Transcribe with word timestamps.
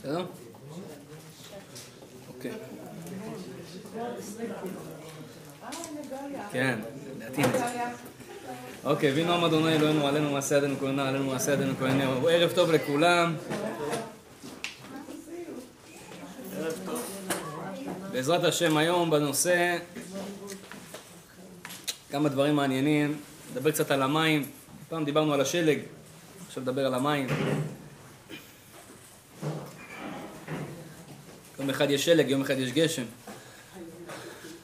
בסדר? 0.00 0.24
אוקיי. 2.28 2.52
כן, 6.52 6.78
לדעתי. 7.16 7.42
אוקיי, 8.84 9.12
וינו 9.12 9.46
אדוני 9.46 9.72
אלוהינו 9.72 10.06
עלינו 10.06 10.30
מעשה 10.30 10.56
ידינו 10.56 10.76
כהנה, 10.80 11.08
עלינו 11.08 11.26
מעשה 11.26 11.52
ידינו 11.52 11.72
כהנה. 11.78 12.04
ערב 12.04 12.52
טוב 12.52 12.70
לכולם. 12.70 13.36
בעזרת 18.12 18.44
השם 18.44 18.76
היום 18.76 19.10
בנושא 19.10 19.78
כמה 22.10 22.28
דברים 22.28 22.56
מעניינים. 22.56 23.20
נדבר 23.52 23.70
קצת 23.70 23.90
על 23.90 24.02
המים. 24.02 24.44
פעם 24.88 25.04
דיברנו 25.04 25.32
על 25.32 25.40
השלג, 25.40 25.78
עכשיו 26.46 26.62
נדבר 26.62 26.86
על 26.86 26.94
המים. 26.94 27.26
אחד 31.70 31.90
יש 31.90 32.04
שלג, 32.04 32.28
יום 32.28 32.40
אחד 32.40 32.58
יש 32.58 32.72
גשם. 32.72 33.02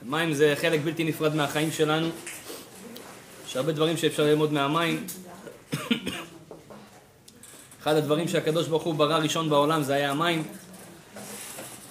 מים 0.02 0.34
זה 0.34 0.54
חלק 0.56 0.80
בלתי 0.84 1.04
נפרד 1.04 1.34
מהחיים 1.34 1.72
שלנו. 1.72 2.08
יש 3.48 3.56
הרבה 3.56 3.72
דברים 3.72 3.96
שאפשר 3.96 4.24
ללמוד 4.24 4.52
מהמים. 4.52 5.06
אחד 7.82 7.96
הדברים 7.96 8.28
שהקדוש 8.28 8.68
ברוך 8.68 8.82
הוא 8.82 8.94
ברא 8.94 9.16
ראשון 9.16 9.50
בעולם 9.50 9.82
זה 9.82 9.94
היה 9.94 10.10
המים. 10.10 10.42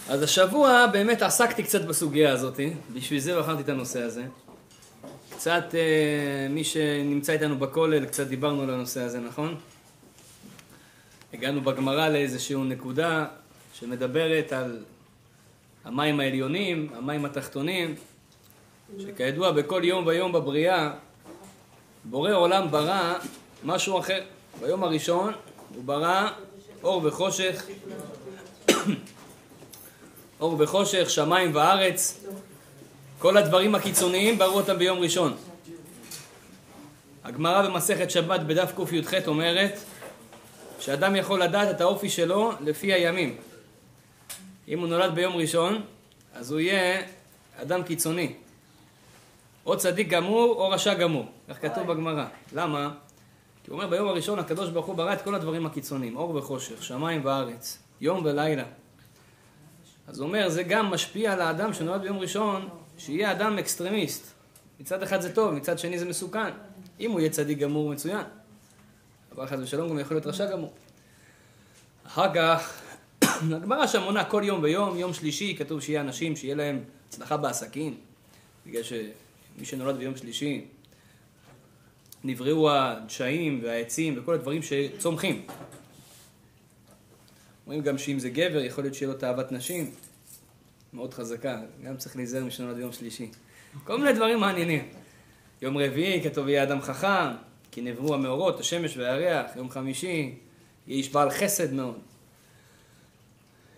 אז 0.09 0.21
השבוע 0.21 0.87
באמת 0.87 1.21
עסקתי 1.21 1.63
קצת 1.63 1.81
בסוגיה 1.81 2.33
הזאת, 2.33 2.59
בשביל 2.93 3.19
זה 3.19 3.39
בחרתי 3.39 3.61
את 3.61 3.69
הנושא 3.69 4.01
הזה. 4.01 4.23
קצת, 5.29 5.75
אה, 5.75 6.47
מי 6.49 6.63
שנמצא 6.63 7.33
איתנו 7.33 7.57
בכולל, 7.57 8.05
קצת 8.05 8.27
דיברנו 8.27 8.63
על 8.63 8.69
הנושא 8.69 9.01
הזה, 9.01 9.19
נכון? 9.19 9.55
הגענו 11.33 11.61
בגמרא 11.61 12.09
לאיזושהי 12.09 12.55
נקודה 12.55 13.25
שמדברת 13.73 14.53
על 14.53 14.79
המים 15.85 16.19
העליונים, 16.19 16.89
המים 16.97 17.25
התחתונים, 17.25 17.95
שכידוע 18.99 19.51
בכל 19.51 19.81
יום 19.83 20.07
ויום 20.07 20.31
בבריאה, 20.31 20.91
בורא 22.03 22.31
עולם 22.31 22.71
ברא 22.71 23.13
משהו 23.63 23.99
אחר. 23.99 24.21
ביום 24.59 24.83
הראשון 24.83 25.33
הוא 25.75 25.83
ברא 25.83 26.29
אור 26.83 27.01
וחושך, 27.03 27.65
אור 30.41 30.55
וחושך, 30.59 31.09
שמיים 31.09 31.55
וארץ, 31.55 32.25
כל 33.19 33.37
הדברים 33.37 33.75
הקיצוניים 33.75 34.37
בראו 34.37 34.53
אותם 34.53 34.77
ביום 34.77 34.99
ראשון. 34.99 35.35
הגמרא 37.23 37.69
במסכת 37.69 38.11
שבת 38.11 38.39
בדף 38.39 38.71
קי"ח 38.75 39.27
אומרת 39.27 39.79
שאדם 40.79 41.15
יכול 41.15 41.43
לדעת 41.43 41.75
את 41.75 41.81
האופי 41.81 42.09
שלו 42.09 42.51
לפי 42.61 42.93
הימים. 42.93 43.37
אם 44.67 44.79
הוא 44.79 44.87
נולד 44.87 45.15
ביום 45.15 45.35
ראשון, 45.35 45.81
אז 46.33 46.51
הוא 46.51 46.59
יהיה 46.59 47.01
אדם 47.61 47.83
קיצוני. 47.83 48.33
או 49.65 49.77
צדיק 49.77 50.07
גמור 50.07 50.55
או 50.55 50.69
רשע 50.69 50.93
גמור, 50.93 51.25
כך 51.49 51.61
כתוב 51.61 51.87
בגמרא. 51.87 52.25
למה? 52.53 52.91
כי 53.63 53.71
הוא 53.71 53.77
אומר 53.77 53.89
ביום 53.89 54.07
הראשון 54.07 54.39
הקדוש 54.39 54.69
ברוך 54.69 54.85
הוא 54.85 54.95
ברא 54.95 55.13
את 55.13 55.21
כל 55.21 55.35
הדברים 55.35 55.65
הקיצוניים, 55.65 56.15
אור 56.15 56.35
וחושך, 56.35 56.83
שמיים 56.83 57.25
וארץ, 57.25 57.79
יום 58.01 58.25
ולילה. 58.25 58.63
אז 60.07 60.19
הוא 60.19 60.27
אומר, 60.27 60.49
זה 60.49 60.63
גם 60.63 60.91
משפיע 60.91 61.33
על 61.33 61.41
האדם 61.41 61.73
שנולד 61.73 62.01
ביום 62.01 62.19
ראשון, 62.19 62.69
שיהיה 62.97 63.31
אדם 63.31 63.57
אקסטרמיסט. 63.57 64.31
מצד 64.79 65.03
אחד 65.03 65.21
זה 65.21 65.35
טוב, 65.35 65.53
מצד 65.53 65.79
שני 65.79 65.99
זה 65.99 66.05
מסוכן. 66.05 66.51
אם 66.99 67.11
הוא 67.11 67.19
יהיה 67.19 67.29
צדיק 67.29 67.57
גמור 67.57 67.89
מצוין. 67.89 68.23
אבל 69.35 69.47
חס 69.47 69.59
ושלום 69.61 69.89
גם 69.89 69.99
יכול 69.99 70.17
להיות 70.17 70.27
רשע 70.27 70.51
גמור. 70.51 70.73
אחר 72.07 72.33
כך, 72.33 72.81
הגמרא 73.41 73.87
שם 73.87 74.01
מונה 74.01 74.23
כל 74.23 74.41
יום 74.45 74.63
ויום, 74.63 74.97
יום 74.97 75.13
שלישי 75.13 75.55
כתוב 75.57 75.81
שיהיה 75.81 76.01
אנשים 76.01 76.35
שיהיה 76.35 76.55
להם 76.55 76.79
הצלחה 77.07 77.37
בעסקים, 77.37 77.97
בגלל 78.65 78.83
שמי 78.83 79.65
שנולד 79.65 79.97
ביום 79.97 80.17
שלישי, 80.17 80.65
נבראו 82.23 82.71
הדשאים 82.71 83.59
והעצים 83.63 84.15
וכל 84.17 84.33
הדברים 84.33 84.61
שצומחים. 84.61 85.45
אומרים 87.65 87.81
גם 87.81 87.97
שאם 87.97 88.19
זה 88.19 88.29
גבר, 88.29 88.59
יכול 88.59 88.83
להיות 88.83 88.95
שיהיה 88.95 89.11
לו 89.11 89.17
תאוות 89.17 89.51
נשים, 89.51 89.91
מאוד 90.93 91.13
חזקה, 91.13 91.61
גם 91.83 91.97
צריך 91.97 92.15
להיזהר 92.15 92.43
מי 92.43 92.51
שנולד 92.51 92.75
ביום 92.75 92.91
שלישי. 92.91 93.31
כל 93.83 93.97
מיני 93.97 94.13
דברים 94.13 94.39
מעניינים. 94.39 94.89
יום 95.61 95.77
רביעי 95.77 96.23
כתוב 96.23 96.47
יהיה 96.47 96.63
אדם 96.63 96.81
חכם, 96.81 97.31
כי 97.71 97.81
נבראו 97.81 98.13
המאורות, 98.13 98.59
השמש 98.59 98.97
והירח, 98.97 99.55
יום 99.55 99.69
חמישי, 99.69 100.35
יהיה 100.87 100.97
איש 100.97 101.09
בעל 101.09 101.29
חסד 101.29 101.73
מאוד. 101.73 101.99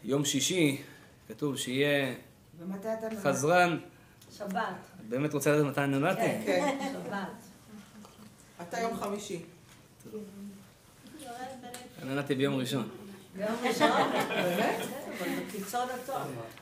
יום 0.03 0.25
שישי, 0.25 0.81
כתוב 1.27 1.57
שיהיה 1.57 2.13
חזרן. 3.23 3.77
שבת. 4.37 4.51
את 5.01 5.05
באמת 5.09 5.33
רוצה 5.33 5.51
לדעת 5.51 5.65
מתי 5.65 5.87
נולדתי? 5.87 6.21
כן, 6.21 6.77
כן. 6.79 6.93
שבת. 6.93 7.27
אתה 8.61 8.79
יום 8.79 8.97
חמישי. 8.97 9.39
אני 12.01 12.09
נולדתי 12.09 12.35
ביום 12.35 12.55
ראשון. 12.55 12.89
ביום 13.35 13.55
ראשון? 13.63 13.91
באמת? 14.29 14.79
הטוב. 16.03 16.17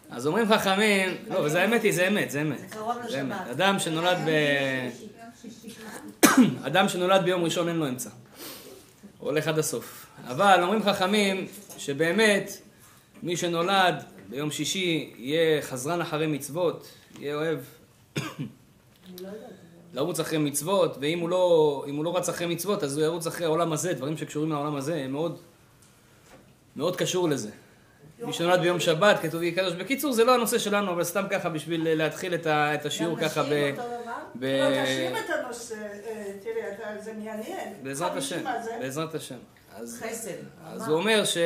אז 0.10 0.28
אומרים 0.28 0.46
חכמים, 0.50 1.10
לא, 1.28 1.40
וזה 1.40 1.62
האמת 1.62 1.84
היא, 1.84 1.94
זה 1.94 2.08
אמת, 2.08 2.32
זה 2.32 2.42
אמת. 2.42 2.60
זה 2.60 2.68
קרוב. 2.68 2.98
לשבת. 3.06 3.48
אדם 3.52 3.80
שנולד 3.80 4.18
ב... 4.26 4.30
אדם 6.68 6.90
שנולד 6.90 7.24
ביום 7.24 7.44
ראשון 7.44 7.68
אין 7.68 7.76
לו 7.76 7.88
אמצע. 7.88 8.10
הוא 9.20 9.30
הולך 9.30 9.48
עד 9.48 9.60
הסוף. 9.60 10.06
אבל 10.28 10.60
אומרים 10.64 10.84
חכמים 10.84 11.48
שבאמת 11.78 12.52
מי 13.26 13.38
שנולד 13.38 13.96
ביום 14.30 14.52
שישי 14.52 15.14
יהיה 15.18 15.62
חזרן 15.62 16.02
אחרי 16.02 16.28
מצוות, 16.28 16.88
יהיה 17.20 17.36
אוהב 17.36 17.60
לרוץ 19.94 20.20
אחרי 20.20 20.38
מצוות, 20.38 20.98
ואם 21.02 21.20
הוא 21.20 21.30
לא, 21.30 21.86
הוא 21.92 22.06
לא 22.06 22.18
רץ 22.18 22.30
אחרי 22.30 22.48
מצוות 22.48 22.84
אז 22.84 22.98
הוא 22.98 23.06
ירוץ 23.06 23.28
אחרי 23.28 23.46
העולם 23.46 23.74
הזה, 23.74 23.94
דברים 23.94 24.18
שקשורים 24.18 24.52
לעולם 24.52 24.76
הזה, 24.76 25.08
מאוד, 25.08 25.38
מאוד 26.76 26.96
קשור 26.96 27.30
לזה. 27.30 27.50
מי 28.20 28.34
שנולד 28.34 28.62
ביום 28.62 28.80
שבת, 28.80 29.20
כתוב 29.20 29.44
יהיה 29.44 29.56
קדוש. 29.56 29.74
בקיצור, 29.74 30.12
זה 30.12 30.24
לא 30.24 30.34
הנושא 30.34 30.58
שלנו, 30.58 30.92
אבל 30.92 31.04
סתם 31.04 31.26
ככה 31.30 31.50
בשביל 31.50 31.94
להתחיל 31.94 32.34
את 32.36 32.46
ה- 32.46 32.74
את 32.76 32.86
השיעור 32.86 33.20
ככה 33.20 33.44
ב... 33.44 33.48
גם 33.48 33.52
נשים 33.54 33.76
אותו 33.76 33.84
דבר? 34.04 34.12
ב... 34.36 34.46
לא, 34.46 34.84
תשלים 34.84 35.16
את 35.18 35.30
הנושא, 35.44 35.76
אה, 35.76 36.32
תראה, 36.44 37.02
זה 37.02 37.14
מעניין. 37.14 37.74
בעזרת 37.84 38.18
השם? 38.18 38.44
בעזרת 38.80 39.16
השם. 39.16 39.38
אז, 39.76 40.02
חסד. 40.04 40.32
אז 40.66 40.88
הוא 40.88 40.98
אומר 40.98 41.26
ש... 41.26 41.38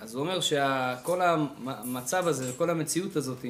אז 0.00 0.14
הוא 0.14 0.20
אומר 0.20 0.40
שכל 0.40 1.20
המצב 1.22 2.28
הזה 2.28 2.50
וכל 2.50 2.70
המציאות 2.70 3.16
הזאת, 3.16 3.44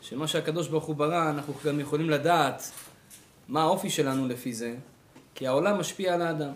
שמה 0.00 0.28
שהקדוש 0.28 0.68
ברוך 0.68 0.84
הוא 0.84 0.96
ברא, 0.96 1.30
אנחנו 1.30 1.54
גם 1.64 1.80
יכולים 1.80 2.10
לדעת 2.10 2.70
מה 3.48 3.62
האופי 3.62 3.90
שלנו 3.90 4.28
לפי 4.28 4.54
זה, 4.54 4.74
כי 5.34 5.46
העולם 5.46 5.80
משפיע 5.80 6.14
על 6.14 6.22
האדם. 6.22 6.52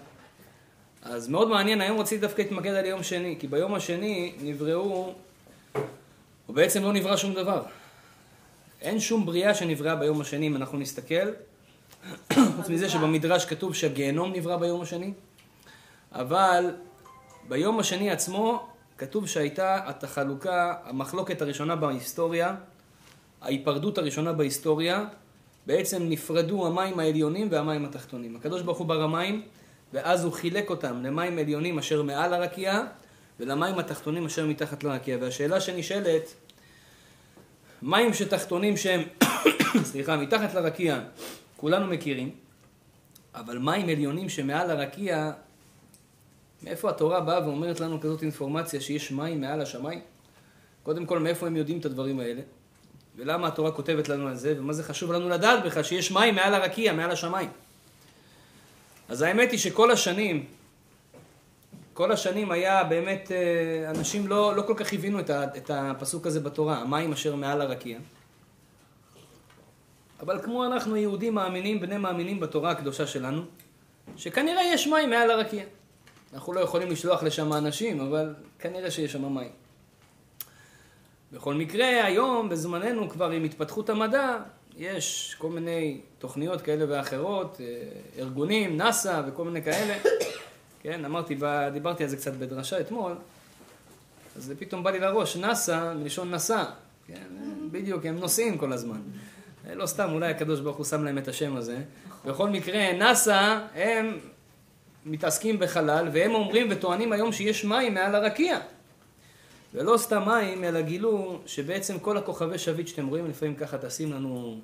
אז 1.03 1.29
מאוד 1.29 1.49
מעניין, 1.49 1.81
היום 1.81 2.01
רציתי 2.01 2.21
דווקא 2.21 2.43
להתמקד 2.43 2.71
על 2.71 2.85
יום 2.85 3.03
שני, 3.03 3.37
כי 3.39 3.47
ביום 3.47 3.75
השני 3.75 4.33
נבראו, 4.41 5.15
או 6.49 6.53
בעצם 6.53 6.83
לא 6.83 6.93
נברא 6.93 7.17
שום 7.17 7.35
דבר. 7.35 7.63
אין 8.81 9.01
שום 9.01 9.27
בריאה 9.27 9.55
שנבראה 9.55 9.97
ביום 9.97 10.21
השני, 10.21 10.47
אם 10.47 10.57
אנחנו 10.57 10.79
נסתכל. 10.79 11.31
חוץ 12.33 12.69
מזה 12.69 12.89
שבמדרש 12.89 13.45
כתוב 13.45 13.75
שהגיהנום 13.75 14.33
נברא 14.33 14.57
ביום 14.57 14.83
השני, 14.83 15.13
אבל 16.13 16.75
ביום 17.49 17.79
השני 17.79 18.11
עצמו 18.11 18.69
כתוב 18.99 19.29
שהייתה 19.29 19.91
את 19.91 20.05
החלוקה, 20.05 20.75
המחלוקת 20.85 21.43
הראשונה 21.43 21.77
בהיסטוריה, 21.77 22.55
ההיפרדות 23.43 23.99
הראשונה 23.99 24.33
בהיסטוריה, 24.33 25.05
בעצם 25.67 26.03
נפרדו 26.09 26.67
המים 26.67 26.99
העליונים 26.99 27.49
והמים 27.51 27.85
התחתונים. 27.85 28.37
הקדוש 28.37 28.63
ברוך 28.63 28.79
הוא 28.79 28.87
ברא 28.87 29.07
מים, 29.07 29.43
ואז 29.93 30.25
הוא 30.25 30.33
חילק 30.33 30.71
אותם 30.71 31.03
למים 31.03 31.39
עליונים 31.39 31.79
אשר 31.79 32.03
מעל 32.03 32.35
הרקיע, 32.35 32.83
ולמים 33.41 33.79
התחתונים 33.79 34.27
אשר 34.27 34.47
מתחת 34.47 34.85
לרקיע. 34.85 35.17
והשאלה 35.21 35.61
שנשאלת, 35.61 36.35
מים 37.83 38.15
שתחתונים 38.15 38.77
שהם, 38.77 39.03
סליחה, 39.91 40.17
מתחת 40.17 40.55
לרקיע, 40.55 41.01
כולנו 41.57 41.87
מכירים, 41.87 42.31
אבל 43.35 43.59
מים 43.59 43.89
עליונים 43.89 44.29
שמעל 44.29 44.71
הרקיע, 44.71 45.33
מאיפה 46.63 46.91
התורה 46.91 47.21
באה 47.21 47.49
ואומרת 47.49 47.81
לנו 47.81 48.01
כזאת 48.01 48.23
אינפורמציה 48.23 48.81
שיש 48.81 49.13
מים 49.13 49.41
מעל 49.41 49.61
השמיים? 49.61 50.01
קודם 50.83 51.07
כל, 51.07 51.19
מאיפה 51.19 51.47
הם 51.47 51.57
יודעים 51.57 51.79
את 51.79 51.85
הדברים 51.85 52.21
האלה? 52.21 52.41
ולמה 53.17 53.49
התורה 53.49 53.73
כותבת 53.73 54.09
לנו 54.09 54.29
על 54.29 54.37
זה, 54.37 54.55
ומה 54.59 54.73
זה 54.73 54.83
חשוב 54.83 55.13
לנו 55.13 55.29
לדעת 55.29 55.65
בכלל 55.65 55.83
שיש 55.83 56.13
מים 56.13 56.35
מעל 56.35 56.55
הרקיע, 56.55 56.93
מעל 56.93 57.11
השמיים. 57.11 57.49
אז 59.09 59.23
האמת 59.23 59.51
היא 59.51 59.59
שכל 59.59 59.91
השנים, 59.91 60.47
כל 61.95 62.13
השנים 62.13 62.51
היה 62.51 62.85
באמת, 62.85 63.33
אה, 63.33 63.91
אנשים 63.91 64.27
לא, 64.27 64.57
לא 64.57 64.63
כל 64.63 64.75
כך 64.77 64.93
הבינו 64.93 65.21
את, 65.21 65.31
ה, 65.31 65.45
את 65.45 65.71
הפסוק 65.75 66.27
הזה 66.27 66.41
בתורה, 66.41 66.79
המים 66.79 67.13
אשר 67.13 67.37
מעל 67.37 67.61
הרקיע. 67.61 67.99
אבל 70.21 70.43
כמו 70.43 70.67
אנחנו 70.67 70.97
יהודים 70.97 71.35
מאמינים, 71.35 71.81
בני 71.81 71.97
מאמינים 71.97 72.41
בתורה 72.41 72.71
הקדושה 72.71 73.07
שלנו, 73.07 73.43
שכנראה 74.17 74.63
יש 74.65 74.87
מים 74.87 75.11
מעל 75.11 75.31
הרקיע. 75.31 75.65
אנחנו 76.37 76.53
לא 76.53 76.61
יכולים 76.61 76.91
לשלוח 76.91 77.23
לשם 77.23 77.53
אנשים, 77.53 78.01
אבל 78.01 78.35
כנראה 78.59 78.91
שיש 78.91 79.13
שם 79.13 79.35
מים. 79.35 79.51
בכל 81.33 81.55
מקרה, 81.55 82.05
היום, 82.05 82.49
בזמננו, 82.49 83.11
כבר 83.11 83.31
עם 83.31 83.45
התפתחות 83.45 83.91
המדע, 83.91 84.37
יש 84.77 85.37
כל 85.39 85.51
מיני 85.51 86.01
תוכניות 86.19 86.63
כאלה 86.63 86.85
ואחרות, 86.89 87.61
אה, 87.61 87.65
ארגונים, 88.19 88.77
נאס"א 88.77 89.23
וכל 89.27 89.45
מיני 89.45 89.63
כאלה. 89.63 89.99
כן, 90.83 91.05
אמרתי, 91.05 91.37
דיברתי 91.73 92.05
על 92.05 92.09
זה 92.09 92.17
קצת 92.17 92.33
בדרשה 92.33 92.81
אתמול, 92.81 93.13
אז 94.37 94.53
פתאום 94.59 94.83
בא 94.83 94.91
לי 94.91 94.99
לראש, 94.99 95.37
נאס"א, 95.37 95.95
מלשון 95.95 96.35
נשא. 96.35 96.65
כן, 97.07 97.27
בדיוק, 97.71 98.07
הם 98.07 98.19
נוסעים 98.19 98.59
כל 98.59 98.73
הזמן. 98.73 99.01
לא 99.75 99.87
סתם, 99.87 100.13
אולי 100.13 100.31
הקדוש 100.31 100.61
ברוך 100.61 100.77
הוא 100.77 100.85
שם 100.87 101.05
להם 101.05 101.19
את 101.19 101.29
השם 101.29 101.57
הזה. 101.57 101.79
בכל 102.25 102.51
מקרה, 102.51 102.93
נאס"א, 102.93 103.59
הם 103.75 104.19
מתעסקים 105.07 105.59
בחלל, 105.59 106.09
והם 106.13 106.35
אומרים 106.35 106.69
וטוענים 106.71 107.13
היום 107.13 107.33
שיש 107.33 107.65
מים 107.65 107.95
מעל 107.95 108.15
הרקיע. 108.15 108.59
ולא 109.75 109.97
סתם 109.97 110.23
מים, 110.27 110.65
אלא 110.65 110.81
גילו 110.81 111.41
שבעצם 111.47 111.99
כל 111.99 112.17
הכוכבי 112.17 112.59
שביט 112.59 112.89
שאתם 112.89 113.07
רואים, 113.07 113.31
לפעמים 113.31 113.55
ככה 113.55 113.79
טסים 113.79 114.13
לנו 114.13 114.61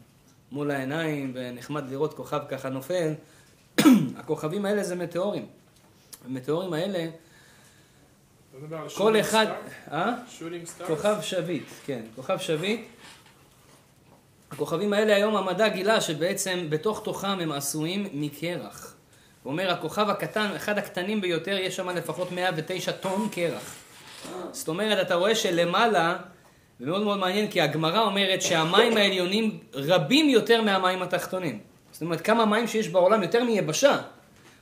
מול 0.53 0.71
העיניים, 0.71 1.33
ונחמד 1.35 1.91
לראות 1.91 2.15
כוכב 2.15 2.41
ככה 2.49 2.69
נופל. 2.69 3.13
הכוכבים 4.19 4.65
האלה 4.65 4.85
זה 4.85 4.95
מטאורים. 4.95 5.47
המטאורים 6.25 6.73
האלה, 6.73 7.07
כל 8.97 9.21
אחד... 9.21 9.47
אה? 9.91 10.13
כוכב 10.87 11.17
שביט, 11.23 11.67
כן, 11.85 12.03
כוכב 12.17 12.39
שביט. 12.39 12.81
הכוכבים 14.51 14.93
האלה 14.93 15.17
היום 15.17 15.37
המדע 15.37 15.69
גילה 15.69 16.01
שבעצם 16.01 16.67
בתוך 16.69 17.03
תוכם 17.05 17.41
הם 17.41 17.53
עשויים 17.53 18.09
מקרח. 18.13 18.92
הוא 19.43 19.53
אומר, 19.53 19.71
הכוכב 19.71 20.11
הקטן, 20.11 20.49
אחד 20.57 20.79
הקטנים 20.79 21.21
ביותר, 21.21 21.59
יש 21.59 21.77
שם 21.77 21.89
לפחות 21.89 22.33
109 22.33 22.93
טון 22.93 23.29
קרח. 23.33 23.75
זאת 24.53 24.69
אומרת, 24.69 25.07
אתה 25.07 25.15
רואה 25.15 25.35
שלמעלה, 25.35 26.17
זה 26.81 26.87
מאוד 26.87 27.03
מאוד 27.03 27.19
מעניין, 27.19 27.51
כי 27.51 27.61
הגמרא 27.61 28.01
אומרת 28.01 28.43
שהמים 28.43 28.97
העליונים 28.97 29.59
רבים 29.75 30.29
יותר 30.29 30.63
מהמים 30.63 31.03
התחתונים. 31.03 31.59
זאת 31.93 32.03
אומרת, 32.03 32.21
כמה 32.21 32.47
מים 32.47 32.67
שיש 32.67 32.89
בעולם 32.89 33.23
יותר 33.23 33.45
מיבשה. 33.45 33.99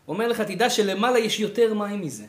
הוא 0.06 0.14
אומר 0.14 0.28
לך, 0.28 0.40
תדע 0.40 0.70
שלמעלה 0.70 1.18
יש 1.18 1.40
יותר 1.40 1.74
מים 1.74 2.00
מזה. 2.00 2.24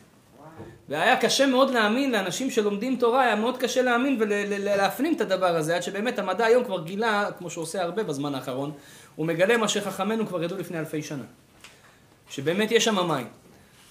והיה 0.88 1.16
קשה 1.16 1.46
מאוד 1.46 1.70
להאמין 1.70 2.12
לאנשים 2.12 2.50
שלומדים 2.50 2.96
תורה, 2.96 3.22
היה 3.24 3.36
מאוד 3.36 3.58
קשה 3.58 3.82
להאמין 3.82 4.16
ולהפנים 4.20 5.14
את 5.14 5.20
הדבר 5.20 5.56
הזה, 5.56 5.76
עד 5.76 5.82
שבאמת 5.82 6.18
המדע 6.18 6.44
היום 6.44 6.64
כבר 6.64 6.82
גילה, 6.82 7.28
כמו 7.38 7.50
שהוא 7.50 7.62
עושה 7.62 7.82
הרבה 7.82 8.02
בזמן 8.02 8.34
האחרון, 8.34 8.72
הוא 9.16 9.26
מגלה 9.26 9.56
מה 9.56 9.68
שחכמינו 9.68 10.26
כבר 10.26 10.44
ידעו 10.44 10.58
לפני 10.58 10.78
אלפי 10.78 11.02
שנה. 11.02 11.24
שבאמת 12.32 12.70
יש 12.70 12.84
שם 12.84 13.08
מים. 13.08 13.26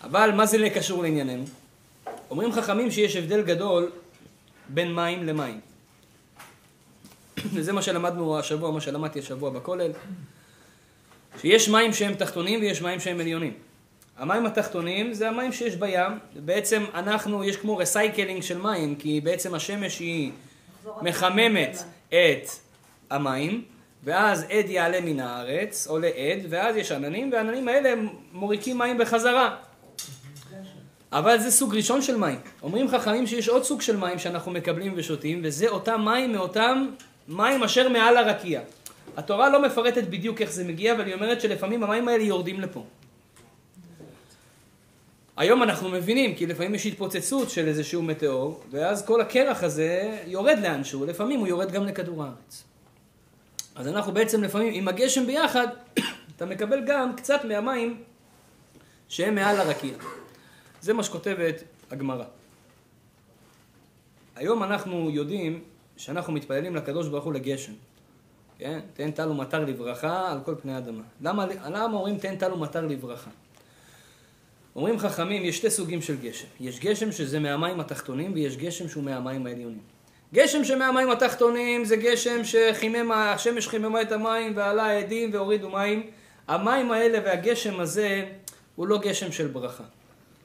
אבל 0.03 0.31
מה 0.31 0.45
זה 0.45 0.69
קשור 0.69 1.03
לענייננו? 1.03 1.43
אומרים 2.29 2.51
חכמים 2.51 2.91
שיש 2.91 3.15
הבדל 3.15 3.41
גדול 3.41 3.91
בין 4.69 4.95
מים 4.95 5.23
למים. 5.23 5.59
וזה 7.53 7.73
מה 7.73 7.81
שלמדנו 7.81 8.39
השבוע, 8.39 8.71
מה 8.71 8.81
שלמדתי 8.81 9.19
השבוע 9.19 9.49
בכולל, 9.49 9.91
שיש 11.41 11.69
מים 11.69 11.93
שהם 11.93 12.13
תחתונים 12.13 12.59
ויש 12.59 12.81
מים 12.81 12.99
שהם 12.99 13.19
עליונים. 13.19 13.53
המים 14.17 14.45
התחתונים 14.45 15.13
זה 15.13 15.29
המים 15.29 15.51
שיש 15.51 15.75
בים, 15.75 16.11
בעצם 16.35 16.83
אנחנו, 16.93 17.43
יש 17.43 17.57
כמו 17.57 17.77
recycling 17.77 18.41
של 18.41 18.57
מים, 18.57 18.95
כי 18.95 19.21
בעצם 19.21 19.55
השמש 19.55 19.99
היא 19.99 20.31
מחממת 21.01 21.83
את 22.09 22.49
המים, 23.09 23.63
ואז 24.03 24.43
עד 24.49 24.69
יעלה 24.69 25.01
מן 25.01 25.19
הארץ, 25.19 25.87
עולה 25.87 26.07
עד, 26.07 26.39
ואז 26.49 26.75
יש 26.75 26.91
עננים, 26.91 27.31
והעננים 27.31 27.67
האלה 27.67 27.93
מוריקים 28.31 28.77
מים 28.77 28.97
בחזרה. 28.97 29.55
אבל 31.11 31.39
זה 31.39 31.51
סוג 31.51 31.75
ראשון 31.75 32.01
של 32.01 32.17
מים. 32.17 32.39
אומרים 32.63 32.87
חכמים 32.87 33.27
שיש 33.27 33.49
עוד 33.49 33.63
סוג 33.63 33.81
של 33.81 33.97
מים 33.97 34.19
שאנחנו 34.19 34.51
מקבלים 34.51 34.93
ושותים, 34.95 35.41
וזה 35.43 35.67
אותם 35.67 36.01
מים 36.05 36.31
מאותם 36.33 36.87
מים 37.27 37.63
אשר 37.63 37.89
מעל 37.89 38.17
הרקיע. 38.17 38.61
התורה 39.17 39.49
לא 39.49 39.61
מפרטת 39.61 40.03
בדיוק 40.03 40.41
איך 40.41 40.51
זה 40.51 40.63
מגיע, 40.63 40.93
אבל 40.93 41.05
היא 41.05 41.13
אומרת 41.13 41.41
שלפעמים 41.41 41.83
המים 41.83 42.07
האלה 42.07 42.23
יורדים 42.23 42.59
לפה. 42.59 42.83
היום 45.37 45.63
אנחנו 45.63 45.89
מבינים, 45.89 46.35
כי 46.35 46.45
לפעמים 46.45 46.75
יש 46.75 46.85
התפוצצות 46.85 47.49
של 47.49 47.67
איזשהו 47.67 48.01
מטאור, 48.01 48.63
ואז 48.71 49.05
כל 49.05 49.21
הקרח 49.21 49.63
הזה 49.63 50.17
יורד 50.27 50.59
לאנשהו, 50.61 51.05
לפעמים 51.05 51.39
הוא 51.39 51.47
יורד 51.47 51.71
גם 51.71 51.85
לכדור 51.85 52.23
הארץ. 52.23 52.63
אז 53.75 53.87
אנחנו 53.87 54.13
בעצם 54.13 54.43
לפעמים, 54.43 54.73
עם 54.73 54.87
הגשם 54.87 55.25
ביחד, 55.25 55.67
אתה 56.35 56.45
מקבל 56.45 56.83
גם 56.87 57.15
קצת 57.15 57.45
מהמים 57.45 58.03
שהם 59.09 59.35
מעל 59.35 59.59
הרקיע. 59.59 59.93
זה 60.81 60.93
מה 60.93 61.03
שכותבת 61.03 61.63
הגמרא. 61.91 62.25
היום 64.35 64.63
אנחנו 64.63 65.09
יודעים 65.09 65.63
שאנחנו 65.97 66.33
מתפללים 66.33 66.75
לקדוש 66.75 67.07
ברוך 67.07 67.25
הוא 67.25 67.33
לגשם. 67.33 67.73
כן? 68.57 68.79
תן 68.93 69.11
טל 69.11 69.29
ומטר 69.29 69.65
לברכה 69.65 70.31
על 70.31 70.39
כל 70.45 70.55
פני 70.61 70.73
האדמה. 70.73 71.03
למה, 71.21 71.45
למה 71.45 71.97
אומרים 71.97 72.17
תן 72.17 72.35
טל 72.35 72.53
ומטר 72.53 72.85
לברכה? 72.85 73.29
אומרים 74.75 74.99
חכמים, 74.99 75.45
יש 75.45 75.57
שתי 75.57 75.69
סוגים 75.69 76.01
של 76.01 76.21
גשם. 76.21 76.47
יש 76.59 76.79
גשם 76.79 77.11
שזה 77.11 77.39
מהמים 77.39 77.79
התחתונים 77.79 78.33
ויש 78.33 78.57
גשם 78.57 78.89
שהוא 78.89 79.03
מהמים 79.03 79.47
העליונים. 79.47 79.90
גשם 80.33 80.63
שמהמים 80.63 81.09
התחתונים 81.09 81.85
זה 81.85 81.95
גשם 81.95 82.43
שחימם, 82.43 83.11
השמש 83.11 83.67
חיממה 83.67 84.01
את 84.01 84.11
המים 84.11 84.53
ועלה 84.55 84.83
העדים 84.83 85.33
והורידו 85.33 85.69
מים. 85.69 86.09
המים 86.47 86.91
האלה 86.91 87.19
והגשם 87.25 87.79
הזה 87.79 88.25
הוא 88.75 88.87
לא 88.87 88.97
גשם 88.97 89.31
של 89.31 89.47
ברכה. 89.47 89.83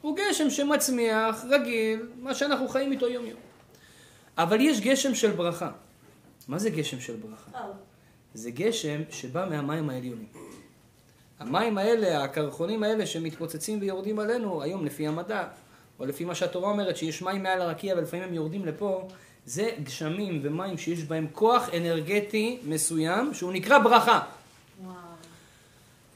הוא 0.00 0.16
גשם 0.16 0.50
שמצמיח, 0.50 1.44
רגיל, 1.48 2.08
מה 2.20 2.34
שאנחנו 2.34 2.68
חיים 2.68 2.92
איתו 2.92 3.08
יום 3.08 3.26
יום. 3.26 3.40
אבל 4.38 4.60
יש 4.60 4.80
גשם 4.80 5.14
של 5.14 5.30
ברכה. 5.30 5.70
מה 6.48 6.58
זה 6.58 6.70
גשם 6.70 7.00
של 7.00 7.16
ברכה? 7.16 7.58
זה 8.34 8.50
גשם 8.50 9.00
שבא 9.10 9.46
מהמים 9.50 9.90
העליונים. 9.90 10.28
המים 11.40 11.78
האלה, 11.78 12.24
הקרחונים 12.24 12.82
האלה 12.82 13.06
שמתפוצצים 13.06 13.80
ויורדים 13.80 14.18
עלינו, 14.18 14.62
היום 14.62 14.84
לפי 14.84 15.06
המדע, 15.06 15.44
או 15.98 16.06
לפי 16.06 16.24
מה 16.24 16.34
שהתורה 16.34 16.70
אומרת, 16.70 16.96
שיש 16.96 17.22
מים 17.22 17.42
מעל 17.42 17.60
הרקיע 17.62 17.94
ולפעמים 17.96 18.28
הם 18.28 18.34
יורדים 18.34 18.66
לפה, 18.66 19.08
זה 19.46 19.70
גשמים 19.82 20.40
ומים 20.42 20.78
שיש 20.78 21.02
בהם 21.02 21.26
כוח 21.32 21.68
אנרגטי 21.76 22.58
מסוים, 22.64 23.34
שהוא 23.34 23.52
נקרא 23.52 23.78
ברכה. 23.78 24.20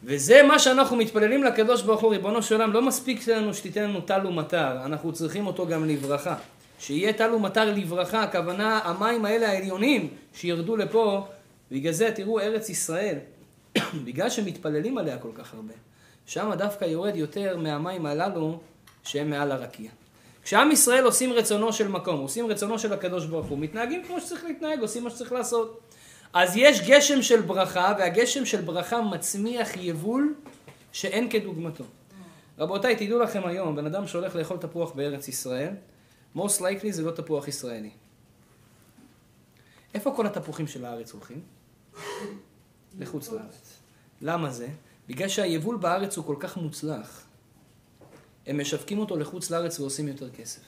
וזה 0.04 0.42
מה 0.42 0.58
שאנחנו 0.58 0.96
מתפללים 0.96 1.44
לקדוש 1.44 1.82
ברוך 1.82 2.00
הוא, 2.00 2.10
ריבונו 2.10 2.42
של 2.42 2.54
עולם, 2.54 2.72
לא 2.72 2.82
מספיק 2.82 3.28
לנו 3.28 3.54
שתיתן 3.54 3.82
לנו 3.82 4.00
טל 4.00 4.26
ומטר, 4.26 4.84
אנחנו 4.84 5.12
צריכים 5.12 5.46
אותו 5.46 5.66
גם 5.66 5.84
לברכה. 5.84 6.36
שיהיה 6.78 7.12
טל 7.12 7.34
ומטר 7.34 7.75
לברכה, 7.75 8.22
הכוונה 8.22 8.78
המים 8.78 9.25
האלה 9.25 9.49
העליונים 9.49 10.08
שירדו 10.34 10.76
לפה, 10.76 11.26
בגלל 11.70 11.92
זה 11.92 12.12
תראו 12.14 12.40
ארץ 12.40 12.68
ישראל, 12.68 13.16
בגלל 14.04 14.30
שמתפללים 14.30 14.99
עליה 14.99 15.18
כל 15.18 15.30
כך 15.34 15.54
הרבה, 15.54 15.75
שם 16.26 16.50
דווקא 16.58 16.84
יורד 16.84 17.16
יותר 17.16 17.56
מהמים 17.56 18.06
הללו 18.06 18.60
שהם 19.02 19.30
מעל 19.30 19.52
הרקיע. 19.52 19.90
כשעם 20.42 20.70
ישראל 20.70 21.04
עושים 21.04 21.32
רצונו 21.32 21.73
של 21.73 21.88
מקום, 21.88 22.20
עושים 22.20 22.47
רצונו 22.47 22.78
של 22.78 22.92
הקדוש 22.92 23.26
ברוך 23.26 23.47
הוא, 23.47 23.59
מתנהגים 23.59 24.04
כמו 24.04 24.20
שצריך 24.20 24.44
להתנהג, 24.44 24.80
עושים 24.80 25.04
מה 25.04 25.11
שצריך 25.11 25.32
לעשות. 25.32 25.80
אז 26.32 26.56
יש 26.56 26.80
גשם 26.88 27.23
של 27.23 27.40
ברכה, 27.40 27.94
והגשם 27.99 28.47
של 28.47 28.61
ברכה 28.61 29.02
מצמיח 29.02 29.76
יבול 29.76 30.35
שאין 30.92 31.30
כדוגמתו. 31.30 31.85
רבותיי, 32.59 32.97
תדעו 32.97 33.18
לכם 33.18 33.47
היום, 33.47 33.76
בן 33.76 33.87
אדם 33.87 34.06
שהולך 34.06 34.37
לאכול 34.37 34.56
תפוח 34.56 34.92
בארץ 34.92 35.28
ישראל, 35.28 35.75
most 36.37 36.61
likely 36.61 36.90
זה 36.90 37.02
לא 37.02 37.11
תפוח 37.11 37.49
ישראלי. 37.49 37.90
איפה 39.94 40.12
כל 40.16 40.26
התפוחים 40.26 40.66
של 40.66 40.85
הארץ 40.85 41.12
הולכים? 41.12 41.40
לחוץ 43.00 43.28
לארץ. 43.32 43.80
למה 44.20 44.50
זה? 44.50 44.68
בגלל 45.09 45.28
שהיבול 45.28 45.76
בארץ 45.76 46.16
הוא 46.16 46.25
כל 46.25 46.37
כך 46.38 46.56
מוצלח. 46.56 47.25
הם 48.47 48.61
משווקים 48.61 48.99
אותו 48.99 49.16
לחוץ 49.16 49.50
לארץ 49.50 49.80
ועושים 49.80 50.09
יותר 50.09 50.30
כסף. 50.30 50.61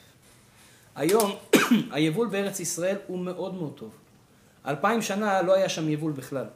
היום 0.96 1.36
היבול 1.90 2.28
בארץ 2.28 2.60
ישראל 2.60 2.96
הוא 3.06 3.18
מאוד 3.18 3.54
מאוד 3.54 3.72
טוב. 3.76 3.90
אלפיים 4.66 5.02
שנה 5.02 5.42
לא 5.42 5.54
היה 5.54 5.68
שם 5.68 5.88
יבול 5.88 6.12
בכלל. 6.12 6.46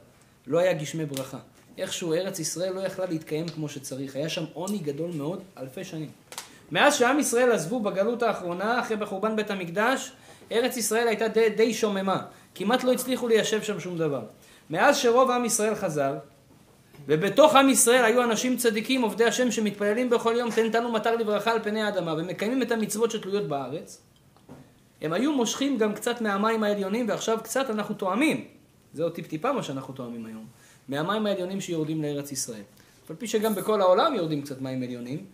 לא 0.47 0.59
היה 0.59 0.73
גשמי 0.73 1.05
ברכה. 1.05 1.37
איכשהו 1.77 2.13
ארץ 2.13 2.39
ישראל 2.39 2.73
לא 2.73 2.81
יכלה 2.81 3.05
להתקיים 3.05 3.47
כמו 3.47 3.69
שצריך. 3.69 4.15
היה 4.15 4.29
שם 4.29 4.45
עוני 4.53 4.77
גדול 4.77 5.11
מאוד 5.11 5.43
אלפי 5.57 5.83
שנים. 5.83 6.09
מאז 6.71 6.95
שעם 6.95 7.19
ישראל 7.19 7.51
עזבו 7.51 7.79
בגלות 7.79 8.23
האחרונה, 8.23 8.79
אחרי 8.79 8.97
בחורבן 8.97 9.35
בית 9.35 9.51
המקדש, 9.51 10.11
ארץ 10.51 10.77
ישראל 10.77 11.07
הייתה 11.07 11.27
די, 11.27 11.49
די 11.49 11.73
שוממה. 11.73 12.25
כמעט 12.55 12.83
לא 12.83 12.91
הצליחו 12.91 13.27
ליישב 13.27 13.63
שם 13.63 13.79
שום 13.79 13.97
דבר. 13.97 14.21
מאז 14.69 14.97
שרוב 14.97 15.31
עם 15.31 15.45
ישראל 15.45 15.75
חזר, 15.75 16.17
ובתוך 17.05 17.55
עם 17.55 17.69
ישראל 17.69 18.05
היו 18.05 18.23
אנשים 18.23 18.57
צדיקים, 18.57 19.01
עובדי 19.01 19.25
השם, 19.25 19.51
שמתפללים 19.51 20.09
בכל 20.09 20.33
יום, 20.37 20.51
תן 20.51 20.71
תנו 20.71 20.91
מטר 20.91 21.15
לברכה 21.15 21.51
על 21.51 21.63
פני 21.63 21.81
האדמה, 21.81 22.13
ומקיימים 22.13 22.61
את 22.61 22.71
המצוות 22.71 23.11
שתלויות 23.11 23.47
בארץ, 23.47 24.01
הם 25.01 25.13
היו 25.13 25.33
מושכים 25.33 25.77
גם 25.77 25.93
קצת 25.93 26.21
מהמים 26.21 26.63
העליונים, 26.63 27.09
ועכשיו 27.09 27.37
קצת 27.43 27.69
אנחנו 27.69 27.95
תואמים, 27.95 28.45
זה 28.93 29.03
עוד 29.03 29.13
טיפ-טיפה 29.13 29.53
מה 29.53 29.63
שאנחנו 29.63 29.93
תואמים 29.93 30.25
היום, 30.25 30.45
מהמים 30.87 31.25
העליונים 31.25 31.61
שיורדים 31.61 32.01
לארץ 32.01 32.31
ישראל. 32.31 32.61
אף 33.05 33.11
על 33.11 33.15
פי 33.15 33.27
שגם 33.27 33.55
בכל 33.55 33.81
העולם 33.81 34.15
יורדים 34.15 34.41
קצת 34.41 34.61
מים 34.61 34.83
עליונים, 34.83 35.25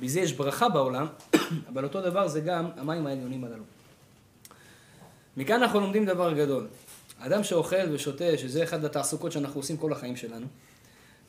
בזה 0.00 0.20
יש 0.20 0.32
ברכה 0.32 0.68
בעולם, 0.68 1.06
אבל 1.72 1.84
אותו 1.84 2.02
דבר 2.02 2.28
זה 2.28 2.40
גם 2.40 2.70
המים 2.76 3.06
העליונים 3.06 3.44
הללו. 3.44 3.64
מכאן 5.36 5.62
אנחנו 5.62 5.80
לומדים 5.80 6.04
דבר 6.04 6.32
גדול. 6.32 6.66
אדם 7.18 7.44
שאוכל 7.44 7.92
ושותה, 7.92 8.38
שזה 8.38 8.62
אחד 8.62 8.84
התעסוקות 8.84 9.32
שאנחנו 9.32 9.60
עושים 9.60 9.76
כל 9.76 9.92
החיים 9.92 10.16
שלנו, 10.16 10.46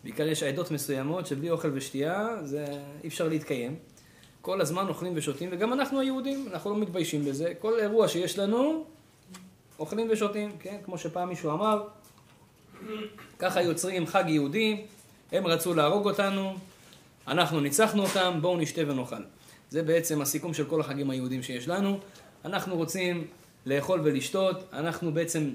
בעיקר 0.03 0.27
יש 0.27 0.43
עדות 0.43 0.71
מסוימות 0.71 1.27
שבלי 1.27 1.49
אוכל 1.49 1.71
ושתייה 1.73 2.37
זה 2.43 2.65
אי 3.03 3.07
אפשר 3.07 3.27
להתקיים. 3.27 3.75
כל 4.41 4.61
הזמן 4.61 4.87
אוכלים 4.87 5.13
ושותים, 5.15 5.49
וגם 5.51 5.73
אנחנו 5.73 5.99
היהודים, 5.99 6.47
אנחנו 6.51 6.69
לא 6.69 6.77
מתביישים 6.77 7.25
בזה. 7.25 7.53
כל 7.59 7.79
אירוע 7.79 8.07
שיש 8.07 8.39
לנו, 8.39 8.83
אוכלים 9.79 10.07
ושותים, 10.11 10.51
כן? 10.59 10.77
כמו 10.85 10.97
שפעם 10.97 11.29
מישהו 11.29 11.51
אמר, 11.51 11.87
ככה 13.39 13.61
יוצרים 13.61 14.07
חג 14.07 14.23
יהודי, 14.27 14.85
הם 15.31 15.47
רצו 15.47 15.73
להרוג 15.73 16.05
אותנו, 16.05 16.55
אנחנו 17.27 17.59
ניצחנו 17.59 18.03
אותם, 18.03 18.39
בואו 18.41 18.57
נשתה 18.57 18.81
ונאכל. 18.87 19.23
זה 19.69 19.83
בעצם 19.83 20.21
הסיכום 20.21 20.53
של 20.53 20.65
כל 20.65 20.81
החגים 20.81 21.09
היהודים 21.09 21.43
שיש 21.43 21.67
לנו. 21.67 21.99
אנחנו 22.45 22.75
רוצים 22.75 23.27
לאכול 23.65 24.01
ולשתות, 24.03 24.63
אנחנו 24.73 25.13
בעצם, 25.13 25.49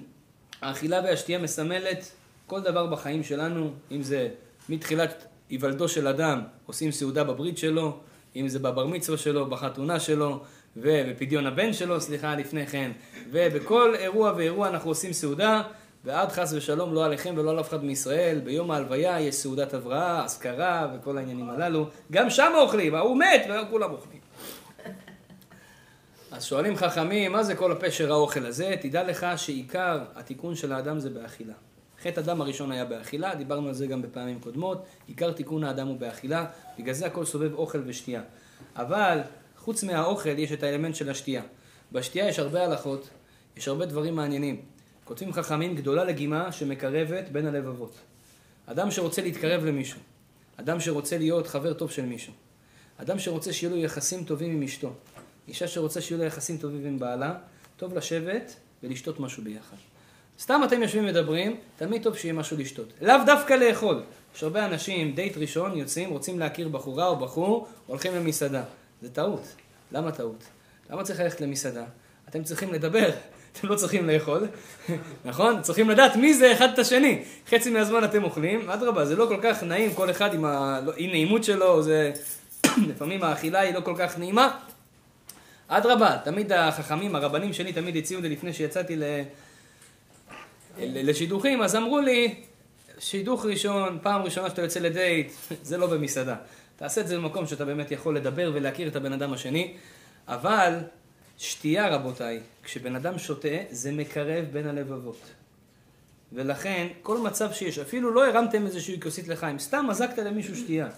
האכילה 0.62 1.00
והשתייה 1.04 1.38
מסמלת 1.38 2.10
כל 2.46 2.60
דבר 2.60 2.86
בחיים 2.86 3.22
שלנו, 3.22 3.72
אם 3.90 4.02
זה 4.02 4.28
מתחילת 4.68 5.26
היוולדו 5.50 5.88
של 5.88 6.08
אדם, 6.08 6.40
עושים 6.66 6.92
סעודה 6.92 7.24
בברית 7.24 7.58
שלו, 7.58 7.98
אם 8.36 8.48
זה 8.48 8.58
בבר 8.58 8.86
מצווה 8.86 9.18
שלו, 9.18 9.46
בחתונה 9.46 10.00
שלו, 10.00 10.42
ובפדיון 10.76 11.46
הבן 11.46 11.72
שלו, 11.72 12.00
סליחה, 12.00 12.34
לפני 12.34 12.66
כן, 12.66 12.90
ובכל 13.30 13.94
אירוע 13.94 14.32
ואירוע 14.36 14.68
אנחנו 14.68 14.90
עושים 14.90 15.12
סעודה, 15.12 15.62
ועד 16.04 16.32
חס 16.32 16.52
ושלום 16.52 16.94
לא 16.94 17.04
עליכם 17.04 17.34
ולא 17.36 17.50
על 17.50 17.60
אף 17.60 17.68
אחד 17.68 17.84
מישראל, 17.84 18.40
ביום 18.44 18.70
ההלוויה 18.70 19.20
יש 19.20 19.34
סעודת 19.34 19.74
הבראה, 19.74 20.24
אזכרה 20.24 20.88
וכל 20.94 21.18
העניינים 21.18 21.50
הללו, 21.50 21.86
גם 22.12 22.30
שם 22.30 22.52
אוכלים, 22.56 22.94
ההוא 22.94 23.18
מת 23.18 23.46
וכולם 23.48 23.90
אוכלים. 23.90 24.20
אז 26.32 26.44
שואלים 26.44 26.76
חכמים, 26.76 27.32
מה 27.32 27.42
זה 27.42 27.54
כל 27.54 27.72
הפשר 27.72 28.12
האוכל 28.12 28.46
הזה? 28.46 28.74
תדע 28.80 29.02
לך 29.02 29.26
שעיקר 29.36 30.04
התיקון 30.14 30.54
של 30.54 30.72
האדם 30.72 30.98
זה 30.98 31.10
באכילה. 31.10 31.54
חטא 32.04 32.20
הדם 32.20 32.40
הראשון 32.40 32.72
היה 32.72 32.84
באכילה, 32.84 33.34
דיברנו 33.34 33.68
על 33.68 33.74
זה 33.74 33.86
גם 33.86 34.02
בפעמים 34.02 34.40
קודמות, 34.40 34.84
עיקר 35.06 35.32
תיקון 35.32 35.64
האדם 35.64 35.88
הוא 35.88 35.98
באכילה, 35.98 36.46
בגלל 36.78 36.94
זה 36.94 37.06
הכל 37.06 37.24
סובב 37.24 37.54
אוכל 37.54 37.82
ושתייה. 37.86 38.22
אבל 38.76 39.20
חוץ 39.58 39.84
מהאוכל 39.84 40.38
יש 40.38 40.52
את 40.52 40.62
האלמנט 40.62 40.94
של 40.94 41.10
השתייה. 41.10 41.42
בשתייה 41.92 42.28
יש 42.28 42.38
הרבה 42.38 42.64
הלכות, 42.64 43.08
יש 43.56 43.68
הרבה 43.68 43.86
דברים 43.86 44.16
מעניינים. 44.16 44.62
כותבים 45.04 45.32
חכמים 45.32 45.74
גדולה 45.74 46.04
לגימה 46.04 46.52
שמקרבת 46.52 47.28
בין 47.28 47.46
הלבבות. 47.46 47.94
אדם 48.66 48.90
שרוצה 48.90 49.22
להתקרב 49.22 49.64
למישהו, 49.64 50.00
אדם 50.56 50.80
שרוצה 50.80 51.18
להיות 51.18 51.46
חבר 51.46 51.72
טוב 51.72 51.90
של 51.90 52.04
מישהו, 52.04 52.32
אדם 52.96 53.18
שרוצה 53.18 53.52
שיהיו 53.52 53.70
לו 53.70 53.76
יחסים 53.76 54.24
טובים 54.24 54.50
עם 54.50 54.62
אשתו, 54.62 54.92
אישה 55.48 55.68
שרוצה 55.68 56.00
שיהיו 56.00 56.18
לו 56.18 56.24
יחסים 56.24 56.58
טובים 56.58 56.86
עם 56.86 56.98
בעלה, 56.98 57.34
טוב 57.76 57.94
לשבת 57.94 58.56
ולשתות 58.82 59.20
משהו 59.20 59.42
ביחד. 59.42 59.93
סתם 60.40 60.60
אתם 60.64 60.82
יושבים 60.82 61.04
ומדברים, 61.04 61.56
תמיד 61.76 62.02
טוב 62.02 62.16
שיהיה 62.16 62.34
משהו 62.34 62.56
לשתות. 62.56 62.92
לאו 63.00 63.16
דווקא 63.26 63.54
לאכול. 63.54 64.02
יש 64.36 64.42
הרבה 64.42 64.64
אנשים, 64.64 65.12
דייט 65.12 65.36
ראשון, 65.36 65.78
יוצאים, 65.78 66.10
רוצים 66.10 66.38
להכיר 66.38 66.68
בחורה 66.68 67.06
או 67.06 67.16
בחור, 67.16 67.68
הולכים 67.86 68.14
למסעדה. 68.14 68.62
זה 69.02 69.10
טעות. 69.10 69.54
למה 69.92 70.12
טעות? 70.12 70.44
למה 70.90 71.02
צריך 71.02 71.20
ללכת 71.20 71.40
למסעדה? 71.40 71.84
אתם 72.28 72.44
צריכים 72.44 72.72
לדבר, 72.72 73.10
אתם 73.52 73.68
לא 73.68 73.74
צריכים 73.74 74.08
לאכול, 74.08 74.46
נכון? 75.24 75.62
צריכים 75.62 75.90
לדעת 75.90 76.16
מי 76.16 76.34
זה 76.34 76.52
אחד 76.52 76.68
את 76.72 76.78
השני. 76.78 77.22
חצי 77.48 77.70
מהזמן 77.70 78.04
אתם 78.04 78.24
אוכלים, 78.24 78.70
אדרבה, 78.70 79.04
זה 79.04 79.16
לא 79.16 79.26
כל 79.26 79.38
כך 79.42 79.62
נעים, 79.62 79.94
כל 79.94 80.10
אחד 80.10 80.34
עם 80.34 80.44
האי 80.44 81.06
נעימות 81.06 81.44
שלו, 81.44 81.82
זה... 81.82 82.12
לפעמים 82.90 83.24
האכילה 83.24 83.60
היא 83.60 83.74
לא 83.74 83.80
כל 83.80 83.94
כך 83.98 84.18
נעימה. 84.18 84.58
אדרבה, 85.68 86.16
תמיד 86.24 86.52
החכמים, 86.52 87.16
הרבנים 87.16 87.52
שלי 87.52 87.72
תמיד 87.72 87.96
הציעו 87.96 88.20
לי 88.20 88.28
לפני 88.28 88.52
שיצאתי 88.52 88.96
ל... 88.96 89.02
לשידוכים, 90.78 91.62
אז 91.62 91.76
אמרו 91.76 92.00
לי, 92.00 92.34
שידוך 92.98 93.44
ראשון, 93.46 93.98
פעם 94.02 94.22
ראשונה 94.22 94.50
שאתה 94.50 94.62
יוצא 94.62 94.80
לדייט, 94.80 95.32
זה 95.62 95.78
לא 95.78 95.86
במסעדה. 95.86 96.36
תעשה 96.76 97.00
את 97.00 97.08
זה 97.08 97.16
במקום 97.16 97.46
שאתה 97.46 97.64
באמת 97.64 97.90
יכול 97.90 98.16
לדבר 98.16 98.50
ולהכיר 98.54 98.88
את 98.88 98.96
הבן 98.96 99.12
אדם 99.12 99.32
השני, 99.32 99.74
אבל 100.28 100.78
שתייה, 101.38 101.94
רבותיי, 101.94 102.40
כשבן 102.64 102.96
אדם 102.96 103.18
שותה, 103.18 103.48
זה 103.70 103.92
מקרב 103.92 104.44
בין 104.52 104.66
הלבבות. 104.66 105.20
ולכן, 106.32 106.86
כל 107.02 107.18
מצב 107.18 107.52
שיש, 107.52 107.78
אפילו 107.78 108.10
לא 108.10 108.26
הרמתם 108.26 108.66
איזושהי 108.66 109.00
כוסית 109.00 109.28
לחיים, 109.28 109.58
סתם 109.58 109.86
מזקת 109.88 110.18
למישהו 110.18 110.56
שתייה. 110.56 110.88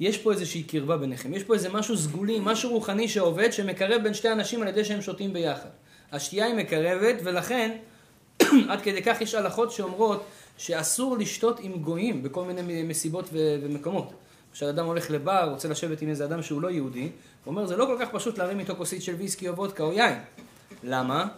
יש 0.00 0.18
פה 0.18 0.32
איזושהי 0.32 0.62
קרבה 0.62 0.96
ביניכם, 0.96 1.34
יש 1.34 1.44
פה 1.44 1.54
איזה 1.54 1.68
משהו 1.68 1.96
סגולי, 1.96 2.38
משהו 2.42 2.70
רוחני 2.70 3.08
שעובד, 3.08 3.52
שמקרב 3.52 4.02
בין 4.02 4.14
שתי 4.14 4.32
אנשים 4.32 4.62
על 4.62 4.68
ידי 4.68 4.84
שהם 4.84 5.02
שותים 5.02 5.32
ביחד. 5.32 5.68
השתייה 6.12 6.46
היא 6.46 6.54
מקרבת, 6.54 7.16
ולכן 7.24 7.76
עד 8.68 8.80
כדי 8.80 9.02
כך 9.02 9.20
יש 9.20 9.34
הלכות 9.34 9.72
שאומרות 9.72 10.24
שאסור 10.58 11.18
לשתות 11.18 11.60
עם 11.60 11.72
גויים 11.72 12.22
בכל 12.22 12.44
מיני 12.44 12.82
מסיבות 12.82 13.28
ומקומות. 13.32 14.12
למשל 14.50 14.66
אדם 14.66 14.86
הולך 14.86 15.10
לבר, 15.10 15.48
רוצה 15.50 15.68
לשבת 15.68 16.02
עם 16.02 16.08
איזה 16.08 16.24
אדם 16.24 16.42
שהוא 16.42 16.62
לא 16.62 16.70
יהודי, 16.70 17.00
הוא 17.00 17.10
אומר 17.46 17.66
זה 17.66 17.76
לא 17.76 17.84
כל 17.84 17.96
כך 18.00 18.08
פשוט 18.10 18.38
להרים 18.38 18.60
איתו 18.60 18.76
כוסית 18.76 19.02
של 19.02 19.14
ויסקי 19.14 19.48
או 19.48 19.56
וודקה 19.56 19.82
או 19.82 19.92
יין. 19.92 20.14
למה? 20.84 21.28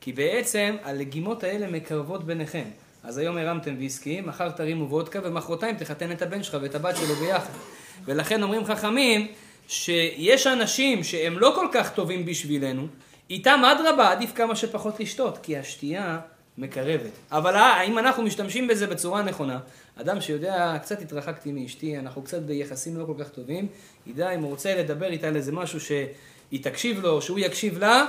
כי 0.00 0.12
בעצם 0.12 0.76
הלגימות 0.82 1.44
האלה 1.44 1.66
מקרבות 1.66 2.24
ביניכם. 2.24 2.64
אז 3.04 3.18
היום 3.18 3.36
הרמתם 3.36 3.74
ויסקי, 3.78 4.20
מחר 4.20 4.50
תרימו 4.50 4.90
וודקה 4.90 5.18
ומחרתיים 5.24 5.76
תחתן 5.76 6.12
את 6.12 6.22
הבן 6.22 6.42
שלך 6.42 6.56
ואת 6.62 6.74
הבת 6.74 6.96
שלו 6.96 7.14
ביחד. 7.14 7.52
ולכן 8.04 8.42
אומרים 8.42 8.64
חכמים 8.64 9.26
שיש 9.68 10.46
אנשים 10.46 11.04
שהם 11.04 11.38
לא 11.38 11.52
כל 11.54 11.66
כך 11.72 11.90
טובים 11.90 12.26
בשבילנו, 12.26 12.86
איתם 13.30 13.62
אדרבה 13.64 14.10
עדיף 14.10 14.32
כמה 14.34 14.56
שפחות 14.56 15.00
לשתות, 15.00 15.38
כי 15.42 15.56
השתייה 15.56 16.18
מקרבת. 16.58 17.10
אבל 17.30 17.56
האם 17.56 17.98
אנחנו 17.98 18.22
משתמשים 18.22 18.68
בזה 18.68 18.86
בצורה 18.86 19.22
נכונה? 19.22 19.58
אדם 19.96 20.20
שיודע, 20.20 20.76
קצת 20.82 21.02
התרחקתי 21.02 21.52
מאשתי, 21.52 21.98
אנחנו 21.98 22.22
קצת 22.22 22.42
ביחסים 22.42 22.96
לא 22.96 23.04
כל 23.04 23.14
כך 23.18 23.28
טובים, 23.28 23.66
ידע 24.06 24.30
אם 24.30 24.42
הוא 24.42 24.50
רוצה 24.50 24.74
לדבר 24.74 25.06
איתה 25.06 25.28
על 25.28 25.36
איזה 25.36 25.52
משהו 25.52 25.80
שהיא 25.80 26.62
תקשיב 26.62 27.00
לו, 27.00 27.22
שהוא 27.22 27.38
יקשיב 27.38 27.78
לה, 27.78 28.06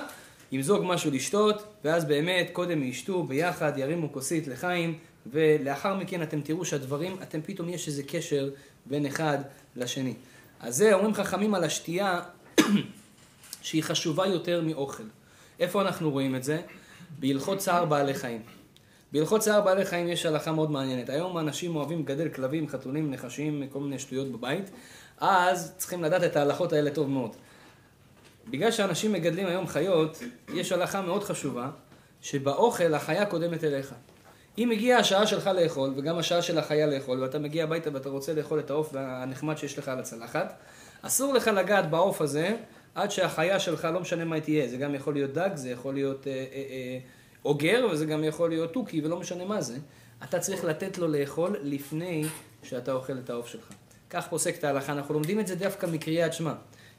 ימזוג 0.52 0.84
משהו 0.86 1.12
לשתות, 1.12 1.64
ואז 1.84 2.06
באמת 2.06 2.50
קודם 2.54 2.84
ישתו 2.84 3.24
ביחד, 3.24 3.78
ירימו 3.78 4.14
כוסית 4.14 4.48
לחיים, 4.48 4.98
ולאחר 5.32 5.96
מכן 5.96 6.22
אתם 6.22 6.42
תראו 6.42 6.66
שהדברים, 6.66 7.18
אתם 7.24 7.40
פתאום 7.42 7.70
יש 7.70 7.88
איזה 7.88 8.04
קשר 8.04 8.50
בין 8.86 9.06
אחד 9.06 9.38
לשני. 9.76 10.14
אז 10.60 10.76
זה 10.76 10.94
אומרים 10.94 11.14
חכמים 11.14 11.56
על 11.56 11.64
השתייה 11.64 12.22
שהיא 13.62 13.84
חשובה 13.84 14.26
יותר 14.26 14.62
מאוכל. 14.62 15.04
איפה 15.60 15.82
אנחנו 15.82 16.12
רואים 16.12 16.36
את 16.36 16.44
זה? 16.44 16.62
בהלכות 17.18 17.58
צער 17.58 17.86
בעלי 17.86 18.14
חיים. 18.14 18.42
בהלכות 19.12 19.42
צער 19.42 19.62
בעלי 19.62 19.86
חיים 19.86 20.08
יש 20.08 20.26
הלכה 20.26 20.52
מאוד 20.52 20.72
מעניינת. 20.72 21.10
היום 21.10 21.38
אנשים 21.38 21.76
אוהבים 21.76 22.00
לגדל 22.00 22.30
כלבים, 22.30 22.68
חתולים, 22.68 23.12
נחשים, 23.12 23.68
כל 23.72 23.80
מיני 23.80 24.00
שטויות 24.00 24.32
בבית, 24.32 24.70
אז 25.20 25.74
צריכים 25.78 26.04
לדעת 26.04 26.24
את 26.24 26.36
ההלכות 26.36 26.74
האלה 26.74 26.92
טוב 26.92 27.10
מאוד. 27.10 27.36
בגלל 28.50 28.72
שאנשים 28.72 29.14
מגדלים 29.14 29.48
היום 29.48 29.68
חיות, 29.68 30.20
יש 30.54 30.72
הלכה 30.72 31.02
מאוד 31.02 31.24
חשובה, 31.24 31.70
שבאוכל 32.22 32.94
החיה 32.94 33.26
קודמת 33.26 33.64
אליך. 33.64 33.94
אם 34.58 34.72
הגיעה 34.72 35.00
השעה 35.00 35.28
שלך 35.28 35.48
לאכול, 35.48 35.94
וגם 35.98 36.18
השעה 36.18 36.42
של 36.42 36.60
החיה 36.60 36.88
לאכול, 36.88 37.24
ואתה 37.24 37.40
מגיע 37.40 37.64
הביתה 37.64 37.90
ואתה 37.94 38.10
רוצה 38.10 38.34
לאכול 38.34 38.60
את 38.60 38.70
העוף 38.70 38.94
הנחמד 38.96 39.58
שיש 39.58 39.80
לך 39.80 39.88
על 39.88 40.00
הצלחת, 40.00 40.54
אסור 41.02 41.34
לך 41.34 41.48
לגעת 41.48 41.90
בעוף 41.90 42.22
הזה 42.22 42.56
עד 42.98 43.12
שהחיה 43.12 43.60
שלך, 43.60 43.88
לא 43.94 44.00
משנה 44.00 44.26
מה 44.26 44.36
היא 44.36 44.44
תהיה, 44.44 44.68
זה 44.68 44.78
גם 44.78 44.96
יכול 44.96 45.14
להיות 45.14 45.34
דג, 45.34 45.50
זה 45.54 45.70
יכול 45.70 45.94
להיות 45.94 46.28
אה, 46.28 46.32
אה, 46.32 46.38
אה, 46.54 47.00
אוגר, 47.46 47.88
וזה 47.92 48.06
גם 48.06 48.24
יכול 48.24 48.50
להיות 48.50 48.74
תוכי, 48.74 49.02
ולא 49.02 49.20
משנה 49.20 49.46
מה 49.46 49.62
זה. 49.62 49.78
אתה 50.24 50.40
צריך 50.40 50.64
לתת 50.64 50.98
לו 50.98 51.08
לאכול 51.08 51.56
לפני 51.62 52.26
שאתה 52.64 52.92
אוכל 52.92 53.14
את 53.18 53.30
העוף 53.30 53.48
שלך. 53.48 53.70
כך 54.10 54.28
פוסק 54.28 54.58
את 54.58 54.64
ההלכה, 54.64 54.94
אנחנו 54.94 55.14
לומדים 55.14 55.40
את 55.40 55.48
זה 55.48 55.56
דווקא 55.56 55.86
מקריאת 55.86 56.34
שמע. 56.34 56.54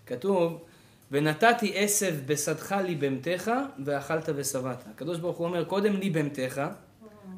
כתוב, 0.06 0.64
ונתתי 1.10 1.72
עשב 1.74 2.14
בשדך 2.26 2.72
לי 2.84 2.94
בהמתך, 2.94 3.50
ואכלת 3.84 4.28
ושבעת. 4.34 4.84
הקדוש 4.94 5.18
ברוך 5.18 5.36
הוא 5.36 5.46
אומר, 5.46 5.64
קודם 5.64 5.96
לי 5.96 6.10
בהמתך, 6.10 6.62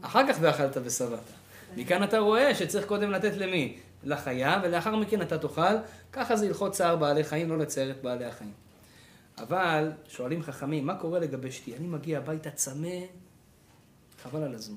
אחר 0.02 0.32
כך 0.32 0.36
ואכלת 0.40 0.76
ושבעת. 0.84 1.32
מכאן 1.76 2.02
אתה 2.02 2.18
רואה 2.18 2.54
שצריך 2.54 2.86
קודם 2.86 3.10
לתת 3.10 3.36
למי? 3.36 3.76
לחיה, 4.04 4.60
ולאחר 4.62 4.96
מכן 4.96 5.22
אתה 5.22 5.38
תאכל, 5.38 5.76
ככה 6.12 6.36
זה 6.36 6.46
הלכות 6.46 6.72
צער 6.72 6.96
בעלי 6.96 7.24
חיים, 7.24 7.48
לא 7.48 7.58
לצייר 7.58 7.90
את 7.90 8.02
בעלי 8.02 8.24
החיים. 8.24 8.52
אבל 9.38 9.92
שואלים 10.08 10.42
חכמים, 10.42 10.86
מה 10.86 10.94
קורה 10.94 11.18
לגבי 11.18 11.52
שתי? 11.52 11.76
אני 11.76 11.86
מגיע 11.86 12.18
הביתה 12.18 12.50
צמא, 12.50 12.98
חבל 14.22 14.42
על 14.42 14.54
הזמן. 14.54 14.76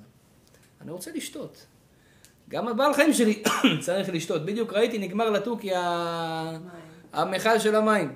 אני 0.82 0.92
רוצה 0.92 1.12
לשתות. 1.16 1.66
גם 2.50 2.68
הבעל 2.68 2.94
חיים 2.94 3.14
שלי 3.14 3.44
צריך 3.86 4.10
לשתות. 4.10 4.46
בדיוק 4.46 4.74
ראיתי, 4.74 4.98
נגמר 4.98 5.30
לתוכי 5.30 5.72
המכל 7.14 7.60
של 7.60 7.76
המים. 7.76 8.14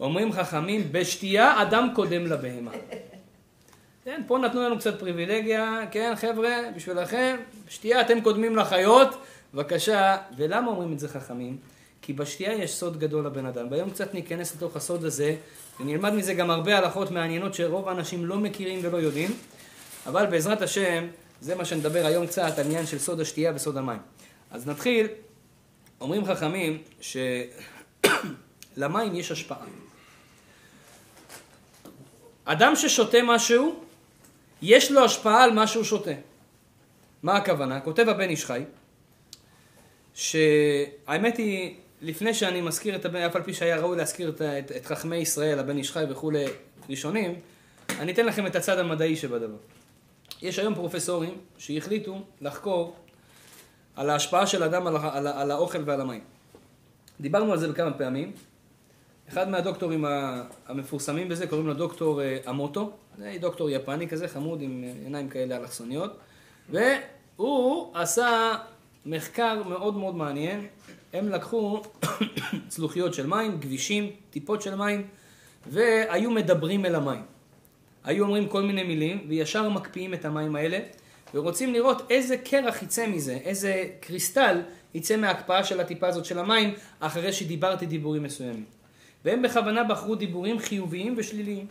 אומרים 0.00 0.32
חכמים, 0.32 0.88
בשתייה 0.92 1.62
אדם 1.62 1.88
קודם 1.94 2.26
לבהמה. 2.26 2.70
כן, 4.04 4.22
פה 4.26 4.38
נתנו 4.38 4.62
לנו 4.62 4.78
קצת 4.78 4.98
פריבילגיה, 4.98 5.80
כן, 5.90 6.12
חבר'ה, 6.16 6.56
בשבילכם, 6.76 7.36
בשתייה 7.66 8.00
אתם 8.00 8.20
קודמים 8.20 8.56
לחיות, 8.56 9.16
בבקשה. 9.54 10.16
ולמה 10.36 10.70
אומרים 10.70 10.92
את 10.92 10.98
זה 10.98 11.08
חכמים? 11.08 11.58
כי 12.02 12.12
בשתייה 12.12 12.52
יש 12.52 12.74
סוד 12.74 13.00
גדול 13.00 13.26
לבן 13.26 13.46
אדם. 13.46 13.66
והיום 13.70 13.90
קצת 13.90 14.14
ניכנס 14.14 14.56
לתוך 14.56 14.76
הסוד 14.76 15.04
הזה, 15.04 15.36
ונלמד 15.80 16.12
מזה 16.12 16.34
גם 16.34 16.50
הרבה 16.50 16.78
הלכות 16.78 17.10
מעניינות 17.10 17.54
שרוב 17.54 17.88
האנשים 17.88 18.26
לא 18.26 18.36
מכירים 18.36 18.80
ולא 18.82 18.96
יודעים, 18.96 19.30
אבל 20.06 20.26
בעזרת 20.26 20.62
השם, 20.62 21.06
זה 21.40 21.54
מה 21.54 21.64
שנדבר 21.64 22.06
היום 22.06 22.26
קצת, 22.26 22.58
עניין 22.58 22.86
של 22.86 22.98
סוד 22.98 23.20
השתייה 23.20 23.52
וסוד 23.54 23.76
המים. 23.76 23.98
אז 24.50 24.66
נתחיל, 24.66 25.06
אומרים 26.00 26.24
חכמים 26.24 26.82
שלמים 27.00 27.54
יש 29.20 29.32
השפעה. 29.32 29.64
אדם 32.44 32.76
ששותה 32.76 33.18
משהו, 33.24 33.80
יש 34.62 34.92
לו 34.92 35.04
השפעה 35.04 35.44
על 35.44 35.52
מה 35.52 35.66
שהוא 35.66 35.84
שותה. 35.84 36.10
מה 37.22 37.36
הכוונה? 37.36 37.80
כותב 37.80 38.08
הבן 38.08 38.28
איש 38.28 38.44
חי, 38.44 38.62
שהאמת 40.18 41.36
היא, 41.36 41.74
לפני 42.02 42.34
שאני 42.34 42.60
מזכיר 42.60 42.96
את 42.96 43.04
הבן, 43.04 43.20
אף 43.20 43.36
על 43.36 43.42
פי 43.42 43.54
שהיה 43.54 43.76
ראוי 43.76 43.96
להזכיר 43.96 44.28
את, 44.28 44.42
את, 44.42 44.72
את 44.76 44.86
חכמי 44.86 45.16
ישראל, 45.16 45.58
הבן 45.58 45.76
איש 45.76 45.92
חי 45.92 46.04
וכולי, 46.08 46.44
ראשונים, 46.90 47.34
אני 47.98 48.12
אתן 48.12 48.26
לכם 48.26 48.46
את 48.46 48.56
הצד 48.56 48.78
המדעי 48.78 49.16
שבדבר. 49.16 49.56
יש 50.42 50.58
היום 50.58 50.74
פרופסורים 50.74 51.38
שהחליטו 51.58 52.22
לחקור 52.40 52.96
על 53.96 54.10
ההשפעה 54.10 54.46
של 54.46 54.62
אדם 54.62 54.86
על, 54.86 54.96
על, 54.96 55.26
על 55.26 55.50
האוכל 55.50 55.82
ועל 55.84 56.00
המים. 56.00 56.20
דיברנו 57.20 57.52
על 57.52 57.58
זה 57.58 57.68
בכמה 57.68 57.92
פעמים. 57.92 58.32
אחד 59.28 59.48
מהדוקטורים 59.48 60.04
המפורסמים 60.66 61.28
בזה, 61.28 61.46
קוראים 61.46 61.66
לו 61.66 61.74
דוקטור 61.74 62.22
אה, 62.22 62.38
אמוטו, 62.48 62.90
זה 63.18 63.36
דוקטור 63.40 63.70
יפני 63.70 64.08
כזה, 64.08 64.28
חמוד 64.28 64.62
עם 64.62 64.84
עיניים 65.04 65.28
כאלה 65.28 65.56
אלכסוניות, 65.56 66.18
והוא 66.70 67.90
עשה 67.94 68.56
מחקר 69.06 69.62
מאוד 69.62 69.96
מאוד 69.96 70.16
מעניין. 70.16 70.66
הם 71.12 71.28
לקחו 71.28 71.82
צלוחיות 72.68 73.14
של 73.14 73.26
מים, 73.26 73.60
כבישים, 73.60 74.10
טיפות 74.30 74.62
של 74.62 74.74
מים, 74.74 75.06
והיו 75.66 76.30
מדברים 76.30 76.86
אל 76.86 76.94
המים. 76.94 77.22
היו 78.04 78.24
אומרים 78.24 78.48
כל 78.48 78.62
מיני 78.62 78.82
מילים, 78.82 79.26
וישר 79.28 79.68
מקפיאים 79.68 80.14
את 80.14 80.24
המים 80.24 80.56
האלה, 80.56 80.78
ורוצים 81.34 81.72
לראות 81.72 82.10
איזה 82.10 82.36
קרח 82.36 82.82
יצא 82.82 83.06
מזה, 83.06 83.32
איזה 83.32 83.84
קריסטל 84.00 84.60
יצא 84.94 85.16
מההקפאה 85.16 85.64
של 85.64 85.80
הטיפה 85.80 86.06
הזאת 86.06 86.24
של 86.24 86.38
המים, 86.38 86.74
אחרי 87.00 87.32
שדיברתי 87.32 87.86
דיבורים 87.86 88.22
מסוימים. 88.22 88.64
והם 89.24 89.42
בכוונה 89.42 89.84
בחרו 89.84 90.14
דיבורים 90.14 90.58
חיוביים 90.58 91.14
ושליליים. 91.16 91.66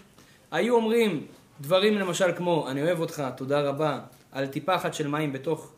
היו 0.52 0.76
אומרים 0.76 1.26
דברים 1.62 1.98
למשל 1.98 2.32
כמו, 2.36 2.70
אני 2.70 2.82
אוהב 2.84 3.00
אותך, 3.00 3.24
תודה 3.38 3.62
רבה, 3.62 4.00
על 4.32 4.48
טיפה 4.48 4.76
אחת 4.76 4.94
של 4.94 5.08
מים 5.08 5.34
בתוך 5.34 5.72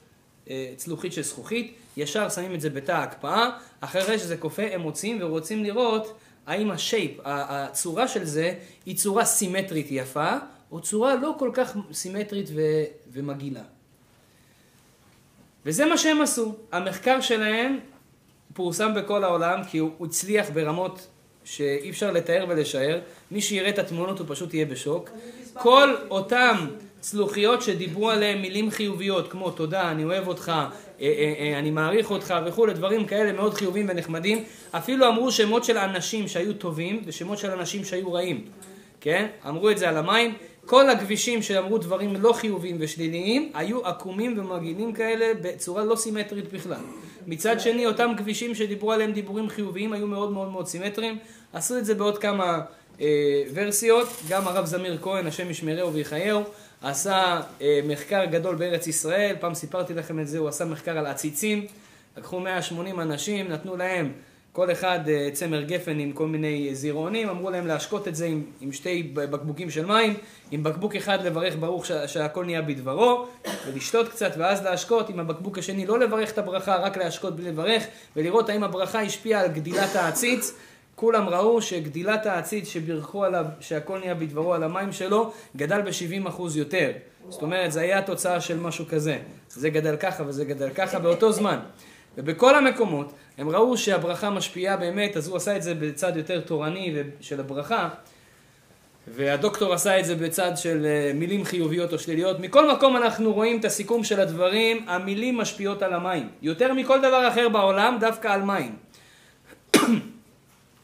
צלוחית 0.76 1.14
של 1.14 1.24
זכוכית, 1.24 1.76
ישר 1.98 2.30
שמים 2.30 2.56
את 2.56 2.62
זה 2.62 2.70
בתא 2.70 2.92
ההקפאה, 2.92 3.50
אחרי 3.82 4.20
שזה 4.20 4.38
קופא 4.38 4.70
הם 4.74 4.82
מוצאים 4.82 5.18
ורוצים 5.22 5.64
לראות 5.64 6.20
האם 6.48 6.72
השייפ, 6.72 7.12
הצורה 7.24 8.08
של 8.08 8.24
זה, 8.24 8.54
היא 8.86 8.96
צורה 8.96 9.26
סימטרית 9.26 9.88
יפה, 9.90 10.34
או 10.72 10.82
צורה 10.82 11.16
לא 11.16 11.36
כל 11.40 11.52
כך 11.54 11.78
סימטרית 11.94 12.50
ו- 12.56 12.84
ומגעילה. 13.12 13.62
וזה 15.66 15.86
מה 15.86 15.98
שהם 15.98 16.22
עשו. 16.22 16.56
המחקר 16.72 17.22
שלהם 17.22 17.80
פורסם 18.54 18.94
בכל 18.96 19.24
העולם 19.24 19.64
כי 19.64 19.78
הוא 19.78 20.06
הצליח 20.06 20.50
ברמות 20.50 21.08
שאי 21.44 21.90
אפשר 21.90 22.12
לתאר 22.12 22.46
ולשער. 22.50 23.00
מי 23.32 23.42
שיראה 23.42 23.70
את 23.70 23.80
התמונות 23.80 24.20
הוא 24.20 24.28
פשוט 24.30 24.54
יהיה 24.54 24.66
בשוק. 24.66 25.10
כל 25.54 25.96
אותם 26.10 26.68
צלוחיות 27.00 27.62
שדיברו 27.62 28.10
עליהם 28.10 28.42
מילים 28.42 28.72
חיוביות, 28.72 29.32
כמו 29.32 29.52
תודה, 29.52 29.92
אני 29.92 30.04
אוהב 30.04 30.28
אותך, 30.28 30.50
אה, 30.50 30.66
אה, 31.02 31.34
אה, 31.40 31.60
אני 31.60 31.72
מעריך 31.72 32.12
אותך 32.12 32.34
וכולי, 32.46 32.74
דברים 32.74 33.06
כאלה 33.06 33.32
מאוד 33.32 33.54
חיוביים 33.54 33.86
ונחמדים. 33.90 34.44
אפילו 34.72 35.08
אמרו 35.08 35.32
שמות 35.32 35.64
של 35.64 35.78
אנשים 35.78 36.28
שהיו 36.28 36.54
טובים 36.54 37.02
ושמות 37.06 37.38
של 37.38 37.52
אנשים 37.52 37.86
שהיו 37.86 38.14
רעים. 38.14 38.46
כן? 39.02 39.28
אמרו 39.48 39.70
את 39.70 39.78
זה 39.78 39.90
על 39.90 39.98
המים. 39.98 40.34
כל 40.66 40.90
הכבישים 40.90 41.42
שאמרו 41.42 41.78
דברים 41.78 42.16
לא 42.22 42.34
חיוביים 42.34 42.78
ושליליים 42.80 43.52
היו 43.54 43.86
עקומים 43.86 44.40
ומגעילים 44.40 44.94
כאלה 44.94 45.26
בצורה 45.42 45.86
לא 45.86 45.96
סימטרית 45.96 46.54
בכלל. 46.54 46.82
מצד 47.28 47.60
שני 47.60 47.86
אותם 47.86 48.12
כבישים 48.18 48.56
שדיברו 48.56 48.92
עליהם 48.92 49.12
דיבורים 49.12 49.50
חיוביים 49.50 49.94
היו 49.94 50.08
מאוד 50.08 50.32
מאוד 50.32 50.52
מאוד 50.52 50.68
סימטריים. 50.68 51.18
עשו 51.54 51.78
את 51.78 51.86
זה 51.86 51.96
בעוד 51.96 52.18
כמה 52.18 52.60
אה, 53.02 53.44
ורסיות, 53.54 54.08
גם 54.30 54.48
הרב 54.48 54.66
זמיר 54.66 54.98
כהן, 55.02 55.28
השם 55.28 55.50
ישמרהו 55.50 55.94
ויחייהו, 55.94 56.44
עשה 56.82 57.42
אה, 57.62 57.80
מחקר 57.84 58.26
גדול 58.26 58.56
בארץ 58.56 58.88
ישראל, 58.88 59.36
פעם 59.40 59.54
סיפרתי 59.54 59.94
לכם 59.94 60.20
את 60.20 60.28
זה, 60.28 60.38
הוא 60.38 60.48
עשה 60.48 60.66
מחקר 60.66 60.98
על 60.98 61.06
עציצים, 61.06 61.66
לקחו 62.18 62.40
180 62.40 63.00
אנשים, 63.00 63.48
נתנו 63.48 63.78
להם 63.78 64.12
כל 64.52 64.72
אחד 64.72 65.00
אה, 65.10 65.30
צמר 65.34 65.62
גפן 65.62 66.00
עם 66.00 66.12
כל 66.12 66.28
מיני 66.28 66.76
זירעונים, 66.76 67.30
אמרו 67.30 67.50
להם 67.50 67.68
להשקות 67.68 68.08
את 68.08 68.16
זה 68.16 68.26
עם, 68.26 68.44
עם 68.62 68.72
שתי 68.72 69.12
בקבוקים 69.14 69.70
של 69.70 69.86
מים, 69.86 70.14
עם 70.52 70.64
בקבוק 70.64 70.96
אחד 70.96 71.26
לברך 71.26 71.56
ברוך 71.60 71.86
שה, 71.86 72.08
שהכל 72.08 72.46
נהיה 72.46 72.62
בדברו, 72.62 73.28
ולשתות 73.68 74.08
קצת 74.10 74.32
ואז 74.38 74.64
להשקות, 74.64 75.10
עם 75.10 75.20
הבקבוק 75.20 75.58
השני 75.58 75.86
לא 75.86 76.00
לברך 76.00 76.32
את 76.32 76.38
הברכה, 76.38 76.76
רק 76.76 76.98
להשקות 76.98 77.36
בלי 77.36 77.50
לברך, 77.52 77.84
ולראות 78.16 78.50
האם 78.50 78.64
הברכה 78.64 79.02
השפיעה 79.02 79.42
על 79.42 79.48
גדילת 79.48 79.96
העציץ. 79.96 80.54
כולם 81.00 81.30
ראו 81.30 81.62
שגדילת 81.62 82.26
העציץ 82.26 82.68
שבירכו 82.68 83.24
עליו, 83.24 83.46
שהכל 83.60 84.00
נהיה 84.00 84.16
בדברו 84.16 84.54
על 84.54 84.64
המים 84.64 84.92
שלו, 84.92 85.32
גדל 85.56 85.82
ב-70% 85.82 86.42
יותר. 86.56 86.92
זאת 87.30 87.42
אומרת, 87.42 87.72
זה 87.72 87.82
היה 87.82 88.00
התוצאה 88.00 88.42
של 88.42 88.60
משהו 88.60 88.86
כזה. 88.90 89.18
זה 89.50 89.70
גדל 89.70 89.96
ככה 89.96 90.24
וזה 90.28 90.46
גדל 90.46 90.70
ככה 90.70 91.00
באותו 91.00 91.32
זמן. 91.32 91.60
ובכל 92.18 92.56
המקומות 92.56 93.14
הם 93.38 93.50
ראו 93.50 93.78
שהברכה 93.78 94.30
משפיעה 94.30 94.78
באמת, 94.78 95.18
אז 95.18 95.28
הוא 95.28 95.38
עשה 95.38 95.56
את 95.56 95.64
זה 95.64 95.74
בצד 95.74 96.18
יותר 96.18 96.40
תורני 96.40 96.96
של 97.22 97.40
הברכה, 97.40 97.90
והדוקטור 99.08 99.74
עשה 99.74 100.00
את 100.00 100.06
זה 100.06 100.16
בצד 100.16 100.52
של 100.56 100.86
אה, 100.86 101.12
מילים 101.14 101.46
חיוביות 101.46 101.94
או 101.94 102.00
שליליות. 102.00 102.40
מכל 102.40 102.72
מקום 102.72 102.98
אנחנו 102.98 103.34
רואים 103.34 103.60
את 103.60 103.66
הסיכום 103.66 104.04
של 104.04 104.20
הדברים, 104.20 104.86
המילים 104.88 105.38
משפיעות 105.38 105.82
על 105.82 105.94
המים. 105.94 106.30
יותר 106.42 106.74
מכל 106.74 107.00
דבר 107.00 107.28
אחר 107.28 107.50
בעולם, 107.50 107.98
דווקא 108.00 108.28
על 108.28 108.42
מים. 108.42 108.89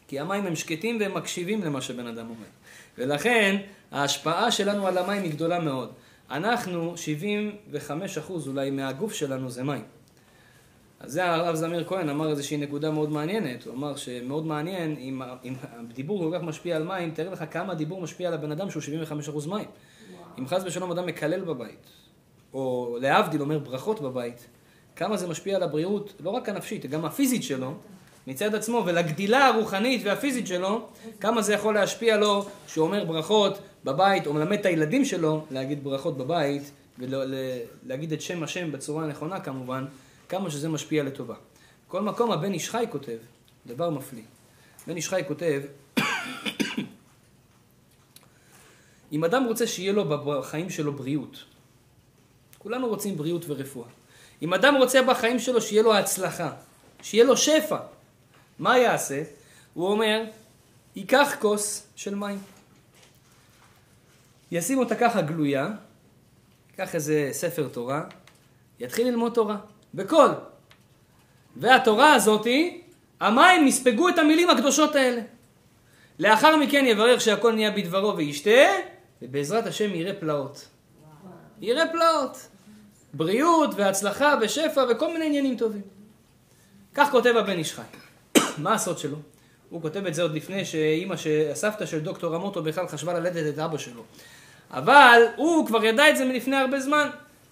כי 0.08 0.20
המים 0.20 0.46
הם 0.46 0.56
שקטים 0.56 1.00
והם 1.00 1.14
מקשיבים 1.14 1.62
למה 1.64 1.80
שבן 1.80 2.06
אדם 2.06 2.28
אומר. 2.28 2.46
ולכן 2.98 3.56
ההשפעה 3.92 4.50
שלנו 4.50 4.86
על 4.86 4.98
המים 4.98 5.22
היא 5.22 5.32
גדולה 5.32 5.60
מאוד. 5.60 5.92
אנחנו, 6.30 6.94
75% 8.18 8.32
אולי 8.46 8.70
מהגוף 8.70 9.12
שלנו 9.12 9.50
זה 9.50 9.62
מים. 9.62 9.84
אז 11.00 11.12
זה 11.12 11.24
הרב 11.24 11.54
זמיר 11.54 11.84
כהן 11.84 12.08
אמר 12.08 12.30
איזושהי 12.30 12.56
נקודה 12.56 12.90
מאוד 12.90 13.10
מעניינת, 13.10 13.64
הוא 13.64 13.74
אמר 13.74 13.96
שמאוד 13.96 14.46
מעניין, 14.46 14.96
אם, 14.98 15.22
אם 15.44 15.54
הדיבור 15.62 16.18
כל 16.18 16.38
כך 16.38 16.44
משפיע 16.44 16.76
על 16.76 16.84
מים, 16.84 17.10
תאר 17.10 17.30
לך 17.30 17.44
כמה 17.50 17.72
הדיבור 17.72 18.00
משפיע 18.00 18.28
על 18.28 18.34
הבן 18.34 18.52
אדם 18.52 18.70
שהוא 18.70 18.82
75% 18.82 19.48
מים. 19.48 19.50
וואו. 19.50 19.64
אם 20.38 20.48
חס 20.48 20.62
ושלום 20.64 20.90
אדם 20.90 21.06
מקלל 21.06 21.44
בבית, 21.44 21.86
או 22.54 22.96
להבדיל 23.00 23.40
אומר 23.40 23.58
ברכות 23.58 24.00
בבית, 24.00 24.46
כמה 24.96 25.16
זה 25.16 25.28
משפיע 25.28 25.56
על 25.56 25.62
הבריאות, 25.62 26.14
לא 26.20 26.30
רק 26.30 26.48
הנפשית, 26.48 26.86
גם 26.86 27.04
הפיזית 27.04 27.42
שלו, 27.42 27.74
מצד 28.26 28.54
עצמו, 28.54 28.82
ולגדילה 28.86 29.46
הרוחנית 29.46 30.02
והפיזית 30.04 30.46
שלו, 30.46 30.88
כמה 31.20 31.42
זה 31.42 31.54
יכול 31.54 31.74
להשפיע 31.74 32.16
לו 32.16 32.46
שהוא 32.66 32.86
אומר 32.86 33.04
ברכות 33.04 33.58
בבית, 33.84 34.26
או 34.26 34.32
מלמד 34.32 34.58
את 34.58 34.66
הילדים 34.66 35.04
שלו 35.04 35.46
להגיד 35.50 35.84
ברכות 35.84 36.16
בבית, 36.18 36.70
ולהגיד 36.98 38.12
את 38.12 38.20
שם 38.20 38.42
השם 38.42 38.72
בצורה 38.72 39.04
הנכונה 39.04 39.40
כמובן, 39.40 39.84
כמה 40.28 40.50
שזה 40.50 40.68
משפיע 40.68 41.02
לטובה. 41.02 41.34
כל 41.88 42.02
מקום 42.02 42.32
הבן 42.32 42.52
איש 42.52 42.70
חי 42.70 42.84
כותב, 42.90 43.16
דבר 43.66 43.90
מפליא. 43.90 44.22
בן 44.86 44.96
איש 44.96 45.08
חי 45.08 45.22
כותב, 45.28 45.62
אם 49.12 49.24
אדם 49.24 49.44
רוצה 49.44 49.66
שיהיה 49.66 49.92
לו 49.92 50.04
בחיים 50.24 50.70
שלו 50.70 50.92
בריאות, 50.92 51.44
כולנו 52.58 52.88
רוצים 52.88 53.16
בריאות 53.16 53.44
ורפואה. 53.48 53.88
אם 54.42 54.54
אדם 54.54 54.74
רוצה 54.74 55.02
בחיים 55.02 55.38
שלו 55.38 55.60
שיהיה 55.60 55.82
לו 55.82 55.94
הצלחה, 55.94 56.50
שיהיה 57.02 57.24
לו 57.24 57.36
שפע, 57.36 57.78
מה 58.58 58.78
יעשה? 58.78 59.22
הוא 59.74 59.88
אומר, 59.88 60.24
ייקח 60.96 61.36
כוס 61.40 61.86
של 61.96 62.14
מים. 62.14 62.38
ישים 64.52 64.78
אותה 64.78 64.94
ככה 64.94 65.22
גלויה, 65.22 65.68
ייקח 66.70 66.94
איזה 66.94 67.28
ספר 67.32 67.68
תורה, 67.68 68.02
יתחיל 68.80 69.08
ללמוד 69.08 69.32
תורה. 69.32 69.56
בקול. 69.94 70.30
והתורה 71.56 72.14
הזאתי, 72.14 72.82
המים 73.20 73.66
יספגו 73.66 74.08
את 74.08 74.18
המילים 74.18 74.50
הקדושות 74.50 74.96
האלה. 74.96 75.22
לאחר 76.18 76.56
מכן 76.56 76.84
יברך 76.88 77.20
שהכל 77.20 77.52
נהיה 77.52 77.70
בדברו 77.70 78.16
וישתה, 78.16 78.50
ובעזרת 79.22 79.66
השם 79.66 79.94
יראה 79.94 80.14
פלאות. 80.20 80.68
יראה 81.60 81.92
פלאות. 81.92 82.48
בריאות 83.14 83.70
והצלחה 83.76 84.34
ושפע 84.40 84.84
וכל 84.90 85.12
מיני 85.12 85.26
עניינים 85.26 85.56
טובים. 85.56 85.82
כך 86.94 87.10
כותב 87.10 87.34
הבן 87.36 87.58
איש 87.58 87.74
חי. 87.74 87.82
מה 88.58 88.74
הסוד 88.74 88.98
שלו? 88.98 89.16
הוא 89.70 89.82
כותב 89.82 90.06
את 90.06 90.14
זה 90.14 90.22
עוד 90.22 90.34
לפני 90.34 90.64
שאימא, 90.64 91.14
הסבתא 91.52 91.86
של 91.86 92.00
דוקטור 92.00 92.36
אמוטו 92.36 92.62
בכלל 92.62 92.88
חשבה 92.88 93.12
ללדת 93.12 93.54
את 93.54 93.58
אבא 93.58 93.78
שלו. 93.78 94.02
אבל 94.70 95.22
הוא 95.36 95.66
כבר 95.66 95.84
ידע 95.84 96.10
את 96.10 96.16
זה 96.16 96.24
מלפני 96.24 96.56
הרבה 96.56 96.80
זמן. 96.80 97.08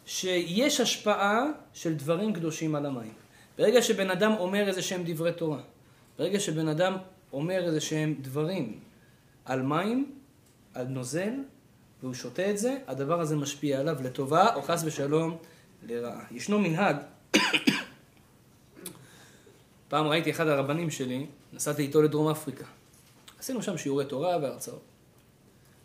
שיש 0.07 0.81
השפעה 0.81 1.45
של 1.75 1.95
דברים 1.95 2.33
קדושים 2.33 2.75
על 2.75 2.87
המים. 2.87 3.13
ברגע 3.59 3.83
שבן 3.83 4.11
אדם 4.11 4.33
אומר 4.39 4.69
איזה 4.69 4.83
שהם 4.83 5.03
דברי 5.07 5.33
תורה, 5.33 5.61
ברגע 6.19 6.41
שבן 6.41 6.69
אדם 6.69 6.97
אומר 7.33 7.65
איזה 7.65 7.81
שהם 7.81 8.15
דברים 8.21 8.79
על 9.45 9.63
מים, 9.63 10.13
על 10.75 10.87
נוזל, 10.87 11.33
והוא 12.03 12.15
שותה 12.15 12.51
את 12.51 12.59
זה, 12.59 12.79
הדבר 12.87 13.21
הזה 13.21 13.37
משפיע 13.37 13.81
עליו 13.81 13.97
לטובה, 14.03 14.55
או 14.55 14.63
חס 14.63 14.83
ושלום 14.85 15.37
לרעה. 15.87 16.21
ישנו 16.31 16.59
מנהג, 16.59 16.97
פעם 19.89 20.07
ראיתי 20.07 20.31
אחד 20.31 20.47
הרבנים 20.47 20.91
שלי, 20.91 21.27
נסעתי 21.53 21.83
איתו 21.83 22.03
לדרום 22.03 22.29
אפריקה. 22.29 22.65
עשינו 23.39 23.63
שם 23.63 23.79
שיעורי 23.79 24.05
תורה 24.05 24.39
והרצאות. 24.43 24.83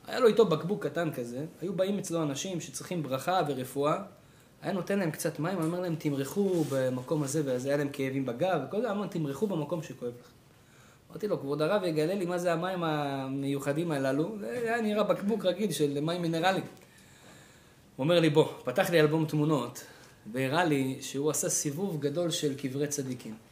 היה 0.07 0.19
לו 0.19 0.27
איתו 0.27 0.45
בקבוק 0.45 0.85
קטן 0.85 1.11
כזה, 1.13 1.45
היו 1.61 1.73
באים 1.73 1.99
אצלו 1.99 2.23
אנשים 2.23 2.61
שצריכים 2.61 3.03
ברכה 3.03 3.41
ורפואה, 3.47 4.01
היה 4.61 4.73
נותן 4.73 4.99
להם 4.99 5.11
קצת 5.11 5.39
מים, 5.39 5.61
אומר 5.61 5.79
להם 5.79 5.95
תמרחו 5.95 6.63
במקום 6.69 7.23
הזה 7.23 7.41
וזה, 7.45 7.67
היה 7.67 7.77
להם 7.77 7.89
כאבים 7.89 8.25
בגב, 8.25 8.61
וכל 8.67 8.81
זה, 8.81 8.91
אמר 8.91 9.07
תמרחו 9.07 9.47
במקום 9.47 9.83
שכואב 9.83 10.11
לך. 10.21 10.27
אמרתי 11.11 11.27
לו, 11.27 11.39
כבוד 11.39 11.61
הרב 11.61 11.83
יגלה 11.83 12.15
לי 12.15 12.25
מה 12.25 12.37
זה 12.37 12.53
המים 12.53 12.83
המיוחדים 12.83 13.91
הללו, 13.91 14.35
זה 14.39 14.47
היה 14.49 14.81
נראה 14.81 15.03
בקבוק 15.03 15.45
רגיל 15.45 15.71
של 15.71 15.99
מים 15.99 16.21
מינרליים. 16.21 16.63
הוא 17.95 18.03
אומר 18.03 18.19
לי, 18.19 18.29
בוא, 18.29 18.47
פתח 18.63 18.89
לי 18.89 18.99
אלבום 18.99 19.25
תמונות, 19.25 19.83
והראה 20.31 20.65
לי 20.65 20.97
שהוא 21.01 21.29
עשה 21.29 21.49
סיבוב 21.49 21.99
גדול 21.99 22.29
של 22.29 22.57
קברי 22.57 22.87
צדיקים. 22.87 23.48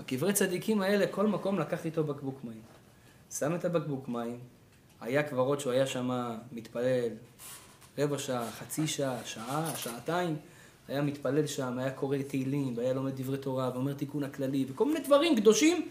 בקברי 0.00 0.32
צדיקים 0.32 0.80
האלה, 0.80 1.06
כל 1.06 1.26
מקום 1.26 1.58
לקח 1.58 1.84
איתו 1.84 2.04
בקבוק 2.04 2.38
מים. 2.44 2.62
שם 3.38 3.54
את 3.54 3.64
הבקבוק 3.64 4.08
מים, 4.08 4.38
היה 5.00 5.22
קברות 5.22 5.60
שהוא 5.60 5.72
היה 5.72 5.86
שם 5.86 6.36
מתפלל 6.52 7.08
רבע 7.98 8.18
שעה, 8.18 8.50
חצי 8.50 8.86
שעה, 8.86 9.18
שעה, 9.24 9.72
שעתיים, 9.76 10.36
היה 10.88 11.02
מתפלל 11.02 11.46
שם, 11.46 11.78
היה 11.78 11.90
קורא 11.90 12.18
תהילים, 12.28 12.72
והיה 12.76 12.92
לומד 12.92 13.20
דברי 13.20 13.38
תורה, 13.38 13.70
ואומר 13.74 13.92
תיקון 13.92 14.24
הכללי, 14.24 14.66
וכל 14.68 14.84
מיני 14.84 15.00
דברים 15.00 15.36
קדושים. 15.36 15.88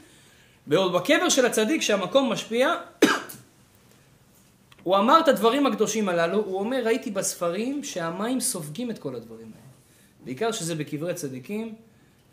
ועוד 0.68 0.94
בקבר 0.94 1.30
של 1.30 1.46
הצדיק, 1.46 1.82
שהמקום 1.82 2.32
משפיע, 2.32 2.76
הוא 4.84 4.98
אמר 4.98 5.20
את 5.20 5.28
הדברים 5.28 5.66
הקדושים 5.66 6.10
הללו, 6.10 6.44
הוא 6.46 6.60
אומר, 6.60 6.82
ראיתי 6.86 7.12
בספרים 7.12 7.84
שהמים 7.84 8.40
סופגים 8.40 8.92
את 8.92 9.00
כל 9.00 9.16
הדברים 9.16 9.52
האלה. 9.56 9.66
בעיקר 10.26 10.52
שזה 10.52 10.76
בקברי 10.76 11.14
צדיקים, 11.14 11.76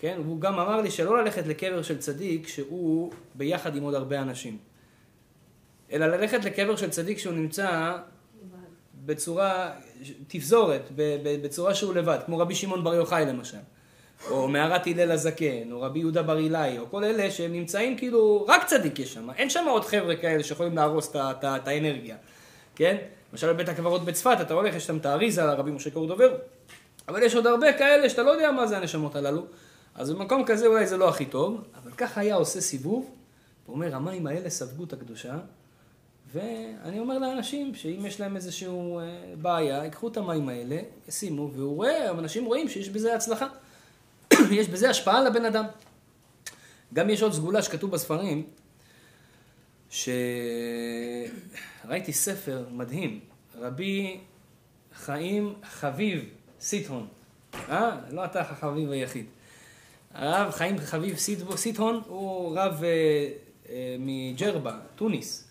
כן? 0.03 0.21
הוא 0.27 0.41
גם 0.41 0.59
אמר 0.59 0.81
לי 0.81 0.91
שלא 0.91 1.23
ללכת 1.23 1.47
לקבר 1.47 1.83
של 1.83 1.99
צדיק 1.99 2.49
שהוא 2.49 3.13
ביחד 3.35 3.77
עם 3.77 3.83
עוד 3.83 3.95
הרבה 3.95 4.23
אנשים. 4.23 4.59
אלא 5.93 6.07
ללכת 6.07 6.45
לקבר 6.45 6.77
של 6.77 6.91
צדיק 6.91 7.19
שהוא 7.19 7.35
נמצא 7.35 7.93
בצורה, 9.05 9.71
תפזורת, 10.29 10.89
בצורה 11.43 11.75
שהוא 11.75 11.95
לבד, 11.95 12.19
כמו 12.27 12.39
רבי 12.39 12.55
שמעון 12.55 12.85
בר 12.85 12.95
יוחאי 12.95 13.27
למשל, 13.27 13.57
או 14.31 14.49
מערת 14.49 14.87
הלל 14.87 15.11
הזקן, 15.11 15.73
או 15.73 15.81
רבי 15.81 15.99
יהודה 15.99 16.23
בר 16.23 16.39
אילאי, 16.39 16.79
או 16.79 16.91
כל 16.91 17.05
אלה 17.05 17.31
שהם 17.31 17.53
נמצאים 17.53 17.97
כאילו, 17.97 18.47
רק 18.49 18.65
צדיק 18.65 18.99
יש 18.99 19.15
שם, 19.15 19.31
אין 19.31 19.51
שם 19.51 19.65
עוד 19.69 19.85
חבר'ה 19.85 20.17
כאלה 20.17 20.43
שיכולים 20.43 20.77
להרוס 20.77 21.17
את 21.17 21.69
האנרגיה, 21.69 22.17
כן? 22.77 22.97
למשל 23.33 23.53
בבית 23.53 23.69
הקברות 23.69 24.05
בצפת, 24.05 24.37
אתה 24.41 24.55
הולך, 24.55 24.75
יש 24.75 24.87
שם 24.87 24.97
את 24.97 25.07
האריזה, 25.07 25.45
רבי 25.45 25.71
משה 25.71 25.91
קורדובר, 25.91 26.35
אבל 27.09 27.23
יש 27.23 27.35
עוד 27.35 27.47
הרבה 27.47 27.73
כאלה 27.73 28.09
שאתה 28.09 28.23
לא 28.23 28.31
יודע 28.31 28.53
מה 28.53 28.67
זה 28.67 28.77
הנשמות 28.77 29.17
הללו, 29.17 29.47
אז 29.95 30.11
במקום 30.11 30.45
כזה 30.47 30.67
אולי 30.67 30.87
זה 30.87 30.97
לא 30.97 31.09
הכי 31.09 31.27
טוב, 31.27 31.65
אבל 31.83 31.91
ככה 31.93 32.21
היה 32.21 32.35
עושה 32.35 32.61
סיבוב, 32.61 33.11
הוא 33.67 33.75
אומר, 33.75 33.97
המים 33.97 34.27
האלה 34.27 34.51
ספגו 34.51 34.85
את 34.85 34.93
הקדושה, 34.93 35.39
ואני 36.33 36.99
אומר 36.99 37.19
לאנשים 37.19 37.75
שאם 37.75 38.07
יש 38.07 38.21
להם 38.21 38.37
איזושהי 38.37 38.69
אה, 38.69 39.35
בעיה, 39.41 39.85
ייקחו 39.85 40.09
את 40.09 40.17
המים 40.17 40.49
האלה, 40.49 40.79
ישימו, 41.09 41.51
והוא 41.55 41.77
רואה, 41.77 42.11
אנשים 42.11 42.45
רואים 42.45 42.69
שיש 42.69 42.89
בזה 42.89 43.15
הצלחה. 43.15 43.47
יש 44.51 44.69
בזה 44.69 44.91
השפעה 44.91 45.23
לבן 45.23 45.45
אדם. 45.45 45.65
גם 46.95 47.11
יש 47.11 47.23
עוד 47.23 47.33
סגולה 47.33 47.63
שכתוב 47.63 47.91
בספרים, 47.91 48.47
שראיתי 49.91 50.13
ספר 52.13 52.65
מדהים, 52.71 53.21
רבי 53.59 54.21
חיים 54.95 55.55
חביב 55.65 56.25
סיטהון, 56.61 57.07
אה? 57.55 57.97
לא 58.11 58.25
אתה 58.25 58.41
החביב 58.41 58.91
היחיד. 58.91 59.27
הרב 60.15 60.51
חיים 60.51 60.79
חביב 60.79 61.17
סיטהון 61.57 62.03
הוא 62.07 62.59
רב 62.59 62.85
אה, 62.85 63.29
אה, 63.69 63.97
מג'רבה, 63.99 64.79
טוניס. 64.97 65.49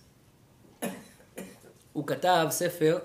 הוא 1.93 2.07
כתב 2.07 2.47
ספר, 2.49 2.99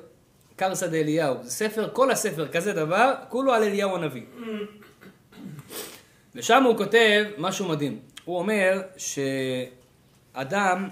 קרסא 0.56 0.86
דאליהו, 0.86 1.36
זה 1.42 1.50
ספר, 1.50 1.90
כל 1.92 2.10
הספר 2.10 2.48
כזה 2.48 2.72
דבר, 2.72 3.14
כולו 3.28 3.52
על 3.52 3.62
אליהו 3.62 3.96
הנביא. 3.96 4.22
ושם 6.34 6.62
הוא 6.62 6.76
כותב 6.76 7.24
משהו 7.38 7.68
מדהים. 7.68 8.00
הוא 8.24 8.38
אומר 8.38 8.82
שאדם 8.96 10.88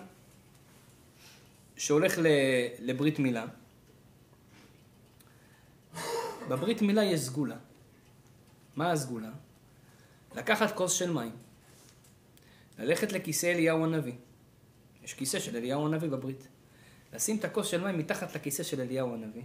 שהולך 1.76 2.18
לברית 2.78 3.18
מילה, 3.18 3.44
בברית 6.48 6.82
מילה 6.82 7.04
יש 7.04 7.20
סגולה. 7.20 7.56
מה 8.76 8.92
הסגולה? 8.92 9.28
לקחת 10.34 10.76
כוס 10.76 10.92
של 10.92 11.10
מים, 11.10 11.32
ללכת 12.78 13.12
לכיסא 13.12 13.46
אליהו 13.46 13.84
הנביא. 13.84 14.12
יש 15.04 15.14
כיסא 15.14 15.38
של 15.38 15.56
אליהו 15.56 15.86
הנביא 15.86 16.08
בברית. 16.08 16.48
לשים 17.12 17.36
את 17.36 17.44
הכוס 17.44 17.66
של 17.66 17.80
מים 17.84 17.98
מתחת 17.98 18.34
לכיסא 18.34 18.62
של 18.62 18.80
אליהו 18.80 19.14
הנביא. 19.14 19.42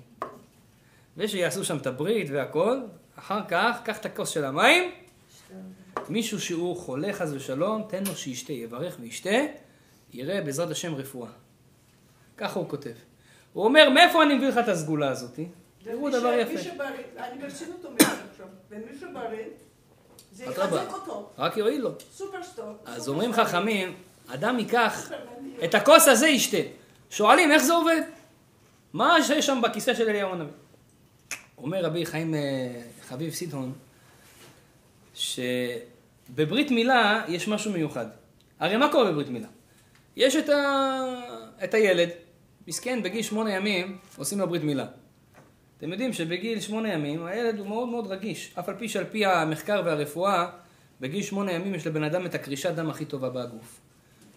ושיעשו 1.17 1.65
שם 1.65 1.77
את 1.77 1.87
הברית 1.87 2.27
והכל, 2.31 2.81
אחר 3.15 3.41
כך, 3.47 3.79
קח 3.83 3.97
את 3.97 4.05
הכוס 4.05 4.29
של 4.29 4.45
המים, 4.45 4.91
מישהו 6.09 6.41
שהוא 6.41 6.77
חולה 6.77 7.13
חס 7.13 7.29
ושלום, 7.31 7.83
תן 7.89 8.03
לו 8.03 8.15
שישתה, 8.15 8.53
יברך 8.53 8.97
וישתה, 8.99 9.39
יראה 10.13 10.41
בעזרת 10.41 10.71
השם 10.71 10.95
רפואה. 10.95 11.29
ככה 12.37 12.59
הוא 12.59 12.69
כותב. 12.69 12.93
הוא 13.53 13.63
אומר, 13.63 13.89
מאיפה 13.89 14.23
אני 14.23 14.35
מביא 14.35 14.47
לך 14.47 14.57
את 14.57 14.67
הסגולה 14.67 15.09
הזאת? 15.09 15.39
תראו 15.83 16.09
דבר 16.09 16.33
יפה. 16.33 16.53
מי 16.53 16.63
שבריא, 16.63 16.89
אני 17.17 17.41
ברצינות 17.41 17.85
אומרת 17.85 18.19
עכשיו, 18.31 18.47
ומי 18.69 18.97
שבריא, 18.99 19.45
זה 20.39 20.45
יחזק 20.45 20.93
אותו. 20.93 21.29
רק 21.37 21.57
יועיל 21.57 21.81
לו. 21.81 21.91
סופרסטור. 22.13 22.65
אז 22.85 23.09
אומרים 23.09 23.33
חכמים, 23.33 23.95
אדם 24.27 24.59
ייקח 24.59 25.11
את 25.63 25.75
הכוס 25.75 26.07
הזה 26.07 26.27
ישתה. 26.27 26.57
שואלים 27.09 27.51
איך 27.51 27.63
זה 27.63 27.73
עובד? 27.73 28.01
מה 28.93 29.23
שיש 29.23 29.45
שם 29.45 29.61
בכיסא 29.63 29.93
של 29.93 30.09
אליהו 30.09 30.31
הנביא? 30.31 30.51
אומר 31.57 31.85
רבי 31.85 32.05
חיים 32.05 32.35
אה, 32.35 32.39
חביב 33.07 33.33
סידון, 33.33 33.73
שבברית 35.13 36.71
מילה 36.71 37.23
יש 37.27 37.47
משהו 37.47 37.71
מיוחד. 37.71 38.05
הרי 38.59 38.77
מה 38.77 38.91
קורה 38.91 39.11
בברית 39.11 39.29
מילה? 39.29 39.47
יש 40.15 40.35
את, 40.35 40.49
ה... 40.49 40.99
את 41.63 41.73
הילד, 41.73 42.09
מסכן, 42.67 43.03
בגיל 43.03 43.21
שמונה 43.21 43.53
ימים 43.53 43.97
עושים 44.17 44.39
לו 44.39 44.47
ברית 44.47 44.63
מילה. 44.63 44.85
אתם 45.79 45.91
יודעים 45.91 46.13
שבגיל 46.13 46.59
שמונה 46.59 46.93
ימים 46.93 47.25
הילד 47.25 47.59
הוא 47.59 47.67
מאוד 47.67 47.89
מאוד 47.89 48.07
רגיש, 48.07 48.53
אף 48.59 48.69
על 48.69 48.75
פי 48.75 48.89
שעל 48.89 49.03
פי 49.03 49.25
המחקר 49.25 49.81
והרפואה, 49.85 50.49
בגיל 51.01 51.23
שמונה 51.23 51.51
ימים 51.51 51.75
יש 51.75 51.87
לבן 51.87 52.03
אדם 52.03 52.25
את 52.25 52.35
הקרישת 52.35 52.71
דם 52.71 52.89
הכי 52.89 53.05
טובה 53.05 53.29
בגוף, 53.29 53.79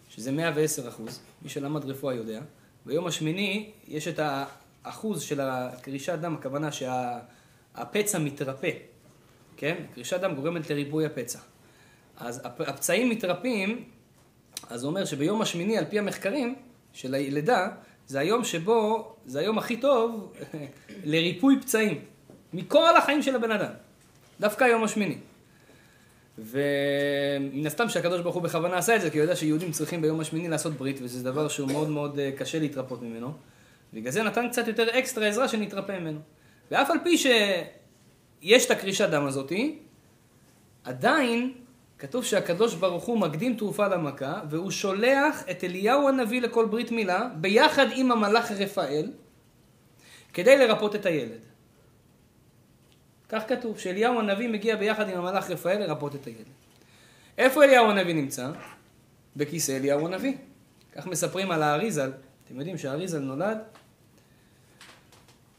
שזה 0.09 0.33
110 0.33 0.89
אחוז, 0.89 1.21
מי 1.43 1.49
שלמד 1.49 1.85
רפואה 1.85 2.15
יודע. 2.15 2.41
ביום 2.87 3.07
השמיני 3.07 3.71
יש 3.89 4.09
את 4.09 4.21
האחוז 4.85 5.23
של 5.23 5.41
הקרישת 5.41 6.19
דם, 6.19 6.35
הכוונה 6.35 6.69
שהפצע 6.73 8.19
מתרפא, 8.19 8.71
כן? 9.57 9.77
קרישת 9.95 10.21
דם 10.21 10.35
גורמת 10.35 10.71
לריבוי 10.71 11.07
הפצע. 11.07 11.39
אז 12.17 12.41
הפצעים 12.45 13.11
מתרפים, 13.11 13.85
אז 14.71 14.81
זה 14.81 14.87
אומר 14.87 15.05
שביום 15.05 15.43
השמיני, 15.43 15.79
על 15.79 15.85
פי 15.85 15.99
המחקרים 15.99 16.55
של 16.93 17.15
הלידה, 17.15 17.69
זה 18.13 18.19
היום 18.21 18.45
שבו, 18.45 19.13
זה 19.27 19.41
היום 19.41 19.59
הכי 19.59 19.77
טוב 19.77 20.33
לריפוי 21.11 21.61
פצעים 21.61 21.99
מכל 22.53 22.97
החיים 22.97 23.23
של 23.23 23.35
הבן 23.37 23.51
אדם. 23.51 23.73
דווקא 24.41 24.65
היום 24.65 24.85
השמיני. 24.85 25.17
ומן 26.39 27.67
הסתם 27.67 27.89
שהקדוש 27.89 28.21
ברוך 28.21 28.35
הוא 28.35 28.43
בכוונה 28.43 28.79
עשה 28.79 28.97
את 28.97 29.01
זה, 29.01 29.11
כי 29.11 29.19
הוא 29.19 29.23
יודע 29.23 29.37
שיהודים 29.37 29.73
צריכים 29.73 30.03
ביום 30.03 30.21
השמיני 30.21 30.49
לעשות 30.49 30.73
ברית, 30.73 30.99
וזה 31.03 31.25
דבר 31.25 31.49
שהוא 31.49 31.73
מאוד 31.73 31.89
מאוד 31.89 32.19
אה, 32.19 32.31
קשה 32.37 32.59
להתרפות 32.59 33.03
ממנו. 33.03 33.33
בגלל 33.95 34.13
זה 34.13 34.23
נתן 34.23 34.49
קצת 34.49 34.69
יותר 34.69 34.99
אקסטרה 34.99 35.27
עזרה 35.27 35.49
שנתרפא 35.49 35.99
ממנו. 35.99 36.21
ואף 36.71 36.91
על 36.91 36.99
פי 37.05 37.19
שיש 37.19 38.67
את 38.67 38.71
הקרישת 38.71 39.09
דם 39.09 39.27
הזאתי, 39.27 39.79
עדיין 40.85 41.53
כתוב 42.03 42.25
שהקדוש 42.25 42.75
ברוך 42.75 43.05
הוא 43.05 43.19
מקדים 43.19 43.57
תרופה 43.57 43.89
למכה, 43.89 44.41
והוא 44.51 44.71
שולח 44.71 45.45
את 45.51 45.65
אליהו 45.65 46.09
הנביא 46.09 46.41
לכל 46.41 46.67
ברית 46.67 46.91
מילה, 46.91 47.29
ביחד 47.37 47.87
עם 47.95 48.13
המלאך 48.13 48.51
רפאל, 48.51 49.13
כדי 50.33 50.59
לרפות 50.59 50.95
את 50.95 51.07
הילד. 51.07 51.41
כך 53.29 53.43
כתוב, 53.49 53.79
שאליהו 53.79 54.19
הנביא 54.19 54.49
מגיע 54.49 54.77
ביחד 54.77 55.09
עם 55.09 55.19
המלאך 55.19 55.51
רפאל 55.51 55.79
לרפות 55.79 56.15
את 56.15 56.27
הילד. 56.27 56.45
איפה 57.39 57.65
אליהו 57.65 57.91
הנביא 57.91 58.15
נמצא? 58.15 58.51
בכיסא 59.37 59.73
אליהו 59.73 60.07
הנביא. 60.07 60.35
כך 60.93 61.07
מספרים 61.07 61.51
על 61.51 61.63
האריזל. 61.63 62.13
אתם 62.45 62.59
יודעים 62.59 62.79
שהאריזל 62.79 63.19
נולד, 63.19 63.59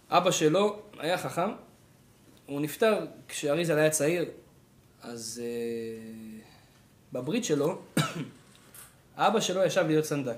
אבא 0.09 0.31
שלו 0.31 0.81
היה 0.99 1.17
חכם, 1.17 1.49
הוא 2.45 2.61
נפטר 2.61 3.05
כשאריזל 3.27 3.77
היה 3.77 3.89
צעיר, 3.89 4.25
אז 5.03 5.41
uh, 5.43 6.32
בברית 7.13 7.45
שלו 7.45 7.81
האבא 9.17 9.39
שלו 9.39 9.63
ישב 9.63 9.85
להיות 9.87 10.05
סנדק. 10.05 10.37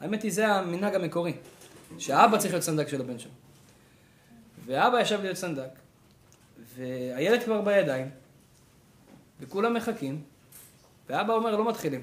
האמת 0.00 0.22
היא, 0.22 0.32
זה 0.32 0.46
המנהג 0.46 0.94
המקורי, 0.94 1.32
שהאבא 1.98 2.38
צריך 2.38 2.52
להיות 2.52 2.64
סנדק 2.64 2.88
של 2.88 3.00
הבן 3.00 3.18
שלו. 3.18 3.30
ואבא 4.66 5.00
ישב 5.00 5.20
להיות 5.22 5.36
סנדק, 5.36 5.68
והילד 6.76 7.42
כבר 7.42 7.60
בידיים, 7.60 8.10
וכולם 9.40 9.74
מחכים, 9.74 10.22
ואבא 11.08 11.34
אומר, 11.34 11.56
לא 11.56 11.68
מתחילים. 11.68 12.02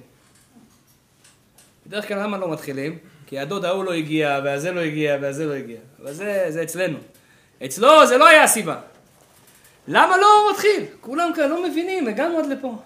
בדרך 1.88 2.08
כלל 2.08 2.24
למה 2.24 2.38
לא 2.38 2.52
מתחילים? 2.52 2.98
כי 3.28 3.40
הדוד 3.40 3.66
ההוא 3.66 3.84
לא 3.84 3.94
הגיע, 3.94 4.40
והזה 4.44 4.72
לא 4.72 4.80
הגיע, 4.80 5.18
והזה 5.22 5.46
לא 5.46 5.54
הגיע. 5.54 5.80
אבל 6.02 6.14
זה, 6.14 6.46
זה 6.50 6.64
אצלנו. 6.64 6.98
אצלו 7.66 8.08
זה 8.08 8.18
לא 8.18 8.28
היה 8.28 8.44
הסיבה. 8.44 8.82
למה 9.88 10.18
לא 10.18 10.28
מתחיל? 10.52 10.86
כולם 11.02 11.32
כאן 11.36 11.50
לא 11.50 11.70
מבינים, 11.70 12.08
הגענו 12.08 12.40
עד 12.40 12.46
לפה. 12.46 12.78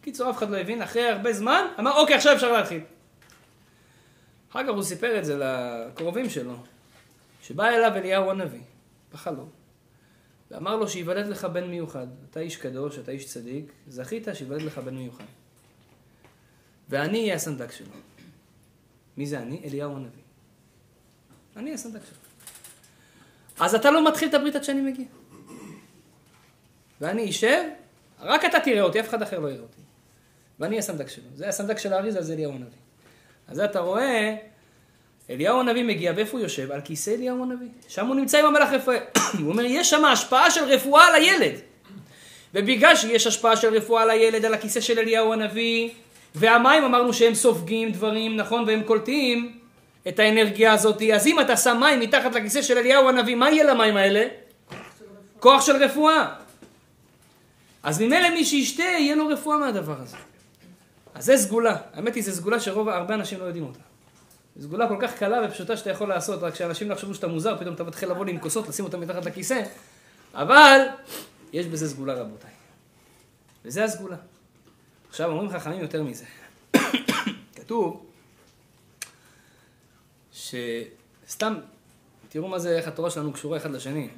קיצור, 0.00 0.30
אף 0.30 0.38
אחד 0.38 0.50
לא 0.50 0.56
הבין, 0.56 0.82
אחרי 0.82 1.08
הרבה 1.08 1.32
זמן, 1.32 1.66
אמר, 1.78 1.92
אוקיי, 1.92 2.16
עכשיו 2.16 2.34
אפשר 2.34 2.52
להתחיל. 2.52 2.80
אחר 4.50 4.62
כך 4.62 4.68
הוא 4.68 4.82
סיפר 4.82 5.18
את 5.18 5.24
זה 5.24 5.38
לקרובים 5.38 6.30
שלו, 6.30 6.56
שבא 7.42 7.68
אליו 7.68 7.92
אליהו 7.94 8.30
הנביא, 8.30 8.60
בחלום, 9.12 9.48
ואמר 10.50 10.76
לו 10.76 10.88
שייוולד 10.88 11.26
לך 11.26 11.44
בן 11.44 11.70
מיוחד. 11.70 12.06
אתה 12.30 12.40
איש 12.40 12.56
קדוש, 12.56 12.98
אתה 12.98 13.10
איש 13.10 13.26
צדיק, 13.26 13.72
זכית 13.88 14.28
שייוולד 14.34 14.62
לך 14.62 14.78
בן 14.78 14.94
מיוחד. 14.94 15.24
ואני 16.88 17.20
אהיה 17.20 17.34
הסנדק 17.34 17.72
שלו. 17.72 17.92
מי 19.16 19.26
זה 19.26 19.38
אני? 19.38 19.60
אליהו 19.64 19.96
הנביא. 19.96 20.22
אני 21.56 21.74
הסנדק 21.74 22.00
שלו. 22.04 22.18
אז 23.60 23.74
אתה 23.74 23.90
לא 23.90 24.08
מתחיל 24.08 24.28
את 24.28 24.34
הברית 24.34 24.56
עד 24.56 24.64
שאני 24.64 24.80
מגיע. 24.80 25.06
ואני 27.00 27.30
אשב, 27.30 27.62
רק 28.20 28.44
אתה 28.44 28.60
תראה 28.60 28.82
אותי, 28.82 29.00
אף 29.00 29.08
אחד 29.08 29.22
אחר 29.22 29.38
לא 29.38 29.48
יראה 29.48 29.62
אותי. 29.62 29.80
ואני 30.60 30.78
הסנדק 30.78 31.08
שלו. 31.08 31.24
זה 31.34 31.48
הסנדק 31.48 31.78
של 31.78 31.92
האריזה, 31.92 32.22
זה 32.22 32.32
אליהו 32.32 32.52
הנביא. 32.52 32.78
אז 33.48 33.60
אתה 33.60 33.80
רואה, 33.80 34.36
אליהו 35.30 35.60
הנביא 35.60 35.84
מגיע, 35.84 36.12
ואיפה 36.16 36.32
הוא 36.32 36.40
יושב? 36.40 36.72
על 36.72 36.80
כיסא 36.80 37.10
אליהו 37.10 37.42
הנביא. 37.42 37.68
שם 37.88 38.06
הוא 38.06 38.16
נמצא 38.16 38.38
עם 38.38 38.46
המלאך 38.46 38.68
רפואל. 38.72 38.98
הוא 39.40 39.48
אומר, 39.48 39.64
יש 39.64 39.90
שם 39.90 40.04
השפעה 40.04 40.50
של 40.50 40.64
רפואה 40.64 41.06
על 41.06 41.14
הילד. 41.14 41.54
ובגלל 42.54 42.96
שיש 42.96 43.26
השפעה 43.26 43.56
של 43.56 43.74
רפואה 43.74 44.02
על 44.02 44.10
הילד, 44.10 44.44
על 44.44 44.54
הכיסא 44.54 44.80
של 44.80 44.98
אליהו 44.98 45.32
הנביא, 45.32 45.90
והמים 46.34 46.84
אמרנו 46.84 47.12
שהם 47.12 47.34
סופגים 47.34 47.92
דברים, 47.92 48.36
נכון, 48.36 48.64
והם 48.66 48.82
קולטים 48.82 49.58
את 50.08 50.18
האנרגיה 50.18 50.72
הזאת, 50.72 51.02
אז 51.14 51.26
אם 51.26 51.40
אתה 51.40 51.56
שם 51.56 51.76
מים 51.80 52.00
מתחת 52.00 52.34
לכיסא 52.34 52.62
של 52.62 52.78
אליהו 52.78 53.08
הנביא, 53.08 53.34
מה 53.34 53.50
יהיה 53.50 53.64
למים 53.64 53.96
האלה? 53.96 54.26
כוח 55.40 55.66
של 55.66 55.76
רפואה. 55.76 56.34
אז 57.82 58.00
ממילא 58.00 58.30
מי 58.30 58.44
שישתה, 58.44 58.82
יהיה 58.82 59.14
לו 59.14 59.26
רפואה 59.26 59.58
מהדבר 59.58 59.96
הזה. 60.02 60.16
אז 61.14 61.24
זה 61.24 61.36
סגולה. 61.36 61.76
האמת 61.92 62.14
היא, 62.14 62.24
זו 62.24 62.32
סגולה 62.32 62.60
שרוב, 62.60 62.88
הרבה 62.88 63.14
אנשים 63.14 63.40
לא 63.40 63.44
יודעים 63.44 63.64
אותה. 63.64 63.78
זו 64.56 64.68
סגולה 64.68 64.88
כל 64.88 64.96
כך 65.00 65.14
קלה 65.14 65.46
ופשוטה 65.46 65.76
שאתה 65.76 65.90
יכול 65.90 66.08
לעשות, 66.08 66.42
רק 66.42 66.54
שאנשים 66.54 66.88
לא 66.88 66.94
יחשבו 66.94 67.14
שאתה 67.14 67.28
מוזר, 67.28 67.56
פתאום 67.58 67.74
אתה 67.74 67.84
מתחיל 67.84 68.10
לבוא 68.10 68.24
לי 68.24 68.32
עם 68.32 68.38
כוסות, 68.38 68.68
לשים 68.68 68.84
אותם 68.84 69.00
מתחת 69.00 69.24
לכיסא, 69.24 69.62
אבל 70.34 70.86
יש 71.52 71.66
בזה 71.66 71.88
סגולה 71.88 72.14
רבותיי. 72.14 72.50
וזה 73.64 73.84
הסגולה. 73.84 74.16
עכשיו 75.08 75.30
אומרים 75.30 75.50
חכמים 75.50 75.80
יותר 75.80 76.02
מזה. 76.02 76.24
כתוב 77.56 78.06
שסתם, 80.32 81.54
תראו 82.28 82.48
מה 82.48 82.58
זה, 82.58 82.76
איך 82.76 82.88
התורה 82.88 83.10
שלנו 83.10 83.32
קשורה 83.32 83.56
אחד 83.56 83.70
לשני. 83.70 84.08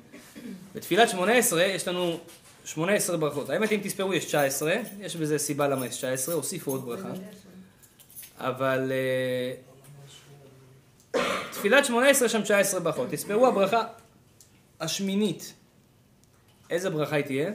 בתפילת 0.74 1.10
שמונה 1.10 1.32
עשרה 1.32 1.64
יש 1.64 1.88
לנו 1.88 2.20
שמונה 2.64 2.92
עשרה 2.92 3.16
ברכות. 3.16 3.50
האמת 3.50 3.72
אם 3.72 3.80
תספרו 3.82 4.14
יש 4.14 4.24
תשע 4.24 4.42
עשרה, 4.42 4.74
יש 5.00 5.16
בזה 5.16 5.38
סיבה 5.38 5.68
למה 5.68 5.86
יש 5.86 5.96
תשע 5.96 6.12
עשרה, 6.12 6.34
הוסיפו 6.34 6.70
עוד 6.70 6.84
ברכה. 6.84 7.08
אבל 8.38 8.92
אה, 8.92 9.54
תפילת 11.50 11.84
שמונה 11.84 12.08
עשרה 12.08 12.28
שם 12.28 12.42
תשע 12.42 12.58
עשרה 12.58 12.80
ברכות. 12.80 13.08
תספרו 13.10 13.46
הברכה 13.46 13.82
השמינית. 14.80 15.54
איזה 16.70 16.90
ברכה 16.90 17.16
היא 17.16 17.24
תהיה? 17.24 17.50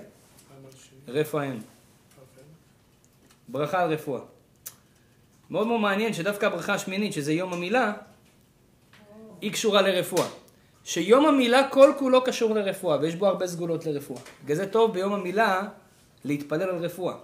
רפאם. 1.08 1.60
ברכה 3.48 3.84
על 3.84 3.94
רפואה. 3.94 4.22
מאוד 5.50 5.68
מאוד 5.68 5.80
מעניין 5.80 6.14
שדווקא 6.14 6.46
הברכה 6.46 6.74
השמינית, 6.74 7.14
שזה 7.14 7.34
יום 7.34 7.54
המילה, 7.54 7.94
היא 9.42 9.52
קשורה 9.52 9.82
לרפואה. 9.82 10.28
שיום 10.88 11.26
המילה 11.26 11.70
כל 11.70 11.94
כולו 11.98 12.24
קשור 12.24 12.56
לרפואה, 12.56 12.98
ויש 13.02 13.16
בו 13.16 13.28
הרבה 13.28 13.48
סגולות 13.48 13.86
לרפואה. 13.86 14.22
בגלל 14.44 14.56
זה 14.58 14.68
טוב 14.68 14.94
ביום 14.94 15.14
המילה 15.14 15.68
להתפלל 16.26 16.62
על 16.62 16.78
רפואה, 16.78 17.16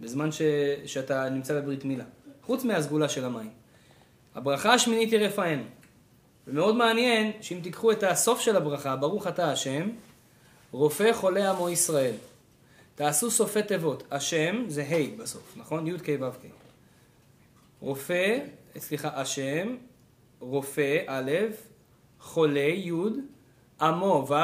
בזמן 0.00 0.32
ש... 0.32 0.42
שאתה 0.86 1.28
נמצא 1.28 1.60
בברית 1.60 1.84
מילה. 1.84 2.04
חוץ 2.42 2.64
מהסגולה 2.64 3.08
של 3.08 3.24
המים. 3.24 3.50
הברכה 4.34 4.74
השמינית 4.74 5.12
היא 5.12 5.20
רפאנו. 5.20 5.62
ומאוד 6.46 6.76
מעניין 6.76 7.32
שאם 7.40 7.60
תיקחו 7.62 7.92
את 7.92 8.02
הסוף 8.02 8.40
של 8.40 8.56
הברכה, 8.56 8.96
ברוך 8.96 9.26
אתה 9.26 9.52
השם, 9.52 9.88
רופא 10.72 11.12
חולה 11.12 11.50
עמו 11.50 11.70
ישראל. 11.70 12.14
תעשו 12.94 13.30
סופי 13.30 13.62
תיבות. 13.62 14.02
השם 14.10 14.64
זה 14.68 14.82
ה' 14.82 15.22
בסוף, 15.22 15.54
נכון? 15.56 15.86
י' 15.86 15.98
כ' 15.98 16.08
ו' 16.20 16.30
כ'. 16.30 16.46
רופא, 17.80 18.38
סליחה, 18.78 19.10
השם, 19.14 19.76
רופא, 20.40 20.98
א', 21.06 21.30
חולה, 22.20 22.60
י', 22.60 22.92
עמו, 23.80 24.26
ו', 24.28 24.34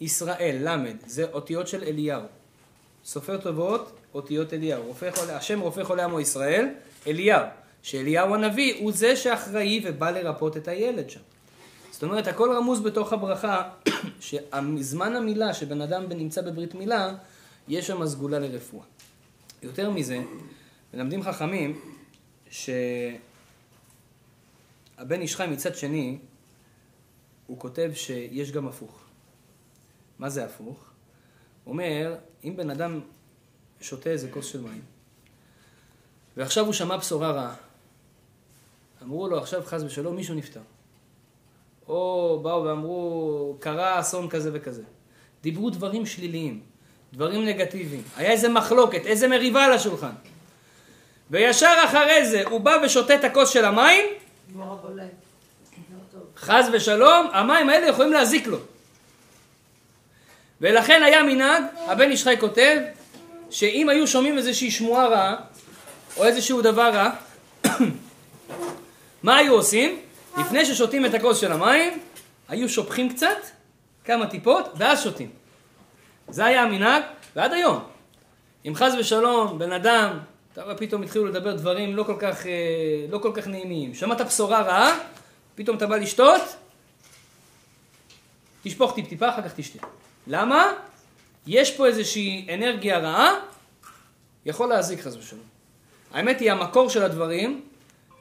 ישראל, 0.00 0.68
ל', 0.68 0.92
זה 1.06 1.24
אותיות 1.32 1.68
של 1.68 1.82
אליהו. 1.84 2.22
סופר 3.04 3.36
טובות, 3.36 3.92
אותיות 4.14 4.54
אליהו. 4.54 4.82
רופא 4.82 5.10
חולה, 5.16 5.36
השם 5.36 5.60
רופא 5.60 5.84
חולה 5.84 6.04
עמו 6.04 6.20
ישראל, 6.20 6.68
אליהו. 7.06 7.46
שאליהו 7.82 8.34
הנביא 8.34 8.82
הוא 8.82 8.92
זה 8.92 9.16
שאחראי 9.16 9.80
ובא 9.84 10.10
לרפות 10.10 10.56
את 10.56 10.68
הילד 10.68 11.10
שם. 11.10 11.20
זאת 11.90 12.02
אומרת, 12.02 12.26
הכל 12.26 12.56
רמוז 12.56 12.80
בתוך 12.80 13.12
הברכה, 13.12 13.70
שזמן 14.20 15.16
המילה 15.16 15.54
שבן 15.54 15.80
אדם 15.80 16.04
נמצא 16.08 16.42
בברית 16.42 16.74
מילה, 16.74 17.14
יש 17.68 17.86
שם 17.86 18.06
סגולה 18.06 18.38
לרפואה. 18.38 18.84
יותר 19.62 19.90
מזה, 19.90 20.18
מלמדים 20.94 21.22
חכמים 21.22 21.80
שהבן 22.50 23.20
איש 25.10 25.36
חי 25.36 25.46
מצד 25.50 25.76
שני, 25.76 26.18
הוא 27.48 27.58
כותב 27.58 27.90
שיש 27.94 28.52
גם 28.52 28.68
הפוך. 28.68 29.00
מה 30.18 30.28
זה 30.28 30.44
הפוך? 30.44 30.84
הוא 31.64 31.72
אומר, 31.72 32.16
אם 32.44 32.56
בן 32.56 32.70
אדם 32.70 33.00
שותה 33.80 34.10
איזה 34.10 34.30
כוס 34.30 34.46
של 34.46 34.60
מים, 34.60 34.82
ועכשיו 36.36 36.64
הוא 36.64 36.72
שמע 36.72 36.96
בשורה 36.96 37.30
רעה, 37.30 37.54
אמרו 39.02 39.28
לו 39.28 39.38
עכשיו 39.38 39.62
חס 39.64 39.82
ושלום 39.82 40.16
מישהו 40.16 40.34
נפטר. 40.34 40.60
או 41.88 42.40
באו 42.42 42.64
ואמרו, 42.64 43.56
קרה 43.60 44.00
אסון 44.00 44.28
כזה 44.28 44.50
וכזה. 44.52 44.82
דיברו 45.42 45.70
דברים 45.70 46.06
שליליים. 46.06 46.60
דברים 47.12 47.44
נגטיביים. 47.44 48.02
היה 48.16 48.30
איזה 48.30 48.48
מחלוקת, 48.48 49.06
איזה 49.06 49.28
מריבה 49.28 49.64
על 49.64 49.72
השולחן. 49.72 50.12
וישר 51.30 51.74
אחרי 51.84 52.28
זה 52.28 52.42
הוא 52.48 52.60
בא 52.60 52.76
ושותה 52.84 53.14
את 53.14 53.24
הכוס 53.24 53.50
של 53.50 53.64
המים, 53.64 54.04
חס 56.40 56.66
ושלום, 56.72 57.30
המים 57.32 57.68
האלה 57.68 57.86
יכולים 57.86 58.12
להזיק 58.12 58.46
לו. 58.46 58.58
ולכן 60.60 61.02
היה 61.02 61.22
מנהג, 61.22 61.62
הבן 61.86 62.10
איש 62.10 62.24
חי 62.24 62.34
כותב, 62.40 62.76
שאם 63.50 63.88
היו 63.88 64.06
שומעים 64.06 64.38
איזושהי 64.38 64.70
שמועה 64.70 65.06
רעה, 65.06 65.36
או 66.16 66.24
איזשהו 66.24 66.62
דבר 66.62 66.90
רע, 66.90 67.10
מה 69.22 69.36
היו 69.36 69.54
עושים? 69.54 69.98
לפני 70.38 70.64
ששותים 70.64 71.06
את 71.06 71.14
הכוס 71.14 71.40
של 71.40 71.52
המים, 71.52 71.98
היו 72.48 72.68
שופכים 72.68 73.08
קצת, 73.08 73.36
כמה 74.04 74.26
טיפות, 74.26 74.68
ואז 74.76 75.02
שותים. 75.02 75.30
זה 76.28 76.44
היה 76.44 76.62
המנהג, 76.62 77.02
ועד 77.36 77.52
היום. 77.52 77.84
אם 78.66 78.74
חס 78.74 78.92
ושלום, 78.98 79.58
בן 79.58 79.72
אדם, 79.72 80.18
אתה 80.52 80.62
רואה, 80.62 80.74
פתאום 80.74 81.02
התחילו 81.02 81.26
לדבר 81.26 81.54
דברים 81.54 81.96
לא 81.96 82.02
כל 82.02 82.16
כך, 82.18 82.46
אה, 82.46 82.52
לא 83.10 83.18
כל 83.18 83.30
כך 83.34 83.46
נעימים. 83.46 83.94
שמעת 83.94 84.20
בשורה 84.20 84.62
רעה, 84.62 84.98
פתאום 85.58 85.76
אתה 85.76 85.86
בא 85.86 85.96
לשתות, 85.96 86.42
תשפוך 88.62 88.94
טיפ-טיפה, 88.94 89.28
אחר 89.28 89.42
כך 89.42 89.54
תשתה. 89.56 89.86
למה? 90.26 90.72
יש 91.46 91.76
פה 91.76 91.86
איזושהי 91.86 92.46
אנרגיה 92.54 92.98
רעה, 92.98 93.34
יכול 94.46 94.68
להזיק 94.68 95.00
חס 95.00 95.16
ושלום. 95.16 95.42
האמת 96.12 96.40
היא, 96.40 96.52
המקור 96.52 96.90
של 96.90 97.02
הדברים, 97.02 97.64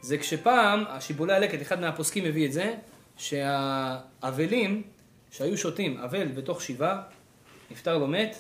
זה 0.02 0.18
כשפעם, 0.18 0.84
השיבולי 0.88 1.34
הלקט, 1.34 1.62
אחד 1.62 1.82
מהפוסקים 1.82 2.26
הביא 2.26 2.46
את 2.46 2.54
זה, 2.54 2.76
שהאבלים 3.18 4.84
שהיו 5.32 5.58
שותים, 5.58 5.98
אבל 5.98 6.28
בתוך 6.28 6.62
שבעה, 6.62 7.02
נפטר 7.72 7.98
לו 7.98 8.08
מת, 8.08 8.38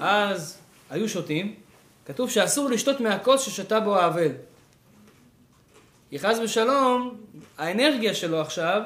אז 0.00 0.58
היו 0.90 1.08
שותים, 1.08 1.54
כתוב 2.06 2.30
שאסור 2.30 2.70
לשתות 2.70 3.00
מהכוס 3.00 3.42
ששתה 3.42 3.80
בו 3.80 3.98
האבל. 3.98 4.32
כי 6.12 6.18
חס 6.18 6.38
ושלום, 6.38 7.16
האנרגיה 7.58 8.14
שלו 8.14 8.40
עכשיו 8.40 8.82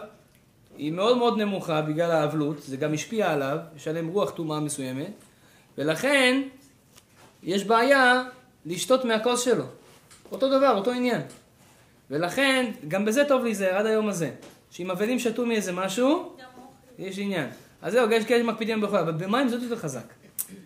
היא 0.76 0.92
מאוד 0.92 1.18
מאוד 1.18 1.38
נמוכה 1.38 1.82
בגלל 1.82 2.10
האבלות, 2.10 2.62
זה 2.62 2.76
גם 2.76 2.94
השפיע 2.94 3.32
עליו, 3.32 3.58
יש 3.76 3.88
עליהם 3.88 4.08
רוח 4.08 4.30
טומאה 4.30 4.60
מסוימת, 4.60 5.10
ולכן 5.78 6.42
יש 7.42 7.64
בעיה 7.64 8.24
לשתות 8.66 9.04
מהכוס 9.04 9.40
שלו. 9.44 9.64
אותו 10.32 10.58
דבר, 10.58 10.74
אותו 10.76 10.90
עניין. 10.90 11.20
ולכן, 12.10 12.70
גם 12.88 13.04
בזה 13.04 13.24
טוב 13.28 13.44
להיזהר 13.44 13.76
עד 13.76 13.86
היום 13.86 14.08
הזה. 14.08 14.30
שאם 14.70 14.90
אבלים 14.90 15.18
שתו 15.18 15.46
מאיזה 15.46 15.72
משהו, 15.72 16.36
יש 16.98 17.18
עניין. 17.18 17.48
אז 17.82 17.92
זהו, 17.92 18.10
יש 18.10 18.24
כאלה 18.24 18.44
שמקפידים 18.44 18.80
בכל, 18.80 18.98
אבל 18.98 19.12
במים 19.12 19.48
זה 19.48 19.56
יותר 19.56 19.76
חזק. 19.76 20.12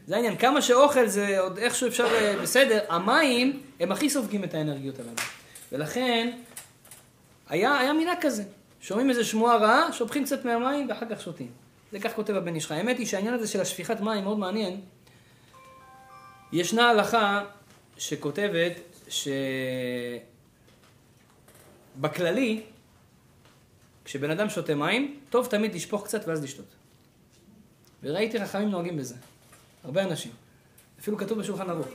זה 0.07 0.15
העניין, 0.15 0.37
כמה 0.37 0.63
שאוכל 0.63 1.07
זה 1.07 1.41
עוד 1.41 1.59
איכשהו 1.59 1.89
אפשר, 1.89 2.07
אה, 2.07 2.35
בסדר, 2.43 2.81
המים 2.89 3.61
הם 3.81 3.93
הכי 3.93 4.11
סופגים 4.11 4.45
את 4.45 4.55
האנרגיות 4.55 4.99
הללו. 4.99 5.13
ולכן, 5.73 6.31
היה, 7.51 7.79
היה 7.79 7.93
מילה 7.93 8.13
כזה. 8.21 8.45
שומעים 8.81 9.11
איזה 9.11 9.25
שמועה 9.25 9.57
רעה, 9.57 9.93
שופכים 9.93 10.25
קצת 10.25 10.45
מהמים 10.45 10.89
ואחר 10.89 11.07
כך 11.11 11.21
שותים. 11.21 11.51
זה 11.93 12.01
כך 12.01 12.13
כותב 12.15 12.35
הבן 12.35 12.55
איש 12.55 12.67
חי. 12.67 12.75
האמת 12.75 12.99
היא 12.99 13.07
שהעניין 13.07 13.35
הזה 13.35 13.49
של 13.49 13.61
השפיכת 13.61 14.01
מים 14.01 14.25
מאוד 14.25 14.39
מעניין. 14.39 14.81
ישנה 16.53 16.91
הלכה 16.91 17.45
שכותבת 17.99 18.73
שבכללי, 21.97 22.63
כשבן 24.05 24.31
אדם 24.31 24.51
שותה 24.51 24.75
מים, 24.75 25.21
טוב 25.31 25.47
תמיד 25.47 25.75
לשפוך 25.75 26.05
קצת 26.05 26.29
ואז 26.29 26.45
לשתות. 26.45 26.75
וראיתי 28.03 28.45
חכמים 28.45 28.71
נוהגים 28.71 28.97
בזה. 28.97 29.15
הרבה 29.85 30.03
אנשים. 30.03 30.33
אפילו 31.01 31.19
כתוב 31.19 31.39
בשולחן 31.39 31.71
ערוך. 31.71 31.89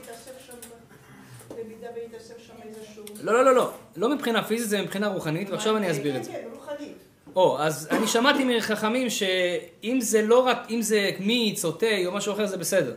במידה 1.66 1.86
והתאסף 1.94 2.38
שם 2.38 2.52
איזשהו... 2.62 3.04
לא, 3.22 3.34
לא, 3.34 3.44
לא, 3.44 3.54
לא. 3.54 3.72
לא 3.96 4.14
מבחינה 4.14 4.44
פיזית, 4.44 4.68
זה 4.68 4.82
מבחינה 4.82 5.08
רוחנית, 5.08 5.50
ועכשיו 5.50 5.76
אני 5.76 5.90
אסביר 5.90 6.16
את 6.16 6.24
זה. 6.24 6.32
כן, 6.32 6.38
כן, 6.42 6.48
רוחנית. 6.54 6.96
או, 7.36 7.58
אז 7.60 7.88
אני 7.90 8.06
שמעתי 8.06 8.44
מחכמים 8.44 9.10
שאם 9.10 9.98
זה 10.00 10.22
לא 10.22 10.46
רק, 10.46 10.58
אם 10.70 10.82
זה 10.82 11.10
מיץ 11.20 11.64
או 11.64 11.72
תה 11.72 11.86
או 12.06 12.12
משהו 12.12 12.32
אחר 12.32 12.46
זה 12.46 12.56
בסדר. 12.56 12.94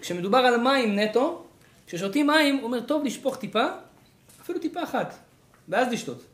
כשמדובר 0.00 0.38
על 0.38 0.56
מים 0.56 0.98
נטו, 0.98 1.44
כששותים 1.86 2.26
מים, 2.26 2.60
אומר, 2.62 2.80
טוב 2.80 3.04
לשפוך 3.04 3.36
טיפה, 3.36 3.66
אפילו 4.42 4.58
טיפה 4.58 4.82
אחת, 4.82 5.14
ואז 5.68 5.92
לשתות. 5.92 6.24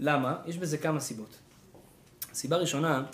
למה? 0.00 0.36
יש 0.46 0.58
בזה 0.58 0.78
כמה 0.78 1.00
סיבות. 1.00 1.36
הסיבה 2.32 2.56
הראשונה, 2.56 3.04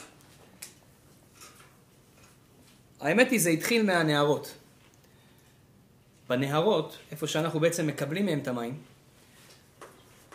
האמת 3.00 3.30
היא, 3.30 3.40
זה 3.40 3.50
התחיל 3.50 3.82
מהנהרות. 3.82 4.54
בנהרות, 6.30 6.98
איפה 7.10 7.26
שאנחנו 7.26 7.60
בעצם 7.60 7.86
מקבלים 7.86 8.26
מהם 8.26 8.38
את 8.38 8.48
המים, 8.48 8.78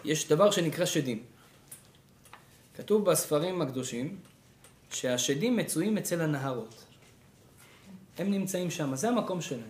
יש 0.05 0.27
דבר 0.27 0.51
שנקרא 0.51 0.85
שדים. 0.85 1.23
כתוב 2.77 3.05
בספרים 3.05 3.61
הקדושים 3.61 4.17
שהשדים 4.91 5.57
מצויים 5.57 5.97
אצל 5.97 6.21
הנהרות. 6.21 6.83
הם 8.17 8.31
נמצאים 8.31 8.71
שם, 8.71 8.95
זה 8.95 9.09
המקום 9.09 9.41
שלהם. 9.41 9.69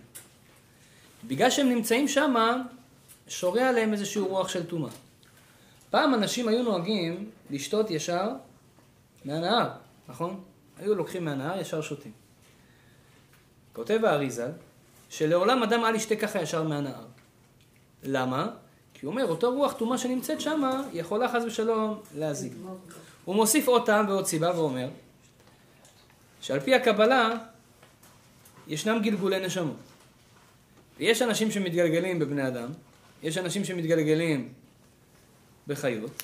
בגלל 1.28 1.50
שהם 1.50 1.70
נמצאים 1.70 2.08
שם, 2.08 2.36
שורה 3.28 3.70
עליהם 3.70 3.94
איזשהו 3.94 4.28
רוח 4.28 4.50
של 4.50 4.66
טומאה. 4.66 4.92
פעם 5.90 6.14
אנשים 6.14 6.48
היו 6.48 6.64
נוהגים 6.64 7.30
לשתות 7.50 7.92
ישר 7.92 8.30
מהנהר, 9.26 9.70
נכון? 10.08 10.44
היו 10.78 10.96
לוקחים 10.96 11.26
מהנהר, 11.26 11.60
ישר 11.62 11.82
שותים. 11.82 12.12
כותב 13.74 14.00
האריזה, 14.06 14.52
שלעולם 15.18 15.64
אדם 15.64 15.86
אל 15.86 15.96
ישתה 15.96 16.16
ככה 16.16 16.42
ישר 16.42 16.64
מהנהר. 16.64 17.06
למה? 18.04 18.50
כי 18.94 19.06
הוא 19.06 19.12
אומר, 19.12 19.26
אותו 19.26 19.52
רוח 19.52 19.74
טומאה 19.74 19.98
שנמצאת 19.98 20.42
שם, 20.42 20.82
יכולה 20.94 21.30
חס 21.30 21.44
ושלום 21.48 22.00
להזיק. 22.16 22.54
הוא 23.26 23.36
מוסיף 23.36 23.68
עוד 23.68 23.86
טעם 23.86 24.10
ועוד 24.10 24.26
סיבה 24.26 24.60
ואומר, 24.60 24.90
שעל 26.42 26.60
פי 26.60 26.76
הקבלה, 26.76 27.38
ישנם 28.68 29.00
גלגולי 29.04 29.46
נשמות. 29.46 29.76
ויש 30.98 31.22
אנשים 31.22 31.52
שמתגלגלים 31.52 32.20
בבני 32.20 32.48
אדם, 32.48 32.70
יש 33.24 33.38
אנשים 33.38 33.66
שמתגלגלים 33.66 34.54
בחיות, 35.68 36.24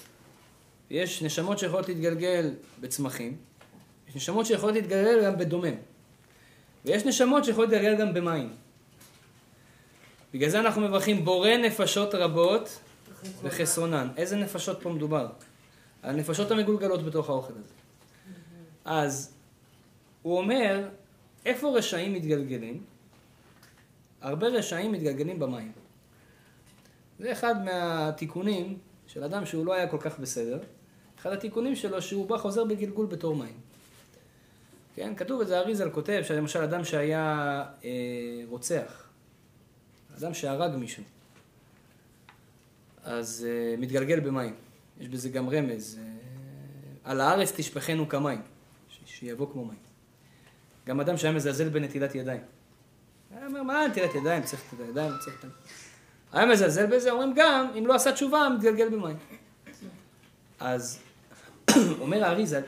ויש 0.91 1.23
נשמות 1.23 1.59
שיכולות 1.59 1.87
להתגלגל 1.87 2.53
בצמחים, 2.79 3.37
יש 4.09 4.15
נשמות 4.15 4.45
שיכולות 4.45 4.75
להתגלגל 4.75 5.25
גם 5.25 5.37
בדומם, 5.37 5.75
ויש 6.85 7.05
נשמות 7.05 7.45
שיכולות 7.45 7.69
להתגלגל 7.69 7.97
גם 7.97 8.13
במים. 8.13 8.60
בגלל 10.33 10.49
זה 10.49 10.59
אנחנו 10.59 10.81
מברכים 10.81 11.25
בורא 11.25 11.57
נפשות 11.57 12.15
רבות 12.15 12.79
וחסרונן. 13.43 14.07
איזה 14.17 14.35
נפשות 14.35 14.81
פה 14.81 14.89
מדובר? 14.89 15.27
הנפשות 16.03 16.51
המגולגלות 16.51 17.05
בתוך 17.05 17.29
האוכל 17.29 17.53
הזה. 17.53 17.73
אז 18.85 19.33
הוא 20.21 20.37
אומר, 20.37 20.89
איפה 21.45 21.77
רשעים 21.77 22.13
מתגלגלים? 22.13 22.83
הרבה 24.21 24.47
רשעים 24.47 24.91
מתגלגלים 24.91 25.39
במים. 25.39 25.71
זה 27.19 27.31
אחד 27.31 27.65
מהתיקונים 27.65 28.77
של 29.07 29.23
אדם 29.23 29.45
שהוא 29.45 29.65
לא 29.65 29.73
היה 29.73 29.87
כל 29.87 29.97
כך 29.99 30.19
בסדר. 30.19 30.59
אחד 31.19 31.31
התיקונים 31.31 31.75
שלו 31.75 32.01
שהוא 32.01 32.27
בא 32.27 32.37
חוזר 32.37 32.63
בגלגול 32.63 33.05
בתור 33.05 33.35
מים. 33.35 33.53
כן, 34.95 35.15
כתוב 35.15 35.41
את 35.41 35.47
זה, 35.47 35.59
אריזל 35.59 35.89
כותב, 35.89 36.21
שלמשל 36.23 36.63
אדם 36.63 36.83
שהיה 36.83 37.63
אה, 37.83 37.89
רוצח, 38.49 39.00
אדם 40.21 40.33
שהרג 40.33 40.75
מישהו, 40.75 41.03
אז 43.03 43.47
אה, 43.49 43.75
מתגלגל 43.77 44.19
במים. 44.19 44.55
יש 44.99 45.07
בזה 45.07 45.29
גם 45.29 45.49
רמז. 45.49 45.99
אה, 45.99 46.03
על 47.03 47.21
הארץ 47.21 47.51
תשפכנו 47.55 48.09
כמים, 48.09 48.41
ש- 48.89 48.99
שיבוא 49.05 49.47
כמו 49.51 49.65
מים. 49.65 49.77
גם 50.87 50.99
אדם 50.99 51.17
שהיה 51.17 51.33
מזלזל 51.33 51.69
בנטילת 51.69 52.15
ידיים. 52.15 52.41
היה 53.35 53.47
אומר, 53.47 53.63
מה 53.63 53.87
נטילת 53.87 54.15
ידיים? 54.15 54.43
צריך 54.43 54.61
את 54.73 54.79
הידיים, 54.79 55.11
צריך 55.19 55.39
את 55.39 55.45
ה... 55.45 55.47
היה 56.37 56.45
מזלזל 56.45 56.85
בזה, 56.85 57.11
אומרים 57.11 57.33
גם, 57.35 57.67
אם 57.77 57.87
לא 57.87 57.93
עשה 57.95 58.11
תשובה, 58.11 58.47
מתגלגל 58.57 58.89
במים. 58.89 59.17
אז 60.59 60.99
אומר 62.01 62.23
האריזה, 62.23 62.61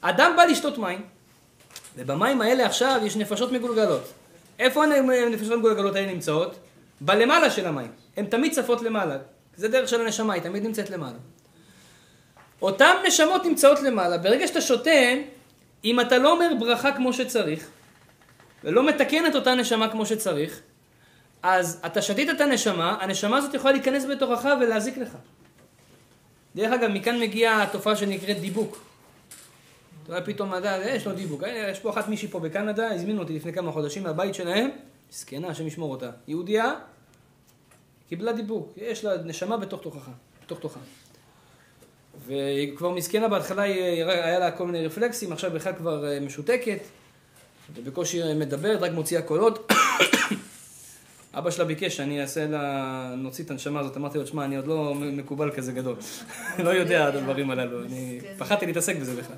אדם 0.00 0.32
בא 0.36 0.42
לשתות 0.42 0.78
מים, 0.78 1.02
ובמים 1.96 2.40
האלה 2.40 2.66
עכשיו 2.66 3.00
יש 3.04 3.16
נפשות 3.16 3.52
מגולגלות. 3.52 4.12
איפה 4.58 4.84
הנפשות 4.84 5.52
המגולגלות 5.52 5.94
האלה 5.94 6.12
נמצאות? 6.12 6.58
בלמעלה 7.00 7.50
של 7.50 7.66
המים. 7.66 7.90
הן 8.16 8.26
תמיד 8.26 8.52
צפות 8.52 8.82
למעלה. 8.82 9.18
זה 9.56 9.68
דרך 9.68 9.88
של 9.88 10.00
הנשמה, 10.00 10.34
היא 10.34 10.42
תמיד 10.42 10.62
נמצאת 10.62 10.90
למעלה. 10.90 11.18
אותן 12.62 12.94
נשמות 13.06 13.44
נמצאות 13.44 13.82
למעלה. 13.82 14.18
ברגע 14.18 14.46
שאתה 14.46 14.60
שותה, 14.60 14.90
אם 15.84 16.00
אתה 16.00 16.18
לא 16.18 16.32
אומר 16.32 16.50
ברכה 16.60 16.92
כמו 16.92 17.12
שצריך, 17.12 17.68
ולא 18.64 18.88
מתקן 18.88 19.26
את 19.26 19.34
אותה 19.34 19.54
נשמה 19.54 19.88
כמו 19.88 20.06
שצריך, 20.06 20.60
אז 21.42 21.80
אתה 21.86 22.02
שתית 22.02 22.30
את 22.30 22.40
הנשמה, 22.40 22.96
הנשמה 23.00 23.36
הזאת 23.36 23.54
יכולה 23.54 23.72
להיכנס 23.72 24.04
בתוכך 24.04 24.48
ולהזיק 24.60 24.98
לך. 24.98 25.16
דרך 26.56 26.72
אגב, 26.72 26.90
מכאן 26.90 27.20
מגיעה 27.20 27.62
התופעה 27.62 27.96
שנקראת 27.96 28.40
דיבוק. 28.40 28.78
אתה 30.02 30.12
רואה 30.12 30.26
פתאום 30.26 30.50
מדע, 30.50 30.78
יש 30.86 31.06
לו 31.06 31.12
דיבוק. 31.12 31.42
הנה, 31.42 31.68
יש 31.68 31.78
פה 31.78 31.90
אחת 31.90 32.08
מישהי 32.08 32.28
פה 32.28 32.40
בקנדה, 32.40 32.90
הזמינו 32.90 33.22
אותי 33.22 33.32
לפני 33.32 33.52
כמה 33.52 33.72
חודשים 33.72 34.02
מהבית 34.02 34.34
שלהם, 34.34 34.70
זקנה, 35.10 35.48
השם 35.48 35.66
ישמור 35.66 35.90
אותה. 35.90 36.10
יהודייה, 36.28 36.72
קיבלה 38.10 38.32
דיבוק, 38.32 38.72
יש 38.76 39.04
לה 39.04 39.22
נשמה 39.24 39.56
בתוך 39.56 39.82
תוכך, 39.82 40.08
בתוך 40.44 40.58
תוכה. 40.60 40.80
והיא 42.26 42.76
כבר 42.76 42.90
מסכנה, 42.90 43.28
בהתחלה 43.28 43.62
היא- 43.62 44.04
היה 44.04 44.38
לה 44.38 44.50
כל 44.50 44.66
מיני 44.66 44.86
רפלקסים, 44.86 45.32
עכשיו 45.32 45.50
בכלל 45.50 45.72
כבר 45.72 46.12
אה, 46.12 46.20
משותקת, 46.20 46.78
ובקושי 47.74 48.34
מדברת, 48.34 48.82
רק 48.82 48.92
מוציאה 48.92 49.22
קולות. 49.22 49.72
אבא 51.34 51.50
שלה 51.50 51.64
ביקש 51.64 51.96
שאני 51.96 52.20
אעשה 52.22 52.46
לה, 52.46 53.14
נוציא 53.16 53.44
את 53.44 53.50
הנשמה 53.50 53.80
הזאת, 53.80 53.96
אמרתי 53.96 54.18
לו, 54.18 54.26
שמע, 54.26 54.44
אני 54.44 54.56
עוד 54.56 54.66
לא 54.66 54.94
מקובל 54.94 55.50
כזה 55.50 55.72
גדול. 55.72 55.96
לא 56.64 56.70
יודע 56.70 57.08
את 57.08 57.14
הדברים 57.14 57.50
הללו, 57.50 57.82
אני 57.84 58.20
פחדתי 58.38 58.66
להתעסק 58.66 58.96
בזה 58.96 59.16
בכלל. 59.22 59.36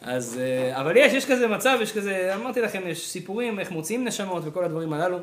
אז, 0.00 0.38
אה, 0.38 0.80
אבל 0.80 0.96
יש, 0.96 1.12
יש 1.12 1.24
כזה 1.26 1.46
מצב, 1.48 1.78
יש 1.82 1.92
כזה, 1.92 2.34
אמרתי 2.34 2.60
לכם, 2.60 2.82
יש 2.86 3.08
סיפורים, 3.10 3.60
איך 3.60 3.70
מוציאים 3.70 4.04
נשמות 4.04 4.42
וכל 4.46 4.64
הדברים 4.64 4.92
הללו. 4.92 5.18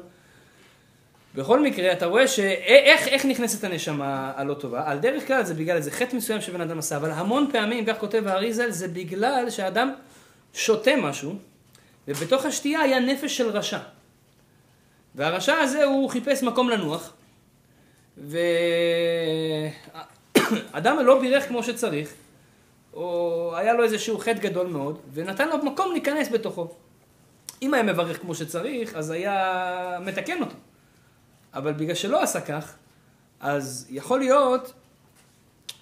בכל 1.35 1.59
מקרה, 1.59 1.91
אתה 1.91 2.05
רואה 2.05 2.27
שאיך 2.27 3.07
איך 3.07 3.25
נכנסת 3.25 3.63
הנשמה 3.63 4.31
הלא 4.35 4.53
טובה? 4.53 4.83
על 4.85 4.99
דרך 4.99 5.27
כלל 5.27 5.43
זה 5.43 5.53
בגלל 5.53 5.77
איזה 5.77 5.91
חטא 5.91 6.15
מסוים 6.15 6.41
שבן 6.41 6.61
אדם 6.61 6.79
עשה, 6.79 6.97
אבל 6.97 7.11
המון 7.11 7.49
פעמים, 7.51 7.85
כך 7.85 7.99
כותב 7.99 8.27
האריזל, 8.27 8.69
זה 8.69 8.87
בגלל 8.87 9.49
שהאדם 9.49 9.93
שותה 10.53 10.95
משהו, 10.95 11.35
ובתוך 12.07 12.45
השתייה 12.45 12.79
היה 12.79 12.99
נפש 12.99 13.37
של 13.37 13.49
רשע. 13.49 13.79
והרשע 15.15 15.53
הזה 15.53 15.83
הוא 15.83 16.09
חיפש 16.09 16.43
מקום 16.43 16.69
לנוח, 16.69 17.13
ואדם 18.17 19.69
לא 21.05 21.21
בירך 21.21 21.47
כמו 21.47 21.63
שצריך, 21.63 22.13
או 22.93 23.53
היה 23.55 23.73
לו 23.73 23.83
איזשהו 23.83 24.17
חטא 24.17 24.39
גדול 24.39 24.67
מאוד, 24.67 24.99
ונתן 25.13 25.49
לו 25.49 25.57
מקום 25.57 25.91
להיכנס 25.91 26.29
בתוכו. 26.31 26.67
אם 27.61 27.73
היה 27.73 27.83
מברך 27.83 28.21
כמו 28.21 28.35
שצריך, 28.35 28.95
אז 28.95 29.11
היה 29.11 29.97
מתקן 30.05 30.41
אותו. 30.41 30.55
אבל 31.53 31.73
בגלל 31.73 31.95
שלא 31.95 32.23
עשה 32.23 32.41
כך, 32.41 32.73
אז 33.39 33.87
יכול 33.89 34.19
להיות 34.19 34.73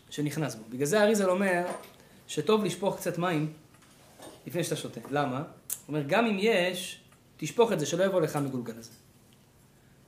שנכנס 0.10 0.56
בו. 0.56 0.64
בגלל 0.70 0.86
זה 0.86 1.04
אריזל 1.04 1.30
אומר 1.30 1.66
שטוב 2.28 2.66
לשפוך 2.66 2.96
קצת 2.98 3.18
מים 3.18 3.54
לפני 4.48 4.64
שאתה 4.64 4.76
שותה. 4.76 5.00
למה? 5.12 5.38
הוא 5.38 5.46
אומר, 5.88 6.02
גם 6.08 6.26
אם 6.26 6.38
יש, 6.40 7.00
תשפוך 7.38 7.72
את 7.72 7.80
זה, 7.80 7.86
שלא 7.86 8.04
יבוא 8.04 8.22
לך 8.22 8.36
מגולגל 8.36 8.74
הזה. 8.78 8.92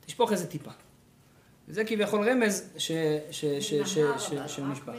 תשפוך 0.06 0.32
איזה 0.32 0.46
טיפה. 0.46 0.70
זה 1.68 1.84
כביכול 1.84 2.30
רמז 2.30 2.70
ש- 2.78 2.90
ש- 3.30 3.44
ש- 3.44 3.44
ש- 3.60 3.98
מנהר, 3.98 4.18
ש- 4.18 4.32
אבל, 4.32 4.48
שהוא 4.48 4.66
נשפך. 4.66 4.92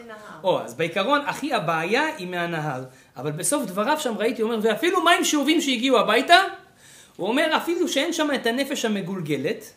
או, 0.43 0.61
אז 0.61 0.73
בעיקרון, 0.73 1.21
הכי 1.27 1.53
הבעיה 1.53 2.05
היא 2.17 2.27
מהנהר. 2.27 2.83
אבל 3.17 3.31
בסוף 3.31 3.65
דבריו 3.65 3.99
שם 3.99 4.17
ראיתי, 4.17 4.41
הוא 4.41 4.51
אומר, 4.51 4.63
ואפילו 4.63 5.03
מים 5.03 5.23
שאובים 5.23 5.61
שהגיעו 5.61 5.99
הביתה, 5.99 6.37
הוא 7.17 7.27
אומר, 7.27 7.57
אפילו 7.57 7.87
שאין 7.87 8.13
שם 8.13 8.27
את 8.35 8.45
הנפש 8.45 8.85
המגולגלת, 8.85 9.73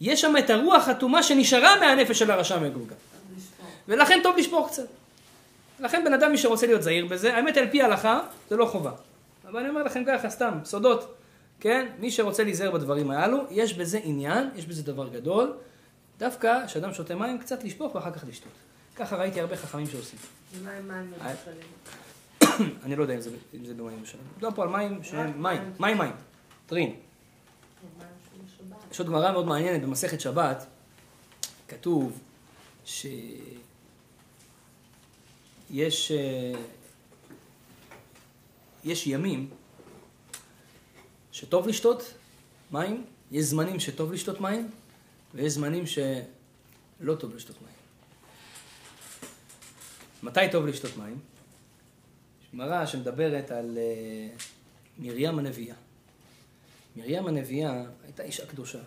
יש 0.00 0.20
שם 0.20 0.34
את 0.38 0.50
הרוח 0.50 0.88
אטומה 0.88 1.22
שנשארה 1.22 1.80
מהנפש 1.80 2.18
של 2.18 2.30
הרשע 2.30 2.56
המגולגל. 2.56 2.94
ולכן 3.88 4.20
טוב 4.22 4.36
לשפוך 4.36 4.68
קצת. 4.68 4.86
לכן 5.80 6.04
בן 6.04 6.12
אדם, 6.14 6.30
מי 6.30 6.38
שרוצה 6.38 6.66
להיות 6.66 6.82
זהיר 6.82 7.06
בזה, 7.06 7.36
האמת 7.36 7.56
על 7.56 7.70
פי 7.70 7.82
ההלכה, 7.82 8.20
זה 8.50 8.56
לא 8.56 8.64
חובה. 8.64 8.92
אבל 9.48 9.60
אני 9.60 9.68
אומר 9.68 9.82
לכם 9.82 10.02
ככה, 10.06 10.30
סתם, 10.30 10.58
סודות, 10.64 11.14
כן? 11.60 11.86
מי 11.98 12.10
שרוצה 12.10 12.44
להיזהר 12.44 12.70
בדברים 12.70 13.10
הללו, 13.10 13.38
יש 13.50 13.74
בזה 13.74 14.00
עניין, 14.02 14.50
יש 14.56 14.66
בזה 14.66 14.82
דבר 14.82 15.08
גדול. 15.08 15.52
דווקא 16.18 16.66
כשאדם 16.66 16.94
שותה 16.94 17.14
מים, 17.14 17.38
קצת 17.38 17.64
לשפוך 17.64 17.94
ואחר 17.94 18.10
כך 18.10 18.24
לשתות. 18.28 18.52
ככה 18.96 19.16
ראיתי 19.16 19.40
הרבה 19.40 19.56
חכמים 19.56 19.86
שעושים. 19.86 20.18
ומה 20.54 20.70
עם 20.72 20.88
מים 20.88 21.12
אה? 21.20 21.32
מבושלים? 21.32 22.72
אני 22.84 22.96
לא 22.96 23.02
יודע 23.02 23.14
אם 23.14 23.20
זה, 23.20 23.30
במים 23.76 24.04
שלנו. 24.04 24.24
מדובר 24.36 24.56
פה 24.56 24.62
על 24.62 24.68
מים 24.68 25.00
שהם 25.02 25.42
מים, 25.42 25.72
מים 25.80 25.98
מים, 25.98 26.12
טרין. 26.66 26.94
יש 28.90 28.98
עוד 28.98 29.08
גמרא 29.08 29.32
מאוד 29.32 29.46
מעניינת 29.46 29.82
במסכת 29.82 30.20
שבת, 30.20 30.66
כתוב 31.68 32.18
שיש 32.84 33.30
אה, 36.12 36.52
יש 38.84 39.06
ימים 39.06 39.50
שטוב 41.32 41.68
לשתות 41.68 42.14
מים, 42.70 43.04
יש 43.30 43.44
זמנים 43.44 43.80
שטוב 43.80 44.12
לשתות 44.12 44.40
מים, 44.40 44.70
ויש 45.34 45.52
זמנים 45.52 45.84
שלא 45.86 47.14
טוב 47.14 47.34
לשתות 47.34 47.56
מים. 47.62 47.74
מתי 50.22 50.40
טוב 50.52 50.66
לשתות 50.66 50.96
מים? 50.96 51.18
יש 52.42 52.48
גמרא 52.52 52.86
שמדברת 52.86 53.50
על 53.50 53.78
אה, 53.78 54.36
מרים 54.98 55.38
הנביאה. 55.38 55.76
מרים 56.96 57.26
הנביאה 57.26 57.82
הייתה 58.04 58.22
אישה 58.22 58.46
קדושה. 58.46 58.78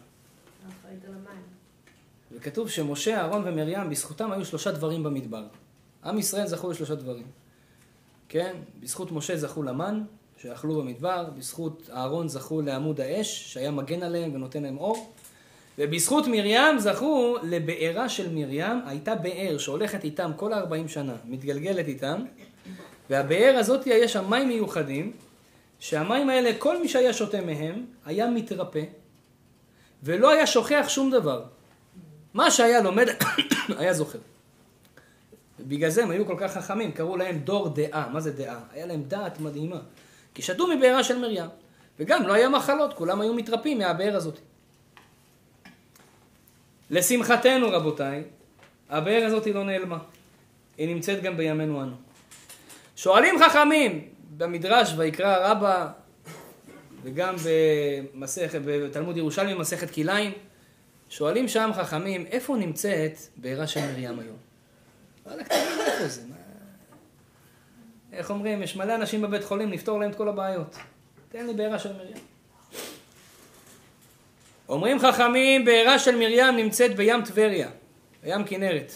וכתוב 2.31 2.69
שמשה, 2.69 3.17
אהרון 3.21 3.41
ומרים, 3.45 3.89
בזכותם 3.89 4.31
היו 4.31 4.45
שלושה 4.45 4.71
דברים 4.71 5.03
במדבר. 5.03 5.43
עם 6.05 6.17
ישראל 6.17 6.47
זכו 6.47 6.71
לשלושה 6.71 6.95
דברים. 6.95 7.25
כן? 8.29 8.55
בזכות 8.79 9.11
משה 9.11 9.37
זכו 9.37 9.63
למן, 9.63 10.03
שאכלו 10.37 10.81
במדבר, 10.81 11.29
בזכות 11.37 11.89
אהרון 11.93 12.27
זכו 12.27 12.61
לעמוד 12.61 13.01
האש, 13.01 13.53
שהיה 13.53 13.71
מגן 13.71 14.03
עליהם 14.03 14.35
ונותן 14.35 14.63
להם 14.63 14.77
אור, 14.77 15.13
ובזכות 15.77 16.27
מרים 16.27 16.79
זכו 16.79 17.37
לבארה 17.43 18.09
של 18.09 18.33
מרים, 18.33 18.77
הייתה 18.85 19.15
באר 19.15 19.57
שהולכת 19.57 20.03
איתם 20.03 20.31
כל 20.35 20.53
ה-40 20.53 20.87
שנה, 20.87 21.15
מתגלגלת 21.25 21.87
איתם, 21.87 22.23
והבאר 23.09 23.55
הזאת 23.59 23.87
יש 23.87 24.13
שם 24.13 24.29
מים 24.29 24.47
מיוחדים, 24.47 25.11
שהמים 25.83 26.29
האלה, 26.29 26.51
כל 26.57 26.81
מי 26.81 26.87
שהיה 26.89 27.13
שותה 27.13 27.41
מהם, 27.41 27.85
היה 28.05 28.27
מתרפא, 28.27 28.83
ולא 30.03 30.29
היה 30.29 30.47
שוכח 30.47 30.85
שום 30.87 31.11
דבר. 31.11 31.43
מה 32.33 32.51
שהיה 32.51 32.81
לומד, 32.81 33.07
היה 33.79 33.93
זוכר. 33.93 34.19
ובגלל 35.59 35.89
זה 35.89 36.03
הם 36.03 36.11
היו 36.11 36.25
כל 36.25 36.35
כך 36.39 36.53
חכמים, 36.53 36.91
קראו 36.91 37.17
להם 37.17 37.39
דור 37.39 37.69
דעה. 37.69 38.09
מה 38.09 38.19
זה 38.19 38.31
דעה? 38.31 38.59
היה 38.71 38.85
להם 38.85 39.03
דעת 39.03 39.39
מדהימה. 39.39 39.79
כי 40.33 40.41
שתו 40.41 40.67
מבארה 40.67 41.03
של 41.03 41.19
מרים. 41.19 41.45
וגם 41.99 42.27
לא 42.27 42.33
היה 42.33 42.49
מחלות, 42.49 42.93
כולם 42.93 43.21
היו 43.21 43.33
מתרפים 43.33 43.77
מהבאר 43.77 44.15
הזאת. 44.15 44.39
לשמחתנו, 46.89 47.69
רבותיי, 47.71 48.23
הבאר 48.89 49.25
הזאת 49.25 49.47
לא 49.47 49.63
נעלמה. 49.63 49.97
היא 50.77 50.95
נמצאת 50.95 51.23
גם 51.23 51.37
בימינו 51.37 51.81
אנו. 51.81 51.95
שואלים 52.95 53.35
חכמים 53.39 54.12
במדרש 54.37 54.93
ויקרא 54.97 55.51
רבה 55.51 55.87
וגם 57.03 57.35
במסכת, 57.45 58.61
בתלמוד 58.65 59.17
ירושלמי, 59.17 59.53
מסכת 59.53 59.91
כליים, 59.91 60.31
שואלים 61.09 61.47
שם 61.47 61.71
חכמים, 61.73 62.25
איפה 62.25 62.55
נמצאת 62.55 63.17
בעירה 63.37 63.67
של 63.67 63.79
מרים 63.79 64.19
היום? 64.19 64.37
איך 68.13 68.29
אומרים, 68.29 68.63
יש 68.63 68.75
מלא 68.75 68.95
אנשים 68.95 69.21
בבית 69.21 69.43
חולים, 69.43 69.71
נפתור 69.71 69.99
להם 69.99 70.11
את 70.11 70.15
כל 70.15 70.29
הבעיות. 70.29 70.75
תן 71.29 71.47
לי 71.47 71.53
בעירה 71.53 71.79
של 71.79 71.93
מרים. 71.93 72.17
אומרים 74.69 74.99
חכמים, 74.99 75.65
בעירה 75.65 75.99
של 75.99 76.15
מרים 76.15 76.55
נמצאת 76.55 76.95
בים 76.95 77.25
טבריה, 77.25 77.69
בים 78.23 78.43
כנרת. 78.43 78.91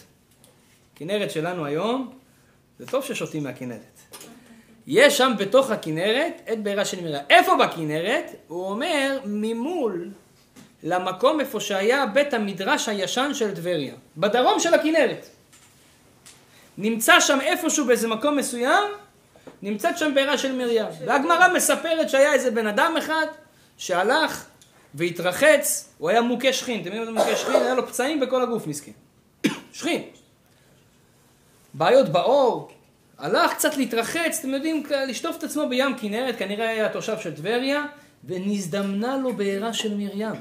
כנרת 0.96 1.32
שלנו 1.32 1.66
היום, 1.66 2.18
זה 2.80 2.88
טוב 2.88 3.04
ששותים 3.04 3.44
מהכנרת. 3.44 3.97
יש 4.88 5.18
שם 5.18 5.34
בתוך 5.38 5.72
הכנרת 5.72 6.42
את 6.52 6.64
בעירה 6.64 6.86
של 6.86 7.02
מרים. 7.02 7.22
איפה 7.30 7.56
בכנרת? 7.56 8.32
הוא 8.48 8.70
אומר, 8.70 9.20
ממול 9.26 10.10
למקום 10.84 11.40
איפה 11.40 11.60
שהיה 11.60 12.06
בית 12.06 12.34
המדרש 12.34 12.90
הישן 12.90 13.34
של 13.34 13.56
טבריה, 13.56 13.94
בדרום 14.18 14.60
של 14.60 14.74
הכנרת. 14.74 15.28
נמצא 16.78 17.20
שם 17.20 17.42
איפשהו 17.42 17.86
באיזה 17.86 18.08
מקום 18.08 18.38
מסוים, 18.38 18.84
נמצאת 19.62 19.98
שם 19.98 20.16
בעירה 20.16 20.38
של 20.38 20.52
מרים. 20.52 20.86
והגמרא 21.06 21.54
מספרת 21.54 22.10
שהיה 22.10 22.34
איזה 22.34 22.52
בן 22.52 22.68
אדם 22.68 22.96
אחד 22.98 23.26
שהלך 23.78 24.46
והתרחץ, 24.94 25.94
הוא 25.98 26.10
היה 26.10 26.22
מוכה 26.22 26.54
שכין, 26.54 26.82
אתם 26.82 26.96
יודעים 26.96 27.16
מה 27.16 27.22
זה 27.22 27.30
מוכה 27.30 27.36
שכין? 27.42 27.56
היה 27.56 27.74
לו 27.74 27.88
פצעים 27.88 28.20
בכל 28.20 28.42
הגוף 28.42 28.68
מסכן. 28.68 28.92
שכין. 29.74 30.04
בעיות 31.74 32.10
בעור, 32.10 32.72
הלך 33.18 33.54
קצת 33.54 33.78
להתרחץ, 33.78 34.40
אתם 34.40 34.50
יודעים, 34.50 34.84
לשטוף 35.08 35.38
את 35.38 35.44
עצמו 35.44 35.70
בים 35.70 35.98
כנרת, 35.98 36.40
כנראה 36.40 36.70
היה 36.70 36.90
תושב 36.90 37.20
של 37.20 37.36
טבריה, 37.36 37.86
ונזדמנה 38.24 39.18
לו 39.18 39.34
בעירה 39.34 39.74
של 39.74 39.98
מרים. 39.98 40.36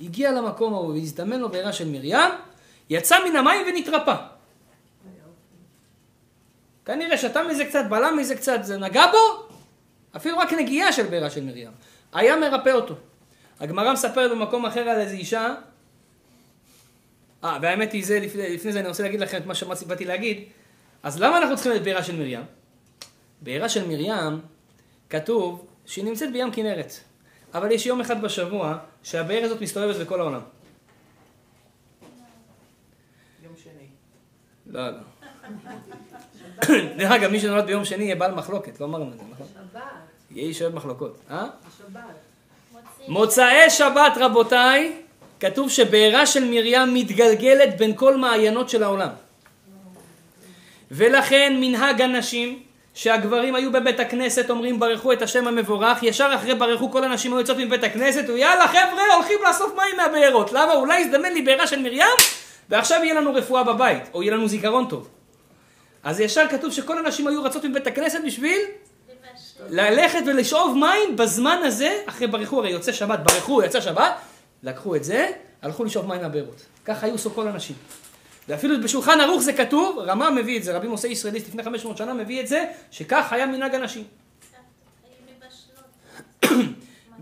הגיע 0.00 0.32
למקום 0.32 0.74
ההוא 0.74 0.94
והזדמן 0.94 1.40
לו 1.40 1.48
בעירה 1.48 1.72
של 1.72 1.88
מרים, 1.88 2.30
יצא 2.90 3.16
מן 3.28 3.36
המים 3.36 3.66
ונתרפא. 3.66 4.14
כנראה 6.84 7.18
שתה 7.18 7.42
מזה 7.42 7.64
קצת, 7.64 7.84
בלם 7.88 8.16
מזה 8.16 8.36
קצת, 8.36 8.58
זה 8.62 8.78
נגע 8.78 9.04
בו, 9.12 9.48
אפילו 10.16 10.38
רק 10.38 10.52
נגיעה 10.52 10.92
של 10.92 11.06
בעירה 11.06 11.30
של 11.30 11.44
מרים. 11.44 11.70
היה 12.12 12.36
מרפא 12.36 12.70
אותו. 12.70 12.94
הגמרא 13.60 13.92
מספרת 13.92 14.30
במקום 14.30 14.66
אחר 14.66 14.80
על 14.80 15.00
איזו 15.00 15.14
אישה, 15.14 15.54
אה, 17.44 17.58
והאמת 17.62 17.92
היא, 17.92 18.06
זה, 18.06 18.20
לפני, 18.20 18.54
לפני 18.54 18.72
זה 18.72 18.80
אני 18.80 18.88
רוצה 18.88 19.02
להגיד 19.02 19.20
לכם 19.20 19.36
את 19.36 19.46
מה 19.46 19.54
שבאתי 19.54 20.04
להגיד. 20.04 20.44
אז 21.06 21.20
למה 21.22 21.38
אנחנו 21.38 21.54
צריכים 21.54 21.72
את 21.76 21.82
בעירה 21.82 22.02
של 22.02 22.16
מרים? 22.16 22.40
בעירה 23.42 23.68
של 23.68 23.88
מרים 23.88 24.40
כתוב 25.10 25.66
שהיא 25.86 26.04
נמצאת 26.04 26.32
בים 26.32 26.52
כנרת. 26.52 26.92
אבל 27.54 27.70
יש 27.72 27.86
יום 27.86 28.00
אחד 28.00 28.22
בשבוע 28.22 28.78
שהבאר 29.02 29.44
הזאת 29.44 29.60
מסתובבת 29.60 29.96
בכל 29.96 30.20
העולם. 30.20 30.40
יום 33.44 33.52
שני. 33.62 33.86
לא, 34.66 34.90
לא. 34.90 34.98
דרך 36.98 37.10
אגב, 37.10 37.30
מי 37.30 37.40
שנולד 37.40 37.66
ביום 37.66 37.84
שני 37.84 38.04
יהיה 38.04 38.16
בעל 38.16 38.34
מחלוקת, 38.34 38.80
לא 38.80 38.86
אמרנו 38.86 39.12
את 39.12 39.18
זה, 39.18 39.24
נכון? 39.32 39.46
שבת. 39.54 39.82
יהיה 40.30 40.48
איש 40.48 40.62
אוהב 40.62 40.74
מחלוקות. 40.74 41.18
אה? 41.30 41.46
שבת. 41.78 42.02
מוצאי 43.08 43.70
שבת, 43.70 44.12
רבותיי, 44.16 45.02
כתוב 45.40 45.70
שבעירה 45.70 46.26
של 46.26 46.44
מרים 46.44 46.94
מתגלגלת 46.94 47.78
בין 47.78 47.96
כל 47.96 48.16
מעיינות 48.16 48.68
של 48.68 48.82
העולם. 48.82 49.10
ולכן 50.90 51.56
מנהג 51.60 52.02
הנשים, 52.02 52.62
שהגברים 52.94 53.54
היו 53.54 53.72
בבית 53.72 54.00
הכנסת 54.00 54.50
אומרים 54.50 54.80
ברכו 54.80 55.12
את 55.12 55.22
השם 55.22 55.46
המבורך, 55.46 56.02
ישר 56.02 56.32
אחרי 56.34 56.54
ברכו 56.54 56.90
כל 56.90 57.04
הנשים 57.04 57.32
היו 57.32 57.40
יוצאות 57.40 57.58
מבית 57.58 57.84
הכנסת, 57.84 58.24
ויאללה 58.28 58.68
חבר'ה 58.68 59.14
הולכים 59.14 59.38
לאסוף 59.46 59.72
מים 59.76 59.96
מהבארות. 59.96 60.52
למה? 60.52 60.72
אולי 60.72 61.00
יזדמן 61.00 61.32
לי 61.32 61.42
בעירה 61.42 61.66
של 61.66 61.82
מרים, 61.82 62.02
ועכשיו 62.68 63.04
יהיה 63.04 63.14
לנו 63.14 63.34
רפואה 63.34 63.64
בבית, 63.64 64.02
או 64.14 64.22
יהיה 64.22 64.34
לנו 64.34 64.48
זיכרון 64.48 64.86
טוב. 64.88 65.08
אז 66.02 66.20
ישר 66.20 66.48
כתוב 66.50 66.72
שכל 66.72 66.98
הנשים 66.98 67.26
היו 67.26 67.42
רצות 67.42 67.64
מבית 67.64 67.86
הכנסת 67.86 68.20
בשביל 68.26 68.58
ללכת 69.68 70.22
ולשאוב 70.26 70.78
מים 70.78 71.16
בזמן 71.16 71.58
הזה, 71.64 71.98
אחרי 72.06 72.26
ברכו, 72.26 72.58
הרי 72.58 72.70
יוצא 72.70 72.92
שבת, 72.92 73.18
ברכו, 73.18 73.62
יצא 73.62 73.80
שבת, 73.80 74.12
לקחו 74.62 74.96
את 74.96 75.04
זה, 75.04 75.30
הלכו 75.62 75.84
לשאוב 75.84 76.06
מים 76.06 76.22
מהבארות. 76.22 76.62
ככה 76.84 77.06
היו 77.06 77.14
עושות 77.14 77.34
כל 77.34 77.48
הנשים. 77.48 77.76
ואפילו 78.48 78.82
בשולחן 78.82 79.20
ערוך 79.20 79.42
זה 79.42 79.52
כתוב, 79.52 79.98
רמה 79.98 80.30
מביא 80.30 80.58
את 80.58 80.64
זה, 80.64 80.76
רבי 80.76 80.88
מוסי 80.88 81.08
ישראליסט 81.08 81.48
לפני 81.48 81.62
500 81.62 81.96
שנה 81.96 82.14
מביא 82.14 82.40
את 82.40 82.48
זה, 82.48 82.64
שכך 82.90 83.32
היה 83.32 83.46
מנהג 83.46 83.74
הנשים. 83.74 84.04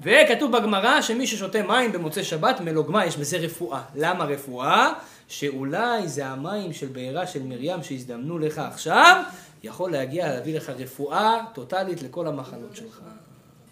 וכתוב 0.02 0.56
בגמרא 0.56 1.00
שמי 1.00 1.26
ששותה 1.26 1.62
מים 1.62 1.92
במוצאי 1.92 2.24
שבת 2.24 2.60
מלוגמה, 2.60 3.06
יש 3.06 3.16
בזה 3.16 3.36
רפואה. 3.36 3.82
למה 3.94 4.24
רפואה? 4.24 4.92
שאולי 5.28 6.08
זה 6.08 6.26
המים 6.26 6.72
של 6.72 6.86
בעירה 6.86 7.26
של 7.26 7.42
מרים 7.42 7.82
שהזדמנו 7.82 8.38
לך 8.38 8.58
עכשיו, 8.58 9.22
יכול 9.62 9.92
להגיע 9.92 10.28
להביא 10.28 10.56
לך 10.56 10.68
רפואה 10.68 11.40
טוטאלית 11.54 12.02
לכל 12.02 12.26
המחלות 12.26 12.76
שלך. 12.76 13.00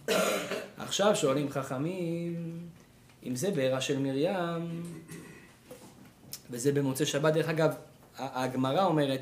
עכשיו 0.78 1.16
שואלים 1.16 1.50
חכמים, 1.50 2.58
אם 3.26 3.36
זה 3.36 3.50
בעירה 3.50 3.80
של 3.80 3.98
מרים, 3.98 4.82
וזה 6.52 6.72
במוצאי 6.72 7.06
שבת. 7.06 7.32
דרך 7.32 7.48
אגב, 7.48 7.74
הגמרא 8.18 8.84
אומרת, 8.84 9.20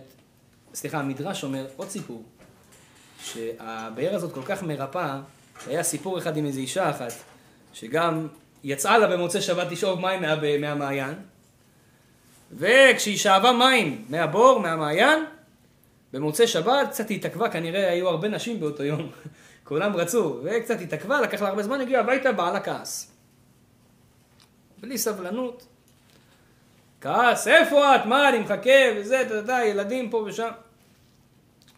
סליחה, 0.75 0.99
המדרש 0.99 1.45
אומר 1.45 1.67
עוד 1.77 1.89
סיפור, 1.89 2.23
שהבאר 3.25 4.15
הזאת 4.15 4.33
כל 4.35 4.43
כך 4.43 4.63
מרפאה, 4.63 5.21
שהיה 5.65 5.83
סיפור 5.83 6.19
אחד 6.19 6.37
עם 6.37 6.47
איזו 6.47 6.61
אישה 6.61 6.91
אחת, 6.91 7.13
שגם 7.73 8.29
יצאה 8.65 8.99
לה 8.99 9.07
במוצאי 9.07 9.41
שבת 9.41 9.73
לשאוב 9.73 10.01
מים 10.01 10.23
מה, 10.23 10.37
מהמעיין, 10.61 11.15
וכשהיא 12.53 13.19
שאבה 13.19 13.53
מים 13.53 14.05
מהבור, 14.09 14.61
מהמעיין, 14.61 15.25
במוצאי 16.13 16.47
שבת 16.47 16.89
קצת 16.91 17.11
התעכבה, 17.11 17.49
כנראה 17.49 17.91
היו 17.91 18.09
הרבה 18.09 18.29
נשים 18.29 18.61
באותו 18.61 18.85
יום, 18.85 19.11
כולם 19.69 19.97
רצו, 19.97 20.41
וקצת 20.45 20.81
התעכבה, 20.81 21.21
לקח 21.21 21.43
לה 21.43 21.49
הרבה 21.49 21.63
זמן, 21.63 21.81
הגיעה 21.81 22.01
הביתה, 22.03 22.33
בעלה 22.33 22.61
כעס. 22.61 23.13
בלי 24.81 24.99
סבלנות. 24.99 25.67
כעס, 27.01 27.49
איפה 27.49 27.97
את? 27.97 28.07
מה, 28.07 28.29
אני 28.29 28.39
מחכה, 28.39 28.81
וזה, 28.97 29.23
אתה 29.23 29.35
יודע, 29.35 29.59
ילדים 29.65 30.11
פה 30.11 30.25
ושם. 30.27 30.51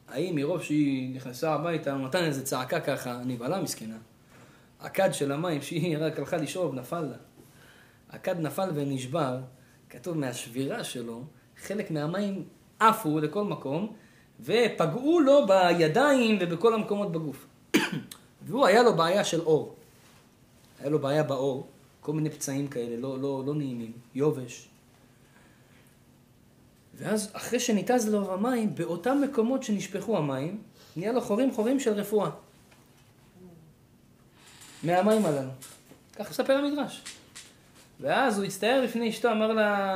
ההיא, 0.09 0.33
מרוב 0.35 0.63
שהיא 0.63 1.15
נכנסה 1.17 1.53
הביתה, 1.55 1.95
נתן 1.95 2.25
איזה 2.25 2.45
צעקה 2.45 2.81
ככה, 2.81 3.21
נבהלה 3.25 3.61
מסכנה. 3.61 3.97
הכד 4.81 5.15
של 5.15 5.33
המים 5.33 5.63
שהיא 5.63 5.99
רק 6.01 6.19
הלכה 6.19 6.37
לשאוב, 6.37 6.75
נפל 6.75 7.01
לה. 7.01 7.17
הכד 8.11 8.41
נפל 8.41 8.69
ונשבר, 8.75 9.39
כתוב 9.91 10.17
מהשבירה 10.19 10.85
שלו, 10.85 11.23
חלק 11.63 11.91
מהמים 11.91 12.45
עפו 12.81 13.19
לכל 13.19 13.45
מקום, 13.45 13.93
ופגעו 14.41 15.21
לו 15.21 15.47
בידיים 15.47 16.39
ובכל 16.41 16.75
המקומות 16.75 17.13
בגוף. 17.13 17.47
והוא, 18.47 18.67
היה 18.67 18.83
לו 18.83 18.95
בעיה 18.95 19.25
של 19.25 19.41
אור. 19.41 19.75
היה 20.81 20.91
לו 20.91 20.99
בעיה 20.99 21.23
באור, 21.23 21.67
כל 22.01 22.13
מיני 22.13 22.31
פצעים 22.31 22.69
כאלה, 22.69 22.97
לא, 22.97 23.19
לא, 23.19 23.43
לא 23.47 23.55
נעימים, 23.55 23.93
יובש. 24.15 24.72
ואז 26.95 27.31
אחרי 27.33 27.61
שניתז 27.61 28.09
לו 28.09 28.33
המים, 28.33 28.75
באותם 28.75 29.21
מקומות 29.25 29.63
שנשפכו 29.63 30.19
המים, 30.19 30.63
נהיה 30.97 31.13
לו 31.13 31.21
חורים 31.21 31.53
חורים 31.53 31.81
של 31.81 31.93
רפואה. 31.93 32.31
מהמים 34.83 35.27
הללו. 35.27 35.51
כך 36.17 36.31
מספר 36.31 36.53
המדרש. 36.53 37.03
ואז 38.01 38.39
הוא 38.39 38.47
הצטער 38.47 38.83
לפני 38.83 39.09
אשתו, 39.09 39.33
אמר 39.33 39.53
לה, 39.53 39.95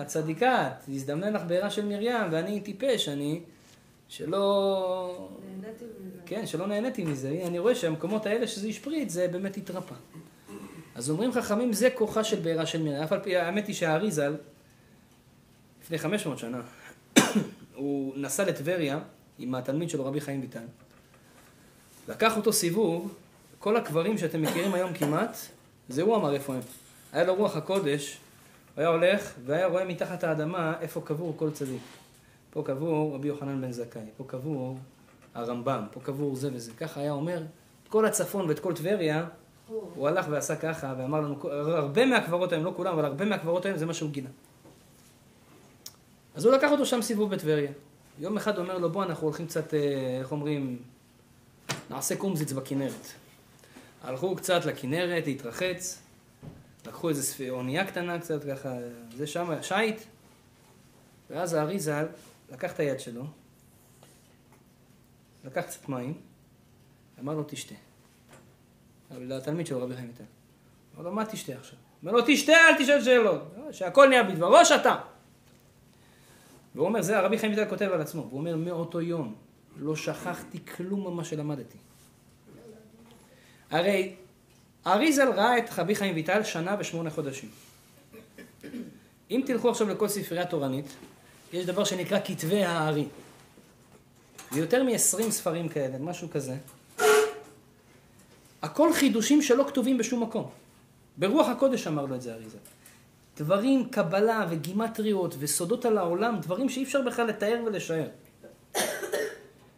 הצדיקה, 0.00 0.70
תזדמן 0.86 1.32
לך 1.32 1.42
בעירה 1.46 1.70
של 1.70 1.86
מרים, 1.86 2.16
ואני 2.30 2.60
טיפש, 2.60 3.08
אני, 3.08 3.40
שלא... 4.08 5.28
נהניתי 5.60 5.84
מזה. 5.84 6.18
כן, 6.26 6.46
שלא 6.46 6.66
נהניתי 6.66 7.04
מזה. 7.04 7.42
אני 7.46 7.58
רואה 7.58 7.74
שהמקומות 7.74 8.26
האלה 8.26 8.46
שזה 8.46 8.68
השפריץ, 8.68 9.12
זה 9.12 9.28
באמת 9.28 9.56
התרפא. 9.56 9.94
אז 10.94 11.10
אומרים 11.10 11.32
חכמים, 11.32 11.72
זה 11.72 11.90
כוחה 11.90 12.24
של 12.24 12.40
בעירה 12.40 12.66
של 12.66 12.82
מרים. 12.82 13.02
אף 13.02 13.12
על 13.12 13.20
פי, 13.20 13.36
האמת 13.36 13.66
היא 13.66 13.74
שהאריזל, 13.74 14.34
לפני 15.88 15.98
500 15.98 16.38
שנה, 16.38 16.60
הוא 17.74 18.14
נסע 18.16 18.44
לטבריה 18.44 18.98
עם 19.38 19.54
התלמיד 19.54 19.90
שלו, 19.90 20.04
רבי 20.04 20.20
חיים 20.20 20.40
ויטל. 20.40 20.64
לקח 22.08 22.36
אותו 22.36 22.52
סיבוב, 22.52 23.14
כל 23.58 23.76
הקברים 23.76 24.18
שאתם 24.18 24.42
מכירים 24.42 24.74
היום 24.74 24.94
כמעט, 24.94 25.36
זה 25.88 26.02
הוא 26.02 26.16
אמר 26.16 26.34
איפה 26.34 26.54
הם. 26.54 26.60
היה 27.12 27.24
לו 27.24 27.34
רוח 27.34 27.56
הקודש, 27.56 28.18
הוא 28.74 28.82
היה 28.82 28.88
הולך 28.88 29.32
והיה 29.44 29.66
רואה 29.66 29.84
מתחת 29.84 30.24
האדמה 30.24 30.74
איפה 30.80 31.00
קבור 31.00 31.34
כל 31.36 31.50
צדיק. 31.50 31.82
פה 32.50 32.62
קבור 32.66 33.14
רבי 33.14 33.28
יוחנן 33.28 33.60
בן 33.60 33.72
זכאי, 33.72 34.02
פה 34.16 34.24
קבור 34.26 34.78
הרמב"ם, 35.34 35.84
פה 35.92 36.00
קבור 36.00 36.36
זה 36.36 36.50
וזה. 36.52 36.72
ככה 36.72 37.00
היה 37.00 37.12
אומר, 37.12 37.42
את 37.82 37.88
כל 37.88 38.06
הצפון 38.06 38.48
ואת 38.48 38.58
כל 38.58 38.74
טבריה, 38.74 39.26
הוא 39.68 40.08
הלך 40.08 40.26
ועשה 40.30 40.56
ככה 40.56 40.94
ואמר 40.98 41.20
לנו, 41.20 41.50
הרבה 41.52 42.06
מהקברות 42.06 42.52
היום, 42.52 42.64
לא 42.64 42.72
כולם, 42.76 42.92
אבל 42.92 43.04
הרבה 43.04 43.24
מהקברות 43.24 43.66
היום 43.66 43.78
זה 43.78 43.86
מה 43.86 43.94
שהוא 43.94 44.10
גילה. 44.10 44.28
אז 46.38 46.44
הוא 46.44 46.54
לקח 46.54 46.70
אותו 46.70 46.86
שם 46.86 47.02
סיבוב 47.02 47.30
בטבריה. 47.30 47.72
יום 48.18 48.36
אחד 48.36 48.58
אומר 48.58 48.78
לו, 48.78 48.90
בוא, 48.90 49.04
אנחנו 49.04 49.26
הולכים 49.26 49.46
קצת, 49.46 49.74
אה, 49.74 50.18
איך 50.20 50.32
אומרים, 50.32 50.82
נעשה 51.90 52.16
קומזיץ 52.16 52.52
בכנרת. 52.52 53.06
הלכו 54.02 54.36
קצת 54.36 54.64
לכנרת, 54.64 55.26
להתרחץ, 55.26 56.02
לקחו 56.86 57.08
איזה. 57.08 57.50
אונייה 57.50 57.86
קטנה 57.86 58.18
קצת 58.18 58.44
ככה, 58.44 58.76
זה 59.16 59.26
שם, 59.26 59.62
שיט, 59.62 60.00
ואז 61.30 61.54
הארי 61.54 61.78
ז"ל 61.78 62.06
לקח 62.52 62.72
את 62.72 62.80
היד 62.80 63.00
שלו, 63.00 63.24
לקח 65.44 65.62
קצת 65.62 65.88
מים, 65.88 66.14
אמר 67.20 67.34
לו 67.34 67.44
תשתה. 67.48 67.74
לתלמיד 69.10 69.66
שלו, 69.66 69.82
רבי 69.82 69.94
חיים 69.94 70.08
איתן. 70.08 70.24
אמר 70.96 71.04
לו, 71.04 71.12
מה 71.12 71.24
תשתה 71.24 71.52
עכשיו? 71.52 71.78
אמר 72.04 72.12
לו, 72.12 72.20
תשתה, 72.26 72.52
אל 72.52 72.82
תשאל 72.82 73.04
שאלות. 73.04 73.42
שהכל 73.70 74.08
נהיה 74.08 74.22
בדברו, 74.22 74.64
שאתה. 74.64 74.96
והוא 76.78 76.88
אומר, 76.88 77.02
זה 77.02 77.18
הרבי 77.18 77.38
חיים 77.38 77.52
ויטל 77.52 77.68
כותב 77.68 77.90
על 77.92 78.00
עצמו, 78.00 78.26
והוא 78.28 78.38
אומר, 78.38 78.56
מאותו 78.56 79.00
יום 79.00 79.34
לא 79.76 79.96
שכחתי 79.96 80.58
כלום 80.76 81.06
ממה 81.06 81.24
שלמדתי. 81.24 81.78
הרי 83.70 84.14
אריזל 84.86 85.28
ראה 85.32 85.58
את 85.58 85.64
רבי 85.78 85.94
חיים 85.94 86.14
ויטל 86.14 86.42
שנה 86.44 86.76
ושמונה 86.78 87.10
חודשים. 87.10 87.50
אם 89.30 89.42
תלכו 89.46 89.70
עכשיו 89.70 89.88
לכל 89.88 90.08
ספרייה 90.08 90.46
תורנית, 90.46 90.86
יש 91.52 91.66
דבר 91.66 91.84
שנקרא 91.84 92.18
כתבי 92.24 92.64
הארי. 92.64 93.06
זה 94.50 94.60
יותר 94.60 94.82
מ-20 94.82 95.30
ספרים 95.30 95.68
כאלה, 95.68 95.98
משהו 95.98 96.30
כזה. 96.30 96.56
הכל 98.62 98.92
חידושים 98.92 99.42
שלא 99.42 99.64
כתובים 99.68 99.98
בשום 99.98 100.22
מקום. 100.22 100.50
ברוח 101.16 101.48
הקודש 101.48 101.86
אמר 101.86 102.06
לו 102.06 102.14
את 102.14 102.22
זה 102.22 102.34
אריזל. 102.34 102.58
דברים, 103.38 103.88
קבלה 103.88 104.46
וגימטריות 104.50 105.34
וסודות 105.38 105.84
על 105.84 105.98
העולם, 105.98 106.38
דברים 106.40 106.68
שאי 106.68 106.82
אפשר 106.82 107.02
בכלל 107.02 107.26
לתאר 107.26 107.62
ולשער. 107.66 108.08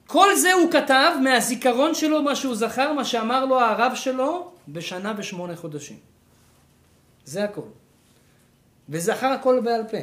כל 0.07 0.37
זה 0.37 0.53
הוא 0.53 0.73
כתב 0.73 1.13
מהזיכרון 1.23 1.95
שלו, 1.95 2.23
מה 2.23 2.37
שהוא 2.37 2.55
זכר, 2.55 2.93
מה 2.93 3.05
שאמר 3.05 3.45
לו 3.45 3.61
הרב 3.61 3.93
שלו, 3.95 4.53
בשנה 4.69 5.15
ושמונה 5.17 5.57
חודשים. 5.57 5.99
זה 7.25 7.45
הכל. 7.45 7.69
וזכר 8.89 9.27
הכל 9.27 9.61
בעל 9.65 9.83
פה. 9.91 9.99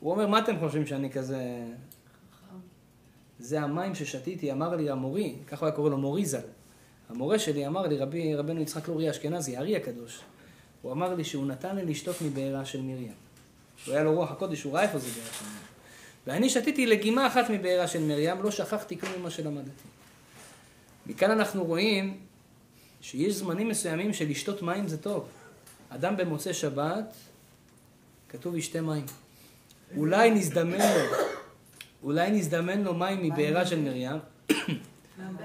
הוא 0.00 0.12
אומר, 0.12 0.26
מה 0.26 0.38
אתם 0.38 0.58
חושבים 0.58 0.86
שאני 0.86 1.10
כזה... 1.10 1.38
זה 3.38 3.60
המים 3.60 3.94
ששתיתי, 3.94 4.52
אמר 4.52 4.76
לי 4.76 4.90
המורי, 4.90 5.36
ככה 5.46 5.60
הוא 5.60 5.66
היה 5.66 5.76
קורא 5.76 5.90
לו 5.90 5.98
מורי 5.98 6.26
ז"ל. 6.26 6.38
המורה 7.08 7.38
שלי 7.38 7.66
אמר 7.66 7.86
לי, 7.86 7.98
רבי, 7.98 8.34
רבנו 8.34 8.60
יצחק 8.60 8.88
לורי 8.88 9.10
אשכנזי, 9.10 9.56
הארי 9.56 9.76
הקדוש, 9.76 10.20
הוא 10.82 10.92
אמר 10.92 11.14
לי 11.14 11.24
שהוא 11.24 11.46
נתן 11.46 11.76
לי 11.76 11.84
לשתות 11.84 12.16
מבארה 12.22 12.64
של 12.64 12.82
מרים. 12.82 13.12
הוא 13.86 13.94
היה 13.94 14.02
לו 14.02 14.14
רוח 14.14 14.30
הקודש, 14.30 14.62
הוא 14.62 14.72
ראה 14.72 14.82
איפה 14.82 14.98
זה 14.98 15.08
בארה 15.08 15.32
של 15.38 15.44
מרים. 15.44 15.60
ואני 16.26 16.50
שתיתי 16.50 16.86
לגימה 16.86 17.26
אחת 17.26 17.50
מבארה 17.50 17.88
של 17.88 18.00
מרים, 18.00 18.42
לא 18.42 18.50
שכחתי 18.50 18.98
כלום 18.98 19.12
ממה 19.18 19.30
שלמדתי. 19.30 19.70
מכאן 21.06 21.30
אנחנו 21.30 21.64
רואים 21.64 22.16
שיש 23.00 23.34
זמנים 23.34 23.68
מסוימים 23.68 24.12
של 24.12 24.28
לשתות 24.28 24.62
מים 24.62 24.88
זה 24.88 24.98
טוב. 24.98 25.28
אדם 25.88 26.16
במוצאי 26.16 26.54
שבת, 26.54 27.14
כתוב 28.28 28.56
ישתה 28.56 28.80
מים. 28.80 29.06
אולי 29.96 30.30
נזדמן 30.30 30.78
לו, 30.78 31.16
אולי 32.02 32.30
נזדמן 32.30 32.82
לו 32.82 32.94
מים 32.94 33.22
מבארה 33.22 33.66
של 33.66 33.78
מרים. 33.78 34.10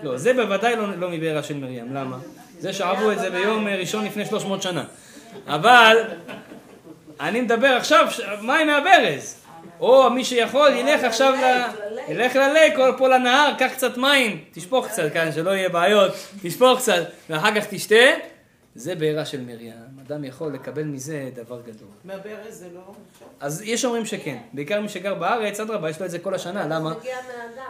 לא, 0.03 0.17
זה 0.17 0.33
בוודאי 0.33 0.75
לא, 0.75 0.95
לא 0.95 1.09
מבארה 1.09 1.43
של 1.43 1.57
מרים, 1.57 1.93
למה? 1.93 2.19
זה 2.59 2.73
שאבו 2.73 3.11
את 3.11 3.19
זה 3.19 3.29
ביום 3.29 3.67
ראשון 3.67 4.05
לפני 4.05 4.25
300 4.25 4.61
שנה. 4.61 4.86
אבל 5.47 5.97
אני 7.19 7.41
מדבר 7.41 7.67
עכשיו, 7.67 8.07
מים 8.41 8.67
מהברז. 8.67 9.41
או 9.79 10.09
מי 10.09 10.25
שיכול 10.25 10.71
ילך 10.73 11.03
עכשיו, 11.03 11.33
ל... 11.33 11.63
ילך 12.11 12.36
ללק 12.36 12.79
או 12.79 12.97
פה 12.97 13.07
לנהר, 13.07 13.53
קח 13.57 13.71
קצת 13.73 13.97
מים, 13.97 14.43
תשפוך 14.51 14.88
קצת 14.88 15.13
כאן, 15.13 15.31
שלא 15.31 15.49
יהיה 15.49 15.69
בעיות, 15.69 16.11
תשפוך 16.41 16.79
קצת, 16.79 17.03
ואחר 17.29 17.55
כך 17.55 17.65
תשתה. 17.69 18.05
זה 18.75 18.95
בעירה 18.95 19.25
של 19.25 19.41
מרים. 19.41 19.73
אדם 20.07 20.23
יכול 20.23 20.53
לקבל 20.53 20.83
מזה 20.83 21.29
דבר 21.33 21.61
גדול. 21.61 21.87
מהברז 22.03 22.53
זה 22.59 22.67
לא? 22.75 22.93
אז 23.39 23.61
יש 23.61 23.85
אומרים 23.85 24.05
שכן. 24.05 24.37
בעיקר 24.53 24.81
מי 24.81 24.89
שגר 24.89 25.13
בארץ, 25.13 25.59
אדרבה, 25.59 25.89
יש 25.89 25.99
לו 25.99 26.05
את 26.05 26.11
זה 26.11 26.19
כל 26.19 26.33
השנה. 26.33 26.67
למה? 26.67 26.93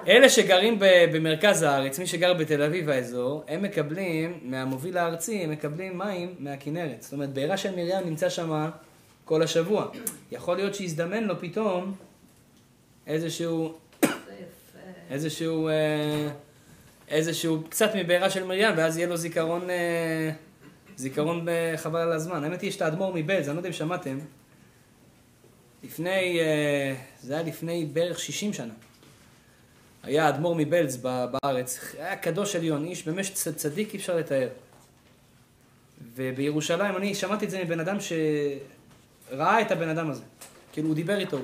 אלה 0.08 0.30
שגרים 0.30 0.80
ב- 0.80 1.06
במרכז 1.14 1.62
הארץ, 1.62 2.00
מי 2.00 2.08
שגר 2.08 2.34
בתל 2.34 2.62
אביב 2.62 2.90
האזור, 2.90 3.44
הם 3.48 3.62
מקבלים, 3.62 4.40
מהמוביל 4.42 4.98
הארצי, 4.98 5.44
הם 5.44 5.52
מקבלים 5.52 5.98
מים 5.98 6.36
מהכנרת. 6.40 7.02
זאת 7.02 7.14
אומרת, 7.14 7.30
בעירה 7.34 7.58
של 7.58 7.72
מרים 7.72 8.06
נמצא 8.06 8.30
שם 8.30 8.70
כל 9.26 9.42
השבוע. 9.44 9.88
יכול 10.32 10.56
להיות 10.56 10.76
שיזדמן 10.76 11.24
לו 11.24 11.40
פתאום 11.40 11.94
איזשהו. 13.08 13.74
איזשהו, 15.12 15.68
אה, 15.68 15.74
איזשהו 17.10 17.64
קצת 17.70 17.96
מבעירה 17.96 18.30
של 18.30 18.44
מרים, 18.44 18.74
ואז 18.78 18.98
יהיה 18.98 19.08
לו 19.08 19.18
זיכרון, 19.18 19.70
אה, 19.70 20.32
זיכרון 20.98 21.46
ב- 21.46 21.76
חבל 21.76 22.00
על 22.00 22.12
הזמן. 22.12 22.44
האמת 22.44 22.62
היא, 22.62 22.70
יש 22.70 22.76
את 22.76 22.82
האדמו"ר 22.82 23.14
מבלז, 23.16 23.48
אני 23.48 23.56
לא 23.56 23.60
יודע 23.60 23.70
אם 23.70 23.74
שמעתם, 23.74 24.20
לפני, 25.84 26.40
אה, 26.40 26.96
זה 27.22 27.34
היה 27.34 27.44
לפני 27.44 27.86
בערך 27.86 28.20
60 28.20 28.54
שנה. 28.54 28.74
היה 30.04 30.30
אדמו"ר 30.30 30.56
מבלז 30.56 30.98
בארץ, 30.98 31.80
היה 31.98 32.16
קדוש 32.16 32.56
עליון, 32.56 32.86
איש 32.86 33.08
באמת 33.08 33.26
צדיק 33.34 33.94
אי 33.94 34.00
אפשר 34.00 34.16
לתאר. 34.18 34.48
ובירושלים, 36.16 36.98
אני 36.98 37.16
שמעתי 37.16 37.46
את 37.46 37.50
זה 37.50 37.64
מבן 37.64 37.80
אדם 37.80 37.98
שראה 38.00 39.62
את 39.62 39.72
הבן 39.72 39.90
אדם 39.90 40.10
הזה. 40.10 40.24
כאילו 40.74 40.88
הוא 40.88 40.96
דיבר 40.96 41.20
איתו, 41.20 41.38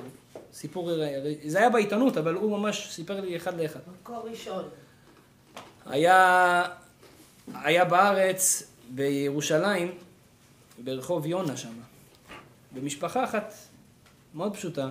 סיפור, 0.52 0.90
זה 1.46 1.58
היה 1.58 1.70
בעיתונות, 1.70 2.16
אבל 2.16 2.34
הוא 2.34 2.58
ממש 2.58 2.88
סיפר 2.90 3.20
לי 3.20 3.36
אחד 3.36 3.60
לאחד. 3.60 3.80
מקור 4.02 4.28
ראשון. 4.30 4.64
היה, 5.86 6.64
היה 7.54 7.84
בארץ, 7.84 8.71
בירושלים, 8.94 9.94
ברחוב 10.84 11.26
יונה 11.26 11.56
שם, 11.56 11.72
במשפחה 12.72 13.24
אחת 13.24 13.54
מאוד 14.34 14.56
פשוטה, 14.56 14.88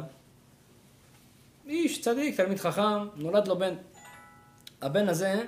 איש 1.67 2.01
צדיק, 2.01 2.37
תלמיד 2.37 2.59
חכם, 2.59 3.07
נולד 3.15 3.47
לו 3.47 3.57
בן. 3.57 3.73
הבן 4.81 5.09
הזה 5.09 5.43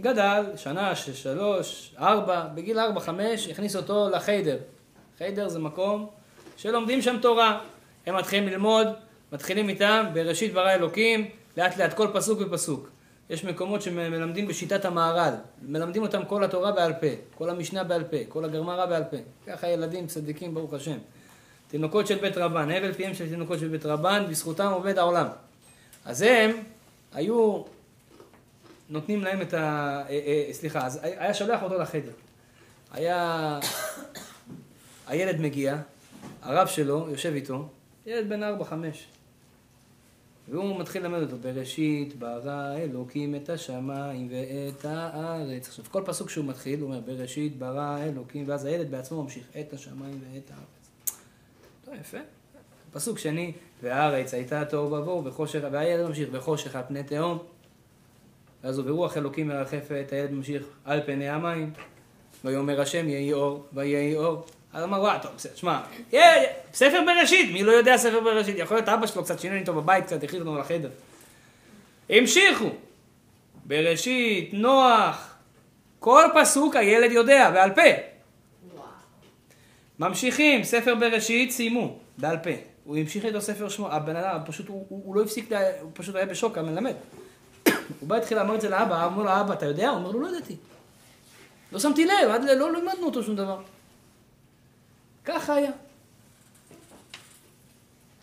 גדל, 0.00 0.44
שנה, 0.56 0.96
שלוש, 0.96 1.94
ארבע, 1.98 2.46
בגיל 2.54 2.78
ארבע, 2.78 3.00
חמש, 3.00 3.48
הכניס 3.48 3.76
אותו 3.76 4.08
לחיידר. 4.08 4.58
חיידר 5.18 5.48
זה 5.48 5.58
מקום 5.58 6.10
שלומדים 6.56 7.02
שם 7.02 7.16
תורה. 7.22 7.60
הם 8.06 8.16
מתחילים 8.16 8.48
ללמוד, 8.48 8.86
מתחילים 9.32 9.68
איתם, 9.68 10.06
בראשית 10.14 10.52
ברא 10.52 10.70
אלוקים, 10.70 11.30
לאט 11.56 11.76
לאט 11.76 11.94
כל 11.94 12.08
פסוק 12.14 12.38
ופסוק. 12.40 12.88
יש 13.32 13.44
מקומות 13.44 13.82
שמלמדים 13.82 14.46
בשיטת 14.46 14.84
המהר"ל, 14.84 15.34
מלמדים 15.62 16.02
אותם 16.02 16.24
כל 16.24 16.44
התורה 16.44 16.72
בעל 16.72 16.92
פה, 16.92 17.06
כל 17.34 17.50
המשנה 17.50 17.84
בעל 17.84 18.04
פה, 18.04 18.16
כל 18.28 18.44
הגרמרא 18.44 18.86
בעל 18.86 19.04
פה. 19.04 19.16
ככה 19.46 19.68
ילדים 19.68 20.06
צדיקים, 20.06 20.54
ברוך 20.54 20.72
השם. 20.72 20.98
תינוקות 21.68 22.06
של 22.06 22.18
בית 22.18 22.38
רבן, 22.38 22.70
הבל 22.70 22.92
פיהם 22.92 23.14
של 23.14 23.28
תינוקות 23.28 23.58
של 23.58 23.68
בית 23.68 23.86
רבן, 23.86 24.24
בזכותם 24.30 24.70
עובד 24.72 24.98
העולם. 24.98 25.26
אז 26.04 26.22
הם 26.22 26.50
היו 27.12 27.62
נותנים 28.90 29.24
להם 29.24 29.42
את 29.42 29.54
ה... 29.54 29.58
אה, 30.08 30.10
אה, 30.10 30.52
סליחה, 30.52 30.86
אז 30.86 31.00
היה 31.02 31.34
שולח 31.34 31.62
אותו 31.62 31.78
לחדר. 31.78 32.12
היה... 32.92 33.60
הילד 35.06 35.40
מגיע, 35.40 35.76
הרב 36.42 36.66
שלו 36.66 37.06
יושב 37.10 37.32
איתו, 37.34 37.68
ילד 38.06 38.28
בן 38.28 38.42
ארבע, 38.42 38.64
חמש. 38.64 39.06
והוא 40.48 40.80
מתחיל 40.80 41.02
ללמד 41.02 41.22
אותו, 41.22 41.36
בראשית 41.38 42.18
ברא 42.18 42.76
אלוקים 42.76 43.34
את 43.34 43.48
השמיים 43.50 44.28
ואת 44.30 44.84
הארץ. 44.84 45.68
עכשיו, 45.68 45.84
כל 45.90 46.02
פסוק 46.04 46.30
שהוא 46.30 46.44
מתחיל, 46.44 46.80
הוא 46.80 46.88
אומר, 46.88 47.00
בראשית 47.00 47.58
ברא 47.58 47.98
אלוקים, 48.02 48.44
ואז 48.48 48.64
הילד 48.64 48.90
בעצמו 48.90 49.22
ממשיך, 49.22 49.46
את 49.60 49.72
השמיים 49.72 50.20
ואת 50.20 50.50
הארץ. 50.50 51.16
טוב, 51.84 51.94
יפה. 52.00 52.18
פסוק 52.92 53.18
שני, 53.18 53.52
והארץ 53.82 54.34
הייתה 54.34 54.64
תוהו 54.64 54.92
ובוהו, 54.92 55.24
וחושך, 55.24 55.60
והילד 55.72 56.06
ממשיך, 56.06 56.28
וחושך 56.32 56.76
על 56.76 56.82
פני 56.88 57.02
תהום. 57.02 57.38
ואז 58.64 58.78
הוא 58.78 58.86
ברוח 58.86 59.16
אלוקים 59.16 59.48
מרחפת, 59.48 60.08
הילד 60.12 60.30
ממשיך 60.30 60.66
על 60.84 61.00
פני 61.06 61.28
המים, 61.28 61.72
ויאמר 62.44 62.80
השם 62.80 63.08
יהי 63.08 63.32
אור, 63.32 63.66
ויהי 63.72 64.16
אור. 64.16 64.44
אז 64.72 64.84
אמר, 64.84 65.00
וואי, 65.00 65.18
טוב, 65.22 65.32
בסדר, 65.36 65.52
שמע, 65.54 65.80
ספר 66.74 67.00
בראשית, 67.06 67.52
מי 67.52 67.62
לא 67.62 67.72
יודע 67.72 67.96
ספר 67.96 68.20
בראשית? 68.20 68.56
יכול 68.58 68.76
להיות 68.76 68.88
אבא 68.88 69.06
שלו 69.06 69.24
קצת 69.24 69.40
שינה 69.40 69.56
איתו 69.56 69.74
בבית, 69.74 70.04
קצת 70.04 70.22
הכניס 70.22 70.40
אותנו 70.40 70.58
לחדר. 70.58 70.90
המשיכו. 72.10 72.70
בראשית, 73.64 74.50
נוח, 74.52 75.34
כל 75.98 76.24
פסוק 76.40 76.76
הילד 76.76 77.12
יודע, 77.12 77.50
בעל 77.50 77.70
פה. 77.70 77.82
ממשיכים, 79.98 80.64
ספר 80.64 80.94
בראשית, 80.94 81.50
סיימו, 81.50 81.98
בעל 82.18 82.38
פה. 82.38 82.50
הוא 82.84 82.96
המשיך 82.96 83.24
איתו 83.24 83.40
ספר 83.40 83.68
שמו, 83.68 83.92
הבן 83.92 84.16
אדם, 84.16 84.38
פשוט, 84.46 84.68
הוא, 84.68 84.86
הוא, 84.88 85.02
הוא 85.04 85.16
לא 85.16 85.22
הפסיק, 85.22 85.52
הוא 85.80 85.90
פשוט 85.94 86.14
היה 86.14 86.26
בשוק, 86.26 86.58
המלמד. 86.58 86.94
הוא 88.00 88.08
בא 88.08 88.16
התחיל 88.16 88.38
לאמר 88.38 88.54
את 88.54 88.60
זה 88.60 88.68
לאבא, 88.68 89.06
אמר 89.06 89.22
לו, 89.22 89.40
אבא, 89.40 89.54
אתה 89.54 89.66
יודע? 89.66 89.88
הוא 89.88 89.98
אומר 89.98 90.10
לו, 90.10 90.20
לא 90.20 90.28
ידעתי. 90.28 90.56
לא 91.72 91.78
שמתי 91.78 92.04
לב, 92.04 92.30
עד 92.30 92.44
לא 92.44 92.72
לימדנו 92.72 93.06
אותו 93.06 93.22
שום 93.22 93.36
דבר. 93.36 93.60
ככה 95.24 95.54
היה. 95.54 95.70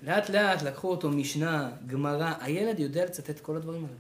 לאט 0.04 0.30
לאט 0.30 0.62
לקחו 0.62 0.92
אותו 0.92 1.10
משנה, 1.10 1.72
גמרא, 1.88 2.34
הילד 2.40 2.80
יודע 2.80 3.06
לצטט 3.06 3.40
כל 3.40 3.56
הדברים 3.56 3.86
האלה. 3.86 3.96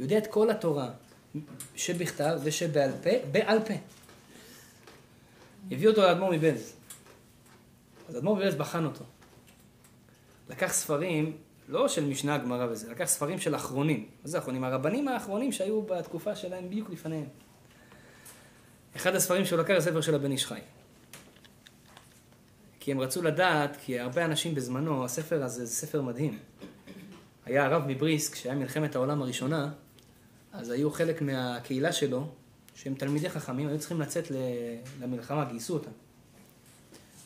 יודע 0.00 0.18
את 0.18 0.26
כל 0.26 0.50
התורה, 0.50 0.90
שבכתב 1.76 2.38
ושבעל 2.44 2.90
פה, 3.02 3.10
בעל 3.32 3.58
פה. 3.60 3.74
הביא 5.70 5.88
אותו 5.88 6.02
לאדמו"ר 6.02 6.32
מבלז. 6.32 6.72
אז 8.08 8.16
אדמו"ר 8.16 8.36
מבלז 8.36 8.54
בחן 8.54 8.84
אותו. 8.84 9.04
לקח 10.50 10.72
ספרים, 10.72 11.36
לא 11.68 11.88
של 11.88 12.04
משנה, 12.04 12.38
גמרא 12.38 12.66
וזה, 12.70 12.90
לקח 12.90 13.04
ספרים 13.04 13.38
של 13.38 13.54
אחרונים. 13.54 14.08
מה 14.22 14.30
זה 14.30 14.38
אחרונים? 14.38 14.64
הרבנים 14.64 15.08
האחרונים 15.08 15.52
שהיו 15.52 15.82
בתקופה 15.82 16.36
שלהם 16.36 16.68
בדיוק 16.68 16.90
לפניהם. 16.90 17.28
אחד 18.96 19.14
הספרים 19.14 19.44
שהוא 19.44 19.58
לקח 19.58 19.78
זה 19.78 19.90
ספר 19.90 20.00
של 20.00 20.14
הבן 20.14 20.30
איש 20.30 20.46
חי. 20.46 20.60
כי 22.80 22.92
הם 22.92 23.00
רצו 23.00 23.22
לדעת, 23.22 23.76
כי 23.84 23.98
הרבה 23.98 24.24
אנשים 24.24 24.54
בזמנו, 24.54 25.04
הספר 25.04 25.42
הזה 25.42 25.66
זה 25.66 25.74
ספר 25.74 26.02
מדהים. 26.02 26.38
היה 27.44 27.64
הרב 27.64 27.82
מבריסק, 27.86 28.32
כשהיה 28.32 28.54
מלחמת 28.54 28.96
העולם 28.96 29.22
הראשונה, 29.22 29.70
אז 30.52 30.70
היו 30.70 30.90
חלק 30.90 31.22
מהקהילה 31.22 31.92
שלו, 31.92 32.28
שהם 32.74 32.94
תלמידי 32.94 33.30
חכמים, 33.30 33.68
היו 33.68 33.78
צריכים 33.78 34.00
לצאת 34.00 34.24
למלחמה, 35.00 35.44
גייסו 35.44 35.74
אותם. 35.74 35.90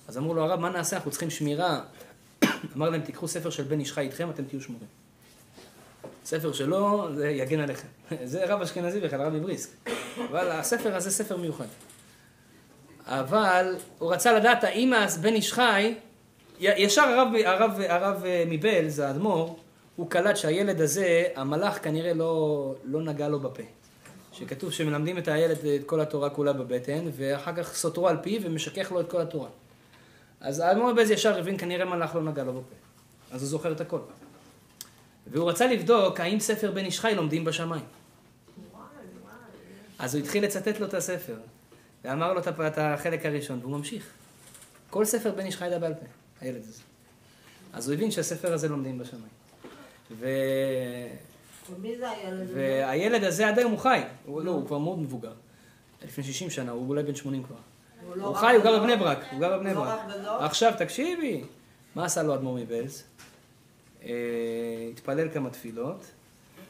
אז 0.09 0.19
אמרו 0.19 0.35
לו, 0.35 0.43
הרב, 0.43 0.61
מה 0.61 0.71
נעשה? 0.71 0.97
אנחנו 0.97 1.11
צריכים 1.11 1.31
שמירה. 1.31 1.81
אמר 2.77 2.91
להם, 2.91 3.01
תיקחו 3.01 3.29
ספר 3.29 3.51
של 3.51 3.63
בן 3.63 3.81
איש 3.81 3.93
חי 3.93 4.01
איתכם, 4.01 4.31
אתם 4.31 4.45
תהיו 4.45 4.61
שמורים. 4.61 4.89
ספר 6.25 6.53
שלו, 6.53 7.09
זה 7.15 7.29
יגן 7.29 7.61
עליכם. 7.61 7.89
זה 8.25 8.45
רב 8.45 8.63
אשכנזי 8.63 9.01
בכלל, 9.01 9.21
הרב 9.21 9.33
מבריסק. 9.33 9.71
אבל 10.31 10.51
הספר 10.51 10.97
הזה 10.97 11.11
ספר 11.11 11.37
מיוחד. 11.37 11.67
אבל 13.07 13.77
הוא 13.99 14.13
רצה 14.13 14.33
לדעת 14.33 14.65
האם 14.65 14.93
בן 15.21 15.35
איש 15.35 15.53
חי, 15.53 15.95
ישר 16.61 17.03
הרב, 17.03 17.29
הרב, 17.45 17.81
הרב 17.89 18.25
אה, 18.25 18.45
מבלז, 18.47 18.99
האדמו"ר, 18.99 19.59
הוא 19.97 20.11
קלט 20.11 20.37
שהילד 20.37 20.81
הזה, 20.81 21.25
המלאך 21.37 21.85
כנראה 21.85 22.15
לא, 22.15 22.75
לא 22.85 23.03
נגע 23.03 23.29
לו 23.29 23.41
בפה. 23.41 23.63
שכתוב 24.33 24.73
שמלמדים 24.73 25.19
את 25.19 25.29
הילד 25.29 25.57
את 25.65 25.87
כל 25.87 26.01
התורה 26.01 26.31
כולה 26.31 26.53
בבטן, 26.53 27.05
ואחר 27.13 27.53
כך 27.57 27.75
סותרו 27.75 28.09
על 28.09 28.17
פיו 28.23 28.41
ומשכך 28.45 28.93
לו 28.93 29.01
את 29.01 29.11
כל 29.11 29.21
התורה. 29.21 29.49
אז 30.41 30.61
האדמו"ר 30.61 30.93
מבלז 30.93 31.11
ישר 31.11 31.39
הבין 31.39 31.59
כנראה 31.59 31.85
מלאך 31.85 32.15
לא 32.15 32.23
נגע 32.23 32.45
לו 32.45 32.53
בפה. 32.53 32.75
אז 33.31 33.43
הוא 33.43 33.49
זוכר 33.49 33.73
את 33.73 33.81
הכל. 33.81 33.99
והוא 35.27 35.51
רצה 35.51 35.67
לבדוק 35.67 36.21
האם 36.21 36.41
ספר 36.41 36.71
בן 36.71 36.85
איש 36.85 37.01
חי 37.01 37.15
לומדים 37.15 37.45
בשמיים. 37.45 37.85
אז 39.99 40.15
הוא 40.15 40.23
התחיל 40.23 40.45
לצטט 40.45 40.81
לו 40.81 40.87
את 40.87 40.95
הספר. 40.95 41.37
ואמר 42.05 42.33
לו 42.33 42.41
את 42.67 42.79
החלק 42.79 43.27
הראשון, 43.27 43.59
והוא 43.63 43.77
ממשיך. 43.77 44.11
כל 44.91 45.05
ספר 45.05 45.33
בן 45.33 45.47
איש 45.47 45.57
חי 45.57 45.67
ידע 45.67 45.79
בעל 45.79 45.95
פה, 45.95 46.07
הילד 46.41 46.63
הזה. 46.69 46.83
אז 47.73 47.89
הוא 47.89 47.95
הבין 47.95 48.11
שהספר 48.11 48.53
הזה 48.53 48.69
לומדים 48.69 48.99
בשמיים. 48.99 49.29
ו... 50.11 50.29
ומי 51.71 51.99
זה 51.99 52.11
הילד 52.11 52.41
הזה? 52.41 52.53
והילד 52.55 53.25
הזה 53.25 53.49
עד 53.49 53.59
היום 53.59 53.73
הוא 53.73 53.79
חי. 53.79 54.03
הוא, 54.25 54.43
לא, 54.43 54.51
הוא 54.51 54.67
כבר 54.67 54.79
מאוד 54.79 54.99
מבוגר. 54.99 55.33
לפני 56.05 56.25
60 56.25 56.51
שנה, 56.51 56.73
הוא 56.73 56.89
אולי 56.89 57.03
בן 57.03 57.15
80 57.15 57.43
כבר. 57.43 57.57
הוא 58.07 58.17
לא 58.17 58.35
חי, 58.37 58.55
הוא 58.55 58.65
גר? 58.65 58.79
בבני 58.79 58.97
ברק. 58.97 59.19
הוא 59.31 59.41
גר 59.41 59.59
בבני 59.59 59.75
לא 59.75 59.85
ברק. 59.85 59.99
עכשיו, 60.41 60.73
תקשיבי. 60.79 61.45
מה 61.95 62.05
עשה 62.05 62.23
לו 62.23 62.35
אדמו"ר 62.35 62.59
מבלז? 62.59 63.03
אה, 64.05 64.11
התפלל 64.93 65.29
כמה 65.35 65.51
תפילות, 65.51 66.05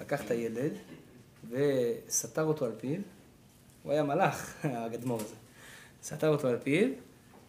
לקח 0.00 0.24
את 0.24 0.30
הילד 0.30 0.72
וסתר 1.50 2.42
אותו 2.42 2.64
על 2.64 2.72
פיו. 2.78 3.00
הוא 3.84 3.92
היה 3.92 4.02
מלאך, 4.02 4.54
האדמו"ר 4.62 5.20
הזה. 5.20 5.34
סתר 6.04 6.28
אותו 6.28 6.48
על 6.48 6.58
פיו, 6.62 6.88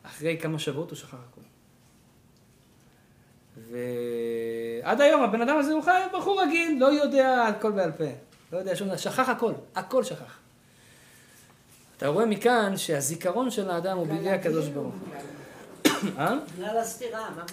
אחרי 0.03 0.38
כמה 0.41 0.59
שבועות 0.59 0.89
הוא 0.89 0.97
שכח 0.97 1.17
הכול. 1.29 1.43
ועד 4.83 5.01
היום 5.01 5.23
הבן 5.23 5.41
אדם 5.41 5.57
הזה 5.57 5.73
הוא 5.73 5.83
חי 5.83 6.01
בחור 6.13 6.41
רגיל, 6.41 6.77
לא 6.79 6.86
יודע 6.86 7.43
הכל 7.43 7.71
בעל 7.71 7.91
פה. 7.91 8.03
לא 8.53 8.57
יודע 8.57 8.75
שום 8.75 8.88
דבר, 8.88 8.97
שכח 8.97 9.29
הכל, 9.29 9.53
הכל 9.75 10.03
שכח. 10.03 10.38
אתה 11.97 12.07
רואה 12.07 12.25
מכאן 12.25 12.77
שהזיכרון 12.77 13.51
של 13.51 13.69
האדם 13.69 13.97
הוא 13.97 14.07
בידי 14.07 14.29
הקדוש 14.29 14.67
ברוך 14.67 14.93
הוא. 14.93 15.15
אה? 16.19 16.36
בגלל 16.57 16.77
הסתירה, 16.77 17.29
מה? 17.36 17.43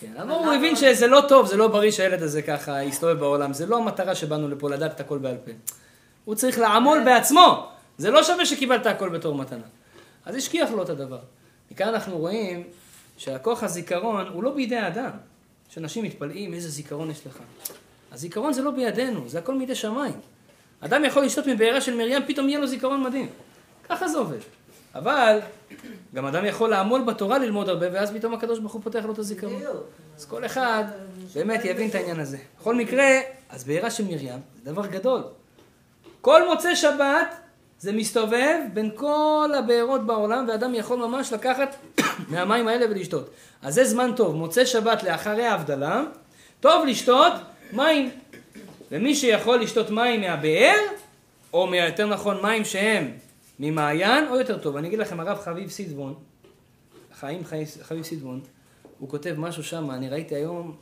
כן, 0.00 0.12
אבל 0.16 0.30
הוא 0.30 0.52
הבין 0.52 0.76
שזה 0.76 1.06
לא 1.06 1.22
טוב, 1.28 1.46
זה 1.46 1.56
לא 1.56 1.68
בריא 1.68 1.90
שהילד 1.90 2.22
הזה 2.22 2.42
ככה 2.42 2.82
יסתובב 2.82 3.18
בעולם, 3.18 3.52
זה 3.52 3.66
לא 3.66 3.76
המטרה 3.76 4.14
שבאנו 4.14 4.48
לפה 4.48 4.70
לדעת 4.70 4.94
את 4.94 5.00
הכל 5.00 5.18
בעל 5.18 5.36
פה. 5.44 5.50
הוא 6.24 6.34
צריך 6.34 6.58
לעמול 6.58 7.04
בעצמו, 7.04 7.70
זה 8.00 8.10
לא 8.10 8.22
שווה 8.22 8.46
שקיבלת 8.46 8.86
הכל 8.86 9.08
בתור 9.08 9.34
מתנה. 9.34 9.62
אז 10.24 10.34
השכיח 10.34 10.70
לו 10.70 10.82
את 10.82 10.88
הדבר. 10.88 11.18
מכאן 11.70 11.88
אנחנו 11.88 12.18
רואים 12.18 12.62
שהכוח 13.16 13.62
הזיכרון 13.62 14.26
הוא 14.26 14.42
לא 14.42 14.54
בידי 14.54 14.76
האדם. 14.76 15.10
שאנשים 15.68 16.04
מתפלאים 16.04 16.54
איזה 16.54 16.68
זיכרון 16.68 17.10
יש 17.10 17.26
לך. 17.26 17.38
הזיכרון 18.12 18.52
זה 18.52 18.62
לא 18.62 18.70
בידינו, 18.70 19.28
זה 19.28 19.38
הכל 19.38 19.54
מידי 19.54 19.74
שמיים. 19.74 20.14
אדם 20.80 21.04
יכול 21.04 21.24
לשתות 21.24 21.46
מבארה 21.46 21.80
של 21.80 21.94
מרים, 21.96 22.22
פתאום 22.26 22.48
יהיה 22.48 22.58
לו 22.58 22.66
זיכרון 22.66 23.02
מדהים. 23.02 23.28
ככה 23.88 24.08
זה 24.08 24.18
עובד. 24.18 24.38
אבל 24.94 25.38
גם 26.14 26.26
אדם 26.26 26.44
יכול 26.44 26.70
לעמול 26.70 27.02
בתורה 27.02 27.38
ללמוד 27.38 27.68
הרבה, 27.68 27.86
ואז 27.92 28.10
פתאום 28.10 28.34
הקדוש 28.34 28.58
ברוך 28.58 28.72
הוא 28.72 28.82
פותח 28.82 29.04
לו 29.04 29.12
את 29.12 29.18
הזיכרון. 29.18 29.62
אז 30.16 30.24
כל 30.24 30.44
אחד 30.44 30.84
באמת 31.34 31.64
יבין 31.64 31.88
את 31.88 31.94
העניין 31.94 32.20
הזה. 32.20 32.38
בכל 32.60 32.74
מקרה, 32.74 33.08
אז 33.50 33.64
בעירה 33.64 33.90
של 33.90 34.04
מרים 34.04 34.40
זה 34.64 34.72
דבר 34.72 34.86
גדול. 34.86 35.22
כל 36.20 36.48
מוצאי 36.48 36.76
שבת 36.76 37.49
זה 37.80 37.92
מסתובב 37.92 38.56
בין 38.74 38.90
כל 38.94 39.50
הבארות 39.58 40.06
בעולם, 40.06 40.48
ואדם 40.48 40.74
יכול 40.74 40.98
ממש 40.98 41.32
לקחת 41.32 41.76
מהמים 42.30 42.68
האלה 42.68 42.86
ולשתות. 42.90 43.30
אז 43.62 43.74
זה 43.74 43.84
זמן 43.84 44.10
טוב, 44.16 44.34
מוצא 44.36 44.64
שבת 44.64 45.02
לאחרי 45.02 45.46
ההבדלה, 45.46 46.02
טוב 46.60 46.86
לשתות 46.86 47.32
מים. 47.72 48.10
ומי 48.90 49.14
שיכול 49.14 49.60
לשתות 49.60 49.90
מים 49.90 50.20
מהבאר, 50.20 50.76
או 51.52 51.74
יותר 51.74 52.06
נכון 52.06 52.42
מים 52.42 52.64
שהם 52.64 53.10
ממעיין, 53.58 54.28
או 54.28 54.38
יותר 54.38 54.58
טוב. 54.58 54.76
אני 54.76 54.88
אגיד 54.88 54.98
לכם, 54.98 55.20
הרב 55.20 55.38
חביב 55.38 55.70
סידבון, 55.70 56.14
חיים 57.14 57.42
חביב 57.82 58.02
סידבון, 58.02 58.40
הוא 58.98 59.08
כותב 59.08 59.34
משהו 59.38 59.64
שם, 59.64 59.90
אני 59.90 60.08
ראיתי 60.08 60.34
היום, 60.34 60.76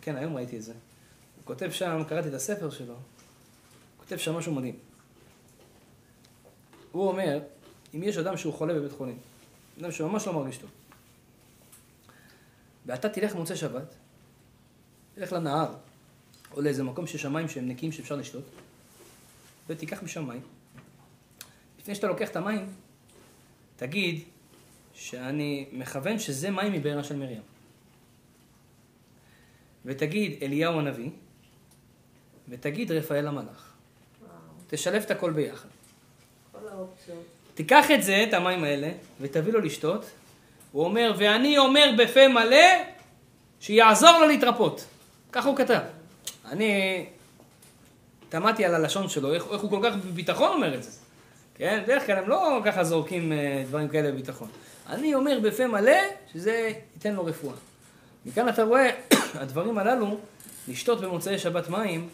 כן, 0.00 0.16
היום 0.16 0.36
ראיתי 0.36 0.56
את 0.56 0.62
זה. 0.62 0.72
הוא 0.72 1.44
כותב 1.44 1.70
שם, 1.70 2.02
קראתי 2.08 2.28
את 2.28 2.34
הספר 2.34 2.70
שלו, 2.70 2.86
הוא 2.86 2.96
כותב 3.98 4.16
שם 4.16 4.34
משהו 4.34 4.52
מדהים. 4.52 4.93
הוא 6.94 7.08
אומר, 7.08 7.40
אם 7.94 8.02
יש 8.02 8.16
אדם 8.16 8.36
שהוא 8.36 8.54
חולה 8.54 8.74
בבית 8.74 8.92
חולים, 8.92 9.18
אדם 9.80 9.92
שממש 9.92 10.26
לא 10.26 10.32
מרגיש 10.32 10.58
טוב, 10.58 10.70
ואתה 12.86 13.08
תלך 13.08 13.34
מוצא 13.34 13.56
שבת, 13.56 13.94
תלך 15.14 15.32
לנהר, 15.32 15.74
או 16.52 16.60
לאיזה 16.60 16.82
מקום 16.82 17.06
שיש 17.06 17.26
מים 17.26 17.48
שהם 17.48 17.68
נקיים 17.68 17.92
שאפשר 17.92 18.16
לשתות, 18.16 18.44
ותיקח 19.68 20.02
משם 20.02 20.28
מים. 20.28 20.40
לפני 21.80 21.94
שאתה 21.94 22.06
לוקח 22.06 22.28
את 22.28 22.36
המים, 22.36 22.66
תגיד 23.76 24.24
שאני 24.94 25.68
מכוון 25.72 26.18
שזה 26.18 26.50
מים 26.50 26.72
מבארה 26.72 27.04
של 27.04 27.16
מרים. 27.16 27.42
ותגיד 29.84 30.42
אליהו 30.42 30.78
הנביא, 30.78 31.10
ותגיד 32.48 32.92
רפאל 32.92 33.26
המלאך. 33.26 33.72
תשלב 34.66 35.02
את 35.02 35.10
הכל 35.10 35.32
ביחד. 35.32 35.73
תיקח 37.54 37.90
את 37.90 38.02
זה, 38.02 38.24
את 38.28 38.34
המים 38.34 38.64
האלה, 38.64 38.90
ותביא 39.20 39.52
לו 39.52 39.60
לשתות. 39.60 40.04
הוא 40.72 40.84
אומר, 40.84 41.14
ואני 41.18 41.58
אומר 41.58 41.90
בפה 41.98 42.28
מלא, 42.28 42.66
שיעזור 43.60 44.18
לו 44.20 44.26
להתרפות. 44.26 44.84
ככה 45.32 45.48
הוא 45.48 45.56
כתב. 45.56 45.80
אני 46.50 47.06
תמדתי 48.28 48.64
על 48.64 48.74
הלשון 48.74 49.08
שלו, 49.08 49.34
איך, 49.34 49.44
איך 49.52 49.62
הוא 49.62 49.70
כל 49.70 49.80
כך 49.82 49.94
בביטחון 49.96 50.48
אומר 50.52 50.74
את 50.74 50.82
זה. 50.82 50.90
כן? 51.54 51.80
בדרך 51.84 52.06
כלל 52.06 52.18
הם 52.18 52.28
לא 52.28 52.60
ככה 52.64 52.84
זורקים 52.84 53.32
אה, 53.32 53.64
דברים 53.66 53.88
כאלה 53.88 54.12
בביטחון. 54.12 54.48
אני 54.88 55.14
אומר 55.14 55.38
בפה 55.42 55.66
מלא, 55.66 55.96
שזה 56.32 56.70
ייתן 56.94 57.14
לו 57.14 57.24
רפואה. 57.24 57.54
מכאן 58.26 58.48
אתה 58.48 58.62
רואה, 58.62 58.90
הדברים 59.40 59.78
הללו, 59.78 60.18
לשתות 60.68 61.00
במוצאי 61.00 61.38
שבת 61.38 61.68
מים, 61.68 62.08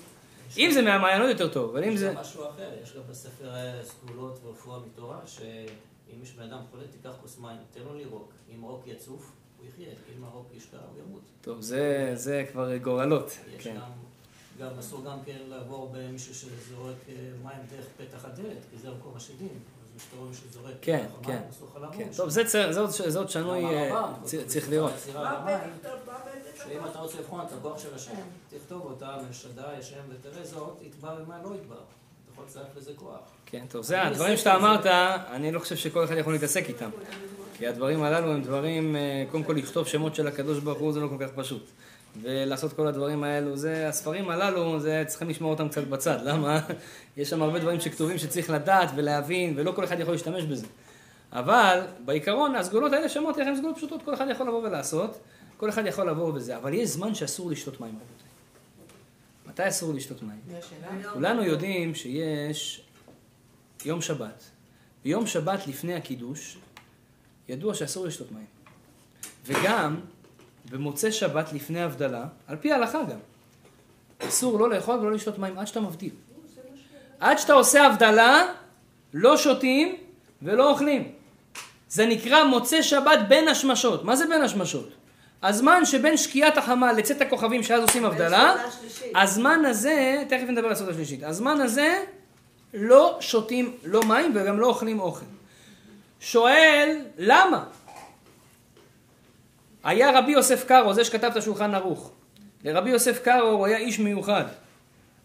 אם 0.56 0.70
זה 0.72 0.82
מהמעיינות 0.82 1.28
יותר 1.28 1.48
טוב, 1.52 1.70
אבל 1.70 1.84
אם 1.84 1.96
זה... 1.96 2.12
זה 2.12 2.20
משהו 2.20 2.48
אחר, 2.48 2.70
יש 2.82 2.92
גם 2.96 3.02
בספר 3.10 3.54
אה, 3.54 3.80
סגולות 3.84 4.40
ורפואה 4.44 4.78
מתורה, 4.78 5.18
שאם 5.26 6.22
יש 6.22 6.32
בן 6.32 6.42
אדם 6.42 6.60
חולה, 6.70 6.82
תיקח 6.92 7.10
כוס 7.20 7.38
מים, 7.38 7.56
תן 7.70 7.80
לו 7.80 7.94
לירוק. 7.94 8.32
אם 8.54 8.62
רוק 8.62 8.82
יצוף, 8.86 9.32
הוא 9.58 9.66
יחיה, 9.66 9.88
אם 10.18 10.24
הרוק 10.24 10.46
ישקע, 10.56 10.76
הוא 10.76 11.02
ימות. 11.06 11.22
טוב, 11.40 11.60
זה, 11.60 12.12
זה 12.14 12.44
כבר 12.52 12.76
גורלות. 12.76 13.38
יש 13.56 13.64
כן. 13.64 13.76
גם, 13.76 13.90
גם 14.60 14.78
אסור 14.78 15.04
גם 15.04 15.18
כן 15.26 15.38
לעבור 15.48 15.92
במישהו 15.92 16.34
שזורק 16.34 16.96
אה, 17.08 17.14
מים 17.42 17.62
דרך 17.70 17.86
פתח 17.96 18.24
הדלת, 18.24 18.58
כי 18.70 18.78
זה 18.78 18.90
מקום 18.90 19.12
השדים. 19.16 19.58
כן, 20.80 21.06
ככה 21.22 21.32
כן. 21.32 21.38
כן. 21.92 22.08
טוב, 22.16 22.28
זה, 22.28 22.44
צר- 22.44 22.72
זה, 22.72 22.80
עוד- 22.80 22.90
זה 22.90 23.18
עוד 23.18 23.30
שנוי, 23.30 23.64
אה, 23.64 23.90
הרמב"ם, 23.98 24.12
צ- 24.24 24.34
כתוב 24.34 24.46
צריך 24.46 24.70
לראות. 24.70 24.92
שאם? 26.64 26.86
אתה 26.90 26.98
רוצה 26.98 27.18
לבחון 27.20 27.40
את 27.40 27.52
הכוח 27.58 27.78
של 27.78 27.94
השם, 27.94 28.12
תכתוב 28.50 28.82
אותה, 28.84 29.16
משדי, 29.30 29.60
השם 29.78 30.00
ותראה 30.08 30.44
זאת, 30.44 30.78
יתבע 30.82 31.14
ומה 31.22 31.38
לא 31.44 31.54
יתבע. 31.54 31.74
אתה 31.74 31.82
יכול 32.32 32.44
לצרף 32.44 32.76
לזה 32.76 32.92
כוח. 32.96 33.18
כן, 33.46 33.64
טוב, 33.68 33.82
זה 33.82 34.02
הדברים 34.02 34.36
שאתה 34.36 34.54
אמרת, 34.56 34.86
אני 35.32 35.52
לא 35.52 35.58
חושב 35.58 35.76
שכל 35.76 36.04
אחד 36.04 36.16
יכול 36.16 36.32
להתעסק 36.32 36.68
איתם. 36.68 36.90
כי 37.58 37.66
הדברים 37.66 38.02
הללו 38.02 38.32
הם 38.32 38.42
דברים, 38.42 38.96
אה, 38.96 39.00
קודם 39.30 39.44
כל 39.44 39.52
לכתוב 39.52 39.86
שמות 39.86 40.14
של 40.14 40.26
הקדוש 40.26 40.58
ברוך 40.58 40.78
הוא 40.78 40.92
זה 40.92 41.00
לא 41.00 41.08
כל 41.08 41.16
כך 41.26 41.30
פשוט. 41.34 41.66
ולעשות 42.22 42.72
כל 42.72 42.86
הדברים 42.86 43.24
האלו, 43.24 43.56
זה, 43.56 43.88
הספרים 43.88 44.30
הללו, 44.30 44.80
זה 44.80 45.04
צריכים 45.06 45.28
לשמור 45.28 45.50
אותם 45.50 45.68
קצת 45.68 45.84
בצד, 45.84 46.18
למה? 46.22 46.60
יש 47.16 47.30
שם 47.30 47.42
הרבה 47.42 47.58
דברים 47.58 47.80
שכתובים 47.80 48.18
שצריך 48.18 48.50
לדעת 48.50 48.90
ולהבין, 48.94 49.54
ולא 49.56 49.72
כל 49.72 49.84
אחד 49.84 50.00
יכול 50.00 50.14
להשתמש 50.14 50.44
בזה. 50.44 50.66
אבל 51.32 51.86
בעיקרון, 52.04 52.54
הסגולות 52.54 52.92
האלה 52.92 53.08
שאמרתי 53.08 53.40
לכם, 53.40 53.56
סגולות 53.56 53.76
פשוטות, 53.76 54.02
כל 54.02 54.14
אחד 54.14 54.26
יכול 54.30 54.48
לבוא 54.48 54.62
ולעשות, 54.62 55.18
כל 55.56 55.68
אחד 55.68 55.86
יכול 55.86 56.10
לבוא 56.10 56.32
וזה, 56.34 56.56
אבל 56.56 56.74
יש 56.74 56.88
זמן 56.88 57.14
שאסור 57.14 57.50
לשתות 57.50 57.80
מים, 57.80 57.94
רבותיי. 57.94 58.30
מתי 59.46 59.68
אסור 59.68 59.94
לשתות 59.94 60.22
מים? 60.22 60.40
כולנו 61.12 61.44
יודעים 61.44 61.94
שיש 61.94 62.82
יום 63.84 64.00
שבת. 64.02 64.44
ביום 65.04 65.26
שבת 65.26 65.66
לפני 65.66 65.94
הקידוש, 65.94 66.58
ידוע 67.48 67.74
שאסור 67.74 68.06
לשתות 68.06 68.32
מים. 68.32 68.46
וגם 69.46 70.00
במוצאי 70.70 71.12
שבת 71.12 71.52
לפני 71.52 71.82
הבדלה, 71.82 72.24
על 72.46 72.56
פי 72.56 72.72
ההלכה 72.72 72.98
גם, 73.02 73.18
אסור 74.28 74.58
לא 74.58 74.70
לאכול 74.70 74.94
ולא 74.94 75.12
לשתות 75.12 75.38
מים 75.38 75.58
עד 75.58 75.66
שאתה 75.66 75.80
מבדיל. 75.80 76.12
עד 77.20 77.38
שאתה 77.38 77.52
עושה 77.52 77.86
הבדלה, 77.86 78.46
לא 79.14 79.36
שותים 79.36 79.96
ולא 80.42 80.70
אוכלים. 80.70 81.12
זה 81.88 82.06
נקרא 82.06 82.44
מוצאי 82.44 82.82
שבת 82.82 83.18
בין 83.28 83.48
השמשות. 83.48 84.04
מה 84.04 84.16
זה 84.16 84.26
בין 84.26 84.42
השמשות? 84.42 84.88
הזמן 85.42 85.84
שבין 85.84 86.16
שקיעת 86.16 86.58
החמה 86.58 86.92
לצאת 86.92 87.20
הכוכבים 87.20 87.62
שאז 87.62 87.82
עושים 87.82 88.04
הבדלה. 88.04 88.54
הזמן 89.14 89.64
הזה, 89.64 90.22
תכף 90.28 90.44
נדבר 90.48 90.66
על 90.66 90.72
הסעודה 90.72 90.92
השלישית, 90.92 91.22
הזמן 91.22 91.60
הזה 91.60 92.04
לא 92.74 93.16
שותים 93.20 93.76
לא 93.84 94.02
מים 94.02 94.32
וגם 94.34 94.60
לא 94.60 94.66
אוכלים 94.66 95.00
אוכל. 95.00 95.24
שואל, 96.20 96.98
למה? 97.18 97.64
היה 99.84 100.18
רבי 100.18 100.32
יוסף 100.32 100.64
קארו, 100.64 100.94
זה 100.94 101.04
שכתב 101.04 101.24
את 101.24 101.36
השולחן 101.36 101.74
ערוך. 101.74 102.12
לרבי 102.64 102.90
יוסף 102.90 103.22
קארו 103.22 103.48
הוא 103.48 103.66
היה 103.66 103.78
איש 103.78 103.98
מיוחד. 103.98 104.44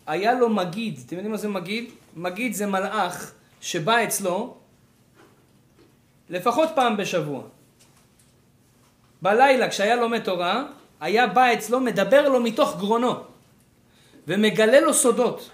היה 0.08 0.34
לו 0.34 0.49
מגיד, 0.49 0.99
אתם 1.06 1.16
יודעים 1.16 1.32
מה 1.32 1.38
זה 1.38 1.47
מגיד? 1.47 1.91
מגיד 2.16 2.53
זה 2.53 2.66
מלאך 2.66 3.32
שבא 3.62 4.03
אצלו 4.03 4.58
לפחות 6.30 6.70
פעם 6.76 6.97
בשבוע. 6.97 7.41
בלילה 9.22 9.70
כשהיה 9.70 9.95
לומד 9.95 10.20
תורה, 10.20 10.64
היה 11.01 11.28
בא 11.28 11.53
אצלו, 11.53 11.80
מדבר 11.80 12.30
לו 12.30 12.39
מתוך 12.39 12.78
גרונו 12.78 13.16
ומגלה 14.28 14.80
לו 14.80 14.93
סודות. 14.93 15.49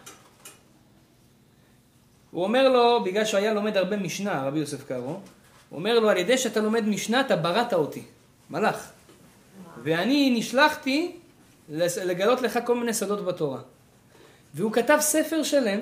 הוא 2.32 2.44
אומר 2.44 2.70
לו, 2.70 3.04
בגלל 3.04 3.26
שהיה 3.26 3.54
לומד 3.54 3.78
הרבה 3.78 3.98
משנה, 3.98 4.44
רבי 4.48 4.60
יוסף 4.60 4.88
קארו, 4.88 5.20
הוא 5.70 5.80
אומר 5.80 6.00
לו, 6.00 6.10
על 6.10 6.18
ידי 6.18 6.38
שאתה 6.38 6.60
לומד 6.60 6.88
משנה, 6.88 7.22
אתה 7.22 7.36
בראת 7.36 7.74
אותי, 7.74 8.04
מלאך. 8.52 8.92
ואני 9.84 10.36
נשלחתי 10.40 11.12
לגלות 11.70 12.42
לך 12.42 12.60
כל 12.66 12.76
מיני 12.76 12.94
סודות 12.94 13.26
בתורה. 13.26 13.62
והוא 14.54 14.72
כתב 14.72 14.98
ספר 15.02 15.44
שלם, 15.44 15.80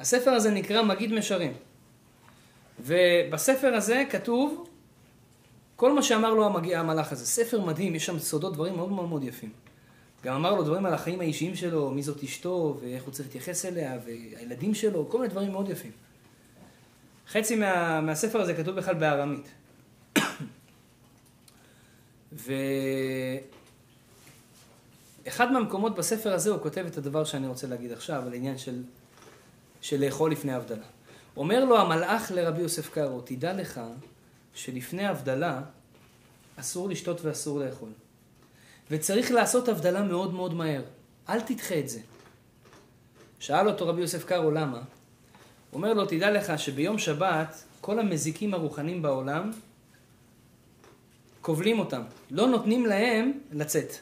הספר 0.00 0.30
הזה 0.30 0.50
נקרא 0.50 0.82
מגיד 0.82 1.12
משרים. 1.12 1.52
ובספר 2.80 3.74
הזה 3.74 4.04
כתוב 4.10 4.68
כל 5.76 5.92
מה 5.92 6.02
שאמר 6.02 6.34
לו 6.34 6.46
המג... 6.46 6.72
המלאך 6.72 7.12
הזה. 7.12 7.26
ספר 7.26 7.60
מדהים, 7.60 7.94
יש 7.94 8.06
שם 8.06 8.18
סודות, 8.18 8.54
דברים 8.54 8.76
מאוד 8.76 8.92
מאוד 8.92 9.08
מאוד 9.08 9.24
יפים. 9.24 9.50
גם 10.24 10.34
אמר 10.34 10.54
לו 10.54 10.62
דברים 10.62 10.86
על 10.86 10.94
החיים 10.94 11.20
האישיים 11.20 11.56
שלו, 11.56 11.90
מי 11.90 12.02
זאת 12.02 12.22
אשתו, 12.22 12.78
ואיך 12.80 13.04
הוא 13.04 13.12
צריך 13.12 13.28
להתייחס 13.28 13.64
אליה, 13.64 13.98
והילדים 14.04 14.74
שלו, 14.74 15.08
כל 15.08 15.18
מיני 15.18 15.30
דברים 15.30 15.52
מאוד 15.52 15.70
יפים. 15.70 15.90
חצי 17.28 17.56
מה... 17.56 18.00
מהספר 18.00 18.40
הזה 18.40 18.54
כתוב 18.54 18.74
בכלל 18.74 18.94
בארמית. 18.94 19.48
ואחד 25.26 25.52
מהמקומות 25.52 25.94
בספר 25.94 26.32
הזה 26.32 26.50
הוא 26.50 26.62
כותב 26.62 26.84
את 26.86 26.98
הדבר 26.98 27.24
שאני 27.24 27.46
רוצה 27.46 27.66
להגיד 27.66 27.92
עכשיו, 27.92 28.22
על 28.26 28.34
עניין 28.34 28.58
של, 28.58 28.82
של 29.80 30.04
לאכול 30.04 30.32
לפני 30.32 30.52
הבדלה. 30.52 30.84
אומר 31.36 31.64
לו 31.64 31.78
המלאך 31.78 32.30
לרבי 32.30 32.62
יוסף 32.62 32.90
קארו, 32.90 33.20
תדע 33.20 33.52
לך 33.52 33.80
שלפני 34.54 35.06
הבדלה 35.06 35.60
אסור 36.56 36.88
לשתות 36.88 37.20
ואסור 37.24 37.60
לאכול. 37.60 37.88
וצריך 38.90 39.30
לעשות 39.30 39.68
הבדלה 39.68 40.02
מאוד 40.02 40.34
מאוד 40.34 40.54
מהר. 40.54 40.82
אל 41.28 41.40
תדחה 41.40 41.78
את 41.78 41.88
זה. 41.88 42.00
שאל 43.38 43.68
אותו 43.68 43.88
רבי 43.88 44.00
יוסף 44.00 44.24
קארו 44.24 44.50
למה? 44.50 44.80
אומר 45.72 45.92
לו, 45.92 46.06
תדע 46.06 46.30
לך 46.30 46.58
שביום 46.58 46.98
שבת 46.98 47.64
כל 47.80 47.98
המזיקים 47.98 48.54
הרוחניים 48.54 49.02
בעולם 49.02 49.50
כובלים 51.48 51.78
אותם. 51.78 52.02
לא 52.30 52.46
נותנים 52.46 52.86
להם 52.86 53.32
לצאת. 53.52 53.92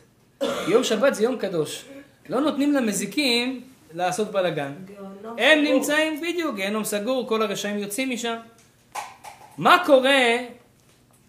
יום 0.68 0.84
שבת 0.84 1.14
זה 1.14 1.24
יום 1.24 1.38
קדוש. 1.38 1.84
לא 2.28 2.40
נותנים 2.40 2.72
למזיקים 2.72 3.62
לעשות 3.94 4.30
בלאגן. 4.30 4.72
הם 5.38 5.64
סגור. 5.64 5.74
נמצאים, 5.74 6.20
בדיוק, 6.20 6.57
גיהנום 6.57 6.84
סגור, 6.84 7.28
כל 7.28 7.42
הרשעים 7.42 7.78
יוצאים 7.78 8.11
משם. 8.11 8.36
מה 9.59 9.82
קורה 9.86 10.36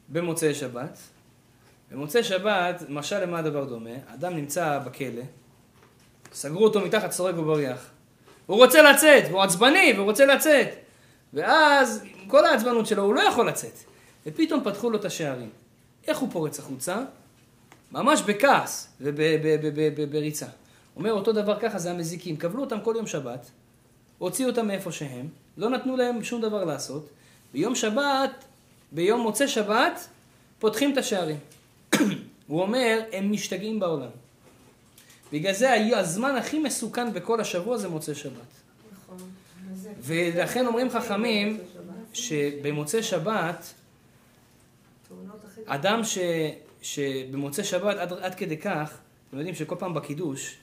במוצאי 0.10 0.54
שבת? 0.54 0.98
במוצאי 1.92 2.24
שבת, 2.24 2.84
משל 2.90 3.20
למה 3.20 3.40
הדבר 3.40 3.64
דומה? 3.64 3.96
אדם 4.14 4.36
נמצא 4.36 4.80
בכלא, 4.86 5.24
סגרו 6.34 6.64
אותו 6.64 6.80
מתחת 6.80 7.12
סורג 7.12 7.40
ובריח. 7.40 7.90
הוא 8.46 8.58
רוצה 8.58 8.82
לצאת, 8.82 9.24
והוא 9.30 9.42
עצבני, 9.42 9.94
והוא 9.96 10.06
רוצה 10.06 10.26
לצאת. 10.26 10.68
ואז, 11.34 12.04
עם 12.04 12.30
כל 12.30 12.46
העצבנות 12.46 12.88
שלו, 12.88 13.04
הוא 13.04 13.16
לא 13.16 13.22
יכול 13.22 13.48
לצאת. 13.48 13.78
ופתאום 14.26 14.64
פתחו 14.64 14.90
לו 14.90 14.98
את 14.98 15.06
השערים. 15.06 15.50
איך 16.08 16.18
הוא 16.18 16.30
פורץ 16.32 16.60
החוצה? 16.60 17.04
ממש 17.92 18.22
בכעס 18.22 18.88
ובריצה. 19.02 20.46
אומר 20.96 21.12
אותו 21.12 21.32
דבר 21.32 21.60
ככה 21.60 21.80
זה 21.80 21.92
המזיקים, 21.92 22.38
קבלו 22.38 22.64
אותם 22.64 22.82
כל 22.84 22.94
יום 22.98 23.08
שבת, 23.08 23.50
הוציאו 24.18 24.50
אותם 24.50 24.68
מאיפה 24.68 24.92
שהם, 24.92 25.28
לא 25.58 25.70
נתנו 25.70 25.98
להם 25.98 26.24
שום 26.24 26.42
דבר 26.42 26.64
לעשות, 26.64 27.10
ביום 27.54 27.76
שבת, 27.76 28.46
ביום 28.92 29.22
מוצא 29.22 29.48
שבת, 29.48 30.08
פותחים 30.60 30.94
את 30.94 30.98
השערים. 30.98 31.38
הוא 32.48 32.62
אומר, 32.62 33.02
הם 33.12 33.32
משתגעים 33.32 33.80
בעולם. 33.80 34.10
בגלל 35.32 35.54
זה 35.54 35.98
הזמן 36.00 36.36
הכי 36.36 36.60
מסוכן 36.60 37.14
בכל 37.14 37.42
השבוע 37.42 37.78
זה 37.78 37.90
מוצא 37.90 38.14
שבת. 38.14 38.34
נכון. 38.94 39.18
ולכן 40.00 40.66
אומרים 40.66 40.90
חכמים 40.90 41.60
שבמוצא 42.14 43.02
שבת, 43.02 43.74
אדם 45.68 46.04
ש, 46.04 46.18
שבמוצא 46.82 47.64
שבת 47.64 47.98
עד, 47.98 48.14
עד 48.14 48.36
כדי 48.36 48.58
כך, 48.58 48.98
אתם 49.30 49.38
יודעים 49.38 49.56
שכל 49.56 49.76
פעם 49.80 49.94
בקידוש 49.94 50.58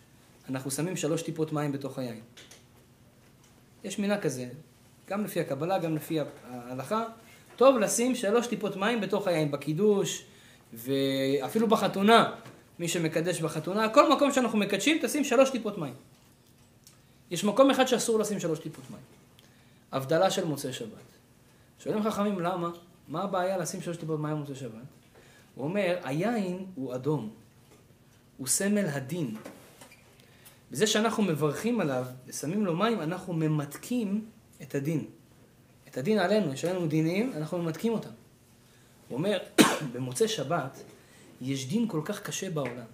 אנחנו 0.48 0.70
שמים 0.70 0.96
שלוש 0.96 1.22
טיפות 1.22 1.52
מים 1.52 1.72
בתוך 1.72 1.98
היין. 1.98 2.20
יש 3.84 3.98
מינה 3.98 4.20
כזה, 4.20 4.48
גם 5.08 5.24
לפי 5.24 5.40
הקבלה, 5.40 5.78
גם 5.78 5.96
לפי 5.96 6.18
ההלכה, 6.50 7.04
טוב 7.56 7.78
לשים 7.78 8.14
שלוש 8.14 8.46
טיפות 8.46 8.76
מים 8.76 9.00
בתוך 9.00 9.26
היין, 9.26 9.50
בקידוש, 9.50 10.24
ואפילו 10.72 11.66
בחתונה, 11.66 12.34
מי 12.78 12.88
שמקדש 12.88 13.40
בחתונה, 13.40 13.88
כל 13.88 14.12
מקום 14.12 14.32
שאנחנו 14.32 14.58
מקדשים, 14.58 14.98
תשים 15.02 15.24
שלוש 15.24 15.50
טיפות 15.50 15.78
מים. 15.78 15.94
יש 17.30 17.44
מקום 17.44 17.70
אחד 17.70 17.86
שאסור 17.86 18.18
לשים 18.18 18.40
שלוש 18.40 18.58
טיפות 18.58 18.84
מים. 18.90 19.02
הבדלה 19.92 20.30
של 20.30 20.44
מוצאי 20.44 20.72
שבת. 20.72 20.88
שואלים 21.78 22.02
חכמים 22.02 22.40
למה? 22.40 22.70
מה 23.08 23.22
הבעיה 23.22 23.58
לשים 23.58 23.82
שלוש 23.82 23.96
טיפות 23.96 24.20
מים 24.20 24.36
במוצאי 24.36 24.54
שבת? 24.54 24.93
הוא 25.54 25.64
אומר, 25.64 25.98
היין 26.02 26.66
הוא 26.74 26.94
אדום. 26.94 27.30
הוא 28.36 28.46
סמל 28.46 28.86
הדין. 28.86 29.36
בזה 30.70 30.86
שאנחנו 30.86 31.22
מברכים 31.22 31.80
עליו 31.80 32.06
ושמים 32.26 32.66
לו 32.66 32.76
מים, 32.76 33.00
אנחנו 33.00 33.32
ממתקים 33.32 34.24
את 34.62 34.74
הדין. 34.74 35.04
את 35.88 35.98
הדין 35.98 36.18
עלינו, 36.18 36.52
יש 36.52 36.64
עלינו 36.64 36.86
דינים, 36.86 37.32
אנחנו 37.36 37.58
ממתקים 37.58 37.92
אותם. 37.92 38.10
הוא 39.08 39.18
אומר, 39.18 39.38
במוצאי 39.92 40.28
שבת 40.28 40.82
יש 41.40 41.68
דין 41.68 41.88
כל 41.88 42.00
כך 42.04 42.22
קשה 42.22 42.50
בעולם. 42.50 42.86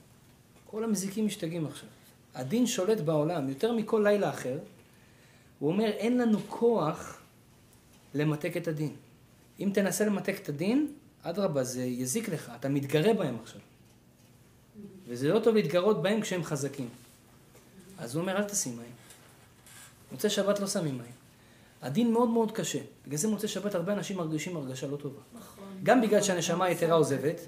כל 0.67 0.85
המזיקים 0.85 1.27
משתגעים 1.27 1.67
עכשיו. 1.67 1.89
הדין 2.35 2.67
שולט 2.67 3.01
בעולם 3.01 3.49
יותר 3.49 3.73
מכל 3.73 4.01
לילה 4.05 4.31
אחר. 4.31 4.59
הוא 5.59 5.73
אומר, 5.73 5.91
אין 5.91 6.19
לנו 6.19 6.39
כוח 6.49 7.21
למתק 8.15 8.57
את 8.57 8.69
הדין. 8.69 8.93
אם 9.61 9.71
תנסה 9.75 10.05
למתק 10.05 10.39
את 10.43 10.49
הדין, 10.49 10.93
אדרבה, 11.23 11.65
זה 11.65 11.83
יזיק 11.83 12.29
לך, 12.29 12.53
אתה 12.61 12.69
מתגרה 12.69 13.15
בהם 13.15 13.37
עכשיו. 13.43 13.61
וזה 15.09 15.29
לא 15.29 15.39
טוב 15.39 15.55
להתגרות 15.55 16.03
בהם 16.03 16.21
כשהם 16.21 16.45
חזקים. 16.45 16.89
אז 17.99 18.15
הוא 18.15 18.23
אומר, 18.23 18.37
אל 18.37 18.45
תשים 18.45 18.77
מים. 18.77 18.93
מוצאי 20.13 20.31
שבת 20.31 20.61
לא 20.61 20.67
שמים 20.67 20.99
מים. 20.99 21.13
הדין 21.83 22.13
מאוד 22.13 22.29
מאוד 22.29 22.53
קשה. 22.53 22.79
בגלל 23.07 23.19
זה 23.19 23.29
מוצאי 23.29 23.49
שבת 23.49 23.75
הרבה 23.75 23.93
אנשים 23.93 24.17
מרגישים 24.17 24.57
הרגשה 24.57 24.87
לא 24.87 24.97
טובה. 24.97 25.21
נכון. 25.35 25.65
גם 25.83 26.01
בגלל 26.01 26.23
שהנשמה 26.23 26.65
היתרה 26.65 26.95
עוזבת, 26.95 27.41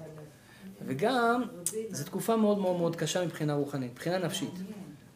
וגם 0.85 1.43
זו 1.89 2.03
תקופה 2.03 2.35
מאוד 2.35 2.57
מאוד 2.57 2.77
מאוד 2.77 2.95
קשה 2.95 3.25
מבחינה 3.25 3.53
רוחנית, 3.53 3.91
מבחינה 3.91 4.17
נפשית. 4.17 4.53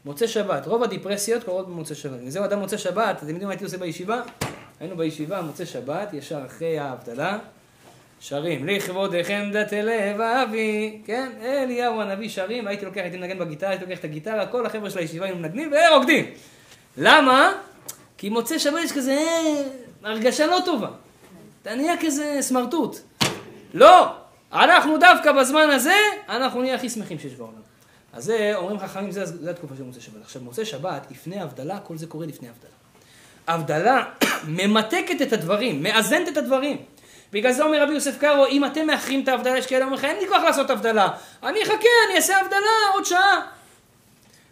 מוצאי 0.05 0.27
שבת, 0.27 0.67
רוב 0.67 0.83
הדיפרסיות 0.83 1.43
קורות 1.43 1.67
במוצאי 1.67 1.95
שבת. 1.95 2.19
וזהו 2.25 2.45
אדם 2.45 2.59
מוצאי 2.59 2.77
שבת, 2.77 3.17
אתם 3.17 3.27
יודעים 3.27 3.47
מה 3.47 3.49
הייתי 3.49 3.63
עושה 3.63 3.77
בישיבה? 3.77 4.21
היינו 4.79 4.97
בישיבה, 4.97 5.41
מוצאי 5.41 5.65
שבת, 5.65 6.13
ישר 6.13 6.45
אחרי 6.45 6.79
ההבדלה, 6.79 7.39
שרים, 8.19 8.67
לכבודכם 8.67 9.49
דתי 9.53 9.81
לב 9.81 10.21
אבי, 10.21 11.01
כן, 11.05 11.29
אליהו 11.41 12.01
הנביא 12.01 12.29
שרים, 12.29 12.65
והייתי 12.65 12.85
לוקח, 12.85 13.01
הייתי 13.01 13.17
מנגן 13.17 13.39
בגיטרה, 13.39 13.69
הייתי 13.69 13.85
לוקח 13.85 13.99
את 13.99 14.03
הגיטרה, 14.03 14.45
כל 14.45 14.65
החבר'ה 14.65 14.89
של 14.89 14.99
הישיבה 14.99 15.25
היו 15.25 15.35
מנגנים 15.35 15.71
ורוקדים. 15.71 16.25
למה? 16.97 17.53
כי 18.17 18.29
מוצאי 18.29 18.59
שבת 18.59 18.79
יש 18.83 18.91
כזה 18.91 19.11
אה, 19.11 19.63
הרגשה 20.03 20.47
לא 20.47 20.59
טובה. 20.65 20.89
אתה 21.61 21.75
נהיה 21.75 21.93
כזה 22.01 22.37
סמרטוט. 22.41 22.97
לא! 23.73 24.13
אנחנו 24.53 24.97
דווקא 24.97 25.31
בזמן 25.31 25.69
הזה, 25.69 25.95
אנחנו 26.29 26.61
נהיה 26.61 26.75
הכי 26.75 26.89
שמחים 26.89 27.19
שיש 27.19 27.33
בעולם. 27.33 27.61
אז 28.13 28.23
זה, 28.23 28.51
אומרים 28.55 28.79
חכמים, 28.79 29.11
זה, 29.11 29.25
זה 29.25 29.51
התקופה 29.51 29.75
של 29.77 29.83
מוצאי 29.83 30.01
שבת. 30.01 30.21
עכשיו, 30.21 30.41
מוצאי 30.41 30.65
שבת, 30.65 31.07
לפני 31.11 31.39
הבדלה, 31.39 31.79
כל 31.79 31.97
זה 31.97 32.07
קורה 32.07 32.25
לפני 32.25 32.49
הבדלה. 32.49 32.71
הבדלה 33.47 34.03
ממתקת 34.57 35.21
את 35.21 35.33
הדברים, 35.33 35.83
מאזנת 35.83 36.27
את 36.27 36.37
הדברים. 36.37 36.77
בגלל 37.33 37.51
זה 37.51 37.63
אומר 37.63 37.83
רבי 37.83 37.93
יוסף 37.93 38.17
קארו, 38.17 38.45
אם 38.45 38.65
אתם 38.65 38.87
מאחרים 38.87 39.23
את 39.23 39.27
ההבדלה, 39.27 39.57
יש 39.57 39.67
כאלה 39.67 39.85
אומרים 39.85 39.99
לך, 39.99 40.05
אין 40.05 40.17
לי 40.19 40.27
כוח 40.27 40.43
לעשות 40.43 40.69
הבדלה. 40.69 41.07
אני 41.43 41.63
אחכה, 41.63 41.87
אני 42.07 42.15
אעשה 42.15 42.41
הבדלה 42.41 42.59
עוד 42.93 43.05
שעה. 43.05 43.41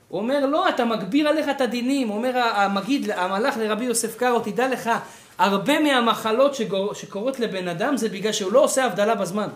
הוא 0.07 0.19
אומר, 0.19 0.45
לא, 0.45 0.69
אתה 0.69 0.86
מגביר 0.86 1.28
עליך 1.28 1.49
את 1.49 1.61
הדינים. 1.61 2.09
אומר 2.09 2.38
המגיד, 2.38 3.11
המלאך 3.11 3.57
לרבי 3.57 3.86
יוסף 3.86 4.17
קארו, 4.17 4.39
תדע 4.39 4.67
לך, 4.67 4.89
הרבה 5.38 5.80
מהמחלות 5.80 6.55
שגור, 6.55 6.93
שקורות 6.93 7.39
לבן 7.39 7.67
אדם 7.67 7.97
זה 7.97 8.09
בגלל 8.09 8.32
שהוא 8.32 8.51
לא 8.51 8.63
עושה 8.63 8.86
הבדלה 8.86 9.15
בזמן. 9.15 9.47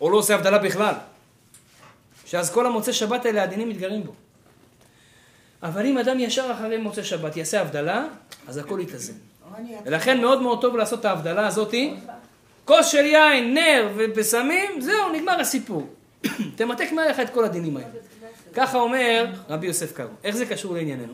או 0.00 0.10
לא 0.10 0.16
עושה 0.16 0.34
הבדלה 0.34 0.58
בכלל. 0.58 0.94
שאז 2.26 2.50
כל 2.50 2.66
המוצאי 2.66 2.92
שבת 2.92 3.26
האלה, 3.26 3.42
הדינים 3.42 3.68
מתגרים 3.68 4.02
בו. 4.02 4.12
אבל 5.62 5.86
אם 5.86 5.98
אדם 5.98 6.20
ישר 6.20 6.52
אחרי 6.52 6.76
מוצאי 6.76 7.04
שבת 7.04 7.36
יעשה 7.36 7.60
הבדלה, 7.60 8.04
אז 8.48 8.56
הכל 8.56 8.80
יתאזן. 8.82 9.12
ולכן 9.84 10.20
מאוד 10.20 10.42
מאוד 10.42 10.60
טוב 10.60 10.76
לעשות 10.76 11.00
את 11.00 11.04
ההבדלה 11.04 11.46
הזאתי. 11.46 11.94
כוס 12.66 12.86
של 12.86 13.04
יין, 13.04 13.54
נר 13.54 13.92
ובשמים, 13.96 14.80
זהו, 14.80 15.12
נגמר 15.12 15.40
הסיפור. 15.40 15.88
תמתק 16.56 16.88
מעליך 16.92 17.20
את 17.20 17.30
כל 17.30 17.44
הדינים 17.44 17.76
האלה. 17.76 17.88
ככה 18.54 18.78
אומר 18.78 19.26
רבי 19.48 19.66
יוסף 19.66 19.92
קארו. 19.92 20.12
איך 20.24 20.36
זה 20.36 20.46
קשור 20.46 20.74
לענייננו? 20.74 21.12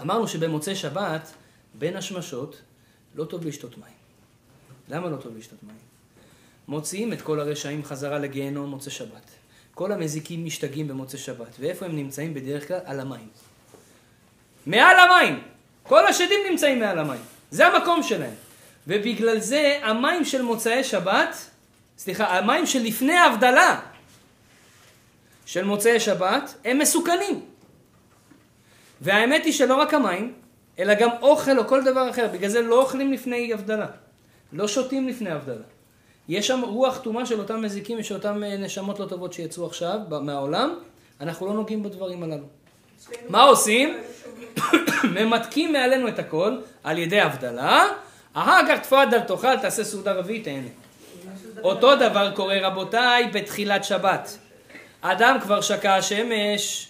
אמרנו 0.00 0.28
שבמוצאי 0.28 0.76
שבת, 0.76 1.32
בין 1.74 1.96
השמשות, 1.96 2.60
לא 3.14 3.24
טוב 3.24 3.46
לשתות 3.46 3.78
מים. 3.78 3.94
למה 4.88 5.08
לא 5.08 5.16
טוב 5.16 5.36
לשתות 5.36 5.62
מים? 5.62 5.76
מוציאים 6.68 7.12
את 7.12 7.22
כל 7.22 7.40
הרשעים 7.40 7.84
חזרה 7.84 8.18
לגיהנום 8.18 8.70
מוצאי 8.70 8.92
שבת. 8.92 9.30
כל 9.74 9.92
המזיקים 9.92 10.44
משתגעים 10.44 10.88
במוצאי 10.88 11.18
שבת. 11.18 11.56
ואיפה 11.60 11.86
הם 11.86 11.96
נמצאים 11.96 12.34
בדרך 12.34 12.68
כלל? 12.68 12.80
על 12.84 13.00
המים. 13.00 13.28
מעל 14.66 14.96
המים! 14.98 15.42
כל 15.82 16.06
השדים 16.06 16.40
נמצאים 16.50 16.78
מעל 16.78 16.98
המים. 16.98 17.20
זה 17.50 17.66
המקום 17.66 18.02
שלהם. 18.02 18.47
ובגלל 18.88 19.38
זה 19.38 19.78
המים 19.82 20.24
של 20.24 20.42
מוצאי 20.42 20.84
שבת, 20.84 21.36
סליחה, 21.98 22.38
המים 22.38 22.66
של 22.66 22.82
לפני 22.82 23.12
ההבדלה 23.12 23.80
של 25.46 25.64
מוצאי 25.64 26.00
שבת, 26.00 26.54
הם 26.64 26.78
מסוכנים. 26.78 27.40
והאמת 29.00 29.44
היא 29.44 29.52
שלא 29.52 29.74
רק 29.74 29.94
המים, 29.94 30.34
אלא 30.78 30.94
גם 30.94 31.08
אוכל 31.22 31.58
או 31.58 31.66
כל 31.66 31.84
דבר 31.84 32.10
אחר. 32.10 32.28
בגלל 32.32 32.50
זה 32.50 32.62
לא 32.62 32.82
אוכלים 32.82 33.12
לפני 33.12 33.52
הבדלה. 33.52 33.86
לא 34.52 34.68
שותים 34.68 35.08
לפני 35.08 35.30
הבדלה. 35.30 35.64
יש 36.28 36.46
שם 36.46 36.60
רוח 36.60 36.98
טומאה 36.98 37.26
של 37.26 37.38
אותם 37.38 37.62
מזיקים 37.62 37.98
ושל 37.98 38.14
אותם 38.14 38.42
נשמות 38.58 39.00
לא 39.00 39.06
טובות 39.06 39.32
שיצאו 39.32 39.66
עכשיו 39.66 39.98
מהעולם, 40.22 40.74
אנחנו 41.20 41.46
לא 41.46 41.52
נוגעים 41.52 41.82
בדברים 41.82 42.22
הללו. 42.22 42.44
מה 43.28 43.42
עושים? 43.42 43.96
ממתקים 45.14 45.72
מעלינו 45.72 46.08
את 46.08 46.18
הכל 46.18 46.58
על 46.84 46.98
ידי 46.98 47.20
הבדלה, 47.20 47.86
אחר 48.42 48.60
כך 48.68 48.82
תפאדל 48.82 49.20
תאכל, 49.20 49.56
תעשה 49.56 49.84
סעודה 49.84 50.12
רביעית, 50.12 50.44
תהנה. 50.44 50.68
אותו 51.62 51.96
דבר 51.96 52.32
קורה 52.34 52.58
רבותיי 52.68 53.30
בתחילת 53.32 53.84
שבת. 53.84 54.38
אדם 55.00 55.38
כבר 55.42 55.60
שקע 55.60 55.94
השמש, 55.94 56.88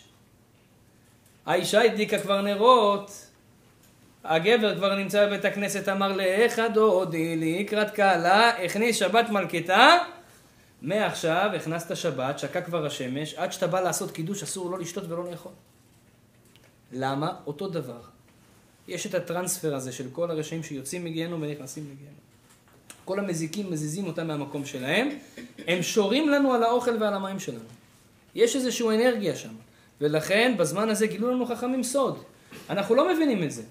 האישה 1.46 1.82
הדליקה 1.82 2.18
כבר 2.18 2.40
נרות, 2.40 3.26
הגבר 4.24 4.76
כבר 4.76 4.94
נמצא 4.94 5.26
בבית 5.26 5.44
הכנסת, 5.44 5.88
אמר 5.88 6.12
לאיך 6.12 6.60
דודי 6.74 7.36
לקראת 7.36 7.90
קהלה, 7.90 8.64
הכניס 8.64 8.96
שבת 8.96 9.28
מלכתה, 9.30 9.98
מעכשיו 10.82 11.50
הכנסת 11.56 11.96
שבת, 11.96 12.38
שקע 12.38 12.60
כבר 12.60 12.86
השמש, 12.86 13.34
עד 13.34 13.52
שאתה 13.52 13.66
בא 13.66 13.80
לעשות 13.80 14.10
קידוש 14.10 14.42
אסור 14.42 14.70
לא 14.70 14.78
לשתות 14.78 15.04
ולא 15.08 15.30
לאכול. 15.30 15.52
למה? 16.92 17.32
אותו 17.46 17.68
דבר. 17.68 18.17
יש 18.88 19.06
את 19.06 19.14
הטרנספר 19.14 19.74
הזה 19.74 19.92
של 19.92 20.04
כל 20.12 20.30
הרשעים 20.30 20.62
שיוצאים 20.62 21.04
מגיהנום 21.04 21.42
ונכנסים 21.42 21.84
לגיהנום. 21.84 22.28
כל 23.04 23.18
המזיקים 23.18 23.70
מזיזים 23.70 24.06
אותם 24.06 24.26
מהמקום 24.26 24.64
שלהם, 24.64 25.08
הם 25.66 25.82
שורים 25.82 26.28
לנו 26.28 26.54
על 26.54 26.62
האוכל 26.62 27.02
ועל 27.02 27.14
המים 27.14 27.40
שלנו. 27.40 27.64
יש 28.34 28.56
איזושהי 28.56 28.88
אנרגיה 28.88 29.36
שם, 29.36 29.52
ולכן 30.00 30.54
בזמן 30.58 30.88
הזה 30.88 31.06
גילו 31.06 31.30
לנו 31.30 31.46
חכמים 31.46 31.82
סוד. 31.82 32.18
אנחנו 32.70 32.94
לא 32.94 33.14
מבינים 33.14 33.42
את 33.42 33.52
זה. 33.52 33.62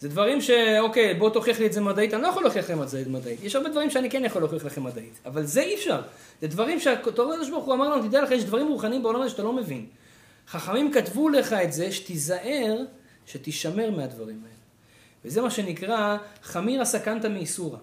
זה 0.00 0.08
דברים 0.08 0.40
ש... 0.40 0.50
אוקיי, 0.80 1.14
בוא 1.14 1.30
תוכיח 1.30 1.58
לי 1.58 1.66
את 1.66 1.72
זה 1.72 1.80
מדעית, 1.80 2.14
אני 2.14 2.22
לא 2.22 2.28
יכול 2.28 2.42
להוכיח 2.42 2.64
לכם 2.64 2.82
את 2.82 2.88
זה 2.88 3.02
מדעית. 3.06 3.42
יש 3.42 3.56
הרבה 3.56 3.68
דברים 3.68 3.90
שאני 3.90 4.10
כן 4.10 4.24
יכול 4.24 4.42
להוכיח 4.42 4.64
לכם 4.64 4.84
מדעית, 4.84 5.18
אבל 5.26 5.44
זה 5.44 5.60
אי 5.60 5.74
אפשר. 5.74 6.00
זה 6.40 6.48
דברים 6.48 6.80
שהתורה 6.80 7.34
הקדוש 7.34 7.50
ברוך 7.50 7.64
הוא 7.64 7.74
אמר 7.74 7.88
לנו, 7.88 8.08
תדע 8.08 8.22
לך, 8.22 8.30
יש 8.30 8.44
דברים 8.44 8.68
רוחניים 8.68 9.02
בעולם 9.02 9.20
הזה 9.20 9.30
שאתה 9.30 9.42
לא 9.42 9.52
מבין. 9.52 9.86
חכמים 10.48 10.92
כתבו 10.92 11.28
לך 11.28 11.52
את 11.52 11.72
זה, 11.72 11.92
שתיזהר, 11.92 12.76
שתישמר 13.28 13.90
מהדברים 13.90 14.40
האלה. 14.44 14.58
וזה 15.24 15.40
מה 15.40 15.50
שנקרא 15.50 16.16
חמירא 16.42 16.84
סכנתא 16.84 17.26
מאיסורא. 17.26 17.78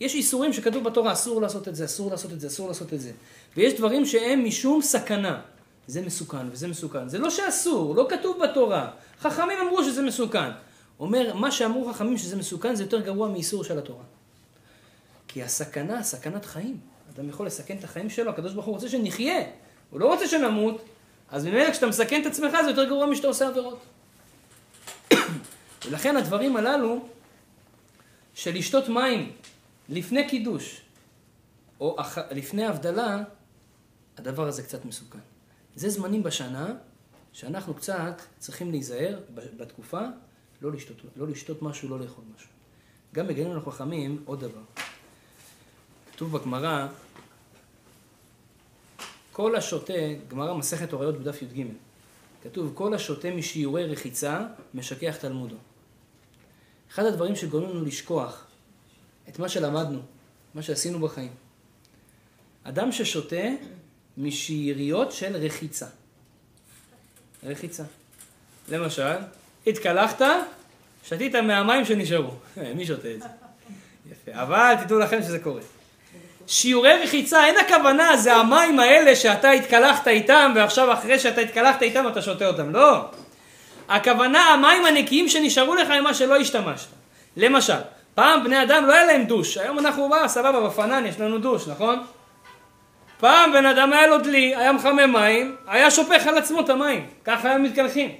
יש 0.00 0.14
איסורים 0.14 0.52
שכתוב 0.52 0.84
בתורה, 0.84 1.12
אסור 1.12 1.42
לעשות 1.42 1.68
את 1.68 1.76
זה, 1.76 1.84
אסור 1.84 2.10
לעשות 2.10 2.32
את 2.32 2.40
זה, 2.40 2.46
אסור 2.46 2.68
לעשות 2.68 2.92
את 2.92 3.00
זה. 3.00 3.12
ויש 3.56 3.74
דברים 3.74 4.06
שהם 4.06 4.44
משום 4.44 4.82
סכנה. 4.82 5.40
זה 5.86 6.02
מסוכן 6.02 6.46
וזה 6.52 6.68
מסוכן. 6.68 7.08
זה 7.08 7.18
לא 7.18 7.30
שאסור, 7.30 7.94
לא 7.94 8.06
כתוב 8.10 8.38
בתורה. 8.42 8.90
חכמים 9.20 9.58
אמרו 9.66 9.84
שזה 9.84 10.02
מסוכן. 10.02 10.50
אומר, 11.00 11.34
מה 11.34 11.50
שאמרו 11.50 11.92
חכמים 11.92 12.18
שזה 12.18 12.36
מסוכן 12.36 12.74
זה 12.74 12.82
יותר 12.82 13.00
גרוע 13.00 13.28
מאיסור 13.28 13.64
של 13.64 13.78
התורה. 13.78 14.04
כי 15.28 15.42
הסכנה, 15.42 16.02
סכנת 16.02 16.44
חיים. 16.44 16.78
אדם 17.14 17.28
יכול 17.28 17.46
לסכן 17.46 17.76
את 17.78 17.84
החיים 17.84 18.10
שלו, 18.10 18.30
הקדוש 18.30 18.52
ברוך 18.52 18.66
הוא 18.66 18.74
רוצה 18.74 18.88
שנחיה. 18.88 19.42
הוא 19.90 20.00
לא 20.00 20.06
רוצה 20.12 20.28
שנמות, 20.28 20.84
אז 21.30 21.46
ממילא 21.46 21.70
כשאתה 21.70 21.86
מסכן 21.86 22.20
את 22.20 22.26
עצמך 22.26 22.56
זה 22.64 22.70
יותר 22.70 22.84
גרוע 22.84 23.06
משאתה 23.06 23.28
עושה 23.28 23.48
עבירות. 23.48 23.78
ולכן 25.86 26.16
הדברים 26.16 26.56
הללו 26.56 27.08
של 28.34 28.54
לשתות 28.54 28.88
מים 28.88 29.32
לפני 29.88 30.28
קידוש, 30.28 30.80
או 31.80 32.00
אח... 32.00 32.18
לפני 32.18 32.66
הבדלה, 32.66 33.22
הדבר 34.16 34.48
הזה 34.48 34.62
קצת 34.62 34.84
מסוכן. 34.84 35.18
זה 35.76 35.90
זמנים 35.90 36.22
בשנה 36.22 36.74
שאנחנו 37.32 37.74
קצת 37.74 38.22
צריכים 38.38 38.70
להיזהר 38.70 39.20
בתקופה, 39.34 40.00
לא 40.62 40.72
לשתות, 40.72 40.96
לא 41.16 41.28
לשתות 41.28 41.62
משהו, 41.62 41.88
לא 41.88 42.00
לאכול 42.00 42.24
משהו. 42.36 42.48
גם 43.14 43.26
בגנים 43.26 43.56
לחכמים, 43.56 44.22
עוד 44.24 44.40
דבר. 44.40 44.62
כתוב 46.12 46.38
בגמרא, 46.38 46.86
כל 49.32 49.56
השותה, 49.56 49.92
גמרא 50.28 50.54
מסכת 50.54 50.92
הוריות 50.92 51.18
בדף 51.18 51.42
י"ג, 51.42 51.64
כתוב, 52.50 52.72
כל 52.74 52.94
השותה 52.94 53.30
משיעורי 53.30 53.86
רחיצה, 53.86 54.40
משכח 54.74 55.16
תלמודו. 55.16 55.56
אחד 56.90 57.04
הדברים 57.04 57.36
שגורמים 57.36 57.70
לנו 57.70 57.84
לשכוח 57.84 58.46
את 59.28 59.38
מה 59.38 59.48
שלמדנו, 59.48 60.00
מה 60.54 60.62
שעשינו 60.62 61.00
בחיים. 61.00 61.32
אדם 62.64 62.92
ששותה 62.92 63.46
משאריות 64.18 65.12
של 65.12 65.36
רחיצה. 65.36 65.86
רחיצה. 67.44 67.84
למשל, 68.68 69.16
התקלחת, 69.66 70.22
שתית 71.04 71.34
מהמים 71.34 71.84
שנשארו. 71.84 72.30
מי 72.76 72.86
שותה 72.86 73.14
את 73.14 73.22
זה? 73.22 73.28
יפה. 74.10 74.42
אבל 74.42 74.74
תדעו 74.84 74.98
לכם 74.98 75.22
שזה 75.22 75.38
קורה. 75.38 75.62
שיעורי 76.46 77.02
רחיצה, 77.02 77.46
אין 77.46 77.54
הכוונה, 77.56 78.16
זה 78.16 78.34
המים 78.34 78.80
האלה 78.80 79.16
שאתה 79.16 79.50
התקלחת 79.50 80.08
איתם, 80.08 80.52
ועכשיו 80.54 80.92
אחרי 80.92 81.18
שאתה 81.18 81.40
התקלחת 81.40 81.82
איתם 81.82 82.08
אתה 82.08 82.22
שותה 82.22 82.46
אותם. 82.46 82.72
לא. 82.72 83.04
הכוונה, 83.88 84.38
המים 84.38 84.86
הנקיים 84.86 85.28
שנשארו 85.28 85.74
לך 85.74 85.90
ממה 85.90 86.14
שלא 86.14 86.36
השתמשת. 86.36 86.86
למשל, 87.36 87.78
פעם 88.14 88.44
בני 88.44 88.62
אדם 88.62 88.86
לא 88.86 88.92
היה 88.92 89.04
להם 89.04 89.24
דוש, 89.24 89.58
היום 89.58 89.78
אנחנו 89.78 90.08
בא, 90.08 90.28
סבבה, 90.28 90.60
בפנן 90.60 91.06
יש 91.06 91.20
לנו 91.20 91.38
דוש, 91.38 91.68
נכון? 91.68 91.98
פעם 93.20 93.52
בן 93.52 93.66
אדם 93.66 93.92
היה 93.92 94.06
לו 94.06 94.18
דלי, 94.18 94.56
היה 94.56 94.72
מחמם 94.72 95.12
מים, 95.12 95.56
היה 95.66 95.90
שופך 95.90 96.26
על 96.26 96.38
עצמו 96.38 96.60
את 96.60 96.68
המים, 96.68 97.06
ככה 97.24 97.50
היו 97.50 97.58
מתקלחים. 97.58 98.10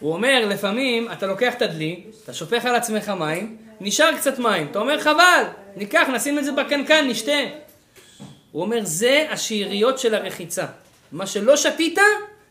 הוא 0.00 0.12
אומר, 0.12 0.46
לפעמים 0.48 1.12
אתה 1.12 1.26
לוקח 1.26 1.54
את 1.54 1.62
הדלי, 1.62 2.02
אתה 2.24 2.34
שופך 2.34 2.64
על 2.64 2.74
עצמך 2.74 3.08
מים, 3.08 3.56
נשאר 3.80 4.16
קצת 4.16 4.38
מים, 4.38 4.66
אתה 4.70 4.78
אומר 4.78 5.00
חבל, 5.00 5.44
ניקח, 5.76 6.08
נשים 6.14 6.38
את 6.38 6.44
זה 6.44 6.52
בקנקן, 6.52 7.08
נשתה. 7.08 7.32
הוא 8.52 8.62
אומר, 8.62 8.80
זה 8.82 9.26
השאריות 9.30 9.98
של 9.98 10.14
הרחיצה. 10.14 10.66
מה 11.12 11.26
שלא 11.26 11.56
שתית, 11.56 11.98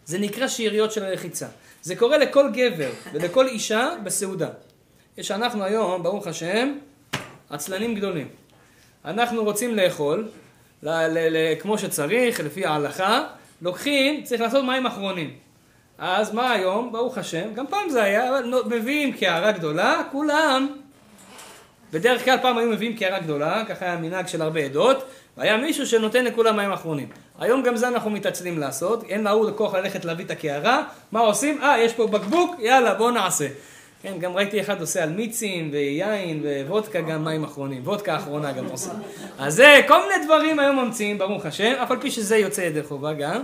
זה 0.05 0.19
נקרא 0.19 0.47
שאריות 0.47 0.91
של 0.91 1.05
הרחיצה. 1.05 1.45
זה 1.81 1.95
קורה 1.95 2.17
לכל 2.17 2.49
גבר 2.53 2.89
ולכל 3.13 3.47
אישה 3.47 3.89
בסעודה. 4.03 4.49
יש 5.17 5.31
אנחנו 5.31 5.63
היום, 5.63 6.03
ברוך 6.03 6.27
השם, 6.27 6.73
עצלנים 7.49 7.95
גדולים. 7.95 8.27
אנחנו 9.05 9.43
רוצים 9.43 9.75
לאכול, 9.75 10.27
ל- 10.83 10.89
ל- 10.89 11.37
ל- 11.37 11.55
כמו 11.59 11.77
שצריך, 11.77 12.39
לפי 12.39 12.65
ההלכה, 12.65 13.23
לוקחים, 13.61 14.23
צריך 14.23 14.41
לעשות 14.41 14.65
מים 14.65 14.85
אחרונים. 14.85 15.33
אז 15.99 16.33
מה 16.33 16.51
היום, 16.51 16.91
ברוך 16.91 17.17
השם, 17.17 17.53
גם 17.53 17.67
פעם 17.67 17.89
זה 17.89 18.03
היה, 18.03 18.29
אבל 18.29 18.53
מביאים 18.65 19.13
קערה 19.13 19.51
גדולה, 19.51 20.01
כולם, 20.11 20.67
בדרך 21.93 22.25
כלל 22.25 22.37
פעם 22.41 22.57
היו 22.57 22.69
מביאים 22.69 22.97
קערה 22.97 23.19
גדולה, 23.19 23.63
ככה 23.67 23.85
היה 23.85 23.97
מנהג 23.97 24.27
של 24.27 24.41
הרבה 24.41 24.59
עדות, 24.59 25.03
והיה 25.37 25.57
מישהו 25.57 25.85
שנותן 25.85 26.25
לכולם 26.25 26.55
מים 26.55 26.71
אחרונים. 26.71 27.07
היום 27.39 27.63
גם 27.63 27.75
זה 27.75 27.87
אנחנו 27.87 28.09
מתעצלים 28.09 28.59
לעשות, 28.59 29.03
אין 29.03 29.23
להוא 29.23 29.51
כוח 29.55 29.73
ללכת 29.73 30.05
להביא 30.05 30.25
את 30.25 30.31
הקערה, 30.31 30.83
מה 31.11 31.19
עושים? 31.19 31.61
אה, 31.61 31.79
יש 31.79 31.93
פה 31.93 32.07
בקבוק, 32.07 32.55
יאללה, 32.59 32.93
בואו 32.93 33.11
נעשה. 33.11 33.47
כן, 34.01 34.13
גם 34.19 34.33
ראיתי 34.33 34.61
אחד 34.61 34.81
עושה 34.81 35.03
על 35.03 35.09
מיצים 35.09 35.69
ויין 35.71 36.43
ווודקה 36.67 37.01
גם 37.01 37.25
מים 37.25 37.43
אחרונים, 37.43 37.81
וודקה 37.83 38.15
אחרונה 38.15 38.51
גם 38.51 38.65
עושה. 38.65 38.91
אז 39.39 39.55
זה, 39.55 39.81
כל 39.87 39.97
מיני 40.01 40.25
דברים 40.25 40.59
היום 40.59 40.79
ממציאים, 40.79 41.17
ברוך 41.17 41.45
השם, 41.45 41.73
אף 41.83 41.91
על 41.91 41.97
פי 42.01 42.11
שזה 42.11 42.37
יוצא 42.37 42.61
ידי 42.61 42.83
חובה 42.83 43.13
גם. 43.13 43.43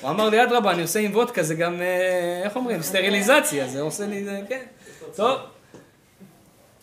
הוא 0.00 0.10
אמר 0.10 0.28
לי, 0.28 0.42
אדרבה, 0.42 0.70
אני 0.70 0.82
עושה 0.82 1.00
עם 1.00 1.12
וודקה, 1.12 1.42
זה 1.42 1.54
גם, 1.54 1.80
אה, 1.80 2.40
איך 2.44 2.56
אומרים, 2.56 2.82
סטריליזציה, 2.82 3.68
זה 3.68 3.80
עושה 3.80 4.06
לי, 4.06 4.24
זה, 4.24 4.40
כן. 4.48 4.62
טוב. 5.16 5.40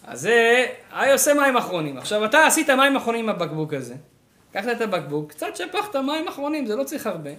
אז 0.03 0.21
זה, 0.21 0.65
היה 0.91 1.13
עושה 1.13 1.33
מים 1.33 1.57
אחרונים. 1.57 1.97
עכשיו, 1.97 2.25
אתה 2.25 2.47
עשית 2.47 2.69
מים 2.69 2.95
אחרונים 2.95 3.29
עם 3.29 3.35
הבקבוק 3.35 3.73
הזה. 3.73 3.95
קחת 4.53 4.67
את 4.71 4.81
הבקבוק, 4.81 5.29
קצת 5.29 5.55
שפכת 5.55 5.95
מים 5.95 6.27
אחרונים, 6.27 6.65
זה 6.65 6.75
לא 6.75 6.83
צריך 6.83 7.07
הרבה. 7.07 7.31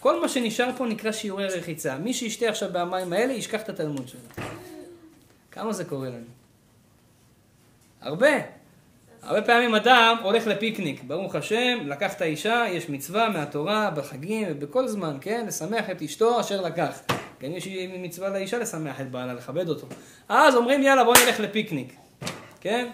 כל 0.00 0.20
מה 0.20 0.28
שנשאר 0.28 0.70
פה 0.76 0.86
נקרא 0.86 1.12
שיעורי 1.12 1.46
רחיצה. 1.46 1.98
מי 1.98 2.14
שישתה 2.14 2.48
עכשיו 2.48 2.68
במים 2.72 3.12
האלה, 3.12 3.32
ישכח 3.32 3.60
את 3.60 3.68
התלמוד 3.68 4.08
שלו. 4.08 4.44
כמה 5.50 5.72
זה 5.72 5.84
קורה 5.84 6.08
לנו? 6.08 6.26
הרבה. 8.00 8.59
הרבה 9.22 9.42
פעמים 9.42 9.74
אדם 9.74 10.16
הולך 10.22 10.46
לפיקניק, 10.46 11.02
ברוך 11.06 11.34
השם, 11.34 11.78
לקח 11.86 12.12
את 12.14 12.20
האישה, 12.20 12.64
יש 12.70 12.88
מצווה 12.88 13.28
מהתורה, 13.28 13.90
בחגים 13.90 14.48
ובכל 14.50 14.88
זמן, 14.88 15.16
כן? 15.20 15.44
לשמח 15.46 15.90
את 15.90 16.02
אשתו 16.02 16.40
אשר 16.40 16.60
לקח. 16.60 17.00
כן, 17.40 17.52
יש 17.52 17.68
מצווה 17.98 18.28
לאישה 18.28 18.58
לשמח 18.58 19.00
את 19.00 19.10
בעלה, 19.10 19.34
לכבד 19.34 19.68
אותו. 19.68 19.86
אז 20.28 20.54
אומרים 20.54 20.82
יאללה 20.82 21.04
בוא 21.04 21.14
נלך 21.26 21.40
לפיקניק, 21.40 21.96
כן? 22.60 22.88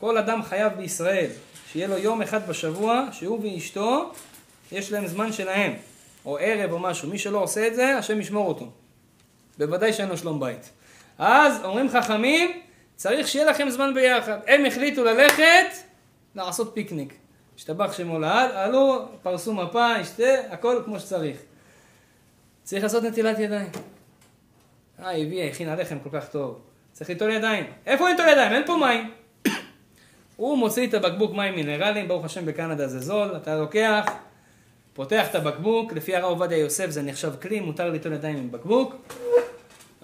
כל 0.00 0.18
אדם 0.18 0.42
חייב 0.42 0.72
בישראל, 0.72 1.30
שיהיה 1.72 1.88
לו 1.88 1.98
יום 1.98 2.22
אחד 2.22 2.48
בשבוע, 2.48 3.04
שהוא 3.12 3.40
ואשתו, 3.42 4.12
יש 4.72 4.92
להם 4.92 5.06
זמן 5.06 5.32
שלהם, 5.32 5.72
או 6.24 6.38
ערב 6.40 6.72
או 6.72 6.78
משהו. 6.78 7.10
מי 7.10 7.18
שלא 7.18 7.38
עושה 7.38 7.66
את 7.66 7.74
זה, 7.74 7.98
השם 7.98 8.20
ישמור 8.20 8.48
אותו. 8.48 8.70
בוודאי 9.58 9.92
שאין 9.92 10.08
לו 10.08 10.16
שלום 10.16 10.40
בית. 10.40 10.70
אז 11.18 11.64
אומרים 11.64 11.88
חכמים, 11.88 12.60
צריך 12.96 13.28
שיהיה 13.28 13.50
לכם 13.50 13.70
זמן 13.70 13.94
ביחד. 13.94 14.38
הם 14.46 14.66
החליטו 14.66 15.04
ללכת 15.04 15.66
לעשות 16.34 16.70
פיקניק. 16.74 17.14
השתבח 17.56 17.92
שמו 17.92 18.18
לעד, 18.18 18.50
עלו, 18.50 19.08
פרסו 19.22 19.54
מפה, 19.54 19.88
ישתה, 20.00 20.40
הכל 20.50 20.82
כמו 20.84 21.00
שצריך. 21.00 21.36
צריך 22.62 22.82
לעשות 22.82 23.04
נטילת 23.04 23.38
ידיים. 23.38 23.68
אה, 25.02 25.16
הביאה, 25.16 25.48
הכינה 25.48 25.76
לחם 25.76 25.98
כל 25.98 26.10
כך 26.12 26.28
טוב. 26.28 26.60
צריך 26.92 27.10
ליטול 27.10 27.30
ידיים. 27.30 27.64
איפה 27.86 28.08
ליטול 28.08 28.28
ידיים? 28.28 28.52
אין 28.52 28.66
פה 28.66 28.76
מים. 28.76 29.10
הוא 30.36 30.58
מוציא 30.58 30.88
את 30.88 30.94
הבקבוק 30.94 31.32
מים 31.32 31.54
מינרליים, 31.54 32.08
ברוך 32.08 32.24
השם 32.24 32.46
בקנדה 32.46 32.88
זה 32.88 33.00
זול, 33.00 33.36
אתה 33.36 33.56
לוקח, 33.56 34.04
פותח 34.92 35.26
את 35.30 35.34
הבקבוק, 35.34 35.92
לפי 35.92 36.16
הרב 36.16 36.24
עובדיה 36.24 36.58
יוסף 36.58 36.90
זה 36.90 37.02
נחשב 37.02 37.32
כלי, 37.42 37.60
מותר 37.60 37.90
ליטול 37.90 38.12
ידיים 38.12 38.36
עם 38.36 38.50
בקבוק. 38.52 38.94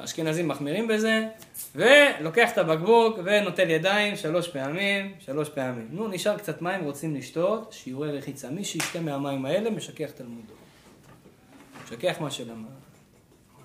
האשכנזים 0.03 0.49
מחמירים 0.49 0.89
בזה, 0.89 1.27
ולוקח 1.75 2.53
את 2.53 2.59
הבקבוק 2.59 3.19
ונוטל 3.25 3.71
ידיים 3.71 4.17
שלוש 4.17 4.49
פעמים, 4.49 5.15
שלוש 5.19 5.49
פעמים. 5.49 5.89
נו, 5.91 6.09
נשאר 6.09 6.39
קצת 6.39 6.63
מים, 6.63 6.85
רוצים 6.85 7.17
לשתות, 7.17 7.73
שיעורי 7.73 8.19
רחיצה. 8.19 8.51
מי 8.51 8.65
שישתה 8.65 9.01
מהמים 9.01 9.45
האלה, 9.45 9.71
משכח 9.71 10.11
תלמודו. 10.11 10.55
משכח 11.85 12.17
מה 12.21 12.31
שלמד. 12.31 12.69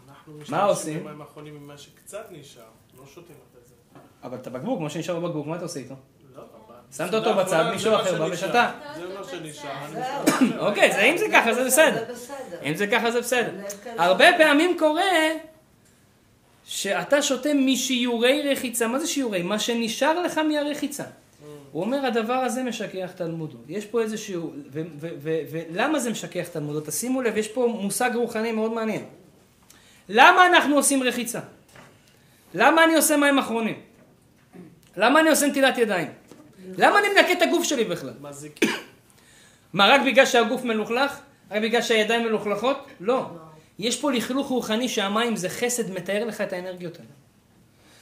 אנחנו 0.07 0.33
מה 0.49 0.63
עושים? 0.63 0.93
משתמשים 0.93 1.03
במים 1.03 1.21
האחרונים 1.21 1.63
ממה 1.63 1.77
שקצת 1.77 2.27
נשאר, 2.31 2.63
לא 2.99 3.05
שותים 3.05 3.35
את 3.59 3.65
זה. 3.67 3.73
אבל 4.23 4.37
את 4.37 4.47
הבקבוק, 4.47 4.81
מה 4.81 4.89
שנשאר 4.89 5.19
בבקבוק, 5.19 5.47
מה 5.47 5.55
אתה 5.55 5.63
עושה 5.63 5.79
איתו? 5.79 5.95
לא. 6.35 6.43
שמת 6.97 7.13
אותו 7.13 7.35
בצד, 7.35 7.53
האחרונה, 7.53 7.71
מישהו 7.71 7.91
מה 7.91 8.01
אחר 8.01 8.19
בא. 8.19 8.33
ושתה. 8.33 8.71
זה 8.95 9.19
מה 9.19 9.23
שנשאר. 9.23 9.69
אוקיי, 10.67 10.91
זה 10.91 11.01
אם 11.01 11.17
זה 11.17 11.25
ככה, 11.33 11.53
זה 11.53 11.65
בסדר. 11.65 12.13
אם 12.63 12.75
זה 12.75 12.87
ככה 12.87 13.11
זה 13.11 13.21
בסדר. 13.21 13.51
הרבה 13.97 14.25
פעמים 14.37 14.77
קורה 14.79 15.03
שאתה 16.67 17.21
שותה 17.21 17.49
משיעורי 17.53 18.51
רחיצה. 18.51 18.87
מה 18.87 18.99
זה 18.99 19.07
שיעורי? 19.07 19.41
מה 19.41 19.59
שנשאר 19.59 20.21
לך 20.21 20.37
מהרחיצה. 20.37 21.03
הוא 21.71 21.83
אומר, 21.83 22.05
הדבר 22.05 22.33
הזה 22.33 22.63
משכח 22.63 23.11
תלמודו. 23.15 23.57
יש 23.67 23.85
פה 23.85 24.01
איזשהו... 24.01 24.53
ו- 24.73 24.81
ו- 24.99 25.39
ולמה 25.51 25.99
זה 25.99 26.09
משכח 26.09 26.47
תלמודו? 26.51 26.79
תשימו 26.79 27.21
לב, 27.21 27.37
יש 27.37 27.47
פה 27.47 27.77
מושג 27.81 28.11
רוחני 28.15 28.51
מאוד 28.51 28.73
מעניין. 28.73 29.03
למה 30.09 30.47
אנחנו 30.47 30.75
עושים 30.75 31.03
רחיצה? 31.03 31.39
למה 32.53 32.83
אני 32.83 32.95
עושה 32.95 33.17
מים 33.17 33.39
אחרונים? 33.39 33.79
למה 34.97 35.19
אני 35.19 35.29
עושה 35.29 35.47
נטילת 35.47 35.77
ידיים? 35.77 36.07
למה 36.77 36.99
אני 36.99 37.07
מנקה 37.09 37.31
את 37.31 37.41
הגוף 37.41 37.63
שלי 37.63 37.83
בכלל? 37.83 38.13
מזיק. 38.21 38.59
מה, 39.73 39.87
רק 39.87 40.01
בגלל 40.05 40.25
שהגוף 40.25 40.63
מלוכלך? 40.63 41.19
רק 41.51 41.61
בגלל 41.61 41.81
שהידיים 41.81 42.23
מלוכלכות? 42.25 42.77
לא. 42.99 43.29
יש 43.79 44.01
פה 44.01 44.11
לכלוך 44.11 44.47
רוחני 44.47 44.89
שהמים 44.89 45.35
זה 45.35 45.49
חסד, 45.49 45.91
מתאר 45.91 46.25
לך 46.25 46.41
את 46.41 46.53
האנרגיות 46.53 46.95
האלה. 46.95 47.09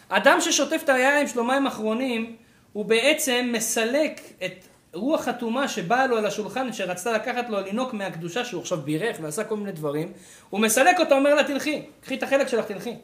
אדם 0.09 0.41
ששוטף 0.41 0.81
את 0.83 0.89
הידיים 0.89 1.27
שלו 1.27 1.43
מים 1.43 1.67
אחרונים, 1.67 2.35
הוא 2.73 2.85
בעצם 2.85 3.49
מסלק 3.53 4.21
את 4.45 4.67
רוח 4.93 5.27
הטומאה 5.27 5.67
שבאה 5.67 6.07
לו 6.07 6.17
על 6.17 6.25
השולחן, 6.25 6.73
שרצתה 6.73 7.11
לקחת 7.11 7.49
לו 7.49 7.61
לינוק 7.61 7.93
מהקדושה, 7.93 8.45
שהוא 8.45 8.61
עכשיו 8.61 8.77
בירך 8.81 9.17
ועשה 9.21 9.43
כל 9.43 9.57
מיני 9.57 9.71
דברים, 9.71 10.13
הוא 10.49 10.59
מסלק 10.59 10.99
אותה, 10.99 11.15
אומר 11.15 11.35
לה 11.35 11.43
תלכי, 11.43 11.85
קחי 12.01 12.15
את 12.15 12.23
החלק 12.23 12.47
שלך, 12.47 12.65
תלכי. 12.65 12.95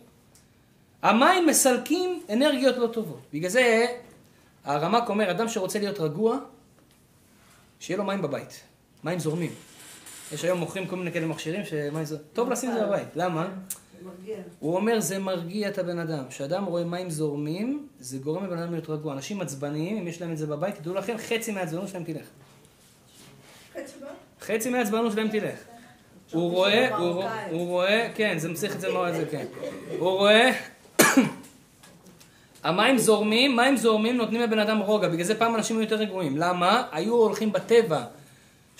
המים 1.02 1.48
מסלקים 1.48 2.22
אנרגיות 2.34 2.78
לא 2.78 2.88
טובות. 2.88 3.22
בגלל 3.34 3.50
זה 3.50 3.86
הרמ"ק 4.64 5.10
אומר, 5.10 5.32
אדם 5.32 5.50
שרוצה 5.50 5.80
להיות 5.80 6.00
רגוע, 6.00 6.38
שיהיה 7.80 7.98
לו 7.98 8.04
מים 8.04 8.22
בבית, 8.22 8.62
מים 9.04 9.20
זורמים. 9.20 9.52
יש 10.34 10.44
היום 10.44 10.60
מוכרים 10.60 10.88
כל 10.88 10.96
מיני 10.96 11.12
כאלה 11.12 11.26
מכשירים 11.26 11.66
שמים 11.66 12.06
זורמים. 12.06 12.28
טוב 12.34 12.50
לשים 12.50 12.70
את 12.70 12.76
זה 12.76 12.86
בבית. 12.86 13.08
למה? 13.16 13.48
זה 14.00 14.06
מרגיע. 14.06 14.36
הוא 14.60 14.76
אומר, 14.76 15.00
זה 15.00 15.20
מרגיע 15.20 15.70
את 15.70 15.78
הבן 15.78 16.00
אדם. 16.00 16.24
כשאדם 16.30 16.66
רואה 16.66 16.84
מים 16.84 17.10
זורמים, 17.10 17.88
זה 18.00 18.18
גורם 18.18 18.44
לבן 18.44 18.58
אדם 18.58 18.72
להיות 18.72 18.90
רגוע. 18.90 19.14
אנשים 19.14 19.42
עצבניים, 19.42 19.98
אם 19.98 20.08
יש 20.08 20.22
להם 20.22 20.32
את 20.32 20.38
זה 20.38 20.48
בבית, 20.48 20.76
תדעו 20.76 20.94
לכם, 20.94 21.16
חצי 21.18 21.52
מהעצבנות 21.52 21.88
שלהם 21.88 22.04
תלך. 22.04 22.26
חצי 23.74 23.94
מה? 24.02 24.08
חצי 24.42 24.70
מהעצבנות 24.70 25.12
שלהם 25.12 25.28
תלך. 25.28 25.60
הוא 26.32 26.52
רואה, 26.52 26.98
הוא 27.52 27.68
רואה, 27.68 28.10
כן, 28.16 28.38
זה 28.38 28.50
מסכת 28.50 28.80
זה 28.80 28.92
מאוד 28.92 29.14
זה, 29.14 29.26
כן. 29.32 29.46
הוא 30.00 30.10
רואה, 30.10 30.52
המים 32.64 32.98
זורמים, 32.98 33.56
מים 33.56 33.78
זורמים 33.78 34.18
נותנים 34.18 34.42
לבן 34.42 34.60
אדם 34.60 34.80
רוגע, 34.80 35.10
בגלל 35.10 35.24
זה 35.24 35.40
פעם 35.40 35.56
אנשים 35.56 35.76
היו 35.76 35.84
יותר 35.84 35.96
רגועים. 35.96 36.38
למה? 36.38 36.84
היו 36.92 37.14
הולכים 37.14 37.52
בטבע, 37.52 38.04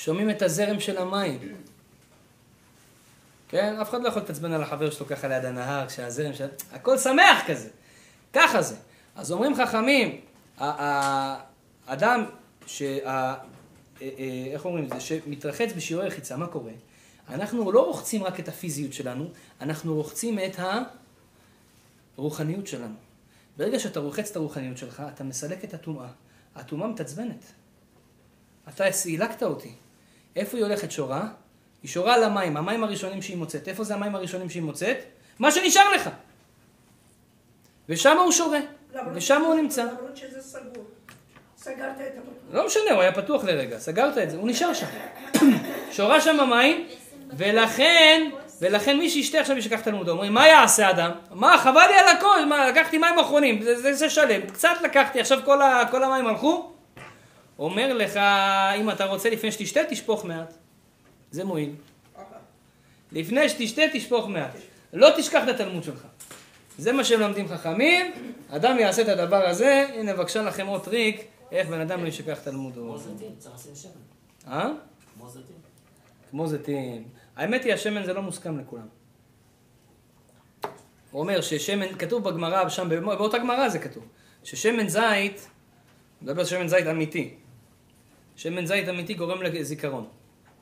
שומעים 0.04 0.30
את 0.30 0.42
הזרם 0.42 0.80
של 0.80 0.98
המים. 0.98 1.40
כן? 3.50 3.76
אף 3.82 3.90
אחד 3.90 4.02
לא 4.02 4.08
יכול 4.08 4.22
להתעצבן 4.22 4.52
על 4.52 4.64
החבר 4.64 4.90
שלו 4.90 5.08
ככה 5.08 5.28
ליד 5.28 5.46
הנהר, 5.46 5.88
כשהזרם 5.88 6.34
של... 6.34 6.48
הכל 6.72 6.98
שמח 6.98 7.44
כזה. 7.48 7.70
ככה 8.34 8.62
זה. 8.62 8.76
אז 9.16 9.32
אומרים 9.32 9.56
חכמים, 9.56 10.22
האדם 10.58 12.26
ש... 12.66 12.82
אה, 12.82 13.36
אה, 14.02 14.08
איך 14.54 14.66
אומרים 14.66 14.86
את 14.86 14.90
זה? 14.90 15.00
שמתרחץ 15.00 15.74
בשיעורי 15.76 16.08
רחיצה, 16.08 16.38
מה 16.38 16.48
קורה? 16.48 16.72
אנחנו 17.30 17.72
לא 17.72 17.86
רוחצים 17.86 18.24
רק 18.24 18.40
את 18.40 18.48
הפיזיות 18.48 18.94
שלנו, 18.94 19.30
אנחנו 19.62 19.96
רוחצים 19.96 20.40
את 20.40 20.60
הרוחניות 22.18 22.68
שלנו. 22.68 22.96
ברגע 23.58 23.80
שאתה 23.80 24.00
רוחץ 24.00 24.30
את 24.30 24.36
הרוחניות 24.36 24.78
שלך, 24.78 25.04
אתה 25.14 25.24
מסלק 25.24 25.64
את 25.64 25.74
הטומאה. 25.74 26.08
הטומאה 26.56 26.88
מתעצבנת. 26.88 27.44
אתה 28.70 28.92
סילקת 28.92 29.44
אותי. 29.44 29.74
איפה 30.36 30.58
היא 30.58 30.66
הולכת 30.66 30.92
שורה? 30.92 31.28
היא 31.84 31.92
שורה 31.92 32.14
על 32.14 32.24
המים, 32.24 32.58
המים 32.58 32.84
הראשונים 32.84 33.22
שהיא 33.22 33.38
מוצאת. 33.38 33.68
איפה 33.68 33.84
זה 33.84 33.94
המים 33.94 34.16
הראשונים 34.16 34.50
שהיא 34.50 34.64
מוצאת? 34.64 34.98
מה 35.40 35.52
שנשאר 35.52 35.96
לך. 35.96 36.10
ושם 37.90 38.18
הוא 38.18 38.32
שורה, 38.32 38.60
ושם 39.14 39.42
הוא 39.42 39.56
נמצא. 39.56 39.84
למרות 39.84 40.18
שזה 40.18 40.42
סגור. 40.42 40.86
סגרת 41.58 41.96
את 41.96 42.18
המקום. 42.18 42.34
לא 42.52 42.66
משנה, 42.66 42.92
הוא 42.92 43.02
היה 43.02 43.12
פתוח 43.12 43.44
לרגע, 43.44 43.80
סגרת 43.80 44.18
את 44.18 44.32
זה, 44.32 44.38
הוא 44.38 44.48
נשאר 44.50 44.74
שם. 44.74 44.86
שורה 45.96 46.22
שם 46.22 46.40
המים, 46.40 46.88
ולכן, 47.38 48.30
ולכן 48.62 48.98
מי 48.98 49.10
שישתה 49.10 49.40
עכשיו 49.40 49.58
ישכח 49.58 49.82
תלמוד, 49.82 50.10
אומרים, 50.10 50.34
מה 50.34 50.48
יעשה 50.48 50.90
אדם? 50.90 51.12
מה, 51.32 51.58
חבל 51.58 51.88
לי 51.90 52.00
על 52.00 52.18
הכל, 52.18 52.46
מה, 52.46 52.68
לקחתי 52.68 52.98
מים 52.98 53.20
אחרונים, 53.20 53.62
זה, 53.62 53.82
זה, 53.82 53.94
זה 53.94 54.10
שלם, 54.10 54.42
קצת 54.42 54.78
לקחתי, 54.84 55.20
עכשיו 55.20 55.40
כל, 55.46 55.62
ה, 55.62 55.84
כל 55.92 56.04
המים 56.04 56.28
הלכו? 56.28 56.72
אומר 57.66 57.94
לך, 57.94 58.18
אם 58.80 58.90
אתה 58.90 59.06
רוצה 59.06 59.30
לפני 59.30 59.52
שתשתה, 59.52 59.80
תשפוך 59.90 60.26
מעט. 60.26 60.54
זה 61.32 61.44
מועיל. 61.44 61.76
לפני 63.12 63.50
שתשתה, 63.50 63.82
תשפוך 63.94 64.28
מעט. 64.28 64.56
לא 64.94 65.10
תשכח 65.18 65.44
את 65.44 65.48
התלמוד 65.48 65.84
שלך. 65.84 66.08
זה 66.78 66.92
מה 66.92 67.04
שמלמדים 67.04 67.48
חכמים, 67.48 68.12
אדם 68.50 68.80
יעשה 68.80 69.02
את 69.02 69.08
הדבר 69.08 69.48
הזה, 69.48 69.88
הנה 69.94 70.14
בבקשה 70.14 70.42
לכם 70.42 70.68
עוד 70.68 70.84
טריק, 70.84 71.26
איך 71.52 71.68
בן 71.68 71.82
אדם 71.82 72.04
לא 72.04 72.08
ישכח 72.08 72.40
תלמודו. 72.40 72.82
כמו 72.82 72.98
זיתים, 72.98 73.32
צריך 73.38 73.56
לשים 73.56 73.76
שמן. 73.76 74.52
אה? 74.52 74.70
כמו 75.16 75.30
זיתים. 75.30 75.56
כמו 76.30 76.48
זיתים. 76.48 77.04
האמת 77.36 77.64
היא, 77.64 77.74
השמן 77.74 78.06
זה 78.06 78.14
לא 78.14 78.22
מוסכם 78.22 78.60
לכולם. 78.60 78.88
הוא 81.12 81.22
אומר 81.22 81.42
ששמן, 81.42 81.96
כתוב 82.00 82.30
בגמרא, 82.30 82.70
שם, 82.70 82.90
באותה 82.90 83.38
גמרא 83.38 83.70
זה 83.70 83.80
כתוב, 83.80 84.04
ששמן 84.44 84.90
זית, 84.90 85.48
מדבר 86.22 86.40
על 86.40 86.46
שמן 86.46 86.68
זית 86.68 86.88
אמיתי. 86.88 87.36
שמן 88.42 88.66
זית 88.66 88.90
אמיתי 88.90 89.14
גורם 89.14 89.42
לזיכרון. 89.42 90.06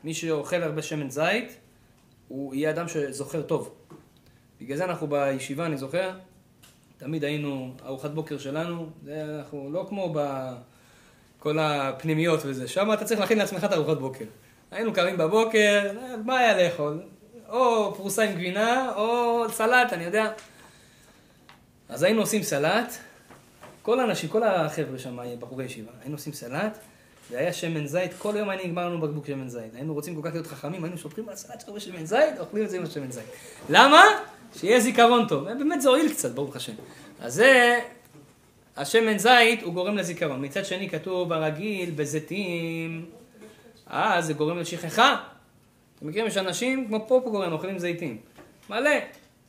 מי 0.04 0.14
שאוכל 0.14 0.64
הרבה 0.64 0.82
שמן 0.82 1.10
זית, 1.10 1.58
הוא 2.28 2.56
יהיה 2.56 2.70
אדם 2.70 2.88
שזוכר 2.88 3.42
טוב. 3.42 3.76
בגלל 4.62 4.78
זה 4.78 4.86
אנחנו 4.86 5.08
בישיבה, 5.08 5.66
אני 5.66 5.78
זוכר, 5.78 6.12
תמיד 6.98 7.24
היינו, 7.24 7.74
ארוחת 7.86 8.12
בוקר 8.12 8.38
שלנו, 8.38 8.90
זה 9.04 9.26
אנחנו 9.38 9.70
לא 9.72 9.86
כמו 9.90 10.14
בכל 11.40 11.60
הפנימיות 11.60 12.40
וזה, 12.46 12.68
שם 12.68 12.94
אתה 12.94 13.06
צריך 13.06 13.20
להכין 13.20 13.38
לעצמך 13.38 13.64
את 13.64 13.74
ארוחת 13.74 13.98
בוקר. 13.98 14.26
היינו 14.72 14.94
קמים 14.94 15.18
בבוקר, 15.18 15.92
מה 16.26 16.38
היה 16.38 16.64
לאכול? 16.64 17.02
או 17.50 17.94
פרוסה 17.96 18.24
עם 18.24 18.34
גבינה, 18.34 18.94
או 18.96 19.44
סלט, 19.50 19.94
אני 19.94 20.04
יודע. 20.04 20.32
אז 21.90 22.04
היינו 22.04 22.22
עושים 22.22 22.44
סלט, 22.44 22.94
כל 23.82 24.00
האנשים, 24.00 24.30
כל 24.30 24.44
החבר'ה 24.44 25.00
שם, 25.00 25.18
בחורי 25.40 25.66
ישיבה, 25.66 25.92
היינו 26.02 26.16
עושים 26.16 26.34
סלט, 26.34 26.78
והיה 27.32 27.54
שמן 27.54 27.88
זית, 27.88 28.12
כל 28.18 28.34
יום 28.38 28.50
היה 28.50 28.66
נגמר 28.66 28.90
לנו 28.90 29.02
בקבוק 29.02 29.28
שמן 29.28 29.50
זית. 29.50 29.76
היינו 29.76 29.94
רוצים 29.94 30.16
כל 30.16 30.22
כך 30.28 30.34
להיות 30.34 30.48
חכמים, 30.48 30.84
היינו 30.84 30.98
שופכים 30.98 31.28
על 31.28 31.34
הסלט 31.34 31.62
שהרבה 31.62 31.80
שמן 31.80 32.06
זית, 32.06 32.40
אוכלים 32.40 32.64
את 32.64 32.70
זה 32.70 32.78
עם 32.78 32.84
השמן 32.84 33.12
זית. 33.12 33.24
למה? 33.70 34.04
שיהיה 34.56 34.80
זיכרון 34.80 35.28
טוב. 35.28 35.44
באמת 35.44 35.82
זה 35.82 35.90
הועיל 35.90 36.10
קצת, 36.10 36.32
ברוך 36.32 36.56
השם. 36.56 36.74
אז 37.22 37.34
זה, 37.34 37.80
השמן 38.78 39.18
זית 39.18 39.64
הוא 39.64 39.74
גורם 39.74 39.98
לזיכרון. 39.98 40.46
מצד 40.46 40.66
שני 40.66 40.90
כתוב, 40.90 41.34
הרגיל 41.34 41.92
בזיתים, 41.96 43.06
אה, 43.92 44.22
זה 44.22 44.34
גורם 44.34 44.58
לשכחה. 44.58 45.18
אתם 45.96 46.08
מכירים, 46.08 46.28
יש 46.28 46.38
אנשים, 46.38 46.88
כמו 46.88 47.08
פופקורן, 47.08 47.52
אוכלים 47.52 47.80
זיתים. 47.80 48.18
מלא. 48.70 48.92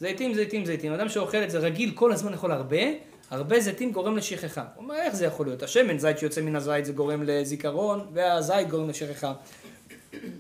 זיתים, 0.01 0.35
זיתים, 0.35 0.65
זיתים. 0.65 0.93
אדם 0.93 1.09
שאוכל 1.09 1.39
את 1.39 1.51
זה 1.51 1.59
רגיל, 1.59 1.91
כל 1.95 2.13
הזמן 2.13 2.33
לאכול 2.33 2.53
הרבה, 2.53 2.83
הרבה 3.31 3.61
זיתים 3.61 3.93
גורם 3.93 4.17
לשכחה. 4.17 4.65
הוא 4.75 4.85
אומר, 4.85 4.95
איך 4.95 5.15
זה 5.15 5.27
יכול 5.27 5.47
להיות? 5.47 5.63
השמן 5.63 5.99
זית 5.99 6.19
שיוצא 6.19 6.41
מן 6.41 6.57
הזית 6.57 6.85
זה 6.85 6.93
גורם 6.93 7.23
לזיכרון, 7.23 8.07
והזית 8.13 8.69
גורם 8.69 8.89
לשכחה. 8.89 9.33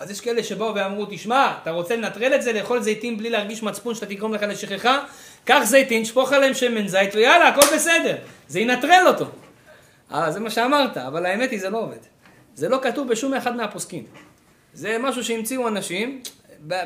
אז 0.01 0.11
יש 0.11 0.21
כאלה 0.21 0.43
שבאו 0.43 0.75
ואמרו, 0.75 1.07
תשמע, 1.11 1.55
אתה 1.63 1.71
רוצה 1.71 1.97
לנטרל 1.97 2.35
את 2.35 2.43
זה, 2.43 2.53
לאכול 2.53 2.83
זיתים 2.83 3.19
בלי 3.19 3.31
להרגיש 3.31 3.63
מצפון 3.63 3.95
שאתה 3.95 4.07
תגרום 4.07 4.35
לך 4.35 4.43
לשכחה? 4.43 5.05
קח 5.45 5.61
זיתים, 5.65 6.05
שפוך 6.05 6.33
עליהם 6.33 6.55
שמן 6.55 6.89
זית, 6.89 7.15
ויאללה, 7.15 7.49
הכל 7.49 7.67
בסדר. 7.75 8.17
זה 8.49 8.61
ינטרל 8.61 9.05
אותו. 9.07 9.25
אה, 10.15 10.31
זה 10.31 10.41
מה 10.41 10.51
שאמרת, 10.51 10.97
אבל 10.97 11.27
האמת 11.27 11.51
היא, 11.51 11.61
זה 11.61 11.71
לא 11.71 11.79
עובד. 11.79 11.99
זה 12.55 12.69
לא 12.69 12.79
כתוב 12.83 13.09
בשום 13.09 13.35
אחד 13.35 13.57
מהפוסקים. 13.57 14.05
זה 14.75 14.97
משהו 15.01 15.25
שהמציאו 15.25 15.69
אנשים 15.69 16.23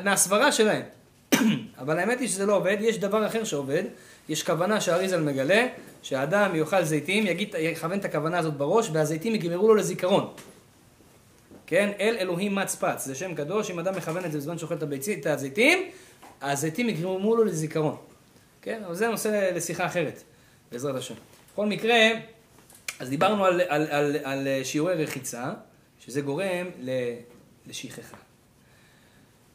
מהסברה 0.03 0.51
שלהם. 0.51 0.81
אבל 1.81 1.99
האמת 1.99 2.19
היא 2.19 2.27
שזה 2.27 2.45
לא 2.45 2.55
עובד, 2.55 2.77
יש 2.79 2.97
דבר 2.97 3.27
אחר 3.27 3.43
שעובד, 3.43 3.83
יש 4.29 4.43
כוונה 4.43 4.81
שהאריזל 4.81 5.21
מגלה, 5.21 5.67
שהאדם 6.01 6.55
יאכל 6.55 6.83
זיתים, 6.83 7.27
יגיד, 7.27 7.55
יכוון 7.59 7.99
את 7.99 8.05
הכוונה 8.05 8.37
הזאת 8.39 8.53
בראש, 8.53 8.89
והזיתים 8.93 9.35
יגמרו 9.35 9.67
לו 9.67 9.75
לזיכרון. 9.75 10.33
כן? 11.67 11.91
אל 11.99 12.15
אלוהים 12.19 12.55
מצפץ, 12.55 13.05
זה 13.05 13.15
שם 13.15 13.35
קדוש, 13.35 13.71
אם 13.71 13.79
אדם 13.79 13.95
מכוון 13.95 14.25
את 14.25 14.31
זה 14.31 14.37
בזמן 14.37 14.57
שאוכל 14.57 14.75
את 14.75 14.83
הביצי- 14.83 15.19
את 15.19 15.25
הזיתים, 15.25 15.89
הזיתים 16.41 16.89
יגרמו 16.89 17.35
לו 17.35 17.43
לזיכרון. 17.43 17.95
כן? 18.61 18.81
אבל 18.85 18.95
זה 18.95 19.07
נושא 19.07 19.51
לשיחה 19.55 19.85
אחרת, 19.85 20.23
בעזרת 20.71 20.95
השם. 20.95 21.15
בכל 21.53 21.65
מקרה, 21.65 21.95
אז 22.99 23.09
דיברנו 23.09 23.45
על, 23.45 23.61
על, 23.67 23.87
על, 23.89 24.15
על 24.23 24.47
שיעורי 24.63 25.03
רחיצה, 25.03 25.53
שזה 25.99 26.21
גורם 26.21 26.67
לשכחה. 27.67 28.17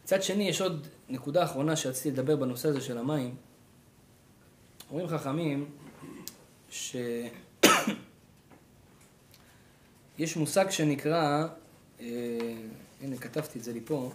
מצד 0.05 0.23
שני, 0.23 0.49
יש 0.49 0.61
עוד 0.61 0.87
נקודה 1.09 1.45
אחרונה 1.45 1.77
שרציתי 1.77 2.11
לדבר 2.11 2.37
בנושא 2.37 2.69
הזה 2.69 2.81
של 2.81 2.99
המים. 2.99 3.35
אומרים 4.91 5.09
חכמים 5.09 5.71
ש... 6.71 6.97
יש 10.19 10.37
מושג 10.37 10.71
שנקרא, 10.71 11.47
אה, 12.01 12.07
הנה 13.01 13.17
כתבתי 13.17 13.59
את 13.59 13.65
זה 13.65 13.73
לי 13.73 13.81
פה, 13.85 14.13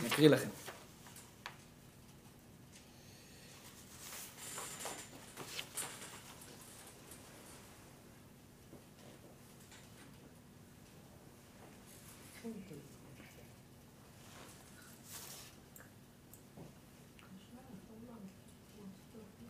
אני 0.00 0.08
אקריא 0.08 0.28
לכם. 0.28 0.48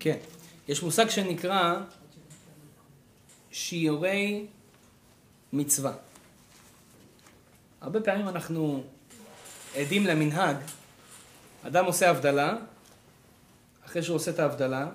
כן, 0.01 0.17
יש 0.69 0.83
מושג 0.83 1.09
שנקרא 1.09 1.81
שיעורי 3.51 4.47
מצווה. 5.53 5.93
הרבה 7.81 8.01
פעמים 8.01 8.29
אנחנו 8.29 8.83
עדים 9.77 10.07
למנהג, 10.07 10.57
אדם 11.63 11.85
עושה 11.85 12.11
הבדלה, 12.11 12.57
אחרי 13.87 14.03
שהוא 14.03 14.17
עושה 14.17 14.31
את 14.31 14.39
ההבדלה, 14.39 14.89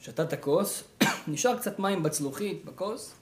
שתה 0.00 0.22
את 0.22 0.32
הכוס, 0.32 0.84
נשאר 1.28 1.58
קצת 1.58 1.78
מים 1.78 2.02
בצלוחית, 2.02 2.64
בכוס, 2.64 3.14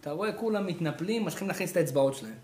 אתה 0.00 0.10
רואה 0.10 0.32
כולם 0.32 0.66
מתנפלים, 0.66 1.24
מתחילים 1.24 1.48
להכניס 1.48 1.72
את 1.72 1.76
האצבעות 1.76 2.14
שלהם. 2.14 2.34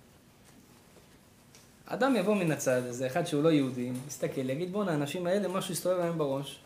אדם 1.86 2.16
יבוא 2.16 2.34
מן 2.34 2.52
הצד, 2.52 2.82
איזה 2.86 3.06
אחד 3.06 3.26
שהוא 3.26 3.42
לא 3.42 3.48
יהודי, 3.48 3.92
יסתכל, 4.08 4.50
יגיד 4.50 4.72
בואנה, 4.72 4.92
האנשים 4.92 5.26
האלה, 5.26 5.48
משהו 5.48 5.72
יסתובב 5.72 5.98
להם 5.98 6.18
בראש. 6.18 6.60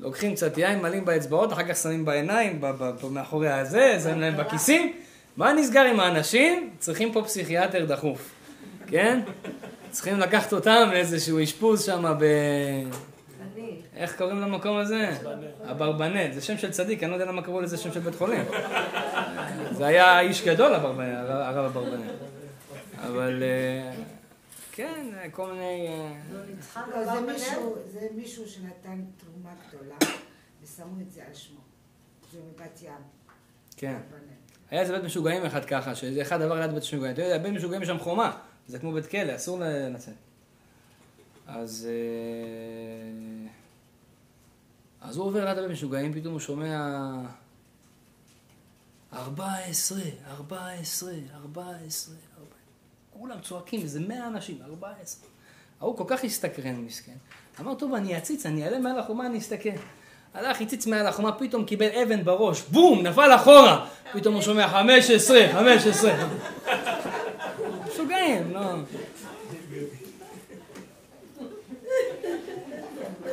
לוקחים 0.00 0.34
קצת 0.34 0.58
יין, 0.58 0.82
מלאים 0.82 1.04
באצבעות, 1.04 1.52
אחר 1.52 1.62
כך 1.68 1.76
שמים 1.76 2.04
בעיניים, 2.04 2.60
מאחורי 3.10 3.50
הזה, 3.50 3.98
שמים 4.02 4.20
להם 4.20 4.36
בכיסים. 4.36 4.92
מה 5.36 5.52
נסגר 5.52 5.84
עם 5.84 6.00
האנשים? 6.00 6.70
צריכים 6.78 7.12
פה 7.12 7.22
פסיכיאטר 7.22 7.84
דחוף, 7.84 8.30
כן? 8.86 9.20
צריכים 9.90 10.18
לקחת 10.18 10.52
אותם 10.52 10.88
לאיזשהו 10.92 11.42
אשפוז 11.42 11.84
שם 11.84 12.14
ב... 12.18 12.24
איך 13.96 14.16
קוראים 14.16 14.40
למקום 14.40 14.76
הזה? 14.76 15.10
אברבנל. 15.70 16.32
זה 16.32 16.40
שם 16.40 16.58
של 16.58 16.70
צדיק, 16.70 17.02
אני 17.02 17.10
לא 17.10 17.16
יודע 17.16 17.26
למה 17.26 17.42
קראו 17.42 17.60
לזה 17.60 17.76
שם 17.76 17.92
של 17.92 18.00
בית 18.00 18.14
חולים. 18.14 18.44
זה 19.72 19.86
היה 19.86 20.20
איש 20.20 20.44
גדול, 20.44 20.74
הרב 20.74 21.64
אברבנל. 21.64 22.00
אבל 23.06 23.42
אה, 23.42 23.92
כן, 24.80 25.30
כל 25.32 25.52
מיני... 25.52 25.88
אה, 25.88 26.12
לא 26.32 26.40
לא, 26.90 27.04
זה? 27.04 27.20
מישהו, 27.20 27.76
זה 27.92 28.08
מישהו 28.14 28.48
שנתן 28.48 29.04
תרומה 29.16 29.54
גדולה, 29.68 29.96
ושמו 30.62 31.00
את 31.00 31.12
זה 31.12 31.26
על 31.26 31.34
שמו. 31.34 31.60
זה 32.32 32.38
מבת 32.38 32.82
ים. 32.82 32.92
כן. 33.76 33.98
היה 34.70 34.80
איזה 34.80 34.92
בית 34.92 35.04
משוגעים 35.04 35.44
אחד 35.46 35.64
ככה, 35.64 35.94
שזה 35.94 36.22
אחד 36.22 36.42
עבר 36.42 36.60
ליד 36.60 36.70
בית 36.70 36.82
משוגעים. 36.82 37.12
אתה 37.12 37.22
יודע, 37.22 37.38
בית 37.38 37.52
משוגעים 37.52 37.82
יש 37.82 37.88
שם 37.88 37.98
חומה, 37.98 38.38
זה 38.68 38.78
כמו 38.78 38.92
בית 38.92 39.06
כלא, 39.06 39.36
אסור 39.36 39.60
לצאת. 39.94 40.14
אז... 41.46 41.88
אה, 41.90 43.48
אז 45.00 45.16
הוא 45.16 45.26
עובר 45.26 45.44
ליד 45.44 45.58
הבית 45.58 45.70
משוגעים, 45.70 46.12
פתאום 46.12 46.32
הוא 46.32 46.40
שומע... 46.40 47.10
14, 49.12 49.98
14, 50.26 51.12
14, 51.34 52.14
14. 52.14 52.29
כולם 53.20 53.36
צועקים, 53.42 53.80
איזה 53.82 54.00
100 54.00 54.26
אנשים, 54.26 54.58
14. 54.70 55.26
ההוא 55.80 55.96
כל 55.96 56.04
כך 56.06 56.24
הסתקרן, 56.24 56.74
מסכן. 56.74 57.12
אמר, 57.60 57.74
טוב, 57.74 57.94
אני 57.94 58.18
אציץ, 58.18 58.46
אני 58.46 58.64
אעלה 58.64 58.78
מעל 58.78 58.98
החומה, 58.98 59.26
אני 59.26 59.38
אסתכל. 59.38 59.68
הלך, 60.34 60.60
הציץ 60.60 60.86
מעל 60.86 61.06
החומה, 61.06 61.32
פתאום 61.32 61.64
קיבל 61.64 61.88
אבן 62.02 62.24
בראש, 62.24 62.62
בום, 62.62 63.06
נפל 63.06 63.34
אחורה. 63.34 63.86
פתאום 64.12 64.34
הוא 64.34 64.42
שומע 64.42 64.68
15, 64.68 65.48
15. 65.52 66.12
משוגעים, 67.92 68.52
לא. 68.54 68.60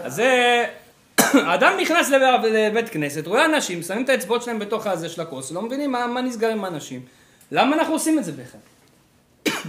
אז 0.01 0.15
זה... 0.15 0.65
אדם 1.33 1.73
נכנס 1.81 2.09
לב- 2.09 2.45
לבית 2.45 2.89
כנסת, 2.89 3.27
רואה 3.27 3.45
אנשים, 3.45 3.83
שמים 3.83 4.03
את 4.03 4.09
האצבעות 4.09 4.43
שלהם 4.43 4.59
בתוך 4.59 4.87
הזה 4.87 5.09
של 5.09 5.21
הכוס, 5.21 5.51
לא 5.51 5.61
מבינים 5.61 5.91
מה, 5.91 6.07
מה 6.07 6.21
נסגר 6.21 6.49
עם 6.49 6.65
האנשים. 6.65 7.01
למה 7.51 7.75
אנחנו 7.75 7.93
עושים 7.93 8.19
את 8.19 8.23
זה 8.25 8.31
בכלל? 8.31 8.59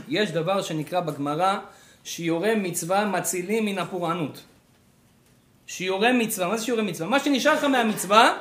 יש 0.09 0.31
דבר 0.31 0.63
שנקרא 0.63 1.01
בגמרא, 1.01 1.59
שיעורי 2.05 2.55
מצווה 2.55 3.05
מצילים 3.05 3.65
מן 3.65 3.79
הפורענות. 3.79 4.41
שיעורי 5.67 6.13
מצווה, 6.13 6.49
מה 6.49 6.57
זה 6.57 6.65
שיעורי 6.65 6.83
מצווה? 6.83 7.09
מה 7.09 7.21
שנשאר 7.21 7.55
לך 7.55 7.65
מהמצווה, 7.65 8.39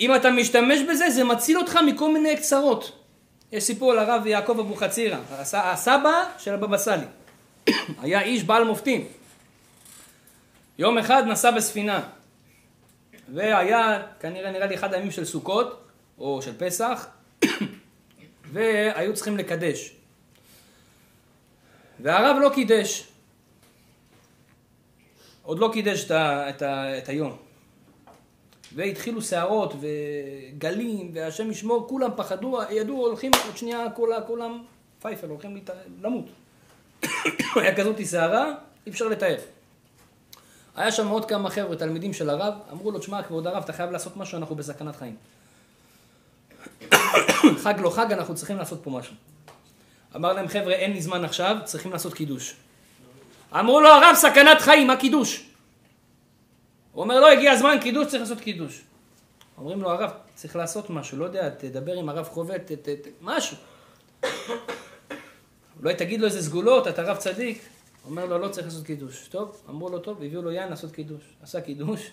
אם 0.00 0.14
אתה 0.14 0.30
משתמש 0.30 0.80
בזה, 0.90 1.10
זה 1.10 1.24
מציל 1.24 1.58
אותך 1.58 1.78
מכל 1.86 2.12
מיני 2.12 2.36
קצרות. 2.36 2.92
יש 3.52 3.64
סיפור 3.64 3.92
על 3.92 3.98
הרב 3.98 4.26
יעקב 4.26 4.58
אבוחצירא, 4.60 5.18
הס- 5.30 5.54
הסבא 5.54 6.24
של 6.38 6.54
הבבא 6.54 6.78
סאלי. 6.78 7.06
היה 8.02 8.22
איש 8.22 8.44
בעל 8.44 8.64
מופתים. 8.64 9.04
יום 10.78 10.98
אחד 10.98 11.22
נסע 11.26 11.50
בספינה, 11.50 12.00
והיה 13.34 14.02
כנראה 14.20 14.50
נראה 14.50 14.66
לי 14.66 14.74
אחד 14.74 14.94
הימים 14.94 15.10
של 15.10 15.24
סוכות, 15.24 15.82
או 16.18 16.42
של 16.42 16.52
פסח, 16.58 17.06
והיו 18.52 19.14
צריכים 19.14 19.36
לקדש. 19.36 19.95
והרב 22.00 22.36
לא 22.42 22.50
קידש. 22.54 23.08
עוד 25.42 25.58
לא 25.58 25.70
קידש 25.72 26.04
את, 26.04 26.10
ה, 26.10 26.48
את, 26.50 26.62
ה, 26.62 26.98
את 26.98 27.08
היום. 27.08 27.36
והתחילו 28.74 29.22
סערות 29.22 29.74
וגלים, 29.80 31.10
והשם 31.14 31.50
ישמור, 31.50 31.88
כולם 31.88 32.10
פחדו, 32.16 32.58
ידעו, 32.70 32.96
הולכים 32.96 33.32
עוד 33.46 33.56
שנייה, 33.56 33.90
כולם, 33.90 34.20
כולם 34.26 34.62
פייפל, 35.02 35.28
הולכים 35.28 35.54
להת... 35.54 35.70
למות. 36.02 36.24
היה 37.56 37.76
כזאת 37.76 38.02
סערה, 38.02 38.54
אי 38.86 38.90
אפשר 38.90 39.08
לתאר. 39.08 39.36
היה 40.76 40.92
שם 40.92 41.08
עוד 41.08 41.24
כמה 41.24 41.50
חבר'ה, 41.50 41.76
תלמידים 41.76 42.12
של 42.12 42.30
הרב, 42.30 42.54
אמרו 42.72 42.90
לו, 42.90 42.98
תשמע, 42.98 43.22
כבוד 43.22 43.46
הרב, 43.46 43.62
אתה 43.64 43.72
חייב 43.72 43.90
לעשות 43.90 44.16
משהו, 44.16 44.38
אנחנו 44.38 44.54
בסכנת 44.54 44.96
חיים. 44.96 45.16
חג 47.62 47.74
לא 47.78 47.90
חג, 47.90 48.12
אנחנו 48.12 48.34
צריכים 48.34 48.56
לעשות 48.56 48.82
פה 48.82 48.90
משהו. 48.90 49.14
אמר 50.16 50.32
להם, 50.32 50.48
חבר'ה, 50.48 50.72
אין 50.72 50.92
לי 50.92 51.02
זמן 51.02 51.24
עכשיו, 51.24 51.56
צריכים 51.64 51.92
לעשות 51.92 52.14
קידוש. 52.14 52.54
אמרו 53.52 53.80
לו, 53.80 53.88
הרב, 53.88 54.14
סכנת 54.14 54.60
חיים, 54.60 54.86
מה 54.86 54.96
קידוש? 54.96 55.46
הוא 56.92 57.02
אומר, 57.02 57.20
לא, 57.20 57.32
הגיע 57.32 57.52
הזמן, 57.52 57.76
קידוש, 57.80 58.06
צריך 58.06 58.20
לעשות 58.20 58.40
קידוש. 58.40 58.82
אומרים 59.58 59.82
לו, 59.82 59.90
הרב, 59.90 60.10
צריך 60.34 60.56
לעשות 60.56 60.90
משהו, 60.90 61.18
לא 61.18 61.24
יודע, 61.24 61.50
תדבר 61.50 61.92
עם 61.92 62.08
הרב 62.08 62.24
חובט, 62.24 62.72
ת, 62.72 62.72
ת, 62.72 62.88
ת, 62.88 63.08
משהו. 63.20 63.56
אולי 65.82 65.94
תגיד 65.94 66.20
לו 66.20 66.26
איזה 66.26 66.42
סגולות, 66.42 66.88
אתה 66.88 67.02
רב 67.02 67.16
צדיק. 67.16 67.62
אומר 68.04 68.26
לו, 68.26 68.38
לא 68.38 68.48
צריך 68.48 68.66
לעשות 68.66 68.86
קידוש. 68.86 69.28
טוב, 69.28 69.62
אמרו 69.68 69.88
לו, 69.88 69.98
טוב, 69.98 70.22
הביאו 70.22 70.42
לו 70.42 70.52
יין 70.52 70.68
לעשות 70.68 70.92
קידוש. 70.92 71.22
עשה 71.42 71.60
קידוש, 71.60 72.10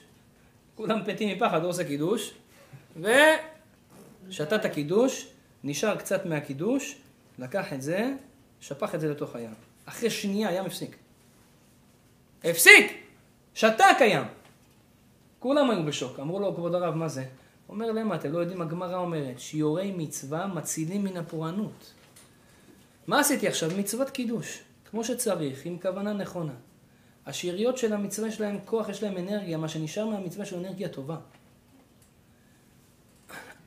כולם 0.76 1.00
פתים 1.06 1.38
מפחד, 1.38 1.62
הוא 1.62 1.70
עושה 1.70 1.84
קידוש, 1.84 2.34
ושתה 3.00 4.56
את 4.56 4.66
הקידוש, 4.66 5.28
נשאר 5.64 5.96
קצת 5.96 6.26
מהקידוש, 6.26 6.96
לקח 7.40 7.74
את 7.74 7.82
זה, 7.82 8.14
שפך 8.60 8.96
את 8.96 9.02
זה 9.02 9.10
לתוך 9.10 9.36
הים. 9.36 9.54
אחרי 9.86 10.10
שנייה 10.10 10.50
הים 10.50 10.66
הפסיק. 10.66 10.96
הפסיק! 12.44 13.04
שתק 13.54 13.96
הים. 14.00 14.24
כולם 15.40 15.70
היו 15.70 15.86
בשוק. 15.86 16.20
אמרו 16.20 16.40
לו, 16.40 16.56
כבוד 16.56 16.76
הרב, 16.76 16.96
מה 16.96 17.08
זה? 17.08 17.26
אומר 17.70 17.92
להם, 17.92 18.14
אתם 18.14 18.32
לא 18.32 18.40
יודעים, 18.40 18.62
הגמרא 18.62 18.98
אומרת, 18.98 19.40
שיעורי 19.40 19.92
מצווה 19.98 20.48
מצילים 20.48 21.04
מן 21.04 21.18
הפורענות. 21.18 21.94
מה 23.08 23.20
עשיתי 23.20 23.48
עכשיו? 23.48 23.72
מצוות 23.78 24.10
קידוש. 24.10 24.64
כמו 24.92 25.04
שצריך, 25.04 25.66
עם 25.66 25.78
כוונה 25.82 26.14
נכונה. 26.14 26.54
השאריות 27.26 27.78
של 27.78 27.94
המצווה 27.94 28.28
יש 28.28 28.42
להם 28.42 28.60
כוח, 28.66 28.90
יש 28.90 29.04
להם 29.04 29.18
אנרגיה, 29.18 29.58
מה 29.58 29.68
שנשאר 29.70 30.06
מהמצווה 30.06 30.46
של 30.46 30.58
אנרגיה 30.58 30.90
טובה. 30.90 31.18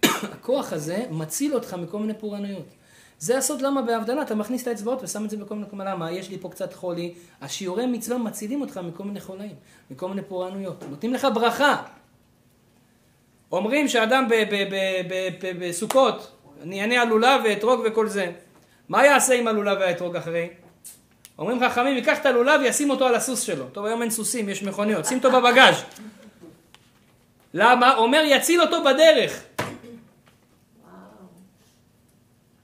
הכוח 0.32 0.72
הזה 0.72 1.06
מציל 1.10 1.54
אותך 1.54 1.74
מכל 1.74 1.98
מיני 1.98 2.14
פורענויות. 2.18 2.66
זה 3.18 3.38
הסוד 3.38 3.62
למה 3.62 3.82
בהבדלה 3.82 4.22
אתה 4.22 4.34
מכניס 4.34 4.62
את 4.62 4.66
האצבעות 4.66 5.02
ושם 5.02 5.24
את 5.24 5.30
זה 5.30 5.36
בכל 5.36 5.54
מיני 5.54 5.66
מקומות. 5.66 5.86
למה? 5.86 6.12
יש 6.12 6.30
לי 6.30 6.38
פה 6.38 6.48
קצת 6.48 6.74
חולי. 6.74 7.14
השיעורי 7.40 7.86
מצווה 7.86 8.18
מצילים 8.18 8.60
אותך 8.60 8.80
מכל 8.84 9.04
מיני 9.04 9.20
חולאים, 9.20 9.54
מכל 9.90 10.08
מיני 10.08 10.22
פורענויות. 10.22 10.84
נותנים 10.90 11.14
לך 11.14 11.26
ברכה. 11.34 11.82
אומרים 13.52 13.88
שאדם 13.88 14.28
בסוכות, 15.60 16.32
אני 16.62 16.80
אענה 16.80 17.02
על 17.02 17.08
לולב 17.08 17.40
ואתרוג 17.44 17.80
וכל 17.84 18.08
זה. 18.08 18.32
מה 18.88 19.04
יעשה 19.04 19.34
עם 19.34 19.48
הלולב 19.48 19.78
והאתרוג 19.80 20.16
אחרי? 20.16 20.48
אומרים 21.38 21.60
חכמים, 21.60 21.96
ייקח 21.96 22.18
את 22.18 22.26
הלולב 22.26 22.60
וישים 22.60 22.90
אותו 22.90 23.06
על 23.06 23.14
הסוס 23.14 23.40
שלו. 23.40 23.66
טוב, 23.72 23.84
היום 23.84 24.02
אין 24.02 24.10
סוסים, 24.10 24.48
יש 24.48 24.62
מכוניות. 24.62 25.04
שים 25.04 25.18
אותו 25.18 25.30
בבגאז'. 25.30 25.82
למה? 27.54 27.94
אומר, 27.96 28.22
יציל 28.26 28.60
אותו 28.60 28.84
בדרך. 28.84 29.42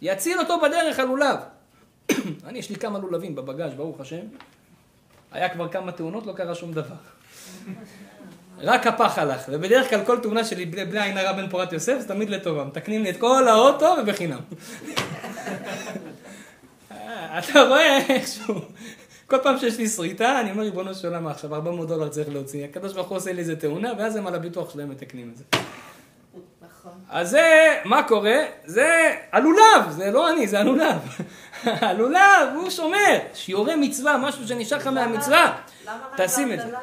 יציל 0.03 0.39
אותו 0.39 0.61
בדרך 0.61 0.99
הלולב. 0.99 1.37
אני, 2.47 2.59
יש 2.59 2.70
לי 2.70 2.77
כמה 2.77 2.99
לולבים 2.99 3.35
בבגאז', 3.35 3.74
ברוך 3.74 4.01
השם. 4.01 4.23
היה 5.33 5.49
כבר 5.49 5.69
כמה 5.69 5.93
תאונות, 5.93 6.27
לא 6.27 6.33
קרה 6.33 6.55
שום 6.55 6.73
דבר. 6.73 6.95
רק 8.59 8.87
הפח 8.87 9.19
הלך, 9.19 9.43
ובדרך 9.49 9.91
כלל 9.91 10.05
כל 10.05 10.19
תאונה 10.19 10.45
שלי 10.45 10.66
בלי 10.66 10.85
בלי 10.85 11.03
עין 11.03 11.19
הרע 11.19 11.33
בן 11.33 11.49
פורת 11.49 11.73
יוסף, 11.73 11.99
זה 11.99 12.09
תמיד 12.09 12.31
לטובה. 12.31 12.65
מתקנים 12.65 13.03
לי 13.03 13.11
את 13.11 13.16
כל 13.16 13.49
האוטו 13.49 13.95
ובחינם. 14.03 14.41
אתה 17.39 17.62
רואה 17.69 17.99
איכשהו, 17.99 18.55
כל 19.27 19.39
פעם 19.43 19.59
שיש 19.59 19.79
לי 19.79 19.89
שריטה, 19.89 20.41
אני 20.41 20.51
אומר, 20.51 20.62
ריבונו 20.62 20.95
של 20.95 21.09
עולם, 21.09 21.27
עכשיו 21.27 21.55
400 21.55 21.89
דולר 21.89 22.09
צריך 22.09 22.29
להוציא. 22.29 22.65
הקדוש 22.65 22.93
ברוך 22.93 23.09
הוא 23.09 23.16
עושה 23.16 23.33
לי 23.33 23.39
איזה 23.39 23.57
תאונה, 23.57 23.93
ואז 23.99 24.16
הם 24.16 24.27
על 24.27 24.35
הביטוח 24.35 24.73
שלהם 24.73 24.91
מתקנים 24.91 25.31
את 25.33 25.37
זה. 25.37 25.45
נכון. 26.83 26.99
אז 27.11 27.31
זה, 27.31 27.77
מה 27.85 28.03
קורה? 28.03 28.37
זה 28.65 29.15
הלולב, 29.33 29.91
זה 29.91 30.11
לא 30.11 30.31
אני, 30.31 30.47
זה 30.47 30.61
הלולב. 30.61 30.99
הלולב, 31.65 32.49
הוא 32.55 32.71
שומר. 32.71 33.19
שיעורי 33.35 33.75
מצווה, 33.77 34.19
משהו 34.19 34.49
שנשאר 34.49 34.79
לך 34.79 34.87
מהמצווה. 34.87 35.59
תשים 36.17 36.53
את 36.53 36.59
זה. 36.59 36.65
בהבדלה? 36.65 36.81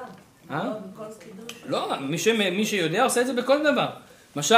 אה? 0.52 0.72
לא. 1.66 1.90
לא, 1.90 2.00
מי, 2.52 2.66
שיודע 2.66 3.04
עושה 3.04 3.22
את 3.22 3.28
זה 3.28 3.34
בכל 3.34 3.64
דבר. 3.64 3.88
למשל, 4.36 4.56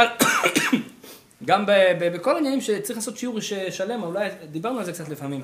גם. 1.45 1.65
בכל 1.99 2.35
העניינים 2.35 2.61
שצריך 2.61 2.97
לעשות 2.99 3.17
שיעור. 3.17 3.39
שלם, 3.69 4.03
אולי 4.03 4.29
דיברנו 4.51 4.79
על 4.79 4.85
זה 4.85 4.93
קצת 4.93 5.09
לפעמים. 5.09 5.41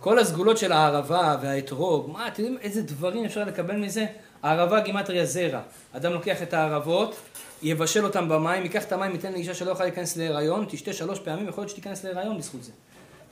כל 0.00 0.18
הסגולות 0.18 0.58
של 0.58 0.72
הערבה 0.72 1.36
והאתרוג, 1.42 2.10
מה, 2.10 2.28
אתם 2.28 2.42
יודעים 2.42 2.60
איזה 2.62 2.82
דברים 2.82 3.24
אפשר 3.24 3.44
לקבל 3.44 3.76
מזה? 3.76 4.06
הערבה 4.42 4.80
גימטריה 4.80 5.24
זרע. 5.24 5.60
אדם 5.92 6.12
לוקח 6.12 6.42
את 6.42 6.54
הערבות, 6.54 7.16
יבשל 7.62 8.04
אותם 8.04 8.28
במים, 8.28 8.62
ייקח 8.62 8.84
את 8.84 8.92
המים, 8.92 9.12
ייתן 9.12 9.32
לאישה 9.32 9.54
שלא 9.54 9.70
יכולה 9.70 9.88
להיכנס 9.88 10.16
להיריון, 10.16 10.64
תשתה 10.68 10.92
שלוש 10.92 11.18
פעמים, 11.18 11.48
יכול 11.48 11.62
להיות 11.62 11.70
שתיכנס 11.70 12.04
להיריון 12.04 12.38
בזכות 12.38 12.62
זה. 12.64 12.72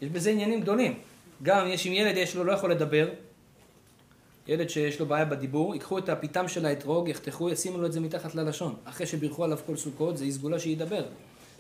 יש 0.03 0.09
בזה 0.09 0.31
עניינים 0.31 0.61
גדולים. 0.61 0.99
גם 1.43 1.67
יש 1.67 1.87
אם 1.87 1.93
ילד 1.93 2.17
יש 2.17 2.37
לו, 2.37 2.45
לא 2.45 2.53
יכול 2.53 2.71
לדבר, 2.71 3.09
ילד 4.49 4.71
שיש 4.71 5.01
לו 5.01 5.07
בעיה 5.07 5.25
בדיבור, 5.25 5.75
ייקחו 5.75 5.99
את 5.99 6.09
הפיתם 6.09 6.49
של 6.49 6.67
האתרוג, 6.67 7.09
יחתכו, 7.09 7.51
ישימו 7.51 7.79
לו 7.79 7.87
את 7.87 7.93
זה 7.93 8.01
מתחת 8.01 8.35
ללשון. 8.35 8.75
אחרי 8.85 9.07
שבירכו 9.07 9.45
עליו 9.45 9.59
כל 9.67 9.77
סוכות, 9.77 10.17
זה 10.17 10.31
סגולה 10.31 10.59
שידבר. 10.59 11.05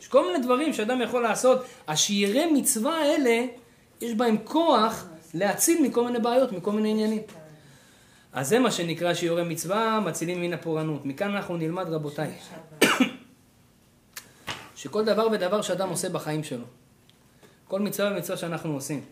יש 0.01 0.09
כל 0.09 0.27
מיני 0.27 0.45
דברים 0.45 0.73
שאדם 0.73 1.03
יכול 1.03 1.23
לעשות. 1.23 1.59
השיעורי 1.89 2.53
מצווה 2.53 2.95
האלה, 2.99 3.45
יש 4.01 4.15
בהם 4.15 4.37
כוח 4.45 5.07
להציל 5.35 5.83
מכל 5.83 6.05
מיני 6.05 6.19
בעיות, 6.19 6.53
מכל 6.53 6.73
מיני 6.73 6.91
עניינים. 6.91 7.23
אז 8.33 8.49
זה 8.49 8.59
מה 8.59 8.71
שנקרא 8.71 9.15
שיעורי 9.15 9.45
מצווה, 9.45 10.01
מצילים 10.01 10.41
מן 10.41 10.53
הפורענות. 10.53 11.07
מכאן 11.07 11.35
אנחנו 11.35 11.57
נלמד, 11.57 11.89
רבותיי, 11.89 12.31
שכל 14.77 15.05
דבר 15.05 15.29
ודבר 15.33 15.63
שאדם 15.63 15.89
עושה 15.89 16.09
בחיים 16.09 16.45
שלו, 16.45 16.65
כל 17.69 17.81
מצווה 17.81 18.13
ומצווה 18.13 18.37
שאנחנו 18.37 18.75
עושים, 18.75 19.05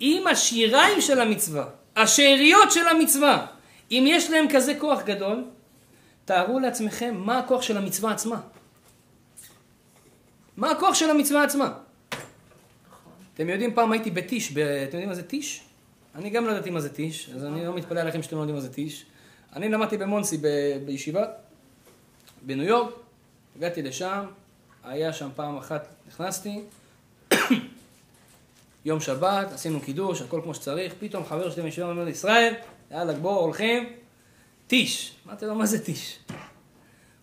אם 0.00 0.24
השיריים 0.30 1.00
של 1.00 1.20
המצווה, 1.20 1.66
השאריות 1.96 2.72
של 2.72 2.88
המצווה, 2.88 3.46
אם 3.90 4.04
יש 4.06 4.30
להם 4.30 4.46
כזה 4.52 4.74
כוח 4.78 5.02
גדול, 5.02 5.44
תארו 6.24 6.58
לעצמכם 6.58 7.14
מה 7.18 7.38
הכוח 7.38 7.62
של 7.62 7.76
המצווה 7.76 8.12
עצמה. 8.12 8.40
מה 10.56 10.70
הכוח 10.70 10.94
של 10.94 11.10
המצווה 11.10 11.42
עצמה? 11.42 11.72
אתם 13.34 13.48
יודעים, 13.48 13.74
פעם 13.74 13.92
הייתי 13.92 14.10
בטיש, 14.10 14.52
ב... 14.52 14.58
אתם 14.58 14.92
יודעים 14.92 15.08
מה 15.08 15.14
זה 15.14 15.22
טיש? 15.22 15.65
אני 16.16 16.30
גם 16.30 16.46
לא 16.46 16.50
ידעתי 16.50 16.70
מה 16.70 16.80
זה 16.80 16.94
טיש, 16.94 17.30
אז 17.30 17.44
אני 17.44 17.66
לא 17.66 17.74
מתפלא 17.74 18.00
עליכם 18.00 18.22
שאתם 18.22 18.36
לא 18.36 18.40
יודעים 18.40 18.54
מה 18.54 18.60
זה 18.60 18.72
טיש. 18.72 19.06
אני 19.56 19.68
למדתי 19.68 19.96
במונסי 19.96 20.36
ב... 20.36 20.46
בישיבה, 20.86 21.24
בניו 22.42 22.64
יורק, 22.64 22.94
הגעתי 23.56 23.82
לשם, 23.82 24.26
היה 24.84 25.12
שם 25.12 25.28
פעם 25.36 25.56
אחת, 25.56 25.88
נכנסתי, 26.08 26.60
יום 28.84 29.00
שבת, 29.00 29.52
עשינו 29.52 29.80
קידוש, 29.80 30.22
הכל 30.22 30.40
כמו 30.44 30.54
שצריך, 30.54 30.94
פתאום 30.98 31.24
חבר 31.24 31.50
שלי 31.50 31.62
בישיבה 31.62 31.90
אומר 31.90 32.04
לי, 32.04 32.10
ישראל, 32.10 32.54
יאללה, 32.90 33.12
בוא, 33.12 33.40
הולכים, 33.40 33.92
טיש. 34.66 35.16
אמרתי 35.26 35.46
לו, 35.46 35.54
מה 35.54 35.66
זה 35.66 35.84
טיש? 35.84 36.18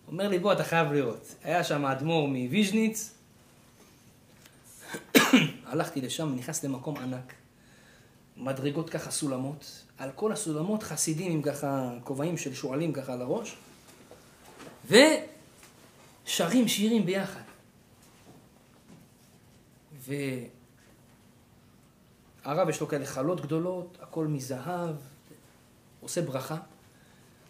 אומר 0.08 0.28
לי, 0.28 0.38
בוא, 0.38 0.52
אתה 0.52 0.64
חייב 0.64 0.92
לראות. 0.92 1.34
היה 1.44 1.64
שם 1.64 1.84
האדמו"ר 1.84 2.28
מוויז'ניץ, 2.28 3.14
הלכתי 5.66 6.00
לשם, 6.00 6.34
נכנס 6.36 6.64
למקום 6.64 6.96
ענק, 6.96 7.34
מדרגות 8.36 8.90
ככה 8.90 9.10
סולמות, 9.10 9.84
על 9.98 10.10
כל 10.14 10.32
הסולמות 10.32 10.82
חסידים 10.82 11.32
עם 11.32 11.42
ככה 11.42 11.90
כובעים 12.04 12.38
של 12.38 12.54
שועלים 12.54 12.92
ככה 12.92 13.12
על 13.12 13.22
הראש, 13.22 13.56
ושרים 14.86 16.68
שירים 16.68 17.06
ביחד. 17.06 17.40
והרב 22.44 22.68
יש 22.68 22.80
לו 22.80 22.88
כאלה 22.88 23.06
חלות 23.06 23.40
גדולות, 23.40 23.98
הכל 24.00 24.26
מזהב, 24.26 24.96
עושה 26.00 26.22
ברכה. 26.22 26.56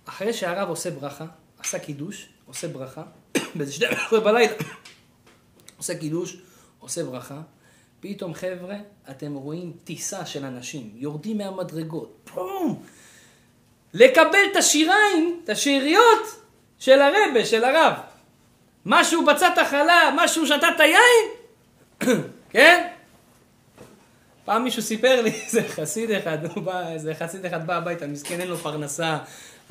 אחרי 0.05 0.33
שהרב 0.33 0.69
עושה 0.69 0.91
ברכה, 0.91 1.27
עשה 1.59 1.79
קידוש, 1.79 2.29
עושה 2.47 2.69
ברכה, 2.69 3.03
באיזה 3.55 3.73
12 3.73 4.21
בלילה, 4.25 4.55
עושה 5.77 5.99
קידוש, 5.99 6.37
עושה 6.79 7.05
ברכה, 7.05 7.43
פתאום 8.07 8.35
חבר'ה, 8.35 8.77
אתם 9.11 9.35
רואים 9.35 9.73
טיסה 9.85 10.27
של 10.27 10.45
אנשים, 10.45 10.91
יורדים 10.95 11.39
מהמדרגות, 11.39 12.31
פום! 12.35 12.83
לקבל 13.95 14.39
את 14.53 14.57
השיריים, 14.57 15.41
את 15.45 15.49
השאריות 15.49 16.43
של 16.79 17.01
הרבה, 17.01 17.45
של 17.45 17.65
הרב. 17.65 17.93
משהו 18.87 19.25
בצד 19.25 19.59
החלה, 19.59 20.15
משהו 20.17 20.47
שתה 20.47 20.69
את 20.69 20.81
היין, 20.81 21.25
כן? 22.53 22.87
פעם 24.45 24.65
מישהו 24.65 24.83
סיפר 24.83 25.23
לי, 25.23 25.31
איזה 25.47 25.63
חסיד 25.69 26.11
אחד, 26.11 26.39
הוא 26.55 26.65
בא, 26.65 26.89
איזה 26.89 27.15
חסיד 27.15 27.45
אחד 27.45 27.67
בא 27.67 27.77
הביתה, 27.77 28.07
מסכן, 28.07 28.41
אין 28.41 28.49
לו 28.49 28.57
פרנסה, 28.57 29.19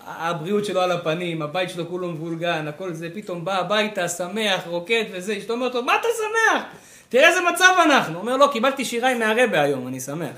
הבריאות 0.06 0.66
שלו 0.66 0.82
על 0.82 0.92
הפנים, 0.92 1.42
הבית 1.42 1.70
שלו 1.70 1.90
כולו 1.90 2.12
מבולגן, 2.12 2.68
הכל 2.68 2.94
זה, 2.94 3.10
פתאום 3.14 3.46
בא 3.46 3.60
הביתה, 3.60 4.10
שמח, 4.10 4.68
רוקד 4.68 5.04
וזה, 5.12 5.38
אשתו 5.38 5.54
אומרת 5.54 5.76
לו, 5.76 5.84
מה 5.84 5.96
אתה 5.96 6.08
שמח? 6.18 6.64
תראה 7.14 7.30
איזה 7.30 7.40
מצב 7.54 7.74
אנחנו. 7.86 8.20
אומר, 8.20 8.38
לא, 8.38 8.50
קיבלתי 8.52 8.86
שיריים 8.86 9.20
מהרבה 9.20 9.62
היום, 9.62 9.88
אני 9.88 10.00
שמח. 10.00 10.38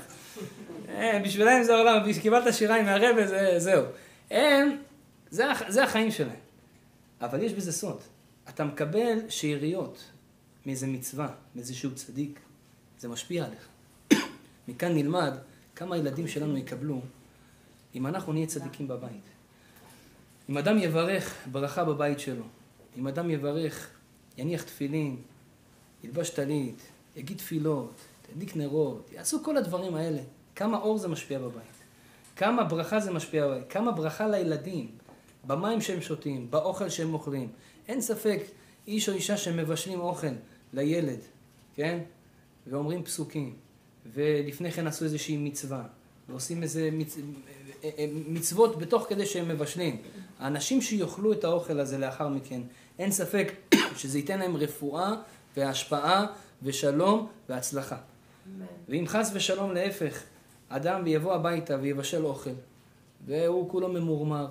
אה, 0.88 1.20
בשבילם 1.24 1.62
זה 1.62 1.74
העולם, 1.74 2.12
קיבלת 2.22 2.54
שיריים 2.54 2.84
מהרבה, 2.84 3.26
זה, 3.26 3.54
זהו. 3.58 3.84
הם, 4.30 4.76
זה, 5.30 5.44
זה 5.68 5.84
החיים 5.84 6.10
שלהם. 6.10 6.36
אבל 7.20 7.42
יש 7.42 7.52
בזה 7.52 7.72
סוד. 7.72 8.00
אתה 8.48 8.64
מקבל 8.64 9.18
שאריות 9.28 10.04
מאיזה 10.66 10.86
מצווה, 10.86 11.28
מאיזשהו 11.54 11.94
צדיק, 11.94 12.40
זה 12.98 13.08
משפיע 13.08 13.44
עליך. 13.44 13.68
מכאן 14.68 14.94
נלמד 14.94 15.32
כמה 15.76 15.94
הילדים 15.94 16.28
שלנו 16.28 16.56
יקבלו 16.56 17.00
אם 17.94 18.06
אנחנו 18.06 18.32
נהיה 18.32 18.46
צדיקים 18.46 18.88
בבית. 18.88 19.26
אם 20.50 20.58
אדם 20.58 20.78
יברך 20.78 21.34
ברכה 21.52 21.84
בבית 21.84 22.20
שלו, 22.20 22.44
אם 22.98 23.08
אדם 23.08 23.30
יברך, 23.30 23.90
יניח 24.38 24.62
תפילין, 24.62 25.16
ילבש 26.04 26.30
טלית, 26.30 26.82
יגיד 27.16 27.38
תפילות, 27.38 27.94
תדליק 28.22 28.56
נרות, 28.56 29.10
יעשו 29.12 29.42
כל 29.42 29.56
הדברים 29.56 29.94
האלה. 29.94 30.20
כמה 30.54 30.78
אור 30.78 30.98
זה 30.98 31.08
משפיע 31.08 31.38
בבית. 31.38 31.76
כמה 32.36 32.64
ברכה 32.64 33.00
זה 33.00 33.10
משפיע 33.10 33.46
בבית. 33.46 33.64
כמה 33.68 33.92
ברכה 33.92 34.28
לילדים, 34.28 34.88
במים 35.44 35.80
שהם 35.80 36.00
שותים, 36.00 36.50
באוכל 36.50 36.88
שהם 36.88 37.14
אוכלים. 37.14 37.48
אין 37.88 38.00
ספק, 38.00 38.40
איש 38.86 39.08
או 39.08 39.14
אישה 39.14 39.36
שמבשלים 39.36 40.00
אוכל 40.00 40.26
לילד, 40.72 41.18
כן? 41.74 41.98
ואומרים 42.66 43.02
פסוקים, 43.04 43.54
ולפני 44.12 44.72
כן 44.72 44.86
עשו 44.86 45.04
איזושהי 45.04 45.36
מצווה, 45.36 45.82
ועושים 46.28 46.62
איזה 46.62 46.88
מצ... 46.92 47.16
מצוות 48.28 48.78
בתוך 48.78 49.06
כדי 49.08 49.26
שהם 49.26 49.48
מבשלים. 49.48 50.02
האנשים 50.38 50.82
שיאכלו 50.82 51.32
את 51.32 51.44
האוכל 51.44 51.80
הזה 51.80 51.98
לאחר 51.98 52.28
מכן, 52.28 52.60
אין 52.98 53.12
ספק 53.12 53.52
שזה 53.98 54.18
ייתן 54.18 54.38
להם 54.38 54.56
רפואה 54.56 55.14
והשפעה 55.56 56.26
ושלום 56.62 57.28
והצלחה. 57.48 57.96
ואם 58.88 59.04
חס 59.06 59.30
ושלום 59.34 59.72
להפך, 59.72 60.22
אדם 60.68 61.06
יבוא 61.06 61.34
הביתה 61.34 61.76
ויבשל 61.80 62.24
אוכל, 62.24 62.50
והוא 63.26 63.70
כולו 63.70 63.88
ממורמר, 63.88 64.46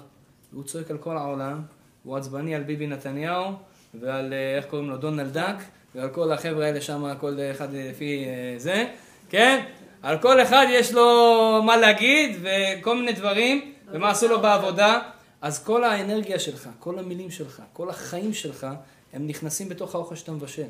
והוא 0.53 0.63
צועק 0.63 0.91
על 0.91 0.97
כל 0.97 1.17
העולם, 1.17 1.61
הוא 2.03 2.17
עצבני 2.17 2.55
על 2.55 2.63
ביבי 2.63 2.87
נתניהו, 2.87 3.51
ועל, 3.93 4.33
אה, 4.33 4.57
איך 4.57 4.65
קוראים 4.65 4.89
לו, 4.89 4.97
דונלד 4.97 5.33
דאק, 5.33 5.57
ועל 5.95 6.09
כל 6.09 6.31
החבר'ה 6.31 6.65
האלה 6.65 6.81
שם, 6.81 7.13
כל 7.19 7.37
אחד 7.51 7.73
לפי 7.73 8.25
אה, 8.25 8.59
זה, 8.59 8.85
כן? 9.29 9.65
על 10.01 10.17
כל 10.17 10.41
אחד 10.41 10.65
יש 10.69 10.93
לו 10.93 11.61
מה 11.65 11.77
להגיד, 11.77 12.37
וכל 12.41 12.95
מיני 12.95 13.13
דברים, 13.13 13.73
ומה 13.91 14.09
עשו 14.09 14.27
לו 14.27 14.41
בעבודה. 14.41 14.99
אז 15.41 15.63
כל 15.63 15.83
האנרגיה 15.83 16.39
שלך, 16.39 16.69
כל 16.79 16.99
המילים 16.99 17.31
שלך, 17.31 17.61
כל 17.73 17.89
החיים 17.89 18.33
שלך, 18.33 18.67
הם 19.13 19.27
נכנסים 19.27 19.69
בתוך 19.69 19.95
האוכל 19.95 20.15
שאתה 20.15 20.31
מבשל. 20.31 20.67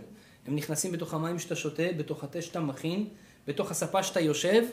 הם 0.48 0.56
נכנסים 0.56 0.92
בתוך 0.92 1.14
המים 1.14 1.40
שאתה 1.40 1.56
שותה, 1.56 1.84
בתוך 1.98 2.24
התה 2.24 2.42
שאתה 2.42 2.60
מכין, 2.60 3.08
בתוך 3.48 3.72
הספה 3.72 4.04
שאתה 4.04 4.20
יושב, 4.20 4.64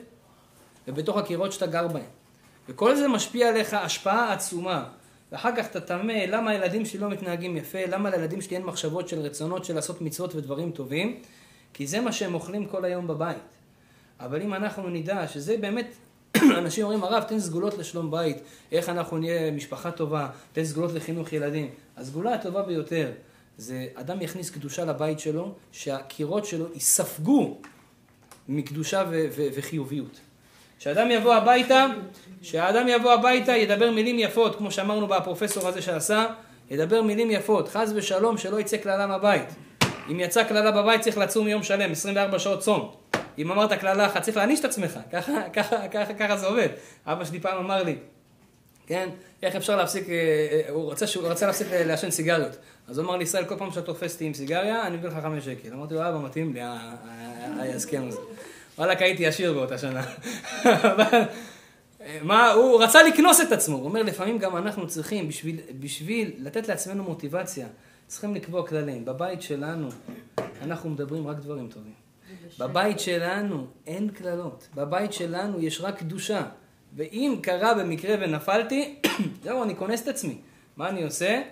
ובתוך 0.89 1.17
הקירות 1.17 1.53
שאתה 1.53 1.67
גר 1.67 1.89
בהם. 1.89 2.05
וכל 2.69 2.97
זה 2.97 3.09
משפיע 3.09 3.49
עליך 3.49 3.75
השפעה 3.75 4.33
עצומה. 4.33 4.85
ואחר 5.33 5.57
כך 5.57 5.67
אתה 5.67 5.81
תמה 5.81 6.27
למה 6.27 6.51
הילדים 6.51 6.85
שלי 6.85 7.01
לא 7.01 7.11
מתנהגים 7.11 7.57
יפה, 7.57 7.79
למה 7.89 8.11
לילדים 8.11 8.41
שלי 8.41 8.57
אין 8.57 8.65
מחשבות 8.65 9.09
של 9.09 9.21
רצונות 9.21 9.65
של 9.65 9.75
לעשות 9.75 10.01
מצוות 10.01 10.35
ודברים 10.35 10.71
טובים, 10.71 11.21
כי 11.75 11.87
זה 11.87 12.01
מה 12.01 12.13
שהם 12.13 12.35
אוכלים 12.35 12.67
כל 12.67 12.85
היום 12.85 13.07
בבית. 13.07 13.37
אבל 14.21 14.43
אם 14.43 14.55
אנחנו 14.55 14.89
נדע 14.89 15.29
שזה 15.29 15.57
באמת, 15.57 15.87
אנשים 16.59 16.85
אומרים, 16.85 17.05
הרב, 17.05 17.23
תן 17.23 17.41
סגולות 17.41 17.79
לשלום 17.79 18.11
בית, 18.11 18.37
איך 18.73 18.89
אנחנו 18.89 19.19
נהיה 19.19 19.51
משפחה 19.51 19.91
טובה, 19.91 20.29
תן 20.53 20.65
סגולות 20.65 20.93
לחינוך 20.93 21.33
ילדים. 21.33 21.71
הסגולה 21.97 22.35
הטובה 22.35 22.63
ביותר 22.63 23.11
זה 23.59 23.87
אדם 23.95 24.23
יכניס 24.23 24.51
קדושה 24.51 24.85
לבית 24.85 25.21
שלו, 25.21 25.55
שהקירות 25.73 26.45
שלו 26.45 26.67
יספגו 26.75 27.59
מקדושה 28.49 29.05
ו- 29.11 29.27
ו- 29.37 29.47
וחיוביות. 29.55 30.21
כשאדם 30.79 31.11
יבוא 31.11 31.35
הביתה, 31.35 31.87
כשהאדם 32.43 32.89
יבוא 32.89 33.13
הביתה 33.13 33.53
ידבר 33.53 33.91
מילים 33.91 34.19
יפות, 34.19 34.57
כמו 34.57 34.71
שאמרנו 34.71 35.07
בפרופסור 35.07 35.69
הזה 35.69 35.83
שעשה, 35.83 36.27
ידבר 36.71 37.03
מילים 37.03 37.31
יפות, 37.31 37.69
חס 37.69 37.93
ושלום 37.95 38.39
שלא 38.39 38.61
יצא 38.61 38.77
קללה 38.77 39.07
מהבית. 39.07 39.49
אם 40.11 40.21
יצא 40.21 40.45
קללה 40.45 40.73
בבית 40.73 41.01
צריך 41.01 41.19
לצום 41.19 41.49
יום 41.49 41.63
שלם, 41.63 41.93
24 41.93 42.39
שעות 42.39 42.61
צום. 42.61 42.91
אם 43.39 43.51
אמרת 43.51 43.73
קללה 43.73 44.07
אחת 44.07 44.23
צריך 44.23 44.37
להעניש 44.37 44.61
את 44.61 44.65
עצמך, 44.65 44.99
ככה, 45.13 45.33
ככה, 45.53 45.89
ככה, 45.89 46.15
ככה 46.15 46.37
זה 46.37 46.47
עובד. 46.47 46.69
אבא 47.07 47.25
שלי 47.25 47.41
פעם 47.41 47.59
אמר 47.59 47.83
לי, 47.83 47.97
כן, 48.87 49.09
איך 49.43 49.57
אפשר 49.57 49.77
להפסיק, 49.77 50.09
אה, 50.09 50.15
אה, 50.15 50.71
הוא 50.71 50.93
רצה, 50.93 51.07
הוא 51.15 51.29
רצה 51.29 51.47
להפסיק 51.47 51.67
לעשן 51.71 52.11
סיגריות. 52.11 52.57
אז 52.89 52.99
הוא 52.99 53.07
אמר 53.07 53.17
לי, 53.17 53.25
ישראל, 53.25 53.45
כל 53.45 53.57
פעם 53.59 53.71
שאתה 53.71 53.83
תופס 53.83 54.13
אותי 54.13 54.25
עם 54.25 54.35
סיגריה, 54.35 54.87
אני 54.87 54.97
מביא 54.97 55.09
לך 55.09 55.15
חמש 55.23 55.45
שקל. 55.45 55.73
אמרתי 55.73 55.95
לו, 55.95 56.01
אבא, 56.01 56.19
מתאים 56.19 56.55
לי 56.55 56.61
ההסכם 57.73 58.05
הזה. 58.09 58.19
וואלכ, 58.79 59.03
הייתי 59.03 59.27
עשיר 59.27 59.53
באותה 59.53 59.79
שנה. 59.79 60.03
אבל, 60.65 61.23
מה, 62.23 62.51
הוא 62.51 62.83
רצה 62.83 63.03
לקנוס 63.03 63.41
את 63.41 63.53
עצמו. 63.53 63.77
הוא 63.77 63.85
אומר, 63.85 64.03
לפעמים 64.03 64.39
גם 64.39 64.57
אנחנו 64.57 64.87
צריכים, 64.87 65.29
בשביל, 65.29 65.61
בשביל 65.81 66.33
לתת 66.39 66.69
לעצמנו 66.69 67.05
מוטיבציה, 67.05 67.67
צריכים 68.07 68.35
לקבוע 68.35 68.67
כללים. 68.67 69.05
בבית 69.05 69.43
שלנו, 69.43 69.89
אנחנו 70.63 70.91
מדברים 70.91 71.29
רק 71.29 71.37
דברים 71.37 71.69
טובים. 71.69 71.93
בבית 72.59 73.01
שלנו 73.01 73.67
אין 73.87 74.09
קללות. 74.09 74.69
בבית 74.75 75.13
שלנו 75.13 75.61
יש 75.61 75.81
רק 75.81 75.99
קדושה. 75.99 76.43
ואם 76.97 77.37
קרה 77.43 77.75
במקרה 77.75 78.17
ונפלתי, 78.21 78.95
זהו, 79.45 79.63
אני 79.63 79.77
כונס 79.77 80.03
את 80.03 80.09
עצמי. 80.09 80.37
מה 80.77 80.89
אני 80.89 81.05
עושה? 81.05 81.43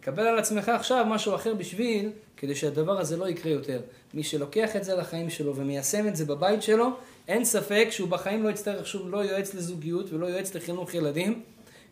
קבל 0.00 0.26
על 0.26 0.38
עצמך 0.38 0.68
עכשיו 0.68 1.04
משהו 1.08 1.34
אחר 1.34 1.54
בשביל, 1.54 2.10
כדי 2.36 2.54
שהדבר 2.54 3.00
הזה 3.00 3.16
לא 3.16 3.28
יקרה 3.28 3.52
יותר. 3.52 3.80
מי 4.14 4.22
שלוקח 4.22 4.76
את 4.76 4.84
זה 4.84 4.94
לחיים 4.94 5.30
שלו 5.30 5.56
ומיישם 5.56 6.08
את 6.08 6.16
זה 6.16 6.24
בבית 6.24 6.62
שלו, 6.62 6.90
אין 7.28 7.44
ספק 7.44 7.88
שהוא 7.90 8.08
בחיים 8.08 8.42
לא 8.42 8.48
יצטרך 8.48 8.86
שום, 8.86 9.10
לא 9.10 9.18
יועץ 9.18 9.54
לזוגיות 9.54 10.12
ולא 10.12 10.26
יועץ 10.26 10.54
לחינוך 10.54 10.94
ילדים, 10.94 11.42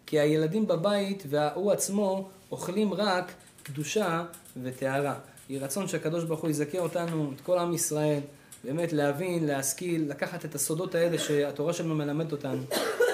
כי 0.07 0.21
הילדים 0.21 0.67
בבית 0.67 1.23
והוא 1.27 1.73
עצמו 1.73 2.29
אוכלים 2.53 2.95
רק 2.95 3.33
קדושה 3.63 4.25
וטהרה. 4.63 5.15
יהי 5.49 5.59
רצון 5.59 5.89
שהקדוש 5.89 6.25
ברוך 6.25 6.41
הוא 6.41 6.51
יזכה 6.51 6.79
אותנו, 6.79 7.33
את 7.37 7.41
כל 7.41 7.59
עם 7.59 7.75
ישראל, 7.75 8.21
באמת 8.65 8.93
להבין, 8.93 9.47
להשכיל, 9.47 10.05
לקחת 10.09 10.45
את 10.45 10.55
הסודות 10.55 10.95
האלה 10.95 11.19
שהתורה 11.19 11.73
שלנו 11.73 11.95
מלמדת 11.95 12.33
אותנו, 12.33 12.63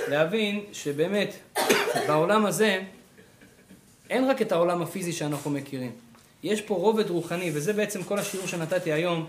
להבין 0.08 0.60
שבאמת 0.72 1.34
בעולם 2.06 2.46
הזה 2.46 2.82
אין 4.10 4.30
רק 4.30 4.42
את 4.42 4.52
העולם 4.52 4.82
הפיזי 4.82 5.12
שאנחנו 5.12 5.50
מכירים. 5.50 5.90
יש 6.42 6.60
פה 6.60 6.74
רובד 6.74 7.10
רוחני, 7.10 7.50
וזה 7.54 7.72
בעצם 7.72 8.02
כל 8.02 8.18
השיעור 8.18 8.46
שנתתי 8.46 8.92
היום. 8.92 9.26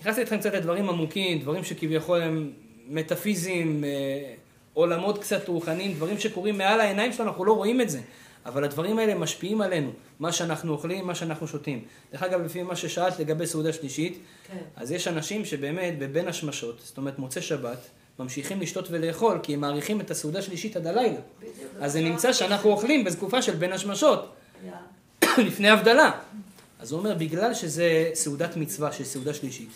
נכנסתי 0.00 0.20
איתכם 0.20 0.38
קצת 0.38 0.54
לדברים 0.54 0.88
עמוקים, 0.88 1.38
דברים 1.38 1.64
שכביכול 1.64 2.22
הם 2.22 2.50
מטאפיזיים, 2.88 3.84
אה, 3.84 4.34
עולמות 4.74 5.18
קצת 5.18 5.48
רוחניים, 5.48 5.94
דברים 5.94 6.18
שקורים 6.18 6.58
מעל 6.58 6.80
העיניים 6.80 7.12
שלנו, 7.12 7.30
אנחנו 7.30 7.44
לא 7.44 7.52
רואים 7.52 7.80
את 7.80 7.90
זה. 7.90 8.00
אבל 8.46 8.64
הדברים 8.64 8.98
האלה 8.98 9.14
משפיעים 9.14 9.60
עלינו, 9.60 9.90
מה 10.20 10.32
שאנחנו 10.32 10.72
אוכלים, 10.72 11.06
מה 11.06 11.14
שאנחנו 11.14 11.48
שותים. 11.48 11.84
דרך 12.12 12.22
אגב, 12.22 12.40
לפי 12.40 12.62
מה 12.62 12.76
ששאלת 12.76 13.18
לגבי 13.18 13.46
סעודה 13.46 13.72
שלישית, 13.72 14.18
כן. 14.48 14.56
אז 14.76 14.90
יש 14.90 15.08
אנשים 15.08 15.44
שבאמת 15.44 15.98
בבין 15.98 16.28
השמשות, 16.28 16.80
זאת 16.84 16.98
אומרת 16.98 17.18
מוצאי 17.18 17.42
שבת, 17.42 17.78
ממשיכים 18.18 18.60
לשתות 18.60 18.88
ולאכול, 18.90 19.38
כי 19.42 19.54
הם 19.54 19.60
מעריכים 19.60 20.00
את 20.00 20.10
הסעודה 20.10 20.38
השלישית 20.38 20.76
עד 20.76 20.86
הלילה. 20.86 21.20
בדיוק. 21.38 21.54
אז 21.80 21.92
זה 21.92 22.00
נמצא 22.00 22.32
שאנחנו 22.32 22.70
אוכלים 22.70 23.04
בתקופה 23.04 23.42
של 23.42 23.54
בין 23.54 23.72
השמשות. 23.72 24.32
לפני 25.46 25.68
הבדלה. 25.68 26.10
אז 26.78 26.92
הוא 26.92 27.00
אומר, 27.00 27.14
בגלל 27.14 27.54
שזה 27.54 28.10
סעודת 28.14 28.56
מצווה, 28.56 28.92
של 28.92 29.04
סעודה 29.04 29.34
שלישית, 29.34 29.70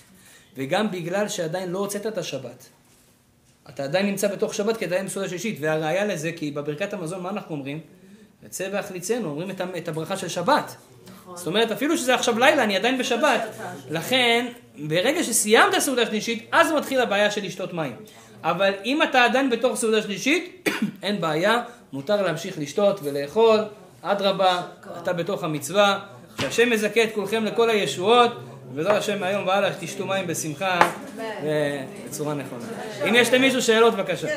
וגם 0.56 0.90
בגלל 0.90 1.28
שעדיין 1.28 1.70
לא 1.70 1.78
הוצאת 1.78 2.06
את 2.06 2.18
השבת, 2.18 2.68
אתה 3.68 3.84
עדיין 3.84 4.06
נמצא 4.06 4.28
בתוך 4.28 4.54
שבת 4.54 4.76
כי 4.76 4.84
עדיין 4.84 5.06
בסעודה 5.06 5.28
שלישית, 5.28 5.56
והראיה 5.60 6.04
לזה, 6.04 6.32
כי 6.36 6.50
בברכת 6.50 6.92
המזון, 6.92 7.22
מה 7.22 7.30
אנחנו 7.30 7.54
אומרים? 7.54 7.80
יצא 8.46 8.68
והחליצנו, 8.72 9.30
אומרים 9.30 9.50
את 9.50 9.60
את 9.78 9.88
הברכה 9.88 10.16
של 10.16 10.28
שבת. 10.28 10.76
נכון. 11.22 11.36
זאת 11.36 11.46
אומרת, 11.46 11.70
אפילו 11.70 11.98
שזה 11.98 12.14
עכשיו 12.14 12.38
לילה, 12.38 12.64
אני 12.64 12.76
עדיין 12.76 12.98
בשבת. 12.98 13.40
לכן, 13.90 14.46
ברגע 14.78 15.22
שסיימת 15.22 15.78
סעודה 15.78 16.06
שלישית, 16.06 16.48
אז 16.52 16.72
מתחיל 16.72 17.00
הבעיה 17.00 17.30
של 17.30 17.44
לשתות 17.44 17.72
מים. 17.72 17.96
אבל 18.42 18.72
אם 18.84 19.02
אתה 19.02 19.24
עדיין 19.24 19.50
בתוך 19.50 19.76
סעודה 19.76 20.02
שלישית, 20.02 20.68
אין 21.02 21.20
בעיה, 21.20 21.62
מותר 21.92 22.22
להמשיך 22.22 22.58
לשתות 22.58 23.00
ולאכול, 23.02 23.60
אדרבה, 24.02 24.62
אתה 25.02 25.12
בתוך 25.12 25.44
המצווה, 25.44 25.98
שהשם 26.40 26.72
יזכה 26.72 27.04
את 27.04 27.14
כולכם 27.14 27.44
לכל 27.44 27.70
הישועות, 27.70 28.30
ובעזרת 28.72 28.96
השם 28.96 29.20
מהיום 29.20 29.46
והלאה 29.46 29.70
תשתו 29.80 30.06
מים 30.06 30.26
בשמחה 30.26 30.78
ובצורה 31.16 32.34
נכונה. 32.34 32.64
אם 33.08 33.14
יש 33.14 33.32
למישהו 33.32 33.62
שאלות, 33.62 33.94
בבקשה. 33.94 34.28